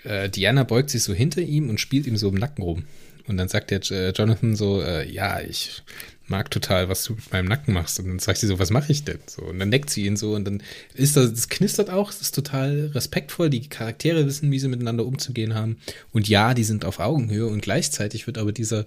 äh, 0.05 0.31
Diana 0.31 0.63
beugt 0.65 0.89
sich 0.89 1.03
so 1.03 1.13
hinter 1.13 1.43
ihm 1.43 1.69
und 1.69 1.81
spielt 1.81 2.07
ihm 2.07 2.17
so 2.17 2.29
im 2.29 2.35
Nacken 2.35 2.63
rum. 2.63 2.85
Und 3.29 3.37
dann 3.37 3.49
sagt 3.49 3.71
der 3.71 3.81
äh, 3.91 4.11
Jonathan 4.11 4.57
so, 4.57 4.83
äh, 4.83 5.11
ja, 5.11 5.41
ich 5.41 5.83
mag 6.29 6.51
total, 6.51 6.89
was 6.89 7.05
du 7.05 7.15
mit 7.15 7.33
meinem 7.33 7.47
Nacken 7.47 7.75
machst. 7.75 7.99
Und 7.99 8.09
dann 8.09 8.19
sagt 8.19 8.39
sie 8.39 8.47
so, 8.47 8.59
was 8.59 8.71
mache 8.71 8.91
ich 8.91 9.05
denn? 9.05 9.19
So, 9.27 9.43
und 9.43 9.59
dann 9.59 9.69
neckt 9.69 9.91
sie 9.91 10.07
ihn 10.07 10.17
so 10.17 10.35
und 10.35 10.45
dann 10.45 10.63
ist 10.95 11.17
das, 11.17 11.33
das 11.33 11.49
knistert 11.49 11.91
auch, 11.91 12.11
das 12.11 12.21
ist 12.21 12.35
total 12.35 12.91
respektvoll. 12.95 13.51
Die 13.51 13.69
Charaktere 13.69 14.27
wissen, 14.27 14.51
wie 14.51 14.59
sie 14.59 14.69
miteinander 14.69 15.07
umzugehen 15.07 15.55
haben. 15.55 15.79
Und 16.13 16.29
ja, 16.29 16.55
die 16.55 16.65
sind 16.65 16.85
auf 16.85 16.99
Augenhöhe 16.99 17.47
und 17.47 17.63
gleichzeitig 17.63 18.27
wird 18.27 18.39
aber 18.39 18.53
dieser, 18.53 18.87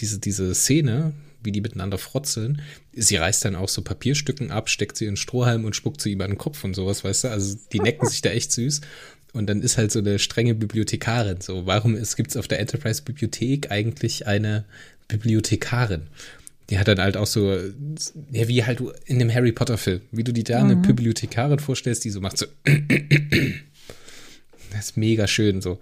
diese, 0.00 0.18
diese 0.18 0.54
Szene, 0.54 1.12
wie 1.42 1.52
die 1.52 1.60
miteinander 1.60 1.98
frotzeln, 1.98 2.60
sie 2.92 3.16
reißt 3.16 3.44
dann 3.44 3.56
auch 3.56 3.68
so 3.68 3.82
Papierstücken 3.82 4.50
ab, 4.50 4.68
steckt 4.68 4.96
sie 4.96 5.06
in 5.06 5.16
Strohhalm 5.16 5.64
und 5.64 5.76
spuckt 5.76 6.00
sie 6.00 6.12
an 6.14 6.30
den 6.30 6.38
Kopf 6.38 6.64
und 6.64 6.74
sowas, 6.74 7.04
weißt 7.04 7.24
du? 7.24 7.28
Also 7.28 7.56
die 7.72 7.80
necken 7.80 8.08
sich 8.08 8.20
da 8.22 8.30
echt 8.30 8.52
süß. 8.52 8.80
Und 9.36 9.46
dann 9.48 9.60
ist 9.60 9.76
halt 9.76 9.92
so 9.92 9.98
eine 9.98 10.18
strenge 10.18 10.54
Bibliothekarin. 10.54 11.40
So, 11.40 11.66
warum 11.66 11.94
gibt 11.94 12.30
es 12.30 12.36
auf 12.36 12.48
der 12.48 12.58
Enterprise 12.58 13.02
Bibliothek 13.02 13.70
eigentlich 13.70 14.26
eine 14.26 14.64
Bibliothekarin? 15.08 16.06
Die 16.70 16.78
hat 16.78 16.88
dann 16.88 17.00
halt 17.00 17.16
auch 17.16 17.26
so, 17.26 17.52
ja, 18.32 18.48
wie 18.48 18.64
halt 18.64 18.80
du 18.80 18.92
in 19.04 19.18
dem 19.18 19.32
Harry 19.32 19.52
Potter 19.52 19.76
Film, 19.78 20.00
wie 20.10 20.24
du 20.24 20.32
die 20.32 20.42
da 20.42 20.60
eine 20.60 20.76
mhm. 20.76 20.82
Bibliothekarin 20.82 21.58
vorstellst, 21.58 22.04
die 22.04 22.10
so 22.10 22.20
macht 22.20 22.38
so. 22.38 22.46
das 24.72 24.86
ist 24.86 24.96
mega 24.96 25.26
schön 25.26 25.60
so. 25.60 25.78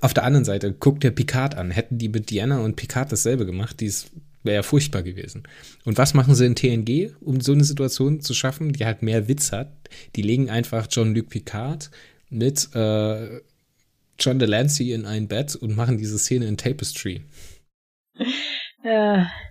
Auf 0.00 0.12
der 0.12 0.24
anderen 0.24 0.44
Seite, 0.44 0.74
guck 0.78 1.00
dir 1.00 1.12
Picard 1.12 1.54
an. 1.54 1.70
Hätten 1.70 1.98
die 1.98 2.08
mit 2.08 2.30
Diana 2.30 2.58
und 2.58 2.74
Picard 2.74 3.12
dasselbe 3.12 3.46
gemacht, 3.46 3.80
dies 3.80 4.06
wäre 4.42 4.56
ja 4.56 4.62
furchtbar 4.64 5.04
gewesen. 5.04 5.44
Und 5.84 5.98
was 5.98 6.14
machen 6.14 6.34
sie 6.34 6.46
in 6.46 6.56
TNG, 6.56 7.12
um 7.20 7.40
so 7.40 7.52
eine 7.52 7.62
Situation 7.62 8.20
zu 8.20 8.34
schaffen, 8.34 8.72
die 8.72 8.84
halt 8.84 9.02
mehr 9.02 9.28
Witz 9.28 9.52
hat? 9.52 9.70
Die 10.16 10.22
legen 10.22 10.50
einfach 10.50 10.88
John-Luc 10.90 11.28
Picard 11.28 11.90
mit 12.32 12.74
äh, 12.74 13.40
John 14.18 14.38
Delancey 14.38 14.92
in 14.92 15.06
ein 15.06 15.28
Bett 15.28 15.54
und 15.54 15.76
machen 15.76 15.98
diese 15.98 16.18
Szene 16.18 16.46
in 16.46 16.56
Tapestry. 16.56 17.22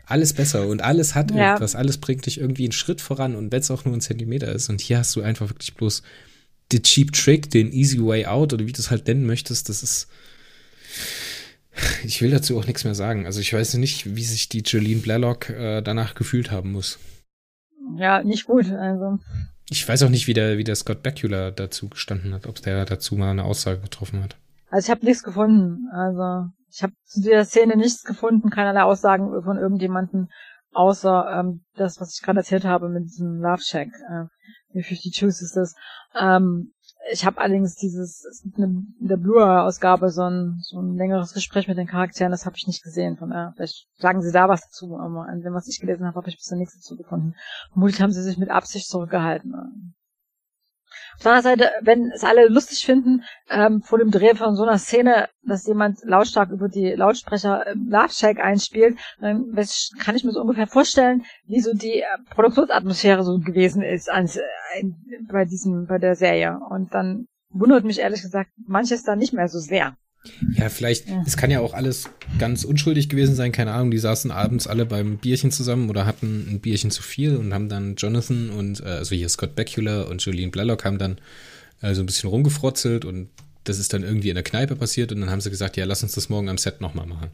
Alles 0.05 0.33
besser 0.33 0.67
und 0.67 0.81
alles 0.81 1.15
hat 1.15 1.31
ja. 1.31 1.51
irgendwas, 1.51 1.75
alles 1.75 1.99
bringt 1.99 2.25
dich 2.25 2.37
irgendwie 2.37 2.65
einen 2.65 2.73
Schritt 2.73 2.99
voran 2.99 3.35
und 3.35 3.51
wenn 3.51 3.61
es 3.61 3.71
auch 3.71 3.85
nur 3.85 3.93
ein 3.93 4.01
Zentimeter 4.01 4.51
ist. 4.51 4.69
Und 4.69 4.81
hier 4.81 4.97
hast 4.97 5.15
du 5.15 5.21
einfach 5.21 5.49
wirklich 5.49 5.73
bloß 5.75 6.03
den 6.71 6.83
Cheap 6.83 7.13
Trick, 7.13 7.49
den 7.49 7.71
Easy 7.71 8.03
Way 8.03 8.25
Out 8.25 8.53
oder 8.53 8.65
wie 8.65 8.71
du 8.71 8.79
es 8.79 8.91
halt 8.91 9.07
nennen 9.07 9.25
möchtest. 9.25 9.69
Das 9.69 9.83
ist. 9.83 10.09
Ich 12.03 12.21
will 12.21 12.31
dazu 12.31 12.59
auch 12.59 12.67
nichts 12.67 12.83
mehr 12.83 12.95
sagen. 12.95 13.25
Also 13.25 13.39
ich 13.39 13.53
weiß 13.53 13.75
nicht, 13.75 14.15
wie 14.15 14.23
sich 14.23 14.49
die 14.49 14.59
Jolene 14.59 14.99
Blalock 14.99 15.49
äh, 15.49 15.81
danach 15.81 16.15
gefühlt 16.15 16.51
haben 16.51 16.73
muss. 16.73 16.99
Ja, 17.95 18.23
nicht 18.23 18.45
gut. 18.45 18.69
Also. 18.69 19.19
Ich 19.71 19.87
weiß 19.87 20.03
auch 20.03 20.09
nicht, 20.09 20.27
wie 20.27 20.33
der, 20.33 20.57
wie 20.57 20.65
der 20.65 20.75
Scott 20.75 21.01
Bakula 21.01 21.49
dazu 21.49 21.87
gestanden 21.87 22.33
hat, 22.33 22.45
ob 22.45 22.61
der 22.61 22.83
dazu 22.83 23.15
mal 23.15 23.31
eine 23.31 23.45
Aussage 23.45 23.79
getroffen 23.79 24.21
hat. 24.21 24.35
Also 24.69 24.87
ich 24.87 24.91
habe 24.91 25.05
nichts 25.05 25.23
gefunden. 25.23 25.87
Also 25.93 26.51
ich 26.69 26.83
habe 26.83 26.91
zu 27.05 27.21
dieser 27.21 27.45
Szene 27.45 27.77
nichts 27.77 28.03
gefunden, 28.03 28.49
keinerlei 28.49 28.83
Aussagen 28.83 29.31
von 29.43 29.57
irgendjemanden, 29.57 30.27
außer 30.73 31.39
ähm, 31.39 31.63
das, 31.75 32.01
was 32.01 32.13
ich 32.13 32.21
gerade 32.21 32.39
erzählt 32.39 32.65
habe 32.65 32.89
mit 32.89 33.05
diesem 33.05 33.39
Love 33.39 33.61
Shack. 33.63 33.87
Äh, 33.87 34.25
wie 34.73 34.83
52 34.83 35.23
ist 35.23 35.55
das. 35.55 35.73
Ähm, 36.19 36.73
ich 37.09 37.25
habe 37.25 37.39
allerdings 37.39 37.75
dieses 37.75 38.43
in 38.55 38.95
der 38.99 39.17
Blue-Ausgabe 39.17 40.09
so 40.09 40.23
ein, 40.23 40.59
so 40.61 40.79
ein 40.79 40.95
längeres 40.95 41.33
Gespräch 41.33 41.67
mit 41.67 41.77
den 41.77 41.87
Charakteren, 41.87 42.31
das 42.31 42.45
habe 42.45 42.55
ich 42.57 42.67
nicht 42.67 42.83
gesehen. 42.83 43.17
Von 43.17 43.29
daher, 43.29 43.53
vielleicht 43.55 43.87
sagen 43.97 44.21
sie 44.21 44.31
da 44.31 44.47
was 44.49 44.61
dazu, 44.61 44.97
aber 44.97 45.25
an 45.27 45.41
dem, 45.41 45.53
was 45.53 45.67
ich 45.67 45.79
gelesen 45.79 46.05
habe, 46.05 46.17
habe 46.17 46.29
ich 46.29 46.37
bisher 46.37 46.57
nichts 46.57 46.75
dazu 46.75 46.95
gefunden. 46.95 47.35
Vermutlich 47.71 48.01
haben 48.01 48.11
sie 48.11 48.21
sich 48.21 48.37
mit 48.37 48.49
Absicht 48.49 48.87
zurückgehalten. 48.87 49.95
Auf 51.15 51.23
der 51.23 51.31
anderen 51.33 51.59
Seite, 51.59 51.71
wenn 51.81 52.11
es 52.11 52.23
alle 52.23 52.47
lustig 52.47 52.85
finden, 52.85 53.23
ähm, 53.49 53.81
vor 53.81 53.99
dem 53.99 54.11
Dreh 54.11 54.35
von 54.35 54.55
so 54.55 54.63
einer 54.63 54.77
Szene, 54.77 55.29
dass 55.43 55.67
jemand 55.67 55.99
lautstark 56.03 56.49
über 56.51 56.67
die 56.67 56.91
Lautsprecher 56.91 57.67
äh, 57.67 57.73
Love 57.75 58.09
Shack 58.13 58.39
einspielt, 58.39 58.97
dann 59.19 59.55
kann 59.99 60.15
ich 60.15 60.23
mir 60.23 60.31
so 60.31 60.41
ungefähr 60.41 60.67
vorstellen, 60.67 61.23
wie 61.45 61.59
so 61.59 61.73
die 61.73 62.01
äh, 62.01 62.05
Produktionsatmosphäre 62.29 63.23
so 63.23 63.39
gewesen 63.39 63.83
ist 63.83 64.09
ans, 64.09 64.37
äh, 64.37 64.83
bei 65.31 65.45
diesem, 65.45 65.85
bei 65.87 65.97
der 65.97 66.15
Serie. 66.15 66.59
Und 66.69 66.93
dann 66.93 67.27
wundert 67.49 67.83
mich 67.83 67.99
ehrlich 67.99 68.21
gesagt 68.21 68.51
manches 68.65 69.03
da 69.03 69.15
nicht 69.15 69.33
mehr 69.33 69.47
so 69.47 69.59
sehr. 69.59 69.95
Ja, 70.53 70.69
vielleicht, 70.69 71.09
ja. 71.09 71.23
es 71.25 71.35
kann 71.35 71.49
ja 71.49 71.61
auch 71.61 71.73
alles 71.73 72.09
ganz 72.37 72.63
unschuldig 72.63 73.09
gewesen 73.09 73.33
sein, 73.35 73.51
keine 73.51 73.71
Ahnung, 73.71 73.89
die 73.89 73.97
saßen 73.97 74.29
abends 74.29 74.67
alle 74.67 74.85
beim 74.85 75.17
Bierchen 75.17 75.51
zusammen 75.51 75.89
oder 75.89 76.05
hatten 76.05 76.47
ein 76.49 76.59
Bierchen 76.59 76.91
zu 76.91 77.01
viel 77.01 77.35
und 77.35 77.53
haben 77.53 77.69
dann 77.69 77.95
Jonathan 77.95 78.51
und, 78.51 78.81
äh, 78.81 78.85
also 78.85 79.15
hier 79.15 79.29
Scott 79.29 79.55
Bakula 79.55 80.03
und 80.03 80.23
Julian 80.23 80.51
Blalock 80.51 80.85
haben 80.85 80.99
dann 80.99 81.17
äh, 81.81 81.95
so 81.95 82.03
ein 82.03 82.05
bisschen 82.05 82.29
rumgefrotzelt 82.29 83.03
und 83.03 83.29
das 83.63 83.79
ist 83.79 83.93
dann 83.93 84.03
irgendwie 84.03 84.29
in 84.29 84.35
der 84.35 84.43
Kneipe 84.43 84.75
passiert 84.75 85.11
und 85.11 85.21
dann 85.21 85.29
haben 85.31 85.41
sie 85.41 85.49
gesagt, 85.49 85.77
ja, 85.77 85.85
lass 85.85 86.03
uns 86.03 86.13
das 86.13 86.29
morgen 86.29 86.49
am 86.49 86.57
Set 86.57 86.81
nochmal 86.81 87.07
machen. 87.07 87.29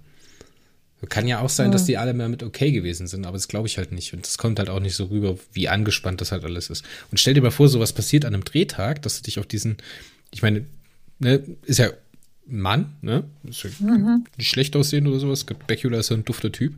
Kann 1.10 1.28
ja 1.28 1.42
auch 1.42 1.50
sein, 1.50 1.68
ja. 1.68 1.72
dass 1.74 1.86
die 1.86 1.98
alle 1.98 2.14
mal 2.16 2.28
mit 2.28 2.42
okay 2.42 2.72
gewesen 2.72 3.06
sind, 3.06 3.28
aber 3.28 3.38
das 3.38 3.48
glaube 3.48 3.68
ich 3.68 3.78
halt 3.78 3.92
nicht. 3.92 4.14
Und 4.14 4.26
das 4.26 4.40
kommt 4.40 4.58
halt 4.58 4.70
auch 4.70 4.80
nicht 4.80 4.96
so 4.96 5.06
rüber, 5.06 5.38
wie 5.54 5.70
angespannt 5.70 6.22
das 6.22 6.32
halt 6.32 6.44
alles 6.44 6.72
ist. 6.72 6.84
Und 7.12 7.20
stell 7.20 7.36
dir 7.36 7.42
mal 7.42 7.52
vor, 7.52 7.70
sowas 7.70 7.94
passiert 7.94 8.26
an 8.26 8.34
einem 8.34 8.44
Drehtag, 8.44 9.04
dass 9.04 9.18
du 9.18 9.24
dich 9.24 9.38
auf 9.38 9.46
diesen, 9.46 9.78
ich 10.32 10.42
meine, 10.42 10.66
ne, 11.20 11.44
ist 11.66 11.78
ja 11.78 11.92
Mann, 12.50 12.94
ne? 13.02 13.24
Ist 13.44 13.64
ja 13.64 13.70
mhm. 13.80 14.26
Nicht 14.38 14.50
schlecht 14.50 14.76
aussehen 14.76 15.08
oder 15.08 15.20
sowas. 15.20 15.46
Bakula 15.46 16.00
ist 16.00 16.10
ja 16.10 16.18
ein 16.18 16.26
dufter 16.26 16.52
Typ. 16.52 16.74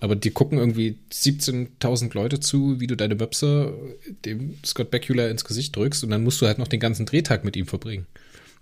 Aber 0.00 0.14
die 0.14 0.30
gucken 0.30 0.58
irgendwie 0.58 0.96
17.000 1.12 2.14
Leute 2.14 2.38
zu, 2.38 2.78
wie 2.80 2.86
du 2.86 2.96
deine 2.96 3.16
Möpse 3.16 3.74
dem 4.24 4.54
Scott 4.64 4.90
Bakula 4.90 5.28
ins 5.28 5.44
Gesicht 5.44 5.74
drückst 5.74 6.04
und 6.04 6.10
dann 6.10 6.22
musst 6.22 6.40
du 6.40 6.46
halt 6.46 6.58
noch 6.58 6.68
den 6.68 6.80
ganzen 6.80 7.04
Drehtag 7.06 7.44
mit 7.44 7.56
ihm 7.56 7.66
verbringen. 7.66 8.06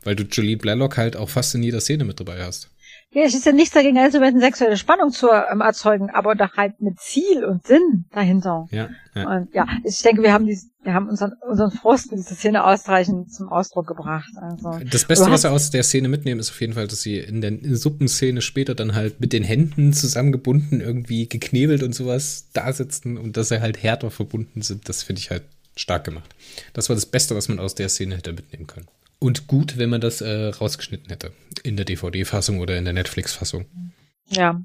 weil 0.05 0.17
du 0.17 0.23
Julie 0.23 0.57
Blaylock 0.57 0.97
halt 0.97 1.17
auch 1.17 1.29
fast 1.29 1.55
in 1.55 1.63
jeder 1.63 1.81
Szene 1.81 2.05
mit 2.05 2.21
dabei 2.21 2.45
hast. 2.45 2.71
Ja, 3.17 3.23
es 3.23 3.33
ist 3.33 3.47
ja 3.47 3.53
nichts 3.53 3.73
dagegen, 3.73 3.97
also 3.97 4.21
eine 4.21 4.41
sexuelle 4.41 4.77
Spannung 4.77 5.11
zu 5.11 5.31
ähm, 5.31 5.63
erzeugen, 5.63 6.11
aber 6.11 6.35
doch 6.35 6.55
halt 6.59 6.83
mit 6.83 7.01
Ziel 7.01 7.47
und 7.47 7.67
Sinn 7.67 8.05
dahinter. 8.13 8.67
Ja, 8.71 8.91
ja. 9.15 9.27
Und 9.27 9.55
ja, 9.55 9.67
ich 9.85 10.03
denke, 10.03 10.23
wir 10.23 10.35
haben 10.35 10.45
die, 10.45 10.61
wir 10.83 10.93
haben 10.93 11.09
unseren, 11.09 11.33
unseren 11.49 11.71
Frust 11.71 12.11
mit 12.11 12.21
dieser 12.21 12.35
Szene 12.35 12.63
ausreichend 12.63 13.33
zum 13.33 13.49
Ausdruck 13.49 13.87
gebracht. 13.87 14.29
Also, 14.39 14.81
das 14.85 15.07
Beste, 15.07 15.31
was 15.31 15.45
wir 15.45 15.51
aus 15.51 15.71
der 15.71 15.83
Szene 15.83 16.09
mitnehmen, 16.09 16.41
ist 16.41 16.51
auf 16.51 16.61
jeden 16.61 16.75
Fall, 16.75 16.89
dass 16.89 17.01
sie 17.01 17.17
in 17.17 17.41
der 17.41 17.57
Suppenszene 17.63 18.43
später 18.43 18.75
dann 18.75 18.95
halt 18.95 19.19
mit 19.19 19.33
den 19.33 19.45
Händen 19.45 19.95
zusammengebunden 19.95 20.83
irgendwie 20.83 21.27
geknebelt 21.27 21.83
und 21.83 21.95
sowas 21.95 22.49
da 22.53 22.71
sitzen 22.71 23.17
und 23.17 23.39
dass 23.39 23.49
sie 23.49 23.63
halt 23.63 23.83
härter 23.83 24.11
verbunden 24.11 24.61
sind. 24.61 24.91
Das 24.91 25.03
finde 25.03 25.21
ich 25.21 25.31
halt 25.31 25.45
stark 25.75 26.05
gemacht. 26.05 26.35
Das 26.75 26.91
war 26.91 26.97
das 26.97 27.07
Beste, 27.07 27.35
was 27.35 27.49
man 27.49 27.61
aus 27.61 27.75
der 27.75 27.89
Szene 27.89 28.15
hätte 28.15 28.35
mitnehmen 28.35 28.67
können. 28.67 28.89
Und 29.19 29.47
gut, 29.47 29.79
wenn 29.79 29.91
man 29.91 30.01
das 30.01 30.21
äh, 30.21 30.49
rausgeschnitten 30.49 31.09
hätte. 31.09 31.33
In 31.63 31.77
der 31.77 31.85
DVD-Fassung 31.85 32.61
oder 32.61 32.77
in 32.77 32.85
der 32.85 32.93
Netflix-Fassung. 32.93 33.67
Ja. 34.29 34.61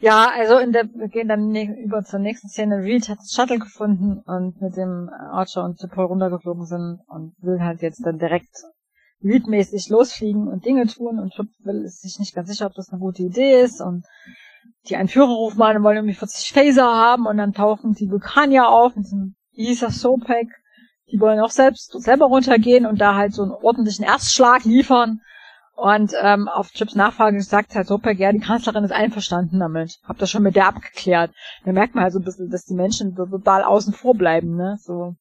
Ja, 0.00 0.30
also 0.34 0.58
in 0.58 0.72
der, 0.72 0.84
wir 0.94 1.08
gehen 1.08 1.28
dann 1.28 1.54
über 1.54 2.02
zur 2.02 2.20
nächsten 2.20 2.48
Szene. 2.48 2.82
Reed 2.82 3.08
hat 3.08 3.18
das 3.18 3.32
Shuttle 3.32 3.58
gefunden 3.58 4.20
und 4.24 4.60
mit 4.60 4.76
dem 4.76 5.10
Archer 5.10 5.64
und 5.64 5.78
Paul 5.90 6.06
runtergeflogen 6.06 6.64
sind 6.64 7.00
und 7.06 7.34
will 7.40 7.60
halt 7.60 7.82
jetzt 7.82 8.04
dann 8.04 8.18
direkt 8.18 8.54
Reed-mäßig 9.22 9.88
losfliegen 9.88 10.48
und 10.48 10.64
Dinge 10.64 10.86
tun 10.86 11.18
und 11.18 11.32
Chip 11.32 11.48
will 11.64 11.84
ist 11.84 12.02
sich 12.02 12.18
nicht 12.18 12.34
ganz 12.34 12.48
sicher, 12.48 12.66
ob 12.66 12.74
das 12.74 12.90
eine 12.90 13.00
gute 13.00 13.22
Idee 13.22 13.60
ist 13.60 13.80
und 13.80 14.06
die 14.88 14.94
Entführer 14.94 15.28
rufen 15.28 15.60
an 15.60 15.76
und 15.76 15.82
wollen 15.82 15.96
irgendwie 15.96 16.14
40 16.14 16.52
Phaser 16.52 16.86
haben 16.86 17.26
und 17.26 17.36
dann 17.36 17.52
tauchen 17.52 17.94
die 17.94 18.10
Vulkanier 18.10 18.68
auf 18.68 18.94
mit 18.94 19.06
diesem, 19.06 19.34
das, 19.56 20.00
Sopac 20.00 20.46
die 21.10 21.20
wollen 21.20 21.40
auch 21.40 21.50
selbst 21.50 21.92
selber 22.02 22.26
runtergehen 22.26 22.86
und 22.86 23.00
da 23.00 23.14
halt 23.14 23.34
so 23.34 23.42
einen 23.42 23.52
ordentlichen 23.52 24.04
Erstschlag 24.04 24.64
liefern. 24.64 25.20
Und 25.74 26.12
ähm, 26.20 26.48
auf 26.48 26.72
Chips 26.72 26.96
Nachfrage 26.96 27.36
gesagt 27.36 27.76
hat 27.76 27.86
Sopek, 27.86 28.18
ja, 28.18 28.32
die 28.32 28.40
Kanzlerin 28.40 28.82
ist 28.82 28.90
einverstanden 28.90 29.60
damit. 29.60 30.00
Hab 30.02 30.18
das 30.18 30.28
schon 30.28 30.42
mit 30.42 30.56
der 30.56 30.66
abgeklärt. 30.66 31.30
Da 31.64 31.72
merkt 31.72 31.94
man 31.94 32.02
halt 32.02 32.12
so 32.12 32.18
ein 32.18 32.24
bisschen, 32.24 32.50
dass 32.50 32.64
die 32.64 32.74
Menschen 32.74 33.14
so 33.16 33.26
total 33.26 33.62
außen 33.62 33.92
vor 33.92 34.14
bleiben, 34.14 34.56
ne? 34.56 34.76
So, 34.82 35.14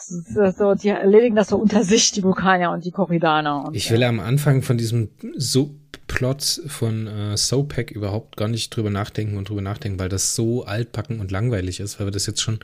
so, 0.00 0.74
die 0.74 0.88
erledigen 0.88 1.36
das 1.36 1.48
so 1.48 1.56
unter 1.56 1.84
sich, 1.84 2.12
die 2.12 2.22
Vulkanier 2.22 2.70
und 2.70 2.84
die 2.84 2.92
Korridaner. 2.92 3.66
Und, 3.66 3.76
ich 3.76 3.90
will 3.90 4.00
ja. 4.00 4.08
am 4.08 4.20
Anfang 4.20 4.62
von 4.62 4.78
diesem 4.78 5.10
Subplot 5.36 6.62
von 6.68 7.06
äh, 7.06 7.36
Sopek 7.36 7.90
überhaupt 7.90 8.36
gar 8.36 8.48
nicht 8.48 8.74
drüber 8.74 8.90
nachdenken 8.90 9.36
und 9.36 9.50
drüber 9.50 9.60
nachdenken, 9.60 9.98
weil 9.98 10.08
das 10.08 10.34
so 10.34 10.64
altbacken 10.64 11.20
und 11.20 11.30
langweilig 11.30 11.80
ist, 11.80 11.98
weil 11.98 12.06
wir 12.06 12.12
das 12.12 12.26
jetzt 12.26 12.40
schon 12.40 12.60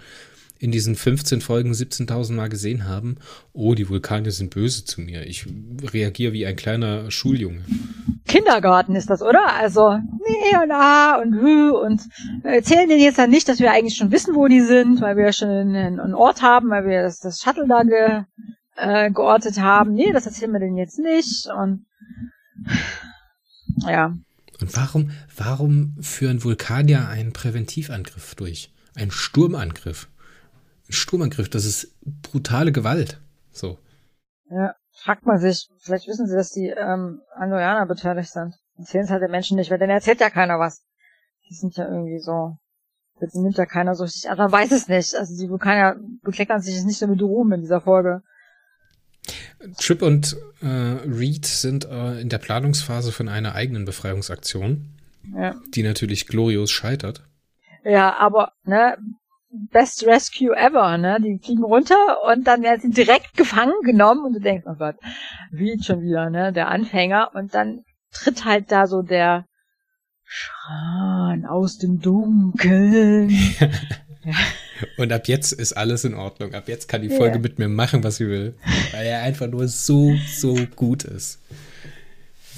in 0.65 0.71
diesen 0.71 0.97
15 0.97 1.43
Folgen 1.43 1.73
17.000 1.73 2.33
Mal 2.33 2.49
gesehen 2.49 2.89
haben, 2.89 3.17
oh, 3.53 3.75
die 3.75 3.91
Vulkane 3.91 4.31
sind 4.31 4.55
böse 4.55 4.87
zu 4.87 5.03
mir. 5.03 5.27
Ich 5.27 5.47
reagiere 5.93 6.33
wie 6.33 6.47
ein 6.47 6.57
kleiner 6.57 7.11
Schuljunge. 7.11 7.61
Kindergarten 8.27 8.97
ist 8.97 9.11
das, 9.11 9.21
oder? 9.21 9.53
Also, 9.53 9.91
nee 9.93 10.57
und 10.63 10.71
ah 10.73 11.21
und 11.21 11.35
hü 11.35 11.69
und 11.69 12.01
erzählen 12.45 12.89
denen 12.89 13.03
jetzt 13.03 13.19
dann 13.19 13.29
nicht, 13.29 13.47
dass 13.47 13.61
wir 13.61 13.73
eigentlich 13.73 13.97
schon 13.97 14.11
wissen, 14.11 14.35
wo 14.35 14.49
die 14.49 14.63
sind, 14.63 15.03
weil 15.03 15.19
wir 15.19 15.35
schon 15.35 15.51
einen, 15.51 16.01
einen 16.01 16.15
Ort 16.15 16.41
haben, 16.41 16.71
weil 16.71 16.87
wir 16.87 17.03
das, 17.03 17.21
das 17.21 17.43
Shuttle 17.43 17.67
da 17.69 17.83
ge, 17.83 18.23
äh, 18.77 19.11
geortet 19.11 19.61
haben. 19.61 19.93
Nee, 19.93 20.13
das 20.13 20.25
erzählen 20.25 20.53
wir 20.53 20.61
denen 20.61 20.79
jetzt 20.79 20.99
nicht 20.99 21.47
und 21.55 21.85
ja. 23.81 24.17
Und 24.63 24.77
warum, 24.77 25.11
warum 25.37 25.95
führen 26.01 26.43
Vulkanier 26.43 27.07
einen 27.07 27.35
Präventivangriff 27.35 28.35
durch? 28.35 28.73
Einen 28.95 29.11
Sturmangriff? 29.11 30.09
Sturmangriff, 30.89 31.49
das 31.49 31.65
ist 31.65 31.95
brutale 32.03 32.73
Gewalt. 32.73 33.21
So. 33.53 33.79
Ja, 34.51 34.75
fragt 34.93 35.27
man 35.27 35.39
sich, 35.39 35.69
vielleicht 35.81 36.07
wissen 36.09 36.27
sie, 36.27 36.35
dass 36.35 36.51
die 36.51 36.69
ähm, 36.69 37.21
Andorianer 37.35 37.87
beteiligt 37.87 38.31
sind. 38.31 38.55
Erzählen 38.77 39.05
es 39.05 39.11
halt 39.11 39.23
den 39.23 39.31
Menschen 39.31 39.57
nicht, 39.57 39.71
weil 39.71 39.79
denen 39.79 39.91
erzählt 39.91 40.21
ja 40.21 40.31
keiner 40.31 40.59
was. 40.59 40.83
Die 41.49 41.55
sind 41.55 41.77
ja 41.77 41.87
irgendwie 41.87 42.19
so. 42.19 42.57
Jetzt 43.21 43.37
nimmt 43.37 43.57
ja 43.57 43.67
keiner 43.67 43.95
so 43.95 44.05
richtig, 44.05 44.29
also 44.29 44.43
man 44.43 44.53
weiß 44.53 44.73
es 44.73 44.89
nicht. 44.89 45.15
Also 45.15 45.37
die 45.41 45.49
Vulkanier 45.49 45.97
bekleckern 46.23 46.61
sich 46.61 46.75
jetzt 46.75 46.87
nicht 46.87 46.99
so 46.99 47.07
mit 47.07 47.23
Ruhm 47.23 47.53
in 47.53 47.61
dieser 47.61 47.81
Folge. 47.81 48.23
Trip 49.79 50.03
und 50.03 50.37
äh, 50.61 50.67
Reed 50.67 51.47
sind 51.47 51.85
äh, 51.85 52.21
in 52.21 52.29
der 52.29 52.39
Planungsphase 52.39 53.13
von 53.13 53.29
einer 53.29 53.55
eigenen 53.55 53.85
Befreiungsaktion, 53.85 54.89
ja. 55.35 55.55
die 55.75 55.83
natürlich 55.83 56.27
glorios 56.27 56.71
scheitert. 56.71 57.23
Ja, 57.85 58.17
aber 58.19 58.53
ne, 58.65 58.97
Best 59.71 60.07
Rescue 60.07 60.57
ever, 60.57 60.99
ne? 60.99 61.19
Die 61.21 61.39
fliegen 61.43 61.65
runter 61.65 62.19
und 62.31 62.47
dann 62.47 62.63
werden 62.63 62.81
sie 62.81 62.91
direkt 62.91 63.37
gefangen 63.37 63.75
genommen 63.85 64.25
und 64.25 64.35
du 64.35 64.41
denkst, 64.41 64.67
oh 64.69 64.75
Gott, 64.77 64.97
wie 65.51 65.81
schon 65.83 66.03
wieder, 66.03 66.31
ne? 66.31 66.53
Der 66.53 66.69
Anfänger 66.69 67.31
und 67.35 67.55
dann 67.55 67.85
tritt 68.13 68.45
halt 68.45 68.71
da 68.71 68.87
so 68.87 69.03
der 69.03 69.47
Schran 70.25 71.45
aus 71.47 71.79
dem 71.79 72.01
Dunkeln. 72.01 73.31
ja. 73.31 73.69
Und 74.97 75.13
ab 75.13 75.29
jetzt 75.29 75.53
ist 75.53 75.75
alles 75.75 76.05
in 76.05 76.15
Ordnung. 76.15 76.55
Ab 76.55 76.69
jetzt 76.69 76.89
kann 76.89 77.03
die 77.03 77.09
Folge 77.09 77.37
ja. 77.37 77.41
mit 77.41 77.59
mir 77.59 77.69
machen, 77.69 78.03
was 78.03 78.17
sie 78.17 78.27
will. 78.27 78.55
Weil 78.93 79.07
er 79.07 79.23
einfach 79.23 79.47
nur 79.47 79.69
so, 79.69 80.17
so 80.27 80.57
gut 80.75 81.05
ist. 81.05 81.39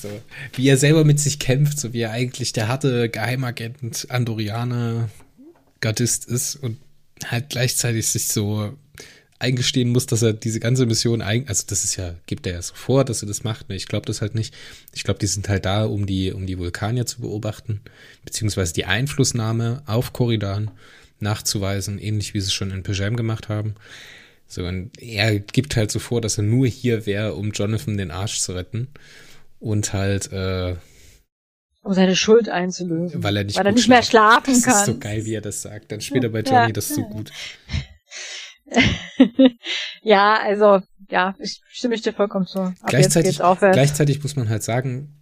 So, 0.00 0.08
wie 0.54 0.68
er 0.68 0.76
selber 0.76 1.04
mit 1.04 1.20
sich 1.20 1.38
kämpft, 1.38 1.78
so 1.78 1.92
wie 1.92 2.00
er 2.00 2.12
eigentlich 2.12 2.52
der 2.52 2.68
harte 2.68 3.08
Geheimagent 3.08 4.06
Andorianer 4.10 5.08
Gardist 5.80 6.26
ist 6.26 6.56
und 6.56 6.78
halt 7.24 7.50
gleichzeitig 7.50 8.06
sich 8.08 8.28
so 8.28 8.76
eingestehen 9.38 9.90
muss, 9.90 10.06
dass 10.06 10.22
er 10.22 10.32
diese 10.32 10.60
ganze 10.60 10.86
Mission 10.86 11.20
eigentlich, 11.20 11.48
also 11.48 11.64
das 11.66 11.84
ist 11.84 11.96
ja, 11.96 12.14
gibt 12.26 12.46
er 12.46 12.54
ja 12.54 12.62
so 12.62 12.74
vor, 12.74 13.04
dass 13.04 13.22
er 13.22 13.28
das 13.28 13.44
macht. 13.44 13.68
Ne? 13.68 13.76
Ich 13.76 13.86
glaube 13.86 14.06
das 14.06 14.22
halt 14.22 14.34
nicht. 14.34 14.54
Ich 14.94 15.04
glaube, 15.04 15.18
die 15.18 15.26
sind 15.26 15.48
halt 15.48 15.66
da, 15.66 15.84
um 15.84 16.06
die, 16.06 16.32
um 16.32 16.46
die 16.46 16.58
Vulkanier 16.58 17.06
zu 17.06 17.20
beobachten, 17.20 17.80
beziehungsweise 18.24 18.72
die 18.72 18.86
Einflussnahme 18.86 19.82
auf 19.86 20.12
Korridan 20.12 20.70
nachzuweisen, 21.20 21.98
ähnlich 21.98 22.34
wie 22.34 22.40
sie 22.40 22.48
es 22.48 22.54
schon 22.54 22.70
in 22.70 22.82
Pejam 22.82 23.16
gemacht 23.16 23.48
haben. 23.48 23.74
So, 24.48 24.64
und 24.64 24.90
er 25.00 25.38
gibt 25.38 25.76
halt 25.76 25.90
so 25.90 25.98
vor, 25.98 26.20
dass 26.20 26.38
er 26.38 26.44
nur 26.44 26.66
hier 26.66 27.04
wäre, 27.04 27.34
um 27.34 27.50
Jonathan 27.50 27.96
den 27.96 28.10
Arsch 28.10 28.40
zu 28.40 28.52
retten. 28.52 28.88
Und 29.58 29.92
halt, 29.92 30.32
äh, 30.32 30.76
um 31.86 31.92
seine 31.92 32.16
Schuld 32.16 32.48
einzulösen. 32.48 33.22
Weil 33.22 33.36
er 33.36 33.44
nicht, 33.44 33.56
weil 33.56 33.66
er 33.66 33.72
nicht 33.72 33.88
mehr 33.88 34.02
schlafen 34.02 34.54
das 34.54 34.62
kann. 34.64 34.72
Das 34.72 34.80
ist 34.80 34.86
so 34.86 34.98
geil, 34.98 35.24
wie 35.24 35.34
er 35.34 35.40
das 35.40 35.62
sagt. 35.62 35.92
Dann 35.92 36.00
später 36.00 36.28
bei 36.28 36.40
Johnny 36.40 36.66
ja. 36.66 36.72
das 36.72 36.88
so 36.88 37.02
gut. 37.02 37.30
ja, 40.02 40.40
also, 40.42 40.82
ja, 41.08 41.36
ich 41.38 41.60
stimme 41.68 41.96
dir 41.96 42.12
vollkommen 42.12 42.46
zu. 42.46 42.58
Ab 42.58 42.74
gleichzeitig, 42.86 43.38
gleichzeitig 43.38 44.20
muss 44.20 44.34
man 44.34 44.48
halt 44.48 44.64
sagen, 44.64 45.14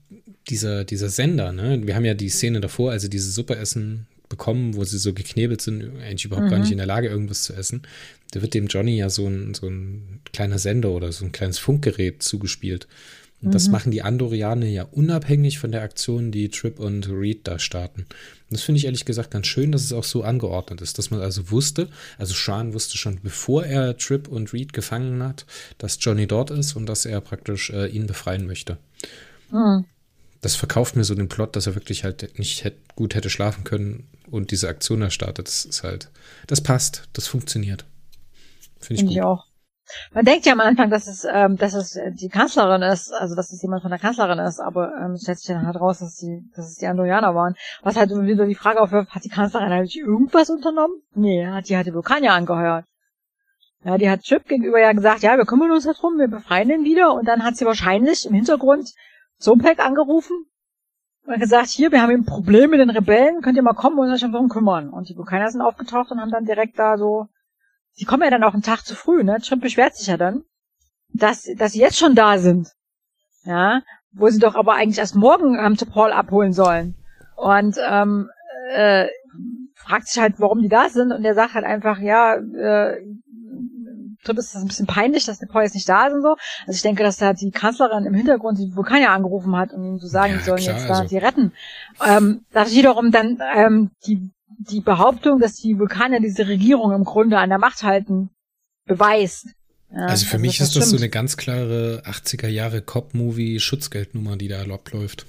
dieser, 0.49 0.85
dieser 0.85 1.11
Sender, 1.11 1.53
ne, 1.53 1.87
wir 1.87 1.95
haben 1.95 2.07
ja 2.07 2.15
die 2.15 2.31
Szene 2.31 2.61
davor, 2.61 2.93
also 2.93 3.09
dieses 3.09 3.35
Superessen 3.35 4.07
bekommen, 4.31 4.75
wo 4.75 4.85
sie 4.85 4.97
so 4.99 5.12
geknebelt 5.12 5.61
sind, 5.61 5.83
eigentlich 6.01 6.25
überhaupt 6.25 6.47
mhm. 6.47 6.51
gar 6.51 6.59
nicht 6.61 6.73
in 6.73 6.79
der 6.79 6.87
Lage, 6.87 7.09
irgendwas 7.09 7.43
zu 7.43 7.53
essen. 7.53 7.83
Da 8.33 8.41
wird 8.41 8.55
dem 8.55 8.69
Johnny 8.69 8.97
ja 8.97 9.11
so 9.11 9.27
ein, 9.27 9.53
so 9.53 9.69
ein 9.69 10.21
kleiner 10.33 10.59
Sender 10.59 10.93
oder 10.93 11.12
so 11.12 11.27
ein 11.27 11.33
kleines 11.33 11.59
Funkgerät 11.59 12.23
zugespielt. 12.23 12.89
Und 13.45 13.55
das 13.55 13.67
mhm. 13.67 13.73
machen 13.73 13.91
die 13.91 14.03
Andorianer 14.03 14.67
ja 14.67 14.85
unabhängig 14.85 15.59
von 15.59 15.71
der 15.71 15.83
Aktion, 15.83 16.33
die 16.33 16.49
Trip 16.49 16.79
und 16.79 17.09
Reed 17.11 17.47
da 17.47 17.59
starten. 17.59 18.03
Und 18.03 18.51
das 18.51 18.63
finde 18.63 18.79
ich 18.79 18.87
ehrlich 18.87 19.05
gesagt 19.05 19.31
ganz 19.31 19.47
schön, 19.47 19.71
dass 19.71 19.85
es 19.85 19.93
auch 19.93 20.05
so 20.05 20.23
angeordnet 20.23 20.81
ist, 20.81 20.99
dass 20.99 21.11
man 21.11 21.21
also 21.21 21.51
wusste, 21.51 21.89
also 22.17 22.33
Sean 22.35 22.73
wusste 22.73 22.97
schon, 22.97 23.21
bevor 23.23 23.65
er 23.65 23.97
Trip 23.99 24.29
und 24.29 24.53
Reed 24.53 24.73
gefangen 24.73 25.23
hat, 25.23 25.45
dass 25.79 25.99
Johnny 26.01 26.27
dort 26.27 26.51
ist 26.51 26.75
und 26.75 26.87
dass 26.87 27.05
er 27.05 27.21
praktisch 27.21 27.71
äh, 27.71 27.87
ihn 27.87 28.07
befreien 28.07 28.47
möchte. 28.47 28.79
Mhm. 29.51 29.85
Das 30.41 30.57
verkauft 30.57 30.97
mir 30.97 31.05
so 31.05 31.15
den 31.15 31.29
Plot, 31.29 31.57
dass 31.57 31.67
er 31.67 31.75
wirklich 31.75 32.05
halt 32.05 32.39
nicht 32.39 32.65
hätte, 32.65 32.79
gut 32.97 33.15
hätte 33.15 33.31
schlafen 33.31 33.65
können 33.65 34.09
und 34.31 34.51
diese 34.51 34.69
Aktion 34.69 35.03
erstartet. 35.03 35.49
Das 35.49 35.65
ist 35.65 35.83
halt, 35.83 36.11
das 36.47 36.61
passt, 36.61 37.09
das 37.13 37.27
funktioniert. 37.27 37.85
Finde 38.79 38.95
ich 38.95 39.01
Find 39.01 39.09
gut. 39.09 39.17
Ich 39.17 39.23
auch. 39.23 39.47
Man 40.13 40.25
denkt 40.25 40.47
ja 40.47 40.53
am 40.53 40.61
Anfang, 40.61 40.91
dass 40.91 41.07
es, 41.07 41.27
ähm, 41.31 41.57
dass 41.57 41.75
es 41.75 41.99
die 42.15 42.29
Kanzlerin 42.29 42.83
ist, 42.83 43.13
also 43.13 43.35
dass 43.35 43.53
es 43.53 43.63
jemand 43.63 43.83
von 43.83 43.91
der 43.91 44.01
Kanzlerin 44.01 44.39
ist, 44.39 44.61
aber 44.61 44.93
ähm, 45.01 45.17
stellt 45.17 45.39
sich 45.39 45.49
dann 45.49 45.67
halt 45.67 45.81
raus, 45.81 45.99
dass, 45.99 46.17
die, 46.17 46.49
dass 46.55 46.69
es 46.69 46.77
die 46.77 46.87
Andorianer 46.87 47.35
waren. 47.35 47.55
Was 47.83 47.97
halt 47.97 48.11
wieder 48.11 48.47
die 48.47 48.55
Frage 48.55 48.81
aufwirft, 48.81 49.15
hat 49.15 49.25
die 49.25 49.29
Kanzlerin 49.29 49.73
eigentlich 49.73 49.99
irgendwas 49.99 50.51
unternommen? 50.51 51.03
Nee, 51.15 51.47
hat 51.47 51.69
die 51.69 51.77
hat 51.77 51.87
die 51.87 51.95
Vulkanier 51.95 52.33
angeheuert. 52.33 52.85
Ja, 53.85 53.99
die 53.99 54.09
hat 54.09 54.23
Chip 54.23 54.47
gegenüber 54.47 54.81
ja 54.81 54.93
gesagt, 54.93 55.23
ja, 55.23 55.37
wir 55.37 55.45
kümmern 55.45 55.71
uns 55.71 55.85
darum, 55.85 56.19
wir 56.19 56.29
befreien 56.29 56.69
den 56.69 56.85
wieder 56.85 57.13
und 57.13 57.29
dann 57.29 57.45
hat 57.45 57.57
sie 57.57 57.67
wahrscheinlich 57.67 58.27
im 58.27 58.33
Hintergrund 58.33 58.95
Zompek 59.39 59.79
angerufen 59.79 60.47
und 61.27 61.39
gesagt, 61.39 61.69
hier, 61.69 61.93
wir 61.93 62.01
haben 62.01 62.11
ein 62.11 62.25
Problem 62.25 62.71
mit 62.71 62.81
den 62.81 62.91
Rebellen, 62.91 63.43
könnt 63.43 63.57
ihr 63.57 63.63
mal 63.63 63.75
kommen 63.75 63.99
und 63.99 64.11
euch 64.11 64.21
darum 64.21 64.49
kümmern. 64.49 64.89
Und 64.89 65.09
die 65.09 65.17
Vulkanier 65.17 65.51
sind 65.51 65.61
aufgetaucht 65.61 66.11
und 66.11 66.21
haben 66.21 66.31
dann 66.31 66.47
direkt 66.47 66.79
da 66.79 66.97
so 66.97 67.29
sie 67.95 68.05
kommen 68.05 68.23
ja 68.23 68.31
dann 68.31 68.45
auch 68.45 68.55
einen 68.55 68.63
Tag 68.63 68.85
zu 68.85 68.95
früh, 68.95 69.25
ne? 69.25 69.39
Trump 69.41 69.63
beschwert 69.63 69.97
sich 69.97 70.07
ja 70.07 70.17
dann, 70.17 70.45
dass, 71.13 71.49
dass 71.57 71.73
sie 71.73 71.81
jetzt 71.81 71.99
schon 71.99 72.15
da 72.15 72.39
sind. 72.39 72.69
Ja, 73.45 73.83
wo 74.13 74.29
sie 74.29 74.39
doch 74.39 74.55
aber 74.55 74.75
eigentlich 74.75 74.99
erst 74.99 75.17
morgen 75.17 75.59
ähm, 75.59 75.77
zu 75.77 75.87
Paul 75.87 76.13
abholen 76.13 76.53
sollen. 76.53 76.95
Und 77.37 77.77
ähm, 77.85 78.31
äh, 78.71 79.09
fragt 79.75 80.09
sich 80.09 80.23
halt, 80.23 80.35
warum 80.39 80.63
die 80.63 80.69
da 80.69 80.89
sind 80.89 81.13
und 81.13 81.23
der 81.23 81.35
sagt 81.35 81.55
halt 81.55 81.65
einfach, 81.65 81.99
ja, 81.99 82.37
äh, 82.37 83.01
Trip 84.25 84.39
ist 84.39 84.55
das 84.55 84.63
ein 84.63 84.69
bisschen 84.69 84.87
peinlich, 84.87 85.27
dass 85.27 85.41
Nepal 85.41 85.65
jetzt 85.65 85.75
nicht 85.75 85.89
da 85.89 86.07
ist 86.07 86.15
und 86.15 86.23
so. 86.23 86.37
Also 86.67 86.77
ich 86.77 86.83
denke, 86.83 87.03
dass 87.03 87.19
da 87.19 87.35
die 87.35 87.51
Kanzlerin 87.51 88.07
im 88.07 88.15
Hintergrund 88.15 88.59
die 88.59 88.75
Vulkanier 88.75 89.11
angerufen 89.11 89.55
hat, 89.57 89.73
um 89.73 89.85
ihnen 89.85 89.99
zu 89.99 90.07
sagen, 90.07 90.33
ja, 90.33 90.39
die 90.39 90.45
sollen 90.45 90.63
klar, 90.63 90.77
jetzt 90.77 90.89
da 90.89 90.95
also. 90.95 91.09
die 91.09 91.19
retten. 91.19 91.53
Ähm, 92.05 92.45
da 92.53 92.69
wiederum 92.71 93.11
dann 93.11 93.39
ähm, 93.55 93.91
die, 94.07 94.31
die 94.59 94.81
Behauptung, 94.81 95.39
dass 95.41 95.57
die 95.57 95.79
Vulkanier 95.79 96.21
diese 96.21 96.49
Regierung 96.49 96.93
im 96.93 97.05
Grunde 97.05 97.39
an 97.39 97.49
der 97.49 97.59
Macht 97.59 97.83
halten, 97.83 98.31
beweist. 98.87 99.49
Ja, 99.93 100.07
also 100.07 100.27
für 100.27 100.35
also 100.35 100.43
mich 100.43 100.59
das 100.59 100.69
ist 100.69 100.77
das 100.77 100.85
stimmt. 100.85 100.99
so 100.99 101.03
eine 101.05 101.11
ganz 101.11 101.37
klare 101.37 102.03
80er 102.07 102.49
Jahre 102.49 102.83
Cop-Movie 102.83 103.61
Schutzgeldnummer, 103.61 104.37
die 104.37 104.49
da 104.49 104.63
abläuft. 104.63 105.27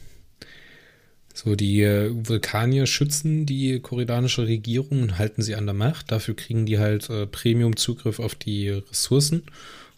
So, 1.33 1.55
die 1.55 1.81
äh, 1.81 2.11
Vulkanier 2.13 2.87
schützen 2.87 3.45
die 3.45 3.81
koreanische 3.81 4.47
Regierung 4.47 5.01
und 5.01 5.17
halten 5.17 5.41
sie 5.41 5.55
an 5.55 5.65
der 5.65 5.75
Macht. 5.75 6.11
Dafür 6.11 6.33
kriegen 6.35 6.65
die 6.65 6.79
halt 6.79 7.09
äh, 7.09 7.27
Premium-Zugriff 7.27 8.19
auf 8.19 8.35
die 8.35 8.69
Ressourcen 8.69 9.43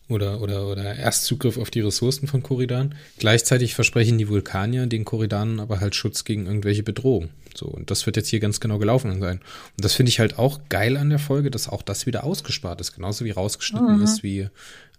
oder, 0.09 0.41
oder, 0.41 0.67
oder 0.67 0.95
Erstzugriff 0.95 1.57
auf 1.57 1.69
die 1.69 1.81
Ressourcen 1.81 2.27
von 2.27 2.41
Koridan. 2.41 2.95
Gleichzeitig 3.17 3.75
versprechen 3.75 4.17
die 4.17 4.29
Vulkanier 4.29 4.87
den 4.87 5.05
Koridanen 5.05 5.59
aber 5.59 5.79
halt 5.79 5.95
Schutz 5.95 6.23
gegen 6.23 6.45
irgendwelche 6.45 6.83
Bedrohungen. 6.83 7.29
So, 7.55 7.65
und 7.65 7.91
das 7.91 8.05
wird 8.05 8.15
jetzt 8.15 8.29
hier 8.29 8.39
ganz 8.39 8.59
genau 8.59 8.77
gelaufen 8.77 9.19
sein. 9.19 9.39
Und 9.39 9.83
das 9.83 9.93
finde 9.93 10.09
ich 10.09 10.19
halt 10.19 10.37
auch 10.37 10.61
geil 10.69 10.95
an 10.95 11.09
der 11.09 11.19
Folge, 11.19 11.51
dass 11.51 11.67
auch 11.67 11.81
das 11.81 12.05
wieder 12.05 12.23
ausgespart 12.23 12.79
ist. 12.79 12.93
Genauso 12.93 13.25
wie 13.25 13.31
rausgeschnitten 13.31 13.97
mhm. 13.97 14.03
ist, 14.03 14.23
wie 14.23 14.47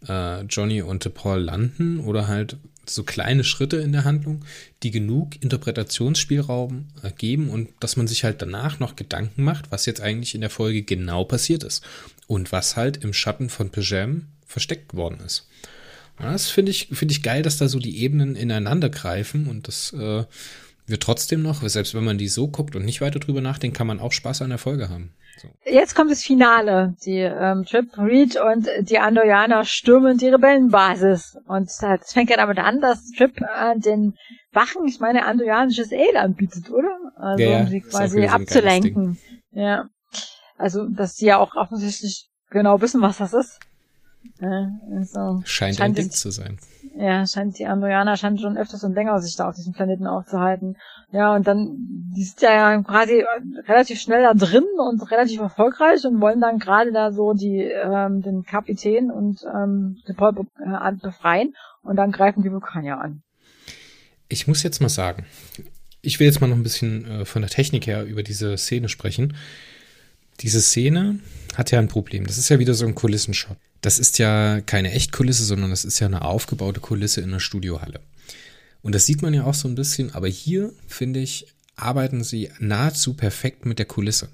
äh, 0.07 0.43
Johnny 0.43 0.83
und 0.83 1.13
Paul 1.15 1.41
landen 1.41 2.01
oder 2.01 2.29
halt 2.29 2.57
so 2.85 3.05
kleine 3.05 3.45
Schritte 3.45 3.77
in 3.77 3.93
der 3.93 4.05
Handlung, 4.05 4.45
die 4.83 4.91
genug 4.91 5.43
Interpretationsspielraum 5.43 6.89
geben 7.19 7.51
und 7.51 7.69
dass 7.81 7.97
man 7.97 8.07
sich 8.07 8.25
halt 8.25 8.41
danach 8.41 8.79
noch 8.79 8.97
Gedanken 8.97 9.45
macht, 9.45 9.71
was 9.71 9.85
jetzt 9.85 10.01
eigentlich 10.01 10.35
in 10.35 10.41
der 10.41 10.51
Folge 10.51 10.83
genau 10.83 11.25
passiert 11.25 11.65
ist 11.65 11.85
und 12.27 12.51
was 12.51 12.77
halt 12.77 12.99
im 13.05 13.13
Schatten 13.13 13.51
von 13.51 13.71
Pajam 13.71 14.29
versteckt 14.49 14.95
worden 14.95 15.21
ist. 15.25 15.49
Das 16.21 16.51
finde 16.51 16.73
ich, 16.73 16.89
finde 16.89 17.13
ich 17.13 17.23
geil, 17.23 17.43
dass 17.43 17.59
da 17.59 17.69
so 17.69 17.79
die 17.79 18.03
Ebenen 18.03 18.35
ineinander 18.35 18.91
greifen 18.91 19.47
und 19.47 19.69
das 19.69 19.93
äh, 19.93 20.25
wird 20.87 21.03
trotzdem 21.03 21.43
noch, 21.43 21.63
selbst 21.63 21.95
wenn 21.95 22.05
man 22.05 22.19
die 22.19 22.29
so 22.29 22.49
guckt 22.49 22.75
und 22.75 22.85
nicht 22.85 23.01
weiter 23.01 23.21
drüber 23.21 23.41
nachdenkt, 23.41 23.77
kann 23.77 23.87
man 23.87 24.01
auch 24.01 24.13
Spaß 24.13 24.43
an 24.43 24.49
der 24.49 24.59
Folge 24.59 24.89
haben. 24.89 25.15
So. 25.41 25.49
Jetzt 25.65 25.95
kommt 25.95 26.11
das 26.11 26.23
Finale. 26.25 26.97
Die 27.05 27.19
ähm, 27.19 27.65
Trip 27.65 27.87
Reed 27.97 28.37
und 28.37 28.67
die 28.81 28.99
Andorianer 28.99 29.65
stürmen 29.65 30.19
die 30.19 30.29
Rebellenbasis. 30.29 31.37
Und 31.47 31.71
das 31.81 32.13
fängt 32.13 32.31
ja 32.31 32.37
damit 32.37 32.59
an, 32.59 32.81
dass 32.81 33.13
Trip 33.13 33.41
äh, 33.41 33.79
den 33.79 34.15
Wachen, 34.53 34.87
ich 34.89 34.99
meine, 34.99 35.27
andorianisches 35.27 35.93
Ale 35.93 36.21
anbietet, 36.21 36.71
oder? 36.71 36.99
Also 37.17 37.45
ja, 37.45 37.61
um 37.61 37.69
sie 37.69 37.81
quasi 37.83 38.27
abzulenken. 38.27 39.19
Ja. 39.53 39.89
Also, 40.57 40.89
dass 40.89 41.17
sie 41.17 41.27
ja 41.27 41.39
auch 41.39 41.55
offensichtlich 41.55 42.29
genau 42.51 42.81
wissen, 42.81 43.01
was 43.01 43.19
das 43.19 43.33
ist. 43.33 43.61
Ja, 44.41 44.71
also, 44.95 45.43
scheint, 45.45 45.77
scheint 45.77 45.81
ein 45.81 45.95
Ding 45.95 46.11
zu 46.11 46.31
sein. 46.31 46.59
Ja, 46.97 47.27
scheint 47.27 47.59
die 47.59 47.67
Andorianer 47.67 48.17
scheint 48.17 48.41
schon 48.41 48.57
öfters 48.57 48.83
und 48.83 48.95
länger 48.95 49.21
sich 49.21 49.37
da 49.37 49.49
auf 49.49 49.55
diesem 49.55 49.73
Planeten 49.73 50.07
aufzuhalten. 50.07 50.77
Ja, 51.13 51.35
und 51.35 51.47
dann, 51.47 51.77
die 52.17 52.25
sind 52.25 52.41
ja 52.43 52.83
quasi 52.83 53.25
relativ 53.67 54.01
schnell 54.01 54.23
da 54.23 54.35
drin 54.35 54.65
und 54.79 55.11
relativ 55.11 55.41
erfolgreich 55.41 56.05
und 56.05 56.21
wollen 56.21 56.41
dann 56.41 56.59
gerade 56.59 56.93
da 56.93 57.13
so 57.13 57.35
die, 57.35 57.61
ähm, 57.61 58.23
den 58.23 58.43
Kapitän 58.45 59.11
und 59.11 59.43
ähm, 59.45 59.99
den 60.09 60.17
Paul 60.17 60.35
äh, 60.59 60.93
befreien 61.01 61.55
und 61.83 61.97
dann 61.97 62.13
greifen 62.13 62.43
die 62.43 62.51
Vulkanier 62.51 62.99
an. 63.01 63.23
Ich 64.29 64.47
muss 64.47 64.63
jetzt 64.63 64.81
mal 64.81 64.89
sagen, 64.89 65.25
ich 66.03 66.21
will 66.21 66.27
jetzt 66.27 66.41
mal 66.41 66.49
noch 66.49 66.57
ein 66.57 66.63
bisschen 66.63 67.07
äh, 67.07 67.25
von 67.25 67.43
der 67.43 67.51
Technik 67.51 67.87
her 67.87 68.05
über 68.05 68.23
diese 68.23 68.57
Szene 68.57 68.89
sprechen. 68.89 69.35
Diese 70.41 70.61
Szene 70.61 71.19
hat 71.55 71.71
ja 71.71 71.79
ein 71.79 71.89
Problem. 71.89 72.27
Das 72.27 72.39
ist 72.39 72.49
ja 72.49 72.59
wieder 72.59 72.75
so 72.75 72.87
ein 72.87 72.95
Kulissenshot. 72.95 73.57
Das 73.81 73.99
ist 73.99 74.19
ja 74.19 74.61
keine 74.61 74.93
Echtkulisse, 74.93 75.45
sondern 75.45 75.71
das 75.71 75.85
ist 75.85 75.99
ja 76.01 76.07
eine 76.07 76.23
aufgebaute 76.23 76.81
Kulisse 76.81 77.21
in 77.21 77.31
einer 77.31 77.41
Studiohalle. 77.41 78.01
Und 78.83 78.95
das 78.95 79.07
sieht 79.07 79.23
man 79.23 79.35
ja 79.35 79.45
auch 79.45 79.55
so 79.55 79.69
ein 79.69 79.75
bisschen, 79.75 80.15
aber 80.15 80.29
hier, 80.29 80.73
finde 80.87 81.21
ich, 81.21 81.47
arbeiten 81.77 82.25
sie 82.25 82.51
nahezu 82.59 83.15
perfekt 83.15 83.67
mit 83.67 83.79
der 83.79 83.87
Kulisse. 83.87 84.29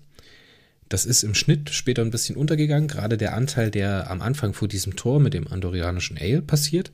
Das 0.89 1.07
ist 1.07 1.23
im 1.23 1.35
Schnitt 1.35 1.71
später 1.71 2.03
ein 2.03 2.11
bisschen 2.11 2.37
untergegangen, 2.37 2.89
gerade 2.89 3.17
der 3.17 3.35
Anteil, 3.35 3.71
der 3.71 4.11
am 4.11 4.21
Anfang 4.21 4.53
vor 4.53 4.69
diesem 4.69 4.97
Tor 4.97 5.19
mit 5.21 5.35
dem 5.35 5.49
andorianischen 5.49 6.19
Ale 6.19 6.43
passiert 6.43 6.93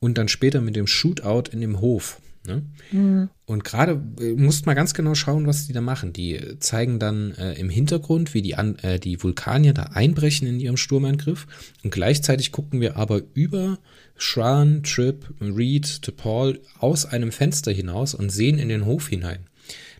und 0.00 0.18
dann 0.18 0.28
später 0.28 0.60
mit 0.60 0.76
dem 0.76 0.86
Shootout 0.86 1.50
in 1.52 1.60
dem 1.60 1.80
Hof. 1.80 2.20
Ne? 2.48 2.62
Mhm. 2.90 3.28
Und 3.44 3.62
gerade 3.62 4.02
äh, 4.20 4.32
musst 4.32 4.66
mal 4.66 4.74
ganz 4.74 4.94
genau 4.94 5.14
schauen, 5.14 5.46
was 5.46 5.66
die 5.66 5.72
da 5.72 5.80
machen. 5.80 6.12
Die 6.12 6.58
zeigen 6.58 6.98
dann 6.98 7.32
äh, 7.32 7.52
im 7.54 7.70
Hintergrund, 7.70 8.34
wie 8.34 8.42
die, 8.42 8.56
an, 8.56 8.76
äh, 8.80 8.98
die 8.98 9.22
Vulkanier 9.22 9.74
da 9.74 9.84
einbrechen 9.84 10.48
in 10.48 10.58
ihrem 10.58 10.76
Sturmangriff. 10.76 11.46
Und 11.84 11.90
gleichzeitig 11.90 12.50
gucken 12.50 12.80
wir 12.80 12.96
aber 12.96 13.22
über 13.34 13.78
Shran, 14.16 14.82
Trip, 14.82 15.24
Reed, 15.40 16.00
Paul 16.16 16.60
aus 16.80 17.06
einem 17.06 17.30
Fenster 17.30 17.70
hinaus 17.70 18.14
und 18.14 18.30
sehen 18.30 18.58
in 18.58 18.68
den 18.68 18.86
Hof 18.86 19.08
hinein. 19.08 19.46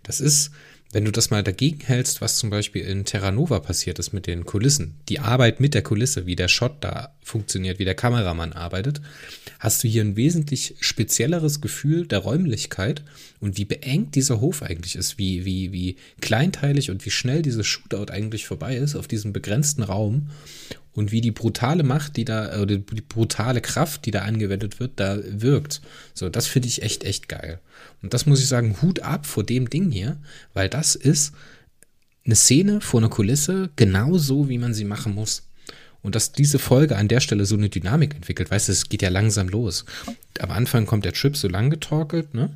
Das 0.02 0.20
ist 0.20 0.50
wenn 0.90 1.04
du 1.04 1.12
das 1.12 1.30
mal 1.30 1.42
dagegen 1.42 1.80
hältst, 1.84 2.22
was 2.22 2.38
zum 2.38 2.48
Beispiel 2.48 2.82
in 2.82 3.04
Terra 3.04 3.30
Nova 3.30 3.60
passiert 3.60 3.98
ist 3.98 4.12
mit 4.12 4.26
den 4.26 4.46
Kulissen, 4.46 4.94
die 5.08 5.20
Arbeit 5.20 5.60
mit 5.60 5.74
der 5.74 5.82
Kulisse, 5.82 6.24
wie 6.24 6.36
der 6.36 6.48
Shot 6.48 6.76
da 6.80 7.14
funktioniert, 7.22 7.78
wie 7.78 7.84
der 7.84 7.94
Kameramann 7.94 8.54
arbeitet, 8.54 9.02
hast 9.58 9.84
du 9.84 9.88
hier 9.88 10.02
ein 10.02 10.16
wesentlich 10.16 10.76
spezielleres 10.80 11.60
Gefühl 11.60 12.06
der 12.06 12.20
Räumlichkeit 12.20 13.02
und 13.40 13.58
wie 13.58 13.66
beengt 13.66 14.14
dieser 14.14 14.40
Hof 14.40 14.62
eigentlich 14.62 14.96
ist, 14.96 15.18
wie, 15.18 15.44
wie, 15.44 15.72
wie 15.72 15.96
kleinteilig 16.22 16.90
und 16.90 17.04
wie 17.04 17.10
schnell 17.10 17.42
dieses 17.42 17.66
Shootout 17.66 18.10
eigentlich 18.10 18.46
vorbei 18.46 18.76
ist 18.76 18.96
auf 18.96 19.08
diesem 19.08 19.34
begrenzten 19.34 19.82
Raum 19.82 20.30
und 20.98 21.12
wie 21.12 21.20
die 21.20 21.30
brutale 21.30 21.84
Macht, 21.84 22.16
die 22.16 22.24
da, 22.24 22.60
oder 22.60 22.76
die 22.76 23.00
brutale 23.00 23.60
Kraft, 23.60 24.04
die 24.04 24.10
da 24.10 24.22
angewendet 24.22 24.80
wird, 24.80 24.92
da 24.96 25.18
wirkt. 25.24 25.80
So, 26.12 26.28
das 26.28 26.48
finde 26.48 26.66
ich 26.66 26.82
echt, 26.82 27.04
echt 27.04 27.28
geil. 27.28 27.60
Und 28.02 28.14
das 28.14 28.26
muss 28.26 28.40
ich 28.40 28.48
sagen, 28.48 28.82
Hut 28.82 28.98
ab 29.00 29.24
vor 29.24 29.44
dem 29.44 29.70
Ding 29.70 29.92
hier, 29.92 30.16
weil 30.54 30.68
das 30.68 30.96
ist 30.96 31.34
eine 32.26 32.34
Szene 32.34 32.80
vor 32.80 32.98
einer 32.98 33.10
Kulisse, 33.10 33.70
genau 33.76 34.18
so, 34.18 34.48
wie 34.48 34.58
man 34.58 34.74
sie 34.74 34.84
machen 34.84 35.14
muss. 35.14 35.44
Und 36.02 36.16
dass 36.16 36.32
diese 36.32 36.58
Folge 36.58 36.96
an 36.96 37.06
der 37.06 37.20
Stelle 37.20 37.46
so 37.46 37.56
eine 37.56 37.68
Dynamik 37.68 38.16
entwickelt, 38.16 38.50
weißt 38.50 38.66
du, 38.66 38.72
es 38.72 38.88
geht 38.88 39.02
ja 39.02 39.08
langsam 39.08 39.48
los. 39.48 39.84
Am 40.40 40.50
Anfang 40.50 40.84
kommt 40.84 41.04
der 41.04 41.12
Trip 41.12 41.36
so 41.36 41.46
lang 41.46 41.70
getorkelt, 41.70 42.34
ne? 42.34 42.50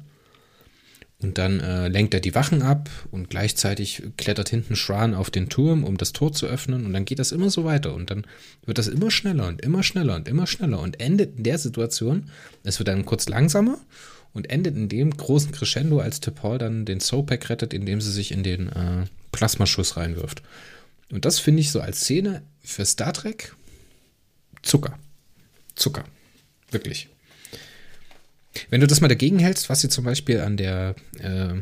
Und 1.22 1.38
dann 1.38 1.60
äh, 1.60 1.88
lenkt 1.88 2.14
er 2.14 2.20
die 2.20 2.34
Wachen 2.34 2.62
ab 2.62 2.90
und 3.10 3.30
gleichzeitig 3.30 4.02
klettert 4.16 4.48
hinten 4.48 4.74
Shran 4.74 5.14
auf 5.14 5.30
den 5.30 5.48
Turm, 5.48 5.84
um 5.84 5.96
das 5.96 6.12
Tor 6.12 6.32
zu 6.32 6.46
öffnen. 6.46 6.84
Und 6.84 6.92
dann 6.92 7.04
geht 7.04 7.18
das 7.18 7.32
immer 7.32 7.50
so 7.50 7.64
weiter. 7.64 7.94
Und 7.94 8.10
dann 8.10 8.26
wird 8.66 8.78
das 8.78 8.88
immer 8.88 9.10
schneller 9.10 9.46
und 9.46 9.60
immer 9.60 9.82
schneller 9.82 10.16
und 10.16 10.28
immer 10.28 10.46
schneller 10.46 10.80
und 10.80 11.00
endet 11.00 11.38
in 11.38 11.44
der 11.44 11.58
Situation, 11.58 12.30
es 12.64 12.78
wird 12.78 12.88
dann 12.88 13.06
kurz 13.06 13.28
langsamer 13.28 13.78
und 14.32 14.50
endet 14.50 14.76
in 14.76 14.88
dem 14.88 15.16
großen 15.16 15.52
Crescendo, 15.52 16.00
als 16.00 16.22
T'Pol 16.22 16.58
dann 16.58 16.84
den 16.84 17.00
Soulpack 17.00 17.50
rettet, 17.50 17.72
indem 17.74 18.00
sie 18.00 18.12
sich 18.12 18.32
in 18.32 18.42
den 18.42 18.68
äh, 18.70 19.04
Plasmaschuss 19.30 19.96
reinwirft. 19.96 20.42
Und 21.10 21.24
das 21.24 21.38
finde 21.38 21.60
ich 21.60 21.70
so 21.70 21.80
als 21.80 22.00
Szene 22.00 22.42
für 22.64 22.84
Star 22.84 23.12
Trek 23.12 23.54
Zucker. 24.62 24.98
Zucker. 25.74 26.04
Wirklich. 26.70 27.08
Wenn 28.70 28.80
du 28.80 28.86
das 28.86 29.00
mal 29.00 29.08
dagegen 29.08 29.38
hältst, 29.38 29.68
was 29.68 29.80
sie 29.80 29.88
zum 29.88 30.04
Beispiel 30.04 30.40
an 30.40 30.56
der, 30.56 30.94
äh, 31.18 31.54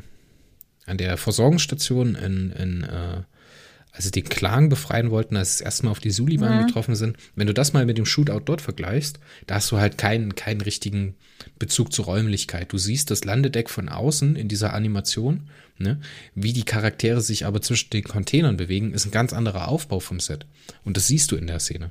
an 0.86 0.99
der 0.99 1.16
Versorgungsstation 1.16 2.14
in, 2.14 2.51
in 2.51 2.82
äh, 2.82 3.22
als 3.93 4.05
sie 4.05 4.11
den 4.11 4.28
Clan 4.28 4.68
befreien 4.68 5.11
wollten, 5.11 5.36
als 5.36 5.59
sie 5.59 5.64
erstmal 5.64 5.91
auf 5.91 5.99
die 5.99 6.11
Suliban 6.11 6.57
mhm. 6.59 6.66
getroffen 6.66 6.95
sind, 6.95 7.16
wenn 7.34 7.47
du 7.47 7.55
das 7.55 7.72
mal 7.72 7.86
mit 7.86 7.99
dem 7.99 8.07
Shootout 8.07 8.43
dort 8.45 8.61
vergleichst, 8.61 9.18
da 9.47 9.57
hast 9.57 9.70
du 9.72 9.78
halt 9.78 9.99
keinen, 9.99 10.34
keinen 10.34 10.61
richtigen 10.61 11.16
Bezug 11.59 11.93
zur 11.93 12.05
Räumlichkeit. 12.05 12.72
Du 12.72 12.78
siehst 12.78 13.11
das 13.11 13.24
Landedeck 13.24 13.68
von 13.68 13.88
außen 13.88 14.36
in 14.36 14.49
dieser 14.49 14.74
Animation, 14.74 15.49
ne? 15.78 16.01
wie 16.34 16.53
die 16.53 16.64
Charaktere 16.64 17.20
sich 17.20 17.47
aber 17.47 17.62
zwischen 17.62 17.91
den 17.91 18.05
Containern 18.05 18.57
bewegen, 18.57 18.93
ist 18.93 19.07
ein 19.07 19.11
ganz 19.11 19.32
anderer 19.32 19.68
Aufbau 19.68 20.01
vom 20.01 20.20
Set. 20.20 20.47
Und 20.84 20.97
das 20.97 21.07
siehst 21.09 21.32
du 21.32 21.36
in 21.36 21.47
der 21.47 21.59
Szene. 21.59 21.91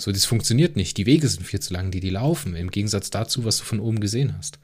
So, 0.00 0.12
das 0.12 0.24
funktioniert 0.24 0.76
nicht. 0.76 0.96
Die 0.96 1.06
Wege 1.06 1.28
sind 1.28 1.44
viel 1.44 1.60
zu 1.60 1.74
lang, 1.74 1.90
die 1.90 2.00
die 2.00 2.10
laufen, 2.10 2.54
im 2.54 2.70
Gegensatz 2.70 3.10
dazu, 3.10 3.44
was 3.44 3.58
du 3.58 3.64
von 3.64 3.80
oben 3.80 4.00
gesehen 4.00 4.36
hast. 4.36 4.58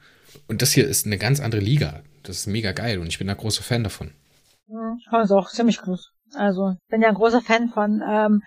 Und 0.47 0.61
das 0.61 0.71
hier 0.71 0.87
ist 0.87 1.05
eine 1.05 1.17
ganz 1.17 1.39
andere 1.39 1.61
Liga. 1.61 2.01
Das 2.23 2.37
ist 2.37 2.47
mega 2.47 2.71
geil 2.71 2.99
und 2.99 3.07
ich 3.07 3.19
bin 3.19 3.27
da 3.27 3.33
großer 3.33 3.63
Fan 3.63 3.83
davon. 3.83 4.11
Ich 4.99 5.09
fand 5.09 5.25
es 5.25 5.31
auch 5.31 5.49
ziemlich 5.49 5.77
groß. 5.79 6.11
Also, 6.33 6.75
bin 6.89 7.01
ja 7.01 7.09
ein 7.09 7.15
großer 7.15 7.41
Fan 7.41 7.69
von 7.69 8.01
ähm, 8.07 8.41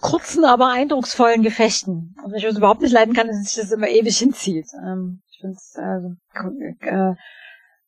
kurzen, 0.00 0.44
aber 0.44 0.72
eindrucksvollen 0.72 1.42
Gefechten. 1.42 2.14
Also, 2.22 2.36
ich 2.36 2.44
was 2.44 2.56
überhaupt 2.56 2.80
nicht 2.80 2.92
leiden 2.92 3.14
kann, 3.14 3.26
dass 3.26 3.42
sich 3.42 3.62
das 3.62 3.72
immer 3.72 3.88
ewig 3.88 4.16
hinzieht. 4.18 4.66
Ähm, 4.84 5.22
ich 5.30 5.38
finde 5.40 5.56
es, 5.56 5.74
also, 5.76 6.14
äh, 6.80 7.14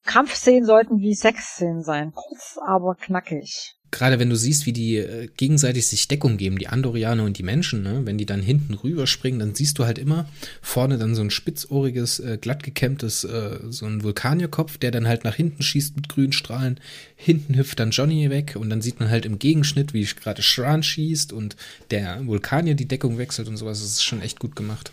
Kampfszenen 0.04 0.64
sollten 0.64 0.98
wie 0.98 1.14
Sexszenen 1.14 1.82
sein. 1.82 2.12
Kurz, 2.12 2.58
aber 2.64 2.94
knackig. 2.94 3.77
Gerade 3.90 4.18
wenn 4.18 4.30
du 4.30 4.36
siehst, 4.36 4.66
wie 4.66 4.72
die 4.72 4.96
äh, 4.96 5.28
gegenseitig 5.36 5.86
sich 5.86 6.08
Deckung 6.08 6.36
geben, 6.36 6.58
die 6.58 6.68
Andorianer 6.68 7.24
und 7.24 7.38
die 7.38 7.42
Menschen, 7.42 7.82
ne? 7.82 8.02
wenn 8.04 8.18
die 8.18 8.26
dann 8.26 8.42
hinten 8.42 8.74
rüberspringen, 8.74 9.40
dann 9.40 9.54
siehst 9.54 9.78
du 9.78 9.84
halt 9.84 9.98
immer 9.98 10.28
vorne 10.60 10.98
dann 10.98 11.14
so 11.14 11.22
ein 11.22 11.30
spitzohriges, 11.30 12.20
äh, 12.20 12.38
glatt 12.40 12.62
gekämmtes, 12.62 13.24
äh, 13.24 13.58
so 13.70 13.86
ein 13.86 14.02
Vulkanierkopf, 14.02 14.78
der 14.78 14.90
dann 14.90 15.08
halt 15.08 15.24
nach 15.24 15.34
hinten 15.34 15.62
schießt 15.62 15.96
mit 15.96 16.08
grünen 16.08 16.32
Strahlen. 16.32 16.78
Hinten 17.16 17.56
hüpft 17.56 17.80
dann 17.80 17.90
Johnny 17.90 18.28
weg 18.30 18.56
und 18.58 18.70
dann 18.70 18.82
sieht 18.82 19.00
man 19.00 19.10
halt 19.10 19.24
im 19.24 19.38
Gegenschnitt, 19.38 19.94
wie 19.94 20.04
gerade 20.04 20.42
Shran 20.42 20.82
schießt 20.82 21.32
und 21.32 21.56
der 21.90 22.26
Vulkanier 22.26 22.74
die 22.74 22.88
Deckung 22.88 23.18
wechselt 23.18 23.48
und 23.48 23.56
sowas. 23.56 23.80
Das 23.80 23.90
ist 23.90 24.04
schon 24.04 24.22
echt 24.22 24.38
gut 24.38 24.54
gemacht. 24.54 24.92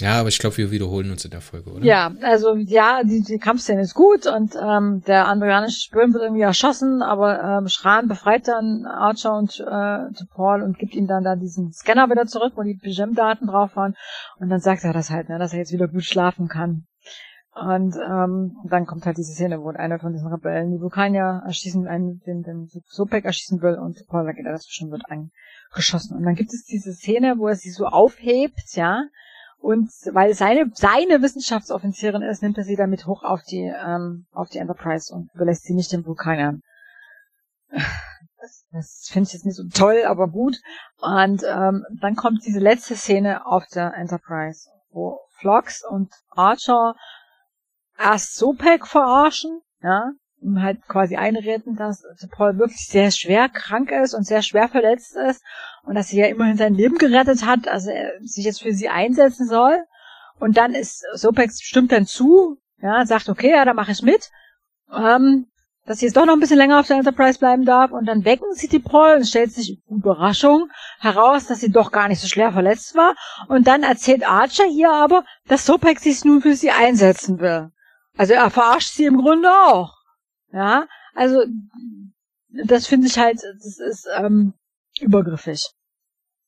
Ja, 0.00 0.20
aber 0.20 0.28
ich 0.28 0.38
glaube, 0.38 0.56
wir 0.56 0.70
wiederholen 0.70 1.10
uns 1.10 1.24
in 1.24 1.30
der 1.30 1.40
Folge, 1.40 1.70
oder? 1.70 1.84
Ja, 1.84 2.12
also 2.22 2.56
ja, 2.56 3.02
die, 3.04 3.22
die 3.22 3.38
Kampfszene 3.38 3.82
ist 3.82 3.94
gut 3.94 4.26
und 4.26 4.54
ähm, 4.56 5.02
der 5.06 5.26
andorianische 5.26 5.80
Spürn 5.80 6.12
wird 6.12 6.22
irgendwie 6.22 6.42
erschossen, 6.42 7.02
aber 7.02 7.42
ähm, 7.42 7.68
Schran 7.68 8.08
befreit 8.08 8.48
dann 8.48 8.86
Archer 8.86 9.36
und 9.36 9.60
äh, 9.60 10.24
Paul 10.34 10.62
und 10.62 10.78
gibt 10.78 10.94
ihm 10.94 11.06
dann 11.06 11.24
da 11.24 11.36
diesen 11.36 11.72
Scanner 11.72 12.10
wieder 12.10 12.26
zurück, 12.26 12.52
wo 12.56 12.62
die 12.62 12.74
PGM-Daten 12.74 13.46
drauf 13.46 13.76
waren 13.76 13.96
und 14.38 14.48
dann 14.48 14.60
sagt 14.60 14.84
er 14.84 14.92
das 14.92 15.10
halt, 15.10 15.28
ne, 15.28 15.38
dass 15.38 15.52
er 15.52 15.58
jetzt 15.58 15.72
wieder 15.72 15.88
gut 15.88 16.04
schlafen 16.04 16.48
kann. 16.48 16.86
Und 17.52 17.96
ähm, 17.96 18.56
dann 18.64 18.86
kommt 18.86 19.04
halt 19.06 19.18
diese 19.18 19.32
Szene, 19.32 19.60
wo 19.60 19.70
einer 19.70 19.98
von 19.98 20.12
diesen 20.12 20.28
Rebellen 20.28 20.70
die 20.70 20.80
Vulkanier 20.80 21.42
erschießen, 21.44 21.86
einen, 21.88 22.20
den, 22.20 22.42
den 22.42 22.68
Sopek 22.86 23.24
erschießen 23.24 23.60
will 23.60 23.74
und 23.74 24.06
Paul 24.08 24.24
sagt, 24.24 24.38
ja, 24.38 24.52
das 24.52 24.66
schon 24.68 24.90
wird 24.90 25.02
eingeschossen. 25.08 26.16
Und 26.16 26.22
dann 26.24 26.36
gibt 26.36 26.54
es 26.54 26.64
diese 26.64 26.92
Szene, 26.92 27.34
wo 27.38 27.48
er 27.48 27.56
sie 27.56 27.70
so 27.70 27.86
aufhebt, 27.86 28.76
ja, 28.76 29.02
und 29.60 29.90
weil 30.12 30.34
seine, 30.34 30.70
seine 30.74 31.22
Wissenschaftsoffizierin 31.22 32.22
ist, 32.22 32.42
nimmt 32.42 32.58
er 32.58 32.64
sie 32.64 32.76
damit 32.76 33.06
hoch 33.06 33.22
auf 33.22 33.42
die, 33.42 33.62
ähm, 33.62 34.26
auf 34.32 34.48
die 34.48 34.58
Enterprise 34.58 35.14
und 35.14 35.30
überlässt 35.34 35.64
sie 35.64 35.74
nicht 35.74 35.92
den 35.92 36.04
Vulkanern. 36.06 36.62
Das, 38.42 38.64
das 38.72 39.08
finde 39.12 39.26
ich 39.26 39.34
jetzt 39.34 39.44
nicht 39.44 39.56
so 39.56 39.64
toll, 39.68 40.04
aber 40.06 40.28
gut. 40.28 40.56
Und 40.98 41.42
ähm, 41.46 41.84
dann 42.00 42.16
kommt 42.16 42.46
diese 42.46 42.58
letzte 42.58 42.96
Szene 42.96 43.44
auf 43.44 43.66
der 43.66 43.92
Enterprise, 43.92 44.70
wo 44.90 45.20
Flox 45.40 45.84
und 45.84 46.10
Archer 46.30 46.94
erst 47.98 48.36
Sopek 48.36 48.86
verarschen, 48.86 49.60
ja, 49.82 50.12
halt 50.56 50.86
quasi 50.88 51.16
einreden, 51.16 51.76
dass 51.76 52.02
Paul 52.30 52.58
wirklich 52.58 52.86
sehr 52.86 53.10
schwer 53.10 53.48
krank 53.48 53.90
ist 53.90 54.14
und 54.14 54.26
sehr 54.26 54.42
schwer 54.42 54.68
verletzt 54.68 55.16
ist 55.16 55.42
und 55.84 55.94
dass 55.94 56.08
sie 56.08 56.18
ja 56.18 56.26
immerhin 56.26 56.56
sein 56.56 56.74
Leben 56.74 56.96
gerettet 56.96 57.44
hat, 57.44 57.68
also 57.68 57.90
er 57.90 58.12
sich 58.22 58.44
jetzt 58.44 58.62
für 58.62 58.72
sie 58.72 58.88
einsetzen 58.88 59.46
soll. 59.46 59.84
Und 60.38 60.56
dann 60.56 60.74
ist 60.74 61.04
Sopex 61.14 61.60
stimmt 61.60 61.92
dann 61.92 62.06
zu, 62.06 62.56
ja, 62.80 63.04
sagt, 63.04 63.28
okay, 63.28 63.50
ja, 63.50 63.64
da 63.64 63.74
mache 63.74 63.92
ich 63.92 64.02
mit, 64.02 64.30
ähm, 64.90 65.46
dass 65.84 65.98
sie 65.98 66.06
jetzt 66.06 66.16
doch 66.16 66.24
noch 66.24 66.34
ein 66.34 66.40
bisschen 66.40 66.56
länger 66.56 66.80
auf 66.80 66.86
der 66.86 66.96
Enterprise 66.96 67.38
bleiben 67.38 67.64
darf. 67.64 67.90
Und 67.90 68.06
dann 68.06 68.24
wecken 68.24 68.52
sie 68.54 68.68
die 68.68 68.78
Paul 68.78 69.16
und 69.16 69.26
stellt 69.26 69.52
sich 69.52 69.82
Überraschung 69.88 70.70
heraus, 71.00 71.46
dass 71.46 71.60
sie 71.60 71.70
doch 71.70 71.92
gar 71.92 72.08
nicht 72.08 72.20
so 72.20 72.28
schwer 72.28 72.52
verletzt 72.52 72.94
war. 72.94 73.14
Und 73.48 73.66
dann 73.66 73.82
erzählt 73.82 74.26
Archer 74.26 74.64
hier 74.64 74.92
aber, 74.92 75.24
dass 75.48 75.66
Sopex 75.66 76.02
sich 76.02 76.24
nun 76.24 76.40
für 76.40 76.54
sie 76.54 76.70
einsetzen 76.70 77.40
will. 77.40 77.70
Also 78.16 78.34
er 78.34 78.50
verarscht 78.50 78.94
sie 78.94 79.04
im 79.04 79.18
Grunde 79.18 79.50
auch. 79.50 79.99
Ja, 80.52 80.86
also 81.14 81.44
das 82.64 82.86
finde 82.86 83.06
ich 83.06 83.18
halt, 83.18 83.36
das 83.36 83.78
ist 83.78 84.08
ähm, 84.16 84.54
übergriffig. 85.00 85.70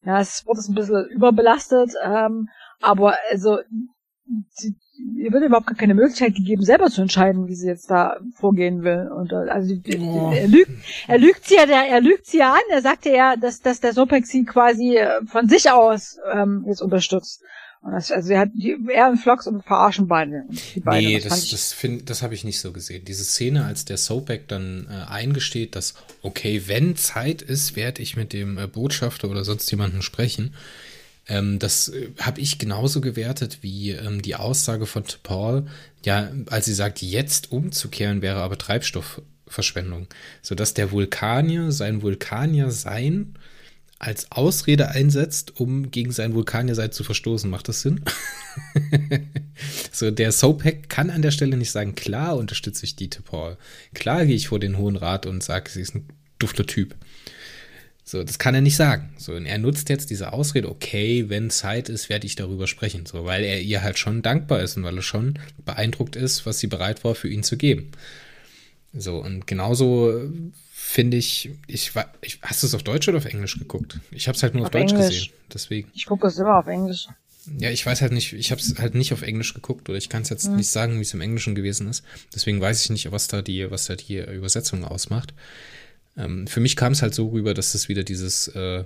Ja, 0.04 0.18
das 0.18 0.44
Wort 0.46 0.58
ist 0.58 0.68
ein 0.68 0.74
bisschen 0.74 1.06
überbelastet, 1.10 1.92
ähm, 2.04 2.48
aber 2.80 3.16
also 3.30 3.58
die, 4.24 4.74
ihr 5.16 5.32
wird 5.32 5.44
überhaupt 5.44 5.66
gar 5.66 5.76
keine 5.76 5.94
Möglichkeit 5.94 6.34
gegeben, 6.34 6.64
selber 6.64 6.90
zu 6.90 7.02
entscheiden, 7.02 7.46
wie 7.48 7.54
sie 7.54 7.66
jetzt 7.66 7.90
da 7.90 8.18
vorgehen 8.34 8.82
will. 8.82 9.10
Und 9.14 9.32
also 9.32 9.74
oh. 9.74 10.32
er 10.32 10.48
lügt, 10.48 10.70
er 11.08 11.18
lügt 11.18 11.44
sie 11.44 11.56
ja, 11.56 11.66
der, 11.66 11.88
er 11.88 12.00
lügt 12.00 12.26
sie 12.26 12.38
ja 12.38 12.52
an. 12.52 12.60
Er 12.70 12.82
sagte 12.82 13.10
ja, 13.10 13.36
dass, 13.36 13.60
dass 13.60 13.80
der 13.80 13.92
Sopex 13.92 14.28
sie 14.28 14.44
quasi 14.44 14.96
äh, 14.96 15.24
von 15.26 15.48
sich 15.48 15.70
aus 15.70 16.18
ähm, 16.32 16.64
jetzt 16.66 16.82
unterstützt. 16.82 17.42
Und 17.82 17.92
das, 17.92 18.12
also 18.12 18.32
er 18.32 18.40
hat 18.40 18.50
die, 18.54 18.76
er 18.92 19.10
und 19.10 19.18
Flox 19.18 19.48
und 19.48 19.62
verarschen 19.64 20.06
beide. 20.06 20.44
Die 20.74 20.80
beide. 20.80 21.04
Nee, 21.04 21.18
das, 21.18 21.28
das, 21.28 21.50
das, 21.50 21.72
find, 21.72 22.08
das 22.08 22.22
habe 22.22 22.34
ich 22.34 22.44
nicht 22.44 22.60
so 22.60 22.72
gesehen. 22.72 23.04
Diese 23.04 23.24
Szene, 23.24 23.64
als 23.64 23.84
der 23.84 23.96
Soapback 23.96 24.46
dann 24.46 24.86
äh, 24.88 25.10
eingesteht, 25.10 25.74
dass, 25.74 25.94
okay, 26.22 26.62
wenn 26.66 26.94
Zeit 26.94 27.42
ist, 27.42 27.74
werde 27.74 28.00
ich 28.00 28.16
mit 28.16 28.32
dem 28.32 28.56
äh, 28.56 28.68
Botschafter 28.68 29.28
oder 29.28 29.44
sonst 29.44 29.68
jemanden 29.70 30.00
sprechen. 30.02 30.54
Ähm, 31.26 31.58
das 31.58 31.88
äh, 31.88 32.10
habe 32.20 32.40
ich 32.40 32.58
genauso 32.58 33.00
gewertet 33.00 33.58
wie 33.62 33.90
ähm, 33.90 34.22
die 34.22 34.36
Aussage 34.36 34.86
von 34.86 35.02
Paul, 35.24 35.66
ja, 36.04 36.30
als 36.50 36.66
sie 36.66 36.74
sagt, 36.74 37.02
jetzt 37.02 37.50
umzukehren 37.50 38.22
wäre 38.22 38.42
aber 38.42 38.58
Treibstoffverschwendung. 38.58 40.06
Sodass 40.40 40.74
der 40.74 40.92
Vulkanier 40.92 41.72
sein 41.72 42.02
Vulkanier 42.02 42.70
sein 42.70 43.34
als 44.02 44.32
Ausrede 44.32 44.88
einsetzt, 44.88 45.60
um 45.60 45.92
gegen 45.92 46.10
sein 46.10 46.34
Vulkanierseid 46.34 46.92
zu 46.92 47.04
verstoßen. 47.04 47.48
Macht 47.48 47.68
das 47.68 47.82
Sinn? 47.82 48.00
so, 49.92 50.10
der 50.10 50.32
Soaphack 50.32 50.88
kann 50.88 51.08
an 51.08 51.22
der 51.22 51.30
Stelle 51.30 51.56
nicht 51.56 51.70
sagen, 51.70 51.94
klar 51.94 52.36
unterstütze 52.36 52.84
ich 52.84 52.96
Dieter 52.96 53.22
Paul. 53.22 53.56
Klar 53.94 54.26
gehe 54.26 54.34
ich 54.34 54.48
vor 54.48 54.58
den 54.58 54.76
Hohen 54.76 54.96
Rat 54.96 55.24
und 55.24 55.44
sage, 55.44 55.70
sie 55.70 55.80
ist 55.80 55.94
ein 55.94 56.08
dufter 56.40 56.66
Typ. 56.66 56.96
So, 58.02 58.24
das 58.24 58.40
kann 58.40 58.56
er 58.56 58.60
nicht 58.60 58.74
sagen. 58.74 59.14
So, 59.18 59.34
und 59.34 59.46
er 59.46 59.58
nutzt 59.58 59.88
jetzt 59.88 60.10
diese 60.10 60.32
Ausrede, 60.32 60.68
okay, 60.68 61.28
wenn 61.28 61.48
Zeit 61.48 61.88
ist, 61.88 62.08
werde 62.08 62.26
ich 62.26 62.34
darüber 62.34 62.66
sprechen. 62.66 63.06
So, 63.06 63.24
weil 63.24 63.44
er 63.44 63.60
ihr 63.60 63.84
halt 63.84 64.00
schon 64.00 64.20
dankbar 64.20 64.62
ist 64.62 64.76
und 64.76 64.82
weil 64.82 64.96
er 64.96 65.02
schon 65.02 65.38
beeindruckt 65.64 66.16
ist, 66.16 66.44
was 66.44 66.58
sie 66.58 66.66
bereit 66.66 67.04
war, 67.04 67.14
für 67.14 67.28
ihn 67.28 67.44
zu 67.44 67.56
geben. 67.56 67.92
So, 68.94 69.18
und 69.18 69.46
genauso 69.46 70.30
finde 70.70 71.16
ich, 71.16 71.50
ich, 71.66 71.92
ich, 72.20 72.38
hast 72.42 72.62
du 72.62 72.66
es 72.66 72.74
auf 72.74 72.82
Deutsch 72.82 73.08
oder 73.08 73.18
auf 73.18 73.24
Englisch 73.24 73.58
geguckt? 73.58 73.98
Ich 74.10 74.28
habe 74.28 74.36
es 74.36 74.42
halt 74.42 74.54
nur 74.54 74.62
auf, 74.62 74.66
auf 74.66 74.72
Deutsch 74.72 74.92
Englisch. 74.92 75.08
gesehen, 75.08 75.32
deswegen. 75.52 75.90
Ich 75.94 76.06
gucke 76.06 76.26
es 76.26 76.38
immer 76.38 76.58
auf 76.58 76.66
Englisch. 76.66 77.08
Ja, 77.58 77.70
ich 77.70 77.84
weiß 77.84 78.02
halt 78.02 78.12
nicht, 78.12 78.32
ich 78.34 78.50
habe 78.52 78.60
es 78.60 78.78
halt 78.78 78.94
nicht 78.94 79.12
auf 79.12 79.22
Englisch 79.22 79.54
geguckt 79.54 79.88
oder 79.88 79.98
ich 79.98 80.08
kann 80.08 80.22
es 80.22 80.28
jetzt 80.28 80.46
hm. 80.46 80.56
nicht 80.56 80.68
sagen, 80.68 80.98
wie 80.98 81.02
es 81.02 81.14
im 81.14 81.20
Englischen 81.20 81.54
gewesen 81.54 81.88
ist. 81.88 82.04
Deswegen 82.34 82.60
weiß 82.60 82.82
ich 82.82 82.90
nicht, 82.90 83.10
was 83.10 83.26
da 83.28 83.42
die, 83.42 83.70
was 83.70 83.86
da 83.86 83.96
die 83.96 84.18
Übersetzung 84.18 84.84
ausmacht. 84.84 85.34
Ähm, 86.16 86.46
für 86.46 86.60
mich 86.60 86.76
kam 86.76 86.92
es 86.92 87.02
halt 87.02 87.14
so 87.14 87.28
rüber, 87.28 87.54
dass 87.54 87.72
das 87.72 87.88
wieder 87.88 88.04
dieses, 88.04 88.48
äh, 88.48 88.84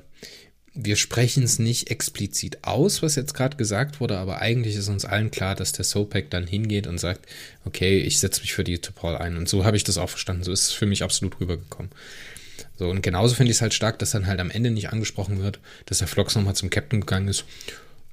wir 0.77 0.97
sprechen 0.97 1.43
es 1.43 1.59
nicht 1.59 1.91
explizit 1.91 2.59
aus, 2.62 3.03
was 3.03 3.16
jetzt 3.16 3.35
gerade 3.35 3.57
gesagt 3.57 4.01
wurde, 4.01 4.18
aber 4.18 4.41
eigentlich 4.41 4.77
ist 4.77 4.89
uns 4.89 5.05
allen 5.05 5.31
klar, 5.31 5.55
dass 5.55 5.72
der 5.72 5.85
Sopac 5.85 6.31
dann 6.31 6.47
hingeht 6.47 6.87
und 6.87 6.99
sagt, 6.99 7.27
okay, 7.64 7.99
ich 7.99 8.18
setze 8.18 8.43
mich 8.43 8.53
für 8.53 8.64
die 8.64 8.79
Paul 8.79 9.16
ein. 9.16 9.37
Und 9.37 9.49
so 9.49 9.64
habe 9.64 9.77
ich 9.77 9.85
das 9.85 9.99
auch 9.99 10.11
verstanden. 10.11 10.45
So 10.45 10.53
ist 10.53 10.68
es 10.68 10.72
für 10.72 10.87
mich 10.87 11.03
absolut 11.03 11.41
rübergekommen. 11.41 11.91
So, 12.79 12.89
und 12.89 13.03
genauso 13.03 13.35
finde 13.35 13.51
ich 13.51 13.57
es 13.57 13.62
halt 13.62 13.74
stark, 13.74 13.99
dass 13.99 14.11
dann 14.11 14.27
halt 14.27 14.39
am 14.41 14.51
Ende 14.51 14.70
nicht 14.70 14.91
angesprochen 14.91 15.43
wird, 15.43 15.59
dass 15.87 15.99
der 15.99 16.09
Flox 16.09 16.35
nochmal 16.35 16.55
zum 16.55 16.70
Captain 16.70 17.01
gegangen 17.01 17.29
ist 17.29 17.45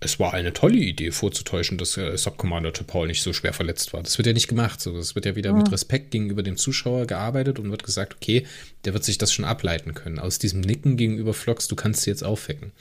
es 0.03 0.19
war 0.19 0.33
eine 0.33 0.53
tolle 0.53 0.77
Idee, 0.77 1.11
vorzutäuschen, 1.11 1.77
dass 1.77 1.97
äh, 1.97 2.17
Subcommander 2.17 2.71
Paul 2.71 3.07
nicht 3.07 3.21
so 3.21 3.33
schwer 3.33 3.53
verletzt 3.53 3.93
war. 3.93 4.03
Das 4.03 4.17
wird 4.17 4.27
ja 4.27 4.33
nicht 4.33 4.47
gemacht. 4.47 4.81
So. 4.81 4.95
Das 4.95 5.15
wird 5.15 5.25
ja 5.25 5.35
wieder 5.35 5.51
ja. 5.51 5.55
mit 5.55 5.71
Respekt 5.71 6.11
gegenüber 6.11 6.43
dem 6.43 6.57
Zuschauer 6.57 7.07
gearbeitet 7.07 7.59
und 7.59 7.71
wird 7.71 7.83
gesagt, 7.83 8.15
okay, 8.15 8.45
der 8.85 8.93
wird 8.93 9.03
sich 9.03 9.17
das 9.17 9.31
schon 9.33 9.45
ableiten 9.45 9.93
können. 9.93 10.19
Aus 10.19 10.39
diesem 10.39 10.61
Nicken 10.61 10.97
gegenüber 10.97 11.33
Flox, 11.33 11.67
du 11.67 11.75
kannst 11.75 12.01
sie 12.01 12.09
jetzt 12.09 12.23
aufwecken. 12.23 12.71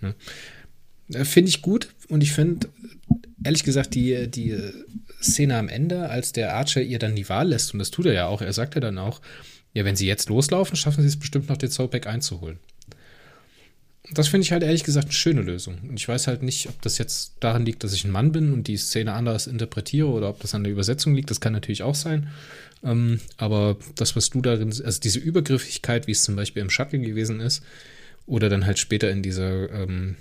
Ne? 0.00 0.14
Äh, 1.12 1.24
finde 1.24 1.50
ich 1.50 1.62
gut 1.62 1.88
und 2.08 2.22
ich 2.22 2.32
finde, 2.32 2.68
ehrlich 3.44 3.64
gesagt, 3.64 3.94
die, 3.94 4.28
die 4.28 4.56
Szene 5.22 5.56
am 5.56 5.68
Ende, 5.68 6.08
als 6.08 6.32
der 6.32 6.54
Archer 6.54 6.82
ihr 6.82 6.98
dann 6.98 7.16
die 7.16 7.28
Wahl 7.28 7.48
lässt, 7.48 7.72
und 7.72 7.78
das 7.78 7.90
tut 7.90 8.06
er 8.06 8.14
ja 8.14 8.26
auch, 8.26 8.42
er 8.42 8.52
sagt 8.52 8.74
ja 8.74 8.80
dann 8.80 8.98
auch, 8.98 9.20
ja, 9.72 9.84
wenn 9.84 9.94
sie 9.96 10.06
jetzt 10.06 10.28
loslaufen, 10.28 10.76
schaffen 10.76 11.02
sie 11.02 11.08
es 11.08 11.18
bestimmt 11.18 11.48
noch, 11.48 11.56
den 11.56 11.70
Soulpack 11.70 12.06
einzuholen 12.06 12.58
das 14.12 14.28
finde 14.28 14.44
ich 14.44 14.52
halt 14.52 14.62
ehrlich 14.62 14.84
gesagt 14.84 15.06
eine 15.06 15.12
schöne 15.12 15.42
Lösung. 15.42 15.78
Und 15.88 15.96
ich 15.96 16.08
weiß 16.08 16.26
halt 16.26 16.42
nicht, 16.42 16.68
ob 16.68 16.80
das 16.82 16.98
jetzt 16.98 17.34
daran 17.40 17.64
liegt, 17.64 17.84
dass 17.84 17.92
ich 17.92 18.04
ein 18.04 18.10
Mann 18.10 18.32
bin 18.32 18.52
und 18.52 18.66
die 18.66 18.76
Szene 18.76 19.12
anders 19.12 19.46
interpretiere 19.46 20.08
oder 20.08 20.28
ob 20.28 20.40
das 20.40 20.54
an 20.54 20.64
der 20.64 20.72
Übersetzung 20.72 21.14
liegt. 21.14 21.30
Das 21.30 21.40
kann 21.40 21.52
natürlich 21.52 21.82
auch 21.82 21.94
sein. 21.94 22.28
Ähm, 22.82 23.20
aber 23.36 23.76
das, 23.94 24.16
was 24.16 24.30
du 24.30 24.40
darin, 24.40 24.68
also 24.68 25.00
diese 25.00 25.18
Übergriffigkeit, 25.18 26.06
wie 26.06 26.12
es 26.12 26.22
zum 26.22 26.36
Beispiel 26.36 26.62
im 26.62 26.70
Shuttle 26.70 26.98
gewesen 26.98 27.40
ist, 27.40 27.62
oder 28.26 28.48
dann 28.48 28.66
halt 28.66 28.78
später 28.78 29.10
in 29.10 29.22
dieser, 29.22 29.70
ähm, 29.70 30.16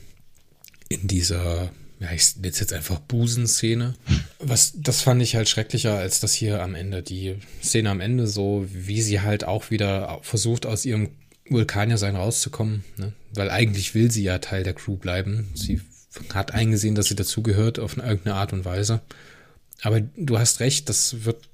in 0.89 1.07
dieser, 1.07 1.71
ja, 1.99 2.11
ich 2.11 2.35
nenne 2.37 2.49
es 2.49 2.59
jetzt 2.59 2.73
einfach 2.73 2.99
Busenszene. 2.99 3.93
Was, 4.39 4.73
das 4.75 5.01
fand 5.01 5.21
ich 5.21 5.35
halt 5.35 5.49
schrecklicher 5.49 5.95
als 5.97 6.19
das 6.19 6.33
hier 6.33 6.61
am 6.61 6.75
Ende. 6.75 7.03
Die 7.03 7.35
Szene 7.61 7.89
am 7.89 8.01
Ende, 8.01 8.27
so 8.27 8.65
wie 8.71 9.01
sie 9.01 9.21
halt 9.21 9.43
auch 9.43 9.69
wieder 9.69 10.19
versucht, 10.21 10.65
aus 10.65 10.85
ihrem 10.85 11.09
Vulkanier 11.49 11.97
sein 11.97 12.15
rauszukommen, 12.15 12.83
ne? 12.97 13.13
weil 13.33 13.49
eigentlich 13.49 13.95
will 13.95 14.11
sie 14.11 14.23
ja 14.23 14.37
Teil 14.39 14.63
der 14.63 14.73
Crew 14.73 14.95
bleiben. 14.95 15.49
Sie 15.55 15.81
hat 16.33 16.53
eingesehen, 16.53 16.95
dass 16.95 17.07
sie 17.07 17.15
dazugehört 17.15 17.79
auf 17.79 17.97
irgendeine 17.97 18.35
Art 18.35 18.53
und 18.53 18.65
Weise. 18.65 19.01
Aber 19.81 20.01
du 20.01 20.39
hast 20.39 20.59
recht, 20.59 20.89
das 20.89 21.25
wird 21.25 21.49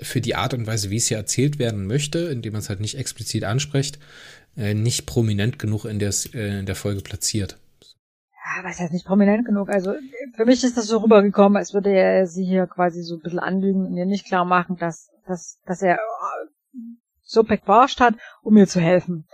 für 0.00 0.20
die 0.20 0.36
Art 0.36 0.54
und 0.54 0.66
Weise, 0.66 0.90
wie 0.90 0.96
es 0.96 1.08
hier 1.08 1.16
erzählt 1.16 1.58
werden 1.58 1.86
möchte, 1.86 2.18
indem 2.18 2.52
man 2.52 2.60
es 2.60 2.68
halt 2.68 2.80
nicht 2.80 2.96
explizit 2.96 3.44
anspricht, 3.44 3.98
äh, 4.56 4.74
nicht 4.74 5.06
prominent 5.06 5.58
genug 5.58 5.84
in 5.84 5.98
der, 5.98 6.12
äh, 6.34 6.60
in 6.60 6.66
der 6.66 6.76
Folge 6.76 7.00
platziert. 7.00 7.58
Ja, 8.32 8.64
was 8.64 8.78
heißt 8.78 8.92
nicht 8.92 9.06
prominent 9.06 9.44
genug? 9.44 9.68
Also 9.68 9.94
für 10.36 10.44
mich 10.44 10.62
ist 10.62 10.76
das 10.76 10.86
so 10.86 10.98
rübergekommen, 10.98 11.56
als 11.56 11.74
würde 11.74 11.90
er 11.90 12.26
sie 12.26 12.44
hier 12.44 12.66
quasi 12.66 13.02
so 13.02 13.16
ein 13.16 13.20
bisschen 13.20 13.40
anlügen 13.40 13.86
und 13.86 13.96
ihr 13.96 14.06
nicht 14.06 14.26
klar 14.26 14.44
machen, 14.44 14.76
dass, 14.76 15.10
dass, 15.26 15.58
dass 15.66 15.82
er 15.82 15.98
Sopek 17.28 17.64
verarscht 17.64 18.00
hat, 18.00 18.14
um 18.42 18.54
mir 18.54 18.66
zu 18.66 18.80
helfen. 18.80 19.26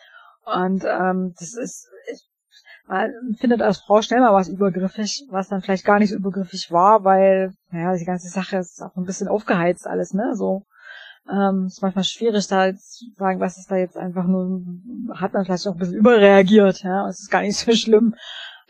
Und 0.44 0.84
ähm, 0.84 1.34
das 1.38 1.54
ist, 1.54 1.88
ich, 2.12 2.28
man 2.86 3.10
findet 3.38 3.62
als 3.62 3.78
Frau 3.78 4.02
schnell 4.02 4.20
mal 4.20 4.34
was 4.34 4.48
übergriffig, 4.48 5.24
was 5.30 5.48
dann 5.48 5.62
vielleicht 5.62 5.86
gar 5.86 5.98
nicht 5.98 6.10
so 6.10 6.16
übergriffig 6.16 6.70
war, 6.70 7.04
weil, 7.04 7.54
naja, 7.70 7.96
die 7.96 8.04
ganze 8.04 8.28
Sache 8.28 8.58
ist 8.58 8.82
auch 8.82 8.96
ein 8.96 9.04
bisschen 9.04 9.28
aufgeheizt 9.28 9.86
alles, 9.86 10.12
ne, 10.12 10.34
so. 10.34 10.66
Ähm, 11.30 11.66
ist 11.66 11.80
manchmal 11.80 12.04
schwierig, 12.04 12.46
da 12.48 12.74
zu 12.74 13.06
sagen, 13.16 13.40
was 13.40 13.56
ist 13.56 13.70
da 13.70 13.76
jetzt 13.76 13.96
einfach 13.96 14.26
nur, 14.26 14.60
hat 15.14 15.32
man 15.32 15.46
vielleicht 15.46 15.66
auch 15.66 15.72
ein 15.72 15.78
bisschen 15.78 15.94
überreagiert, 15.94 16.82
ja, 16.82 17.08
es 17.08 17.20
ist 17.20 17.30
gar 17.30 17.40
nicht 17.40 17.56
so 17.56 17.72
schlimm. 17.72 18.14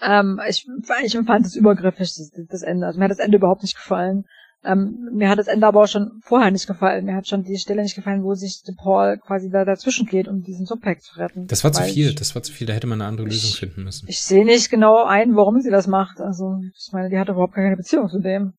Ähm, 0.01 0.41
ich, 0.49 0.69
ich 1.03 1.15
empfand 1.17 1.47
es 1.47 1.57
übergriffig, 1.57 2.15
das, 2.15 2.31
das 2.49 2.63
Ende. 2.63 2.87
Also 2.87 2.99
mir 2.99 3.07
hat 3.07 3.11
das 3.11 3.19
Ende 3.19 3.39
überhaupt 3.39 3.63
nicht 3.63 3.75
gefallen. 3.75 4.27
Ähm, 4.65 5.11
mir 5.13 5.29
hat 5.29 5.39
das 5.39 5.47
Ende 5.47 5.67
aber 5.67 5.83
auch 5.83 5.89
schon 5.89 6.21
vorher 6.23 6.51
nicht 6.51 6.67
gefallen. 6.67 7.05
Mir 7.05 7.15
hat 7.15 7.29
schon 7.29 7.45
die 7.45 7.59
Stelle 7.59 7.83
nicht 7.83 7.95
gefallen, 7.95 8.25
wo 8.25 8.35
sich 8.35 8.63
Paul 8.77 9.19
quasi 9.19 9.51
da 9.51 9.65
dazwischen 9.65 10.07
geht, 10.07 10.27
um 10.27 10.43
diesen 10.43 10.65
Subpack 10.65 11.03
zu 11.03 11.19
retten. 11.19 11.47
Das 11.47 11.65
war 11.65 11.73
zu 11.73 11.83
viel, 11.83 12.11
ich, 12.11 12.15
das 12.15 12.35
war 12.35 12.43
zu 12.43 12.53
viel, 12.53 12.67
da 12.67 12.73
hätte 12.73 12.87
man 12.87 13.01
eine 13.01 13.09
andere 13.09 13.27
Lösung 13.27 13.51
ich, 13.51 13.59
finden 13.59 13.85
müssen. 13.85 14.09
Ich 14.09 14.23
sehe 14.23 14.45
nicht 14.45 14.71
genau 14.71 15.05
ein, 15.05 15.37
warum 15.37 15.61
sie 15.61 15.71
das 15.71 15.87
macht. 15.87 16.21
Also, 16.21 16.61
ich 16.77 16.93
meine, 16.93 17.11
die 17.11 17.19
hat 17.19 17.29
überhaupt 17.29 17.55
keine 17.55 17.77
Beziehung 17.77 18.09
zu 18.09 18.21
dem. 18.21 18.55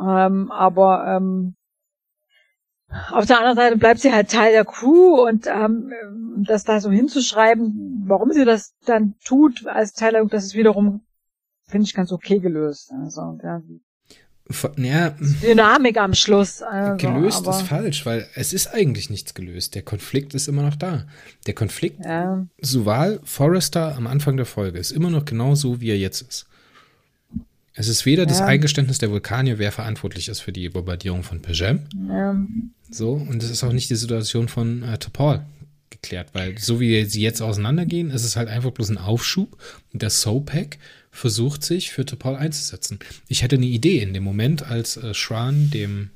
Ähm, 0.00 0.50
aber 0.50 1.04
ähm, 1.06 1.56
auf 3.10 3.26
der 3.26 3.38
anderen 3.38 3.56
Seite 3.56 3.76
bleibt 3.76 4.00
sie 4.00 4.12
halt 4.12 4.30
Teil 4.30 4.52
der 4.52 4.64
Crew 4.64 5.26
und 5.26 5.46
ähm, 5.46 5.92
das 6.46 6.64
da 6.64 6.80
so 6.80 6.90
hinzuschreiben, 6.90 8.04
warum 8.06 8.32
sie 8.32 8.46
das 8.46 8.74
dann 8.86 9.14
tut 9.24 9.66
als 9.66 9.92
Teil 9.92 10.12
der 10.12 10.22
Crew, 10.22 10.28
das 10.28 10.44
ist 10.44 10.54
wiederum, 10.54 11.02
finde 11.66 11.84
ich, 11.84 11.94
ganz 11.94 12.12
okay 12.12 12.38
gelöst. 12.38 12.92
Also, 12.92 13.38
ja, 13.42 13.60
ja, 14.76 15.10
Dynamik 15.42 15.98
am 15.98 16.14
Schluss. 16.14 16.62
Also, 16.62 16.96
gelöst 16.96 17.46
ist 17.46 17.62
falsch, 17.62 18.06
weil 18.06 18.26
es 18.34 18.52
ist 18.52 18.68
eigentlich 18.68 19.10
nichts 19.10 19.34
gelöst. 19.34 19.74
Der 19.74 19.82
Konflikt 19.82 20.34
ist 20.34 20.48
immer 20.48 20.62
noch 20.62 20.76
da. 20.76 21.04
Der 21.46 21.54
Konflikt, 21.54 22.04
ja. 22.04 22.46
Suval 22.60 23.20
Forrester 23.24 23.94
am 23.96 24.06
Anfang 24.06 24.36
der 24.36 24.46
Folge, 24.46 24.78
ist 24.78 24.90
immer 24.90 25.10
noch 25.10 25.24
genau 25.24 25.54
so, 25.54 25.80
wie 25.80 25.90
er 25.90 25.98
jetzt 25.98 26.22
ist. 26.22 26.46
Es 27.74 27.86
ist 27.86 28.06
weder 28.06 28.24
ja. 28.24 28.28
das 28.28 28.40
Eingeständnis 28.40 28.98
der 28.98 29.10
Vulkanier, 29.10 29.58
wer 29.58 29.70
verantwortlich 29.70 30.28
ist 30.28 30.40
für 30.40 30.50
die 30.50 30.68
Bombardierung 30.68 31.22
von 31.22 31.40
Pejem. 31.40 31.84
Ja. 32.08 32.36
So, 32.90 33.12
und 33.12 33.42
es 33.42 33.50
ist 33.50 33.62
auch 33.62 33.72
nicht 33.72 33.90
die 33.90 33.96
Situation 33.96 34.48
von 34.48 34.82
äh, 34.82 34.98
Topol 34.98 35.42
geklärt, 35.90 36.30
weil 36.32 36.58
so 36.58 36.80
wie 36.80 37.04
sie 37.04 37.22
jetzt 37.22 37.40
auseinandergehen, 37.40 38.10
ist 38.10 38.24
es 38.24 38.36
halt 38.36 38.48
einfach 38.48 38.70
bloß 38.70 38.90
ein 38.90 38.98
Aufschub. 38.98 39.56
Und 39.92 40.02
der 40.02 40.10
Sopak 40.10 40.78
versucht 41.18 41.64
sich 41.64 41.90
für 41.90 42.06
Topol 42.06 42.36
einzusetzen. 42.36 42.98
Ich 43.26 43.42
hätte 43.42 43.56
eine 43.56 43.66
Idee 43.66 43.98
in 43.98 44.14
dem 44.14 44.22
Moment, 44.22 44.62
als 44.62 44.96
äh, 44.96 45.12
Shran 45.12 45.70
dem, 45.70 46.10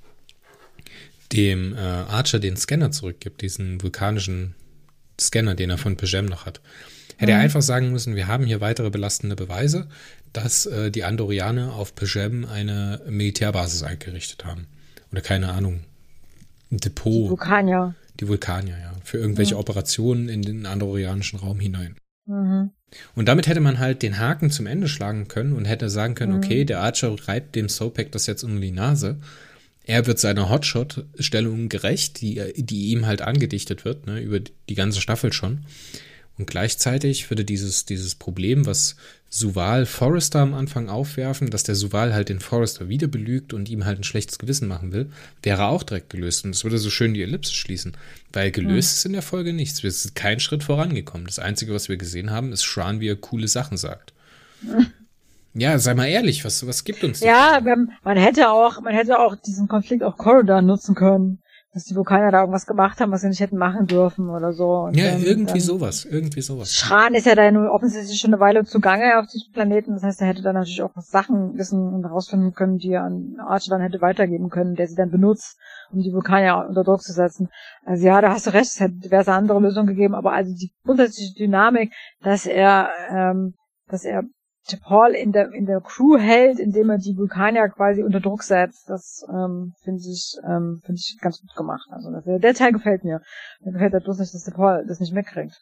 dem 1.33 1.75
äh, 1.75 1.79
Archer 1.79 2.39
den 2.39 2.57
Scanner 2.57 2.93
zurückgibt, 2.93 3.43
diesen 3.43 3.83
vulkanischen 3.83 4.55
Scanner, 5.21 5.55
den 5.55 5.71
er 5.71 5.79
von 5.79 5.97
Pejem 5.97 6.27
noch 6.27 6.47
hat. 6.47 6.61
Hätte 7.17 7.33
mhm. 7.33 7.39
er 7.39 7.43
einfach 7.43 7.63
sagen 7.63 7.91
müssen, 7.91 8.17
wir 8.17 8.29
haben 8.29 8.47
hier 8.47 8.61
weitere 8.61 8.91
belastende 8.91 9.37
Beweise, 9.37 9.89
dass 10.33 10.67
äh, 10.67 10.91
die 10.91 11.05
Andorianer 11.05 11.75
auf 11.75 11.95
Pejem 11.95 12.45
eine 12.45 13.03
Militärbasis 13.09 13.83
eingerichtet 13.83 14.45
haben. 14.45 14.67
Oder 15.11 15.21
keine 15.21 15.53
Ahnung, 15.53 15.81
ein 16.71 16.79
Depot. 16.79 17.27
Die 17.27 17.31
Vulkanier. 17.31 17.95
Die 18.21 18.29
Vulkanier, 18.29 18.79
ja. 18.79 18.93
Für 19.05 19.19
irgendwelche 19.19 19.55
mhm. 19.55 19.61
Operationen 19.61 20.29
in 20.29 20.43
den 20.43 20.65
andorianischen 20.65 21.41
Raum 21.41 21.59
hinein. 21.59 21.97
Mhm. 22.27 22.71
Und 23.15 23.27
damit 23.27 23.47
hätte 23.47 23.61
man 23.61 23.79
halt 23.79 24.03
den 24.03 24.19
Haken 24.19 24.51
zum 24.51 24.67
Ende 24.67 24.89
schlagen 24.89 25.29
können 25.29 25.53
und 25.53 25.65
hätte 25.65 25.91
sagen 25.91 26.15
können, 26.15 26.33
mhm. 26.33 26.39
okay, 26.39 26.65
der 26.65 26.81
Archer 26.81 27.15
reibt 27.27 27.55
dem 27.55 27.69
Sopak 27.69 28.13
das 28.13 28.27
jetzt 28.27 28.43
um 28.43 28.61
die 28.61 28.71
Nase. 28.71 29.19
Er 29.85 30.07
wird 30.07 30.19
seiner 30.19 30.49
Hotshot-Stellung 30.49 31.69
gerecht, 31.69 32.21
die, 32.21 32.41
die 32.57 32.91
ihm 32.91 33.07
halt 33.07 33.23
angedichtet 33.23 33.85
wird, 33.85 34.07
ne, 34.07 34.21
über 34.21 34.39
die 34.41 34.75
ganze 34.75 35.01
Staffel 35.01 35.33
schon. 35.33 35.65
Und 36.39 36.47
gleichzeitig 36.47 37.29
würde 37.31 37.45
dieses, 37.45 37.85
dieses 37.85 38.15
Problem, 38.15 38.65
was 38.65 38.97
Suval 39.35 39.87
Forrester 39.87 40.41
am 40.41 40.53
Anfang 40.53 40.91
aufwerfen, 40.91 41.49
dass 41.49 41.63
der 41.63 41.75
Suval 41.75 42.13
halt 42.13 42.29
den 42.29 42.39
Forrester 42.39 42.91
wieder 42.91 43.07
belügt 43.07 43.55
und 43.55 43.71
ihm 43.71 43.87
halt 43.87 43.99
ein 43.99 44.05
schlechtes 44.05 44.39
Gewissen 44.39 44.69
machen 44.69 44.93
will, 44.93 45.11
wäre 45.43 45.69
auch 45.69 45.83
direkt 45.83 46.11
gelöst. 46.11 46.45
Und 46.45 46.51
es 46.51 46.65
würde 46.65 46.77
so 46.77 46.91
schön 46.91 47.15
die 47.15 47.23
Ellipse 47.23 47.55
schließen. 47.55 47.97
Weil 48.31 48.51
gelöst 48.51 48.93
mhm. 48.93 48.99
ist 48.99 49.05
in 49.07 49.13
der 49.15 49.23
Folge 49.23 49.55
nichts. 49.55 49.83
Wir 49.83 49.91
sind 49.91 50.15
keinen 50.15 50.39
Schritt 50.39 50.63
vorangekommen. 50.63 51.27
Das 51.27 51.39
Einzige, 51.39 51.73
was 51.73 51.89
wir 51.89 51.97
gesehen 51.97 52.31
haben, 52.31 52.53
ist 52.53 52.63
Shran, 52.63 53.01
wie 53.01 53.09
er 53.09 53.17
coole 53.17 53.49
Sachen 53.49 53.79
sagt. 53.79 54.13
Mhm. 54.61 54.87
Ja, 55.55 55.79
sei 55.79 55.93
mal 55.93 56.07
ehrlich, 56.07 56.47
was, 56.47 56.67
was 56.67 56.83
gibt 56.83 57.05
uns 57.05 57.21
das? 57.21 57.29
Ja, 57.29 57.61
man 57.61 58.17
hätte 58.17 58.49
auch, 58.49 58.81
man 58.81 58.95
hätte 58.95 59.19
auch 59.19 59.37
diesen 59.37 59.69
Konflikt 59.69 60.03
auf 60.03 60.17
Corridor 60.17 60.63
nutzen 60.63 60.95
können 60.95 61.42
dass 61.73 61.85
die 61.85 61.97
Vulkanier 61.97 62.31
da 62.31 62.41
irgendwas 62.41 62.67
gemacht 62.67 63.01
haben, 63.01 63.13
was 63.13 63.23
sie 63.23 63.29
nicht 63.29 63.41
hätten 63.41 63.57
machen 63.57 63.87
dürfen 63.87 64.29
oder 64.29 64.53
so. 64.53 64.83
Und 64.83 64.97
ja, 64.97 65.13
dann, 65.13 65.23
irgendwie 65.23 65.53
dann, 65.53 65.61
sowas, 65.61 66.05
irgendwie 66.05 66.43
sowas. 66.43 66.75
Schran 66.75 67.15
ist 67.15 67.25
ja 67.25 67.35
da 67.35 67.51
nur 67.51 67.73
offensichtlich 67.73 68.21
schon 68.21 68.35
eine 68.35 68.41
Weile 68.41 68.65
zugange 68.65 69.19
auf 69.19 69.27
diesem 69.27 69.53
Planeten. 69.53 69.95
Das 69.95 70.03
heißt, 70.03 70.21
er 70.21 70.27
hätte 70.27 70.43
dann 70.43 70.55
natürlich 70.55 70.83
auch 70.83 70.93
Sachen 70.97 71.57
wissen 71.57 71.95
und 71.95 72.05
herausfinden 72.05 72.53
können, 72.53 72.77
die 72.77 72.93
er 72.93 73.05
an 73.05 73.37
Archer 73.41 73.71
dann 73.71 73.81
hätte 73.81 74.03
weitergeben 74.03 74.51
können, 74.51 74.75
der 74.75 74.87
sie 74.87 74.97
dann 74.97 75.11
benutzt, 75.11 75.59
um 75.91 76.01
die 76.01 76.13
Vulkanier 76.13 76.67
unter 76.69 76.85
Druck 76.85 77.01
zu 77.01 77.13
setzen. 77.13 77.49
Also 77.87 78.07
ja, 78.07 78.21
da 78.21 78.33
hast 78.33 78.47
du 78.47 78.53
recht, 78.53 78.67
es 78.67 78.81
hätte 78.81 78.97
diverse 78.97 79.33
andere 79.33 79.59
Lösungen 79.59 79.87
gegeben, 79.87 80.15
aber 80.15 80.33
also 80.33 80.55
die 80.55 80.73
grundsätzliche 80.85 81.35
Dynamik, 81.35 81.93
dass 82.23 82.45
er, 82.45 82.91
ähm, 83.11 83.55
dass 83.89 84.05
er 84.05 84.25
Paul 84.83 85.15
in 85.15 85.33
der 85.33 85.53
in 85.53 85.67
der 85.67 85.81
Crew 85.81 86.19
hält, 86.19 86.59
indem 86.59 86.91
er 86.91 86.99
die 86.99 87.17
Vulkanier 87.17 87.69
quasi 87.69 88.03
unter 88.03 88.21
Druck 88.21 88.43
setzt. 88.43 88.89
Das 88.89 89.25
ähm, 89.29 89.75
finde 89.83 90.01
ich 90.01 90.37
ähm, 90.45 90.81
finde 90.85 91.01
ich 91.01 91.19
ganz 91.21 91.41
gut 91.41 91.55
gemacht. 91.57 91.87
Also 91.91 92.11
das, 92.11 92.25
der 92.25 92.55
Teil 92.55 92.73
gefällt 92.73 93.05
mir. 93.05 93.21
Mir 93.61 93.73
gefällt 93.73 93.93
halt 93.93 94.05
bloß 94.05 94.19
nicht, 94.19 94.33
dass 94.33 94.51
Paul 94.51 94.85
das 94.87 95.01
nicht 95.01 95.13
mitkriegt. 95.13 95.59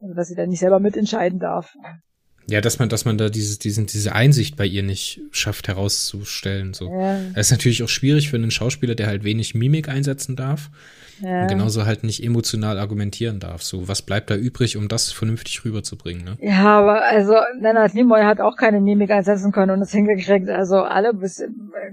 Also 0.00 0.14
dass 0.14 0.28
sie 0.28 0.34
da 0.34 0.46
nicht 0.46 0.60
selber 0.60 0.80
mitentscheiden 0.80 1.38
darf. 1.38 1.74
Ja, 2.48 2.60
dass 2.60 2.78
man, 2.78 2.88
dass 2.88 3.04
man 3.04 3.18
da 3.18 3.28
diese, 3.28 3.58
diesen, 3.58 3.86
diese 3.86 4.14
Einsicht 4.14 4.56
bei 4.56 4.66
ihr 4.66 4.84
nicht 4.84 5.20
schafft 5.32 5.66
herauszustellen. 5.66 6.74
So. 6.74 6.88
Ja. 6.90 7.20
Das 7.34 7.46
ist 7.46 7.50
natürlich 7.50 7.82
auch 7.82 7.88
schwierig 7.88 8.30
für 8.30 8.36
einen 8.36 8.52
Schauspieler, 8.52 8.94
der 8.94 9.08
halt 9.08 9.24
wenig 9.24 9.54
Mimik 9.54 9.88
einsetzen 9.88 10.36
darf. 10.36 10.70
Ja. 11.20 11.42
Und 11.42 11.48
genauso 11.48 11.86
halt 11.86 12.04
nicht 12.04 12.22
emotional 12.22 12.78
argumentieren 12.78 13.40
darf. 13.40 13.62
So, 13.62 13.88
was 13.88 14.02
bleibt 14.02 14.30
da 14.30 14.36
übrig, 14.36 14.76
um 14.76 14.86
das 14.86 15.10
vernünftig 15.12 15.64
rüberzubringen, 15.64 16.24
ne? 16.24 16.36
Ja, 16.40 16.78
aber 16.78 17.04
also 17.04 17.34
Leonard 17.58 17.94
Nimoy 17.94 18.22
hat 18.22 18.40
auch 18.40 18.56
keine 18.56 18.80
Mimik 18.80 19.10
einsetzen 19.10 19.50
können 19.50 19.72
und 19.72 19.80
das 19.80 19.92
hingekriegt. 19.92 20.48
Also 20.48 20.82
alle 20.82 21.14
bis, 21.14 21.42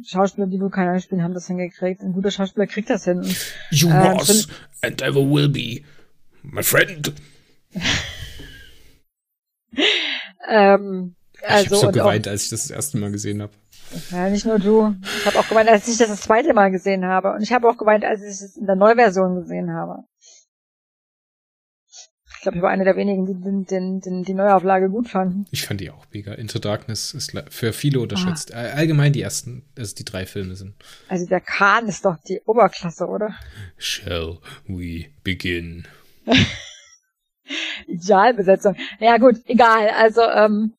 Schauspieler, 0.05 0.47
die 0.47 0.59
wohl 0.59 0.69
keiner 0.69 0.99
spielen, 0.99 1.23
haben 1.23 1.33
das 1.33 1.47
hingekriegt. 1.47 2.01
Ein 2.01 2.13
guter 2.13 2.31
Schauspieler 2.31 2.67
kriegt 2.67 2.89
das 2.89 3.05
hin. 3.05 3.21
You 3.71 3.89
äh, 3.89 4.15
was 4.15 4.47
and 4.81 5.01
ever 5.01 5.21
will 5.21 5.47
be, 5.47 5.81
my 6.43 6.61
friend. 6.61 7.13
ähm, 10.47 11.15
also, 11.45 11.75
ich 11.75 11.83
habe 11.83 11.93
so 11.93 11.99
geweint, 11.99 12.27
als 12.27 12.43
ich 12.45 12.49
das 12.49 12.67
das 12.67 12.71
erste 12.71 12.97
Mal 12.97 13.11
gesehen 13.11 13.41
habe. 13.41 13.53
Ja, 14.11 14.29
nicht 14.29 14.45
nur 14.45 14.59
du. 14.59 14.95
Ich 15.19 15.25
habe 15.25 15.39
auch 15.39 15.47
geweint, 15.47 15.69
als 15.69 15.87
ich 15.87 15.97
das 15.97 16.07
das 16.07 16.21
zweite 16.21 16.53
Mal 16.53 16.71
gesehen 16.71 17.05
habe. 17.05 17.33
Und 17.33 17.41
ich 17.41 17.51
habe 17.51 17.69
auch 17.69 17.77
geweint, 17.77 18.05
als 18.05 18.21
ich 18.21 18.29
es 18.29 18.57
in 18.57 18.65
der 18.65 18.75
Neuversion 18.75 19.35
gesehen 19.35 19.71
habe. 19.71 20.03
Ich 22.35 22.41
glaube, 22.41 22.57
ich 22.57 22.61
war 22.61 22.71
einer 22.71 22.83
der 22.83 22.97
wenigen, 22.97 23.25
die 23.25 23.33
den, 23.35 23.65
den, 23.65 24.01
den, 24.01 24.23
die 24.23 24.33
Neuauflage 24.33 24.89
gut 24.89 25.07
fanden. 25.07 25.45
Ich 25.51 25.65
fand 25.65 25.79
die 25.79 25.89
auch 25.91 26.05
mega. 26.11 26.33
Into 26.33 26.59
Darkness 26.59 27.13
ist 27.13 27.33
für 27.49 27.71
viele 27.71 28.01
unterschätzt. 28.01 28.53
Ah. 28.53 28.73
Allgemein 28.73 29.13
die 29.13 29.21
ersten, 29.21 29.63
also 29.77 29.95
die 29.95 30.03
drei 30.03 30.25
Filme 30.25 30.55
sind. 30.55 30.75
Also 31.07 31.25
der 31.25 31.39
Khan 31.39 31.87
ist 31.87 32.03
doch 32.03 32.17
die 32.27 32.41
Oberklasse, 32.45 33.05
oder? 33.05 33.35
Shall 33.77 34.39
we 34.67 35.05
begin? 35.23 35.87
Idealbesetzung. 37.87 38.75
Ja 38.99 39.17
gut, 39.17 39.37
egal. 39.45 39.89
Also 39.89 40.21
ähm, 40.21 40.73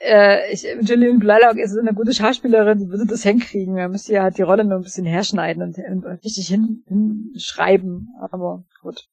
äh, 0.00 0.52
ich, 0.52 0.66
Julian 0.82 1.18
Blaylock 1.18 1.56
ist 1.56 1.76
eine 1.76 1.94
gute 1.94 2.14
Schauspielerin, 2.14 2.78
die 2.78 2.88
würde 2.88 3.06
das 3.06 3.22
hinkriegen. 3.22 3.74
Man 3.74 3.90
müsste 3.90 4.12
ja 4.12 4.22
halt 4.22 4.38
die 4.38 4.42
Rolle 4.42 4.64
nur 4.64 4.78
ein 4.78 4.84
bisschen 4.84 5.06
herschneiden 5.06 5.62
und, 5.62 5.78
und 5.78 6.24
richtig 6.24 6.48
hin, 6.48 6.84
hinschreiben. 6.86 8.14
Aber 8.20 8.64
gut. 8.82 9.08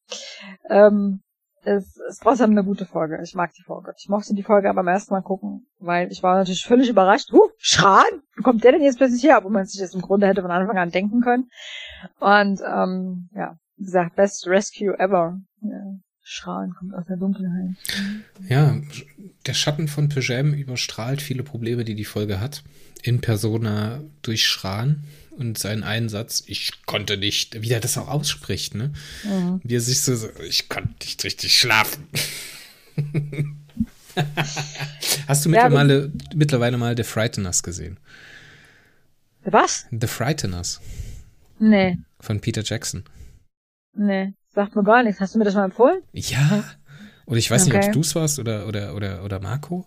Ähm, 0.69 1.21
es 1.63 1.97
ist 1.97 2.21
trotzdem 2.21 2.51
eine 2.51 2.63
gute 2.63 2.85
Folge. 2.85 3.19
Ich 3.23 3.33
mag 3.33 3.51
die 3.53 3.63
Folge. 3.63 3.93
Ich 3.97 4.07
mochte 4.07 4.35
die 4.35 4.43
Folge 4.43 4.69
aber 4.69 4.83
beim 4.83 4.87
ersten 4.89 5.13
Mal 5.13 5.21
gucken, 5.21 5.65
weil 5.79 6.11
ich 6.11 6.21
war 6.21 6.35
natürlich 6.35 6.63
völlig 6.63 6.89
überrascht. 6.89 7.31
Huh, 7.31 7.49
Schran? 7.57 8.21
Wo 8.37 8.43
kommt 8.43 8.63
der 8.63 8.73
denn 8.73 8.83
jetzt 8.83 8.97
plötzlich 8.97 9.23
her? 9.23 9.43
Wo 9.43 9.49
man 9.49 9.65
sich 9.65 9.81
das 9.81 9.95
im 9.95 10.01
Grunde 10.01 10.27
hätte 10.27 10.43
von 10.43 10.51
Anfang 10.51 10.77
an 10.77 10.91
denken 10.91 11.21
können. 11.21 11.49
Und 12.19 12.61
ähm, 12.61 13.29
ja, 13.33 13.57
wie 13.77 13.85
gesagt, 13.85 14.15
best 14.15 14.47
rescue 14.47 14.97
ever. 14.99 15.39
Ja. 15.61 15.95
Strahlen 16.27 16.73
kommt 16.73 16.95
aus 16.95 17.05
der 17.05 17.17
Dunkelheit. 17.17 17.75
Ja, 18.49 18.81
der 19.45 19.53
Schatten 19.53 19.87
von 19.87 20.09
Pejem 20.09 20.55
überstrahlt 20.55 21.21
viele 21.21 21.43
Probleme, 21.43 21.85
die 21.85 21.93
die 21.93 22.03
Folge 22.03 22.39
hat. 22.39 22.63
In 23.03 23.21
Persona 23.21 24.01
durch 24.23 24.47
Schran 24.47 25.03
und 25.37 25.59
seinen 25.59 25.83
Einsatz, 25.83 26.43
ich 26.47 26.83
konnte 26.87 27.17
nicht, 27.17 27.61
wie 27.61 27.69
er 27.69 27.79
das 27.79 27.99
auch 27.99 28.07
ausspricht, 28.07 28.73
ne? 28.73 28.91
Mhm. 29.23 29.61
Wie 29.63 29.75
er 29.75 29.81
sich 29.81 30.01
so, 30.01 30.27
ich 30.41 30.67
konnte 30.67 30.95
nicht 31.01 31.23
richtig 31.23 31.59
schlafen. 31.59 32.07
Hast 35.27 35.45
du 35.45 35.49
mittlerweile, 35.49 36.05
ja, 36.05 36.11
mittlerweile 36.33 36.77
mal 36.77 36.97
The 36.97 37.03
Frighteners 37.03 37.61
gesehen? 37.61 37.99
Was? 39.43 39.85
The 39.91 40.07
Frighteners. 40.07 40.81
Nee. 41.59 41.99
Von 42.19 42.41
Peter 42.41 42.63
Jackson. 42.63 43.03
Nee. 43.93 44.33
Sagt 44.55 44.75
mir 44.75 44.83
gar 44.83 45.03
nichts. 45.03 45.19
Hast 45.19 45.35
du 45.35 45.39
mir 45.39 45.45
das 45.45 45.53
mal 45.53 45.65
empfohlen? 45.65 46.01
Ja. 46.13 46.63
Oder 47.25 47.37
ich 47.37 47.51
weiß 47.51 47.67
Okay. 47.67 47.77
nicht, 47.77 47.87
ob 47.87 47.93
du 47.93 47.99
es 48.01 48.15
warst 48.15 48.39
oder, 48.39 48.67
oder, 48.67 48.95
oder, 48.95 49.23
oder 49.23 49.39
Marco. 49.39 49.85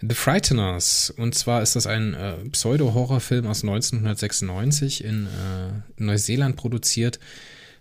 The 0.00 0.14
Frighteners. 0.14 1.10
Und 1.16 1.34
zwar 1.34 1.62
ist 1.62 1.76
das 1.76 1.86
ein 1.86 2.14
äh, 2.14 2.36
Pseudo-Horrorfilm 2.50 3.46
aus 3.46 3.62
1996 3.62 5.04
in 5.04 5.26
äh, 5.26 5.82
Neuseeland 6.02 6.56
produziert. 6.56 7.20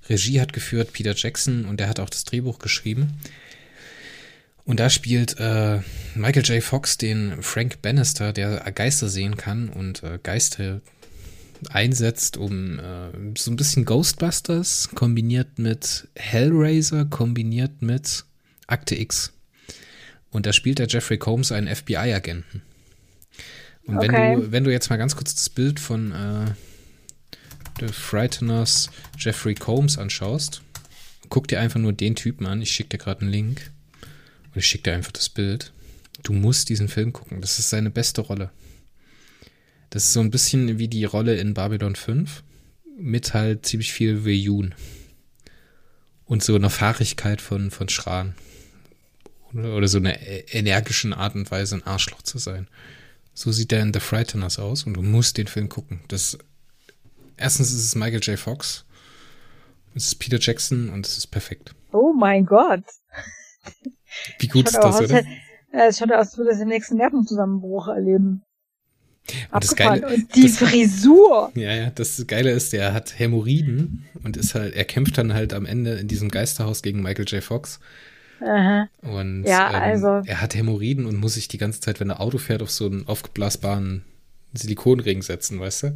Regie 0.10 0.42
hat 0.42 0.54
geführt 0.54 0.92
Peter 0.94 1.14
Jackson 1.16 1.66
und 1.66 1.80
der 1.80 1.88
hat 1.90 2.00
auch 2.00 2.10
das 2.10 2.26
Drehbuch 2.26 2.60
geschrieben. 2.60 3.20
Und 4.66 4.80
da 4.80 4.90
spielt 4.90 5.40
äh, 5.40 5.80
Michael 6.14 6.44
J. 6.44 6.62
Fox 6.62 6.98
den 6.98 7.42
Frank 7.42 7.82
Bannister, 7.82 8.34
der 8.34 8.60
Geister 8.72 9.08
sehen 9.08 9.36
kann 9.38 9.70
und 9.70 10.04
äh, 10.04 10.20
Geister 10.22 10.82
einsetzt, 11.70 12.38
um 12.38 12.80
äh, 12.80 13.12
so 13.38 13.52
ein 13.52 13.56
bisschen 13.58 13.86
Ghostbusters 13.86 14.90
kombiniert 14.96 15.60
mit 15.60 16.08
Hellraiser, 16.16 17.06
kombiniert 17.06 17.82
mit 17.82 18.26
Akte 18.68 18.96
X. 18.96 19.34
Und 20.30 20.46
da 20.46 20.54
spielt 20.54 20.80
der 20.80 20.88
Jeffrey 20.88 21.18
Combs 21.18 21.52
einen 21.52 21.74
FBI-Agenten. 21.74 22.62
Und 23.86 24.00
wenn 24.02 24.12
Okay. 24.12 24.36
du, 24.36 24.52
wenn 24.52 24.64
du 24.64 24.72
jetzt 24.72 24.90
mal 24.90 24.98
ganz 24.98 25.16
kurz 25.16 25.34
das 25.34 25.50
Bild 25.50 25.80
von 25.80 26.12
äh, 26.12 26.46
The 27.80 27.88
Frighteners 27.92 28.90
Jeffrey 29.18 29.56
Combs 29.56 29.98
anschaust, 29.98 30.62
guck 31.30 31.48
dir 31.48 31.60
einfach 31.60 31.80
nur 31.80 31.94
den 31.94 32.16
Typen 32.16 32.46
an. 32.46 32.62
Ich 32.62 32.72
schicke 32.72 32.90
dir 32.90 32.98
gerade 33.04 33.22
einen 33.22 33.32
Link. 33.32 33.72
Und 34.54 34.58
ich 34.60 34.68
schicke 34.68 34.84
dir 34.84 34.94
einfach 34.94 35.12
das 35.12 35.30
Bild. 35.30 35.72
Du 36.24 36.34
musst 36.34 36.70
diesen 36.70 36.88
Film 36.90 37.14
gucken. 37.14 37.42
Das 37.42 37.58
ist 37.60 37.70
seine 37.70 37.90
beste 37.90 38.22
Rolle. 38.22 38.52
Das 39.90 40.06
ist 40.06 40.14
so 40.14 40.20
ein 40.20 40.32
bisschen 40.32 40.78
wie 40.78 40.88
die 40.88 41.06
Rolle 41.06 41.36
in 41.36 41.54
Babylon 41.54 41.96
5 41.96 42.44
mit 42.98 43.34
halt 43.34 43.66
ziemlich 43.66 43.94
viel 43.94 44.26
Veyun. 44.26 44.76
Und 46.26 46.44
so 46.44 46.56
einer 46.56 46.70
Fahrigkeit 46.70 47.42
von, 47.42 47.72
von 47.72 47.90
Schran. 47.90 48.36
Oder, 49.54 49.76
oder 49.76 49.88
so 49.88 49.98
einer 49.98 50.22
e- 50.22 50.46
energischen 50.52 51.14
Art 51.14 51.34
und 51.36 51.50
Weise, 51.50 51.76
ein 51.76 51.88
Arschloch 51.88 52.22
zu 52.22 52.38
sein. 52.38 52.68
So 53.34 53.52
sieht 53.52 53.72
der 53.72 53.82
in 53.82 53.94
The 53.94 54.00
Frighteners 54.00 54.60
aus 54.60 54.84
und 54.84 54.94
du 54.94 55.02
musst 55.02 55.38
den 55.38 55.48
Film 55.48 55.70
gucken. 55.70 56.02
Das, 56.08 56.38
erstens 57.38 57.72
ist 57.72 57.84
es 57.84 57.96
Michael 57.96 58.22
J. 58.22 58.38
Fox, 58.38 58.86
es 59.96 60.08
ist 60.08 60.16
Peter 60.16 60.38
Jackson 60.40 60.90
und 60.90 61.08
es 61.08 61.18
ist 61.18 61.28
perfekt. 61.28 61.74
Oh 61.92 62.14
mein 62.14 62.46
Gott. 62.46 62.84
Wie 64.40 64.48
gut 64.48 64.68
ist 64.68 64.76
das, 64.76 64.86
aus, 64.86 65.02
oder? 65.02 65.24
Es 65.72 65.98
schaut 65.98 66.12
aus, 66.12 66.28
als 66.28 66.38
würde 66.38 66.52
es 66.52 66.60
den 66.60 66.68
nächsten 66.68 66.98
Nervenzusammenbruch 66.98 67.88
erleben. 67.88 68.44
Und 69.52 69.64
das. 69.64 69.76
Geile, 69.76 70.08
Und 70.08 70.36
die 70.36 70.44
das- 70.44 70.58
Frisur. 70.58 71.52
Ja, 71.56 71.74
ja, 71.74 71.90
das 71.92 72.26
Geile 72.28 72.52
ist, 72.52 72.74
der 72.74 72.94
hat 72.94 73.18
Hämorrhoiden 73.20 74.06
und 74.24 74.38
ist 74.38 74.56
halt, 74.56 74.76
er 74.76 74.86
kämpft 74.86 75.18
dann 75.18 75.34
halt 75.34 75.54
am 75.54 75.66
Ende 75.66 75.94
in 75.96 76.08
diesem 76.08 76.30
Geisterhaus 76.30 76.82
gegen 76.82 77.02
Michael 77.02 77.26
J. 77.28 77.44
Fox. 77.44 77.80
Aha. 78.42 78.88
Und 79.02 79.44
Ja, 79.44 79.70
ähm, 79.70 79.76
also- 79.76 80.22
er 80.26 80.42
hat 80.42 80.56
Hämorrhoiden 80.56 81.06
und 81.06 81.18
muss 81.18 81.34
sich 81.34 81.48
die 81.48 81.58
ganze 81.58 81.82
Zeit, 81.82 82.00
wenn 82.00 82.10
er 82.10 82.22
Auto 82.22 82.38
fährt, 82.38 82.62
auf 82.62 82.72
so 82.72 82.86
einen 82.86 83.08
aufgeblasbaren 83.08 84.04
Silikonring 84.54 85.22
setzen, 85.22 85.60
weißt 85.60 85.84
du? 85.84 85.88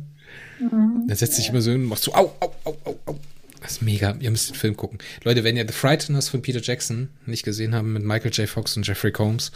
Mhm. 0.59 1.05
Er 1.07 1.15
setzt 1.15 1.35
sich 1.35 1.49
immer 1.49 1.61
so 1.61 1.71
hin 1.71 1.81
und 1.83 1.87
macht 1.89 2.03
so, 2.03 2.13
au, 2.13 2.33
au, 2.39 2.53
au, 2.65 2.77
au, 2.85 2.99
au. 3.05 3.19
Das 3.61 3.73
ist 3.73 3.81
mega. 3.81 4.15
Ihr 4.19 4.29
müsst 4.29 4.49
den 4.49 4.55
Film 4.55 4.75
gucken. 4.75 4.99
Leute, 5.23 5.43
wenn 5.45 5.55
ihr 5.55 5.65
The 5.65 5.73
Frighteners 5.73 6.27
von 6.27 6.41
Peter 6.41 6.59
Jackson 6.61 7.07
nicht 7.25 7.43
gesehen 7.43 7.73
haben 7.73 7.93
mit 7.93 8.03
Michael 8.03 8.31
J. 8.31 8.49
Fox 8.49 8.75
und 8.75 8.85
Jeffrey 8.85 9.13
Combs, 9.13 9.53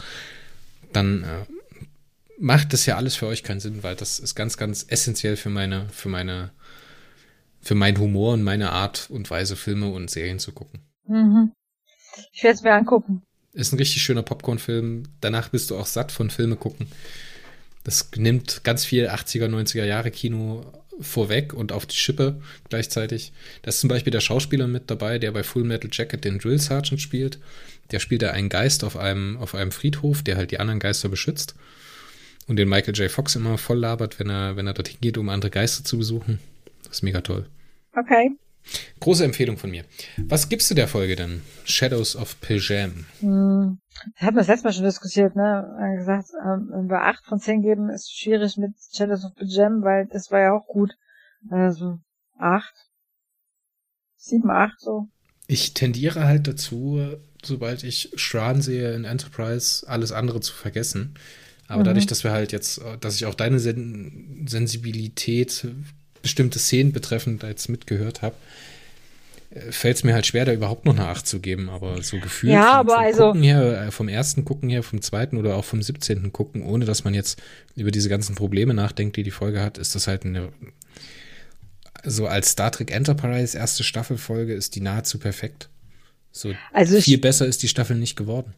dann 0.94 1.24
äh, 1.24 1.26
macht 2.38 2.72
das 2.72 2.86
ja 2.86 2.96
alles 2.96 3.16
für 3.16 3.26
euch 3.26 3.42
keinen 3.42 3.60
Sinn, 3.60 3.82
weil 3.82 3.96
das 3.96 4.18
ist 4.18 4.34
ganz, 4.34 4.56
ganz 4.56 4.86
essentiell 4.88 5.36
für 5.36 5.50
meine, 5.50 5.88
für 5.90 6.08
meine, 6.08 6.50
für 7.60 7.74
meinen 7.74 7.98
Humor 7.98 8.34
und 8.34 8.42
meine 8.42 8.70
Art 8.70 9.08
und 9.10 9.30
Weise, 9.30 9.56
Filme 9.56 9.90
und 9.90 10.10
Serien 10.10 10.38
zu 10.38 10.52
gucken. 10.52 10.80
Mhm. 11.06 11.52
Ich 12.32 12.42
werde 12.42 12.54
es 12.56 12.62
mir 12.62 12.72
angucken. 12.72 13.22
Ist 13.52 13.72
ein 13.72 13.78
richtig 13.78 14.02
schöner 14.02 14.22
Popcorn-Film. 14.22 15.04
Danach 15.20 15.48
bist 15.48 15.70
du 15.70 15.76
auch 15.76 15.86
satt 15.86 16.12
von 16.12 16.30
Filme 16.30 16.56
gucken. 16.56 16.86
Das 17.84 18.10
nimmt 18.16 18.62
ganz 18.64 18.84
viel 18.84 19.08
80er, 19.08 19.46
90er 19.46 19.84
Jahre 19.84 20.10
Kino 20.10 20.64
vorweg 21.00 21.54
und 21.54 21.72
auf 21.72 21.86
die 21.86 21.96
Schippe 21.96 22.40
gleichzeitig. 22.68 23.32
Da 23.62 23.68
ist 23.68 23.80
zum 23.80 23.88
Beispiel 23.88 24.10
der 24.10 24.20
Schauspieler 24.20 24.66
mit 24.66 24.90
dabei, 24.90 25.18
der 25.18 25.32
bei 25.32 25.42
Full 25.42 25.64
Metal 25.64 25.90
Jacket 25.92 26.24
den 26.24 26.38
Drill 26.38 26.58
Sergeant 26.58 27.00
spielt. 27.00 27.38
Der 27.90 28.00
spielt 28.00 28.22
da 28.22 28.32
einen 28.32 28.48
Geist 28.48 28.84
auf 28.84 28.96
einem, 28.96 29.36
auf 29.38 29.54
einem 29.54 29.70
Friedhof, 29.70 30.22
der 30.22 30.36
halt 30.36 30.50
die 30.50 30.60
anderen 30.60 30.80
Geister 30.80 31.08
beschützt. 31.08 31.54
Und 32.48 32.56
den 32.56 32.68
Michael 32.68 32.94
J. 32.94 33.10
Fox 33.10 33.36
immer 33.36 33.58
voll 33.58 33.78
labert, 33.78 34.18
wenn 34.18 34.30
er, 34.30 34.56
wenn 34.56 34.66
er 34.66 34.72
dorthin 34.72 34.98
geht, 35.00 35.18
um 35.18 35.28
andere 35.28 35.50
Geister 35.50 35.84
zu 35.84 35.98
besuchen. 35.98 36.40
Das 36.82 36.96
ist 36.96 37.02
mega 37.02 37.20
toll. 37.20 37.46
Okay. 37.94 38.30
Große 39.00 39.24
Empfehlung 39.24 39.56
von 39.56 39.70
mir. 39.70 39.84
Was 40.16 40.48
gibst 40.48 40.70
du 40.70 40.74
der 40.74 40.88
Folge 40.88 41.16
denn? 41.16 41.42
Shadows 41.64 42.16
of 42.16 42.40
Pijam. 42.40 43.06
Hm. 43.20 43.78
Das 44.14 44.22
hatten 44.22 44.36
wir 44.36 44.40
das 44.40 44.48
letzte 44.48 44.66
Mal 44.66 44.72
schon 44.72 44.84
diskutiert, 44.84 45.36
ne? 45.36 45.42
Wir 45.76 45.84
haben 45.84 45.96
gesagt, 45.96 46.28
ähm, 46.44 46.68
wenn 46.70 46.88
wir 46.88 47.02
acht 47.02 47.24
von 47.24 47.40
zehn 47.40 47.62
geben, 47.62 47.88
ist 47.90 48.16
schwierig 48.16 48.56
mit 48.56 48.72
Shadows 48.94 49.24
of 49.24 49.32
Gem, 49.36 49.82
weil 49.82 50.06
das 50.06 50.30
war 50.30 50.40
ja 50.40 50.52
auch 50.52 50.66
gut. 50.66 50.92
Also 51.50 51.98
acht. 52.38 52.74
Sieben, 54.16 54.50
acht 54.50 54.78
so. 54.80 55.08
Ich 55.46 55.74
tendiere 55.74 56.24
halt 56.24 56.46
dazu, 56.46 57.00
sobald 57.42 57.82
ich 57.82 58.12
Shran 58.16 58.60
sehe 58.60 58.92
in 58.94 59.04
Enterprise, 59.04 59.88
alles 59.88 60.12
andere 60.12 60.40
zu 60.40 60.52
vergessen. 60.52 61.14
Aber 61.68 61.80
Mhm. 61.80 61.84
dadurch, 61.84 62.06
dass 62.06 62.24
wir 62.24 62.32
halt 62.32 62.50
jetzt, 62.52 62.80
dass 63.00 63.14
ich 63.16 63.26
auch 63.26 63.34
deine 63.34 63.60
Sen 63.60 64.46
Sensibilität, 64.48 65.66
bestimmte 66.22 66.58
Szenen 66.58 66.92
betreffend 66.92 67.42
jetzt 67.44 67.68
mitgehört 67.68 68.22
habe, 68.22 68.34
fällt 69.70 69.96
es 69.96 70.04
mir 70.04 70.12
halt 70.14 70.26
schwer, 70.26 70.44
da 70.44 70.52
überhaupt 70.52 70.84
noch 70.84 70.94
eine 70.94 71.06
Acht 71.06 71.26
zu 71.26 71.40
geben. 71.40 71.68
Aber 71.70 72.02
so 72.02 72.18
gefühlt 72.20 72.52
Ja, 72.52 72.78
vom, 72.78 72.88
aber 72.88 72.94
vom 72.94 73.04
also- 73.04 73.26
Gucken 73.28 73.42
her, 73.42 73.82
äh, 73.86 73.90
vom 73.90 74.08
ersten 74.08 74.44
Gucken 74.44 74.68
her, 74.68 74.82
vom 74.82 75.00
zweiten 75.02 75.36
oder 75.36 75.56
auch 75.56 75.64
vom 75.64 75.80
17. 75.82 76.32
Gucken, 76.32 76.62
ohne 76.62 76.84
dass 76.84 77.04
man 77.04 77.14
jetzt 77.14 77.40
über 77.76 77.90
diese 77.90 78.08
ganzen 78.08 78.34
Probleme 78.34 78.74
nachdenkt, 78.74 79.16
die 79.16 79.22
die 79.22 79.30
Folge 79.30 79.62
hat, 79.62 79.78
ist 79.78 79.94
das 79.94 80.06
halt 80.06 80.24
eine 80.24 80.50
so 82.04 82.26
als 82.28 82.50
Star 82.50 82.70
Trek 82.70 82.92
Enterprise 82.92 83.58
erste 83.58 83.82
Staffelfolge 83.82 84.54
ist 84.54 84.76
die 84.76 84.80
nahezu 84.80 85.18
perfekt. 85.18 85.68
So 86.30 86.52
Also 86.72 87.00
viel 87.00 87.18
besser 87.18 87.44
ist 87.46 87.62
die 87.62 87.68
Staffel 87.68 87.96
nicht 87.96 88.16
geworden. 88.16 88.54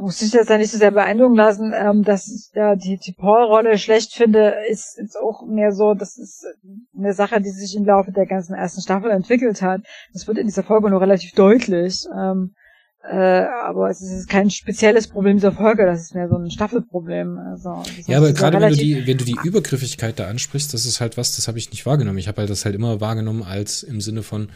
Muss 0.00 0.22
ich 0.22 0.32
jetzt 0.32 0.50
ja 0.50 0.58
nicht 0.58 0.70
so 0.70 0.78
sehr 0.78 0.90
beeindrucken 0.90 1.36
lassen, 1.36 1.72
ähm, 1.76 2.02
dass 2.02 2.28
ich 2.28 2.54
ja, 2.54 2.74
die, 2.74 2.98
die 2.98 3.12
Paul-Rolle 3.12 3.78
schlecht 3.78 4.14
finde, 4.14 4.54
ist 4.68 4.98
jetzt 4.98 5.16
auch 5.16 5.44
mehr 5.46 5.72
so, 5.72 5.94
das 5.94 6.16
ist 6.16 6.46
eine 6.96 7.12
Sache, 7.12 7.40
die 7.40 7.50
sich 7.50 7.76
im 7.76 7.84
Laufe 7.84 8.12
der 8.12 8.26
ganzen 8.26 8.54
ersten 8.54 8.80
Staffel 8.80 9.10
entwickelt 9.10 9.62
hat. 9.62 9.82
Das 10.12 10.26
wird 10.26 10.38
in 10.38 10.46
dieser 10.46 10.62
Folge 10.62 10.90
nur 10.90 11.00
relativ 11.00 11.32
deutlich. 11.32 12.06
Ähm, 12.16 12.54
äh, 13.02 13.46
aber 13.64 13.88
es 13.88 14.02
ist 14.02 14.28
kein 14.28 14.50
spezielles 14.50 15.08
Problem 15.08 15.38
dieser 15.38 15.52
Folge, 15.52 15.86
das 15.86 16.02
ist 16.02 16.14
mehr 16.14 16.28
so 16.28 16.36
ein 16.36 16.50
Staffelproblem. 16.50 17.38
Also, 17.38 17.82
Ja, 18.06 18.18
aber 18.18 18.32
gerade 18.32 18.60
wenn 18.60 18.70
du 18.70 18.76
die, 18.76 19.06
wenn 19.06 19.16
du 19.16 19.24
die 19.24 19.38
Übergriffigkeit 19.42 20.18
da 20.18 20.28
ansprichst, 20.28 20.74
das 20.74 20.84
ist 20.84 21.00
halt 21.00 21.16
was, 21.16 21.34
das 21.34 21.48
habe 21.48 21.56
ich 21.58 21.70
nicht 21.70 21.86
wahrgenommen. 21.86 22.18
Ich 22.18 22.28
habe 22.28 22.42
halt 22.42 22.50
das 22.50 22.66
halt 22.66 22.74
immer 22.74 23.00
wahrgenommen 23.00 23.42
als 23.42 23.82
im 23.82 24.02
Sinne 24.02 24.22
von, 24.22 24.50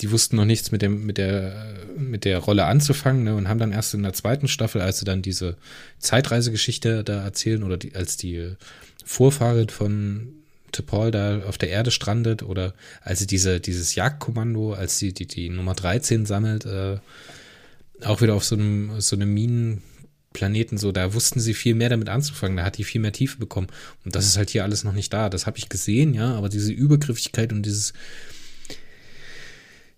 die 0.00 0.10
wussten 0.10 0.36
noch 0.36 0.44
nichts 0.44 0.72
mit 0.72 0.82
dem, 0.82 1.06
mit 1.06 1.18
der, 1.18 1.74
mit 1.96 2.24
der 2.24 2.38
Rolle 2.38 2.66
anzufangen, 2.66 3.24
ne, 3.24 3.34
und 3.34 3.48
haben 3.48 3.58
dann 3.58 3.72
erst 3.72 3.94
in 3.94 4.02
der 4.02 4.12
zweiten 4.12 4.48
Staffel, 4.48 4.80
als 4.80 4.98
sie 4.98 5.04
dann 5.04 5.22
diese 5.22 5.56
Zeitreisegeschichte 5.98 7.04
da 7.04 7.22
erzählen 7.22 7.62
oder 7.62 7.76
die, 7.76 7.94
als 7.94 8.16
die 8.16 8.54
Vorfahrin 9.04 9.68
von 9.68 10.32
T'Pol 10.72 11.10
da 11.10 11.42
auf 11.44 11.58
der 11.58 11.70
Erde 11.70 11.90
strandet 11.90 12.42
oder 12.42 12.74
als 13.00 13.20
sie 13.20 13.26
diese, 13.26 13.60
dieses 13.60 13.94
Jagdkommando, 13.94 14.74
als 14.74 14.98
sie 14.98 15.14
die, 15.14 15.26
die 15.26 15.48
Nummer 15.48 15.74
13 15.74 16.26
sammelt, 16.26 16.66
äh, 16.66 16.98
auch 18.02 18.20
wieder 18.20 18.34
auf 18.34 18.44
so 18.44 18.56
einem, 18.56 19.00
so 19.00 19.16
einem 19.16 19.32
Minenplaneten, 19.32 20.76
so, 20.76 20.92
da 20.92 21.14
wussten 21.14 21.40
sie 21.40 21.54
viel 21.54 21.74
mehr 21.74 21.88
damit 21.88 22.10
anzufangen, 22.10 22.58
da 22.58 22.64
hat 22.64 22.76
die 22.76 22.84
viel 22.84 23.00
mehr 23.00 23.12
Tiefe 23.12 23.38
bekommen. 23.38 23.68
Und 24.04 24.14
das 24.14 24.26
ist 24.26 24.36
halt 24.36 24.50
hier 24.50 24.64
alles 24.64 24.84
noch 24.84 24.92
nicht 24.92 25.12
da. 25.12 25.30
Das 25.30 25.46
habe 25.46 25.56
ich 25.56 25.70
gesehen, 25.70 26.12
ja, 26.12 26.34
aber 26.34 26.50
diese 26.50 26.72
Übergriffigkeit 26.72 27.52
und 27.52 27.62
dieses, 27.62 27.94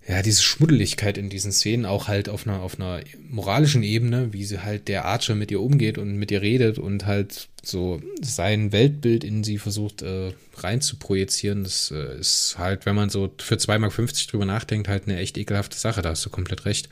ja, 0.08 0.22
diese 0.22 0.42
Schmuddeligkeit 0.42 1.18
in 1.18 1.28
diesen 1.28 1.52
Szenen, 1.52 1.84
auch 1.84 2.08
halt 2.08 2.30
auf 2.30 2.46
einer, 2.46 2.62
auf 2.62 2.80
einer 2.80 3.00
moralischen 3.28 3.82
Ebene, 3.82 4.32
wie 4.32 4.44
sie 4.44 4.62
halt 4.62 4.88
der 4.88 5.04
Archer 5.04 5.34
mit 5.34 5.50
ihr 5.50 5.60
umgeht 5.60 5.98
und 5.98 6.16
mit 6.16 6.30
ihr 6.30 6.40
redet 6.40 6.78
und 6.78 7.04
halt 7.04 7.48
so 7.62 8.00
sein 8.22 8.72
Weltbild 8.72 9.22
in 9.22 9.44
sie 9.44 9.58
versucht 9.58 10.00
äh, 10.00 10.32
rein 10.56 10.80
zu 10.80 10.98
projizieren, 10.98 11.62
das 11.62 11.90
äh, 11.90 12.18
ist 12.18 12.56
halt, 12.58 12.86
wenn 12.86 12.96
man 12.96 13.10
so 13.10 13.30
für 13.38 13.56
2,50 13.56 13.78
Mark 13.78 13.92
drüber 14.30 14.46
nachdenkt, 14.46 14.88
halt 14.88 15.06
eine 15.06 15.18
echt 15.18 15.36
ekelhafte 15.36 15.76
Sache, 15.76 16.00
da 16.00 16.08
hast 16.10 16.24
du 16.24 16.30
komplett 16.30 16.64
recht. 16.64 16.88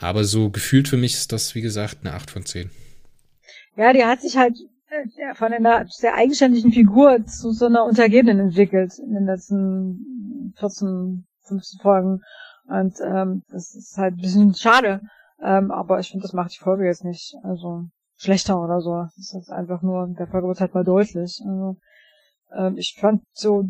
Aber 0.00 0.24
so 0.24 0.48
gefühlt 0.48 0.88
für 0.88 0.96
mich 0.96 1.12
ist 1.12 1.32
das, 1.32 1.54
wie 1.54 1.60
gesagt, 1.60 1.98
eine 2.02 2.14
8 2.14 2.30
von 2.30 2.46
10. 2.46 2.70
Ja, 3.76 3.92
die 3.92 4.04
hat 4.04 4.22
sich 4.22 4.38
halt 4.38 4.56
äh, 4.88 5.34
von 5.34 5.52
einer 5.52 5.86
sehr 5.88 6.14
eigenständigen 6.14 6.72
Figur 6.72 7.26
zu 7.26 7.52
so 7.52 7.66
einer 7.66 7.84
Untergebenen 7.84 8.40
entwickelt 8.40 8.94
in 8.98 9.12
den 9.12 9.26
letzten 9.26 10.54
14, 10.58 11.26
15 11.48 11.80
Folgen. 11.80 12.22
Und 12.68 12.94
ähm, 13.04 13.42
das 13.48 13.74
ist 13.74 13.96
halt 13.96 14.14
ein 14.14 14.20
bisschen 14.20 14.54
schade. 14.54 15.00
Ähm, 15.42 15.70
aber 15.70 16.00
ich 16.00 16.10
finde, 16.10 16.22
das 16.22 16.32
macht 16.32 16.52
die 16.54 16.62
Folge 16.62 16.86
jetzt 16.86 17.04
nicht 17.04 17.34
also 17.42 17.84
schlechter 18.16 18.60
oder 18.60 18.80
so. 18.80 19.06
Das 19.16 19.34
ist 19.34 19.50
einfach 19.50 19.82
nur, 19.82 20.08
der 20.18 20.26
Folge 20.26 20.48
wird 20.48 20.60
halt 20.60 20.74
mal 20.74 20.84
deutlich. 20.84 21.40
Also, 21.44 21.76
ähm, 22.56 22.76
ich 22.78 22.96
fand 22.98 23.22
so 23.32 23.68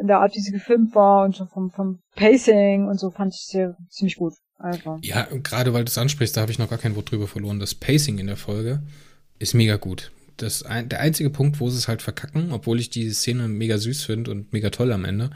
in 0.00 0.06
der 0.06 0.20
Art, 0.20 0.34
wie 0.34 0.40
sie 0.40 0.52
gefilmt 0.52 0.94
war 0.94 1.24
und 1.24 1.34
so 1.34 1.46
vom, 1.46 1.70
vom 1.70 2.00
Pacing 2.14 2.86
und 2.86 3.00
so 3.00 3.10
fand 3.10 3.34
ich 3.34 3.46
sie 3.46 3.74
ziemlich 3.90 4.16
gut. 4.16 4.34
Also. 4.58 4.98
Ja, 5.02 5.26
gerade 5.42 5.72
weil 5.72 5.84
du 5.84 5.88
es 5.88 5.98
ansprichst, 5.98 6.36
da 6.36 6.42
habe 6.42 6.52
ich 6.52 6.58
noch 6.58 6.70
gar 6.70 6.78
kein 6.78 6.96
Wort 6.96 7.10
drüber 7.10 7.26
verloren. 7.26 7.60
Das 7.60 7.74
Pacing 7.74 8.18
in 8.18 8.26
der 8.26 8.36
Folge 8.36 8.82
ist 9.38 9.54
mega 9.54 9.76
gut. 9.76 10.12
Das 10.36 10.62
ein, 10.62 10.88
der 10.88 11.00
einzige 11.00 11.30
Punkt, 11.30 11.58
wo 11.58 11.68
sie 11.68 11.78
es 11.78 11.88
halt 11.88 12.02
verkacken, 12.02 12.52
obwohl 12.52 12.78
ich 12.78 12.90
die 12.90 13.10
Szene 13.10 13.48
mega 13.48 13.78
süß 13.78 14.04
finde 14.04 14.30
und 14.30 14.52
mega 14.52 14.70
toll 14.70 14.92
am 14.92 15.04
Ende, 15.04 15.30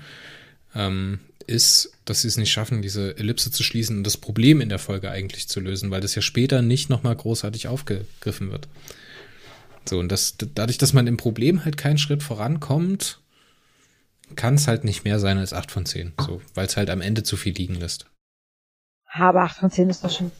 ähm, 0.75 1.21
ist, 1.47 1.93
dass 2.05 2.22
sie 2.22 2.28
es 2.28 2.36
nicht 2.36 2.51
schaffen, 2.51 2.82
diese 2.82 3.16
Ellipse 3.18 3.51
zu 3.51 3.62
schließen 3.62 3.99
und 3.99 4.05
das 4.05 4.16
Problem 4.16 4.61
in 4.61 4.68
der 4.68 4.78
Folge 4.78 5.11
eigentlich 5.11 5.49
zu 5.49 5.61
lösen, 5.61 5.90
weil 5.90 6.01
das 6.01 6.14
ja 6.14 6.22
später 6.22 6.62
nicht 6.62 6.88
nochmal 6.90 7.16
großartig 7.16 7.68
aufgegriffen 7.68 8.51
wird. 8.51 8.68
So, 9.88 9.99
und 9.99 10.11
das, 10.11 10.36
dadurch, 10.55 10.78
dass 10.78 10.93
man 10.93 11.07
im 11.07 11.16
Problem 11.16 11.64
halt 11.64 11.76
keinen 11.76 11.99
Schritt 11.99 12.22
vorankommt, 12.22 13.20
kann 14.36 14.55
es 14.55 14.68
halt 14.68 14.84
nicht 14.84 15.05
mehr 15.05 15.18
sein 15.18 15.38
als 15.38 15.53
8 15.53 15.70
von 15.70 15.86
10. 15.86 16.12
So, 16.20 16.40
weil 16.55 16.66
es 16.66 16.76
halt 16.76 16.90
am 16.90 17.01
Ende 17.01 17.22
zu 17.22 17.36
viel 17.36 17.53
liegen 17.53 17.74
lässt. 17.74 18.07
Aber 19.07 19.43
8 19.43 19.59
von 19.59 19.70
10 19.70 19.90
ist 19.90 20.05
doch 20.05 20.11
schon. 20.11 20.30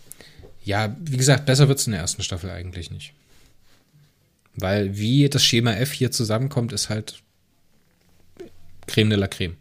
Ja, 0.65 0.97
wie 1.01 1.17
gesagt, 1.17 1.45
besser 1.47 1.69
wird's 1.69 1.87
in 1.87 1.93
der 1.93 2.01
ersten 2.01 2.23
Staffel 2.23 2.51
eigentlich 2.51 2.91
nicht. 2.91 3.13
Weil 4.55 4.97
wie 4.97 5.29
das 5.29 5.45
Schema 5.45 5.73
F 5.73 5.93
hier 5.93 6.11
zusammenkommt, 6.11 6.73
ist 6.73 6.89
halt 6.89 7.23
Creme 8.87 9.11
de 9.11 9.19
la 9.19 9.27
Creme. 9.27 9.57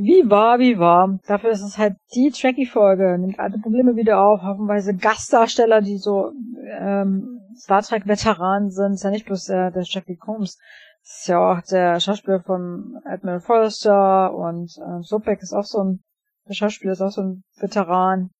Wie 0.00 0.28
war, 0.28 0.58
wie 0.58 0.78
war. 0.78 1.18
Dafür 1.26 1.50
ist 1.50 1.62
es 1.62 1.78
halt 1.78 1.96
die 2.14 2.30
Tracky-Folge. 2.30 3.18
Nimmt 3.18 3.38
alte 3.38 3.58
Probleme 3.58 3.96
wieder 3.96 4.20
auf. 4.20 4.42
Hoffenweise 4.42 4.94
Gastdarsteller, 4.94 5.80
die 5.80 5.98
so 5.98 6.32
ähm, 6.78 7.40
Star 7.56 7.82
Trek-Veteranen 7.82 8.70
sind. 8.70 8.94
Ist 8.94 9.04
ja 9.04 9.10
nicht 9.10 9.26
bloß 9.26 9.44
der, 9.44 9.70
der 9.70 9.82
Jeffrey 9.82 10.16
Combs. 10.16 10.58
ist 11.02 11.28
ja 11.28 11.38
auch 11.38 11.62
der 11.62 12.00
Schauspieler 12.00 12.42
von 12.42 13.00
Admiral 13.04 13.40
Forrester 13.40 14.34
und 14.34 14.76
äh, 14.78 15.02
Sobek 15.02 15.42
ist 15.42 15.52
auch 15.52 15.64
so 15.64 15.82
ein, 15.82 16.00
der 16.48 16.54
Schauspieler 16.54 16.92
ist 16.92 17.02
auch 17.02 17.12
so 17.12 17.22
ein 17.22 17.44
Veteran. 17.56 18.30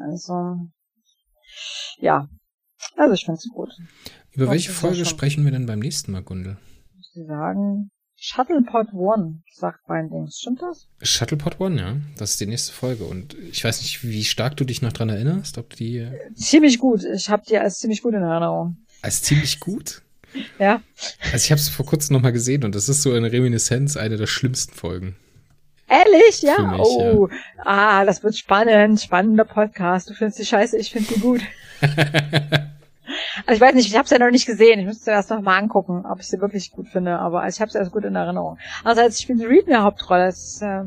Also, 0.00 0.56
ja. 1.98 2.28
Also 2.96 3.14
ich 3.14 3.24
find's 3.24 3.48
gut. 3.52 3.70
Über 4.32 4.50
welche 4.50 4.72
Folge 4.72 5.04
sprechen 5.04 5.44
wir 5.44 5.52
denn 5.52 5.66
beim 5.66 5.80
nächsten 5.80 6.12
Mal, 6.12 6.22
Gundel? 6.22 6.58
Muss 6.94 7.12
ich 7.14 7.26
sagen, 7.26 7.90
Shuttlepod 8.20 8.92
One, 8.94 9.42
sagt 9.52 9.86
Bindings. 9.86 10.40
Stimmt 10.40 10.60
das? 10.60 10.88
Shuttlepod 11.02 11.60
One, 11.60 11.80
ja. 11.80 11.96
Das 12.16 12.30
ist 12.32 12.40
die 12.40 12.46
nächste 12.46 12.72
Folge. 12.72 13.04
Und 13.04 13.34
ich 13.52 13.62
weiß 13.62 13.80
nicht, 13.80 14.02
wie 14.02 14.24
stark 14.24 14.56
du 14.56 14.64
dich 14.64 14.82
noch 14.82 14.92
dran 14.92 15.08
erinnerst, 15.08 15.56
ob 15.56 15.76
die 15.76 15.98
äh, 15.98 16.34
Ziemlich 16.34 16.80
gut. 16.80 17.04
Ich 17.04 17.30
hab 17.30 17.44
die 17.44 17.56
als 17.58 17.78
ziemlich 17.78 18.02
gut 18.02 18.14
in 18.14 18.22
Erinnerung. 18.22 18.76
als 19.02 19.22
ziemlich 19.22 19.60
gut. 19.60 20.02
Ja. 20.58 20.82
Also 21.32 21.36
ich 21.36 21.50
habe 21.50 21.58
es 21.58 21.70
vor 21.70 21.86
kurzem 21.86 22.12
noch 22.14 22.22
mal 22.22 22.32
gesehen 22.34 22.62
und 22.62 22.74
das 22.74 22.90
ist 22.90 23.00
so 23.00 23.12
eine 23.14 23.32
Reminiszenz, 23.32 23.96
eine 23.96 24.18
der 24.18 24.26
schlimmsten 24.26 24.74
Folgen. 24.74 25.16
Ehrlich? 25.88 26.42
Ja? 26.42 26.60
Mich, 26.70 26.80
oh. 26.80 27.30
Ah, 27.64 28.04
das 28.04 28.22
wird 28.22 28.36
spannend. 28.36 29.00
Spannender 29.00 29.46
Podcast. 29.46 30.10
Du 30.10 30.14
findest 30.14 30.38
die 30.38 30.44
scheiße, 30.44 30.76
ich 30.76 30.90
finde 30.92 31.14
die 31.14 31.20
gut. 31.20 31.40
Also 33.46 33.56
ich 33.56 33.60
weiß 33.60 33.74
nicht, 33.74 33.88
ich 33.88 33.96
habe 33.96 34.08
ja 34.10 34.18
noch 34.18 34.30
nicht 34.30 34.46
gesehen. 34.46 34.80
Ich 34.80 34.86
müsste 34.86 35.10
erst 35.10 35.30
noch 35.30 35.40
mal 35.40 35.56
angucken, 35.58 36.04
ob 36.10 36.20
ich 36.20 36.26
sie 36.26 36.40
wirklich 36.40 36.70
gut 36.72 36.88
finde. 36.88 37.18
Aber 37.18 37.46
ich 37.48 37.60
habe 37.60 37.70
sie 37.70 37.78
erst 37.78 37.92
gut 37.92 38.04
in 38.04 38.14
Erinnerung. 38.14 38.58
Andererseits 38.84 39.20
spielt 39.22 39.40
Reed 39.42 39.66
eine 39.68 39.82
Hauptrolle. 39.82 40.26
Das 40.26 40.38
ist 40.38 40.62
äh, 40.62 40.82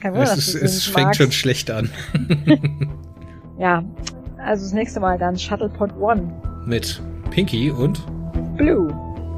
kein 0.00 0.12
Wunder, 0.12 0.22
es 0.22 0.34
dass 0.36 0.48
ist, 0.54 0.62
es 0.62 0.84
fängt 0.86 1.06
magst. 1.06 1.20
schon 1.20 1.32
schlecht 1.32 1.70
an. 1.70 1.90
Ja, 3.58 3.84
also 4.38 4.64
das 4.64 4.72
nächste 4.72 5.00
Mal 5.00 5.18
dann 5.18 5.36
Shuttlepod 5.36 5.94
One. 6.00 6.32
Mit 6.64 7.02
Pinky 7.30 7.70
und 7.70 8.00
Blue. 8.56 8.88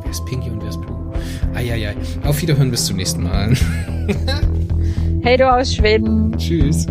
wer 0.03 0.11
ist 0.13 0.25
Pinky 0.27 0.49
und 0.49 0.63
wer 0.63 0.69
ist 0.69 0.81
Blue? 0.81 1.13
Eieiei. 1.55 1.97
Auf 2.25 2.41
Wiederhören 2.41 2.71
bis 2.71 2.87
zum 2.87 2.99
nächsten 2.99 3.25
Mal. 3.25 3.53
Hey 5.25 5.37
du 5.37 5.49
aus 5.49 5.73
Schweden. 5.75 6.37
Tschüss. 6.37 6.87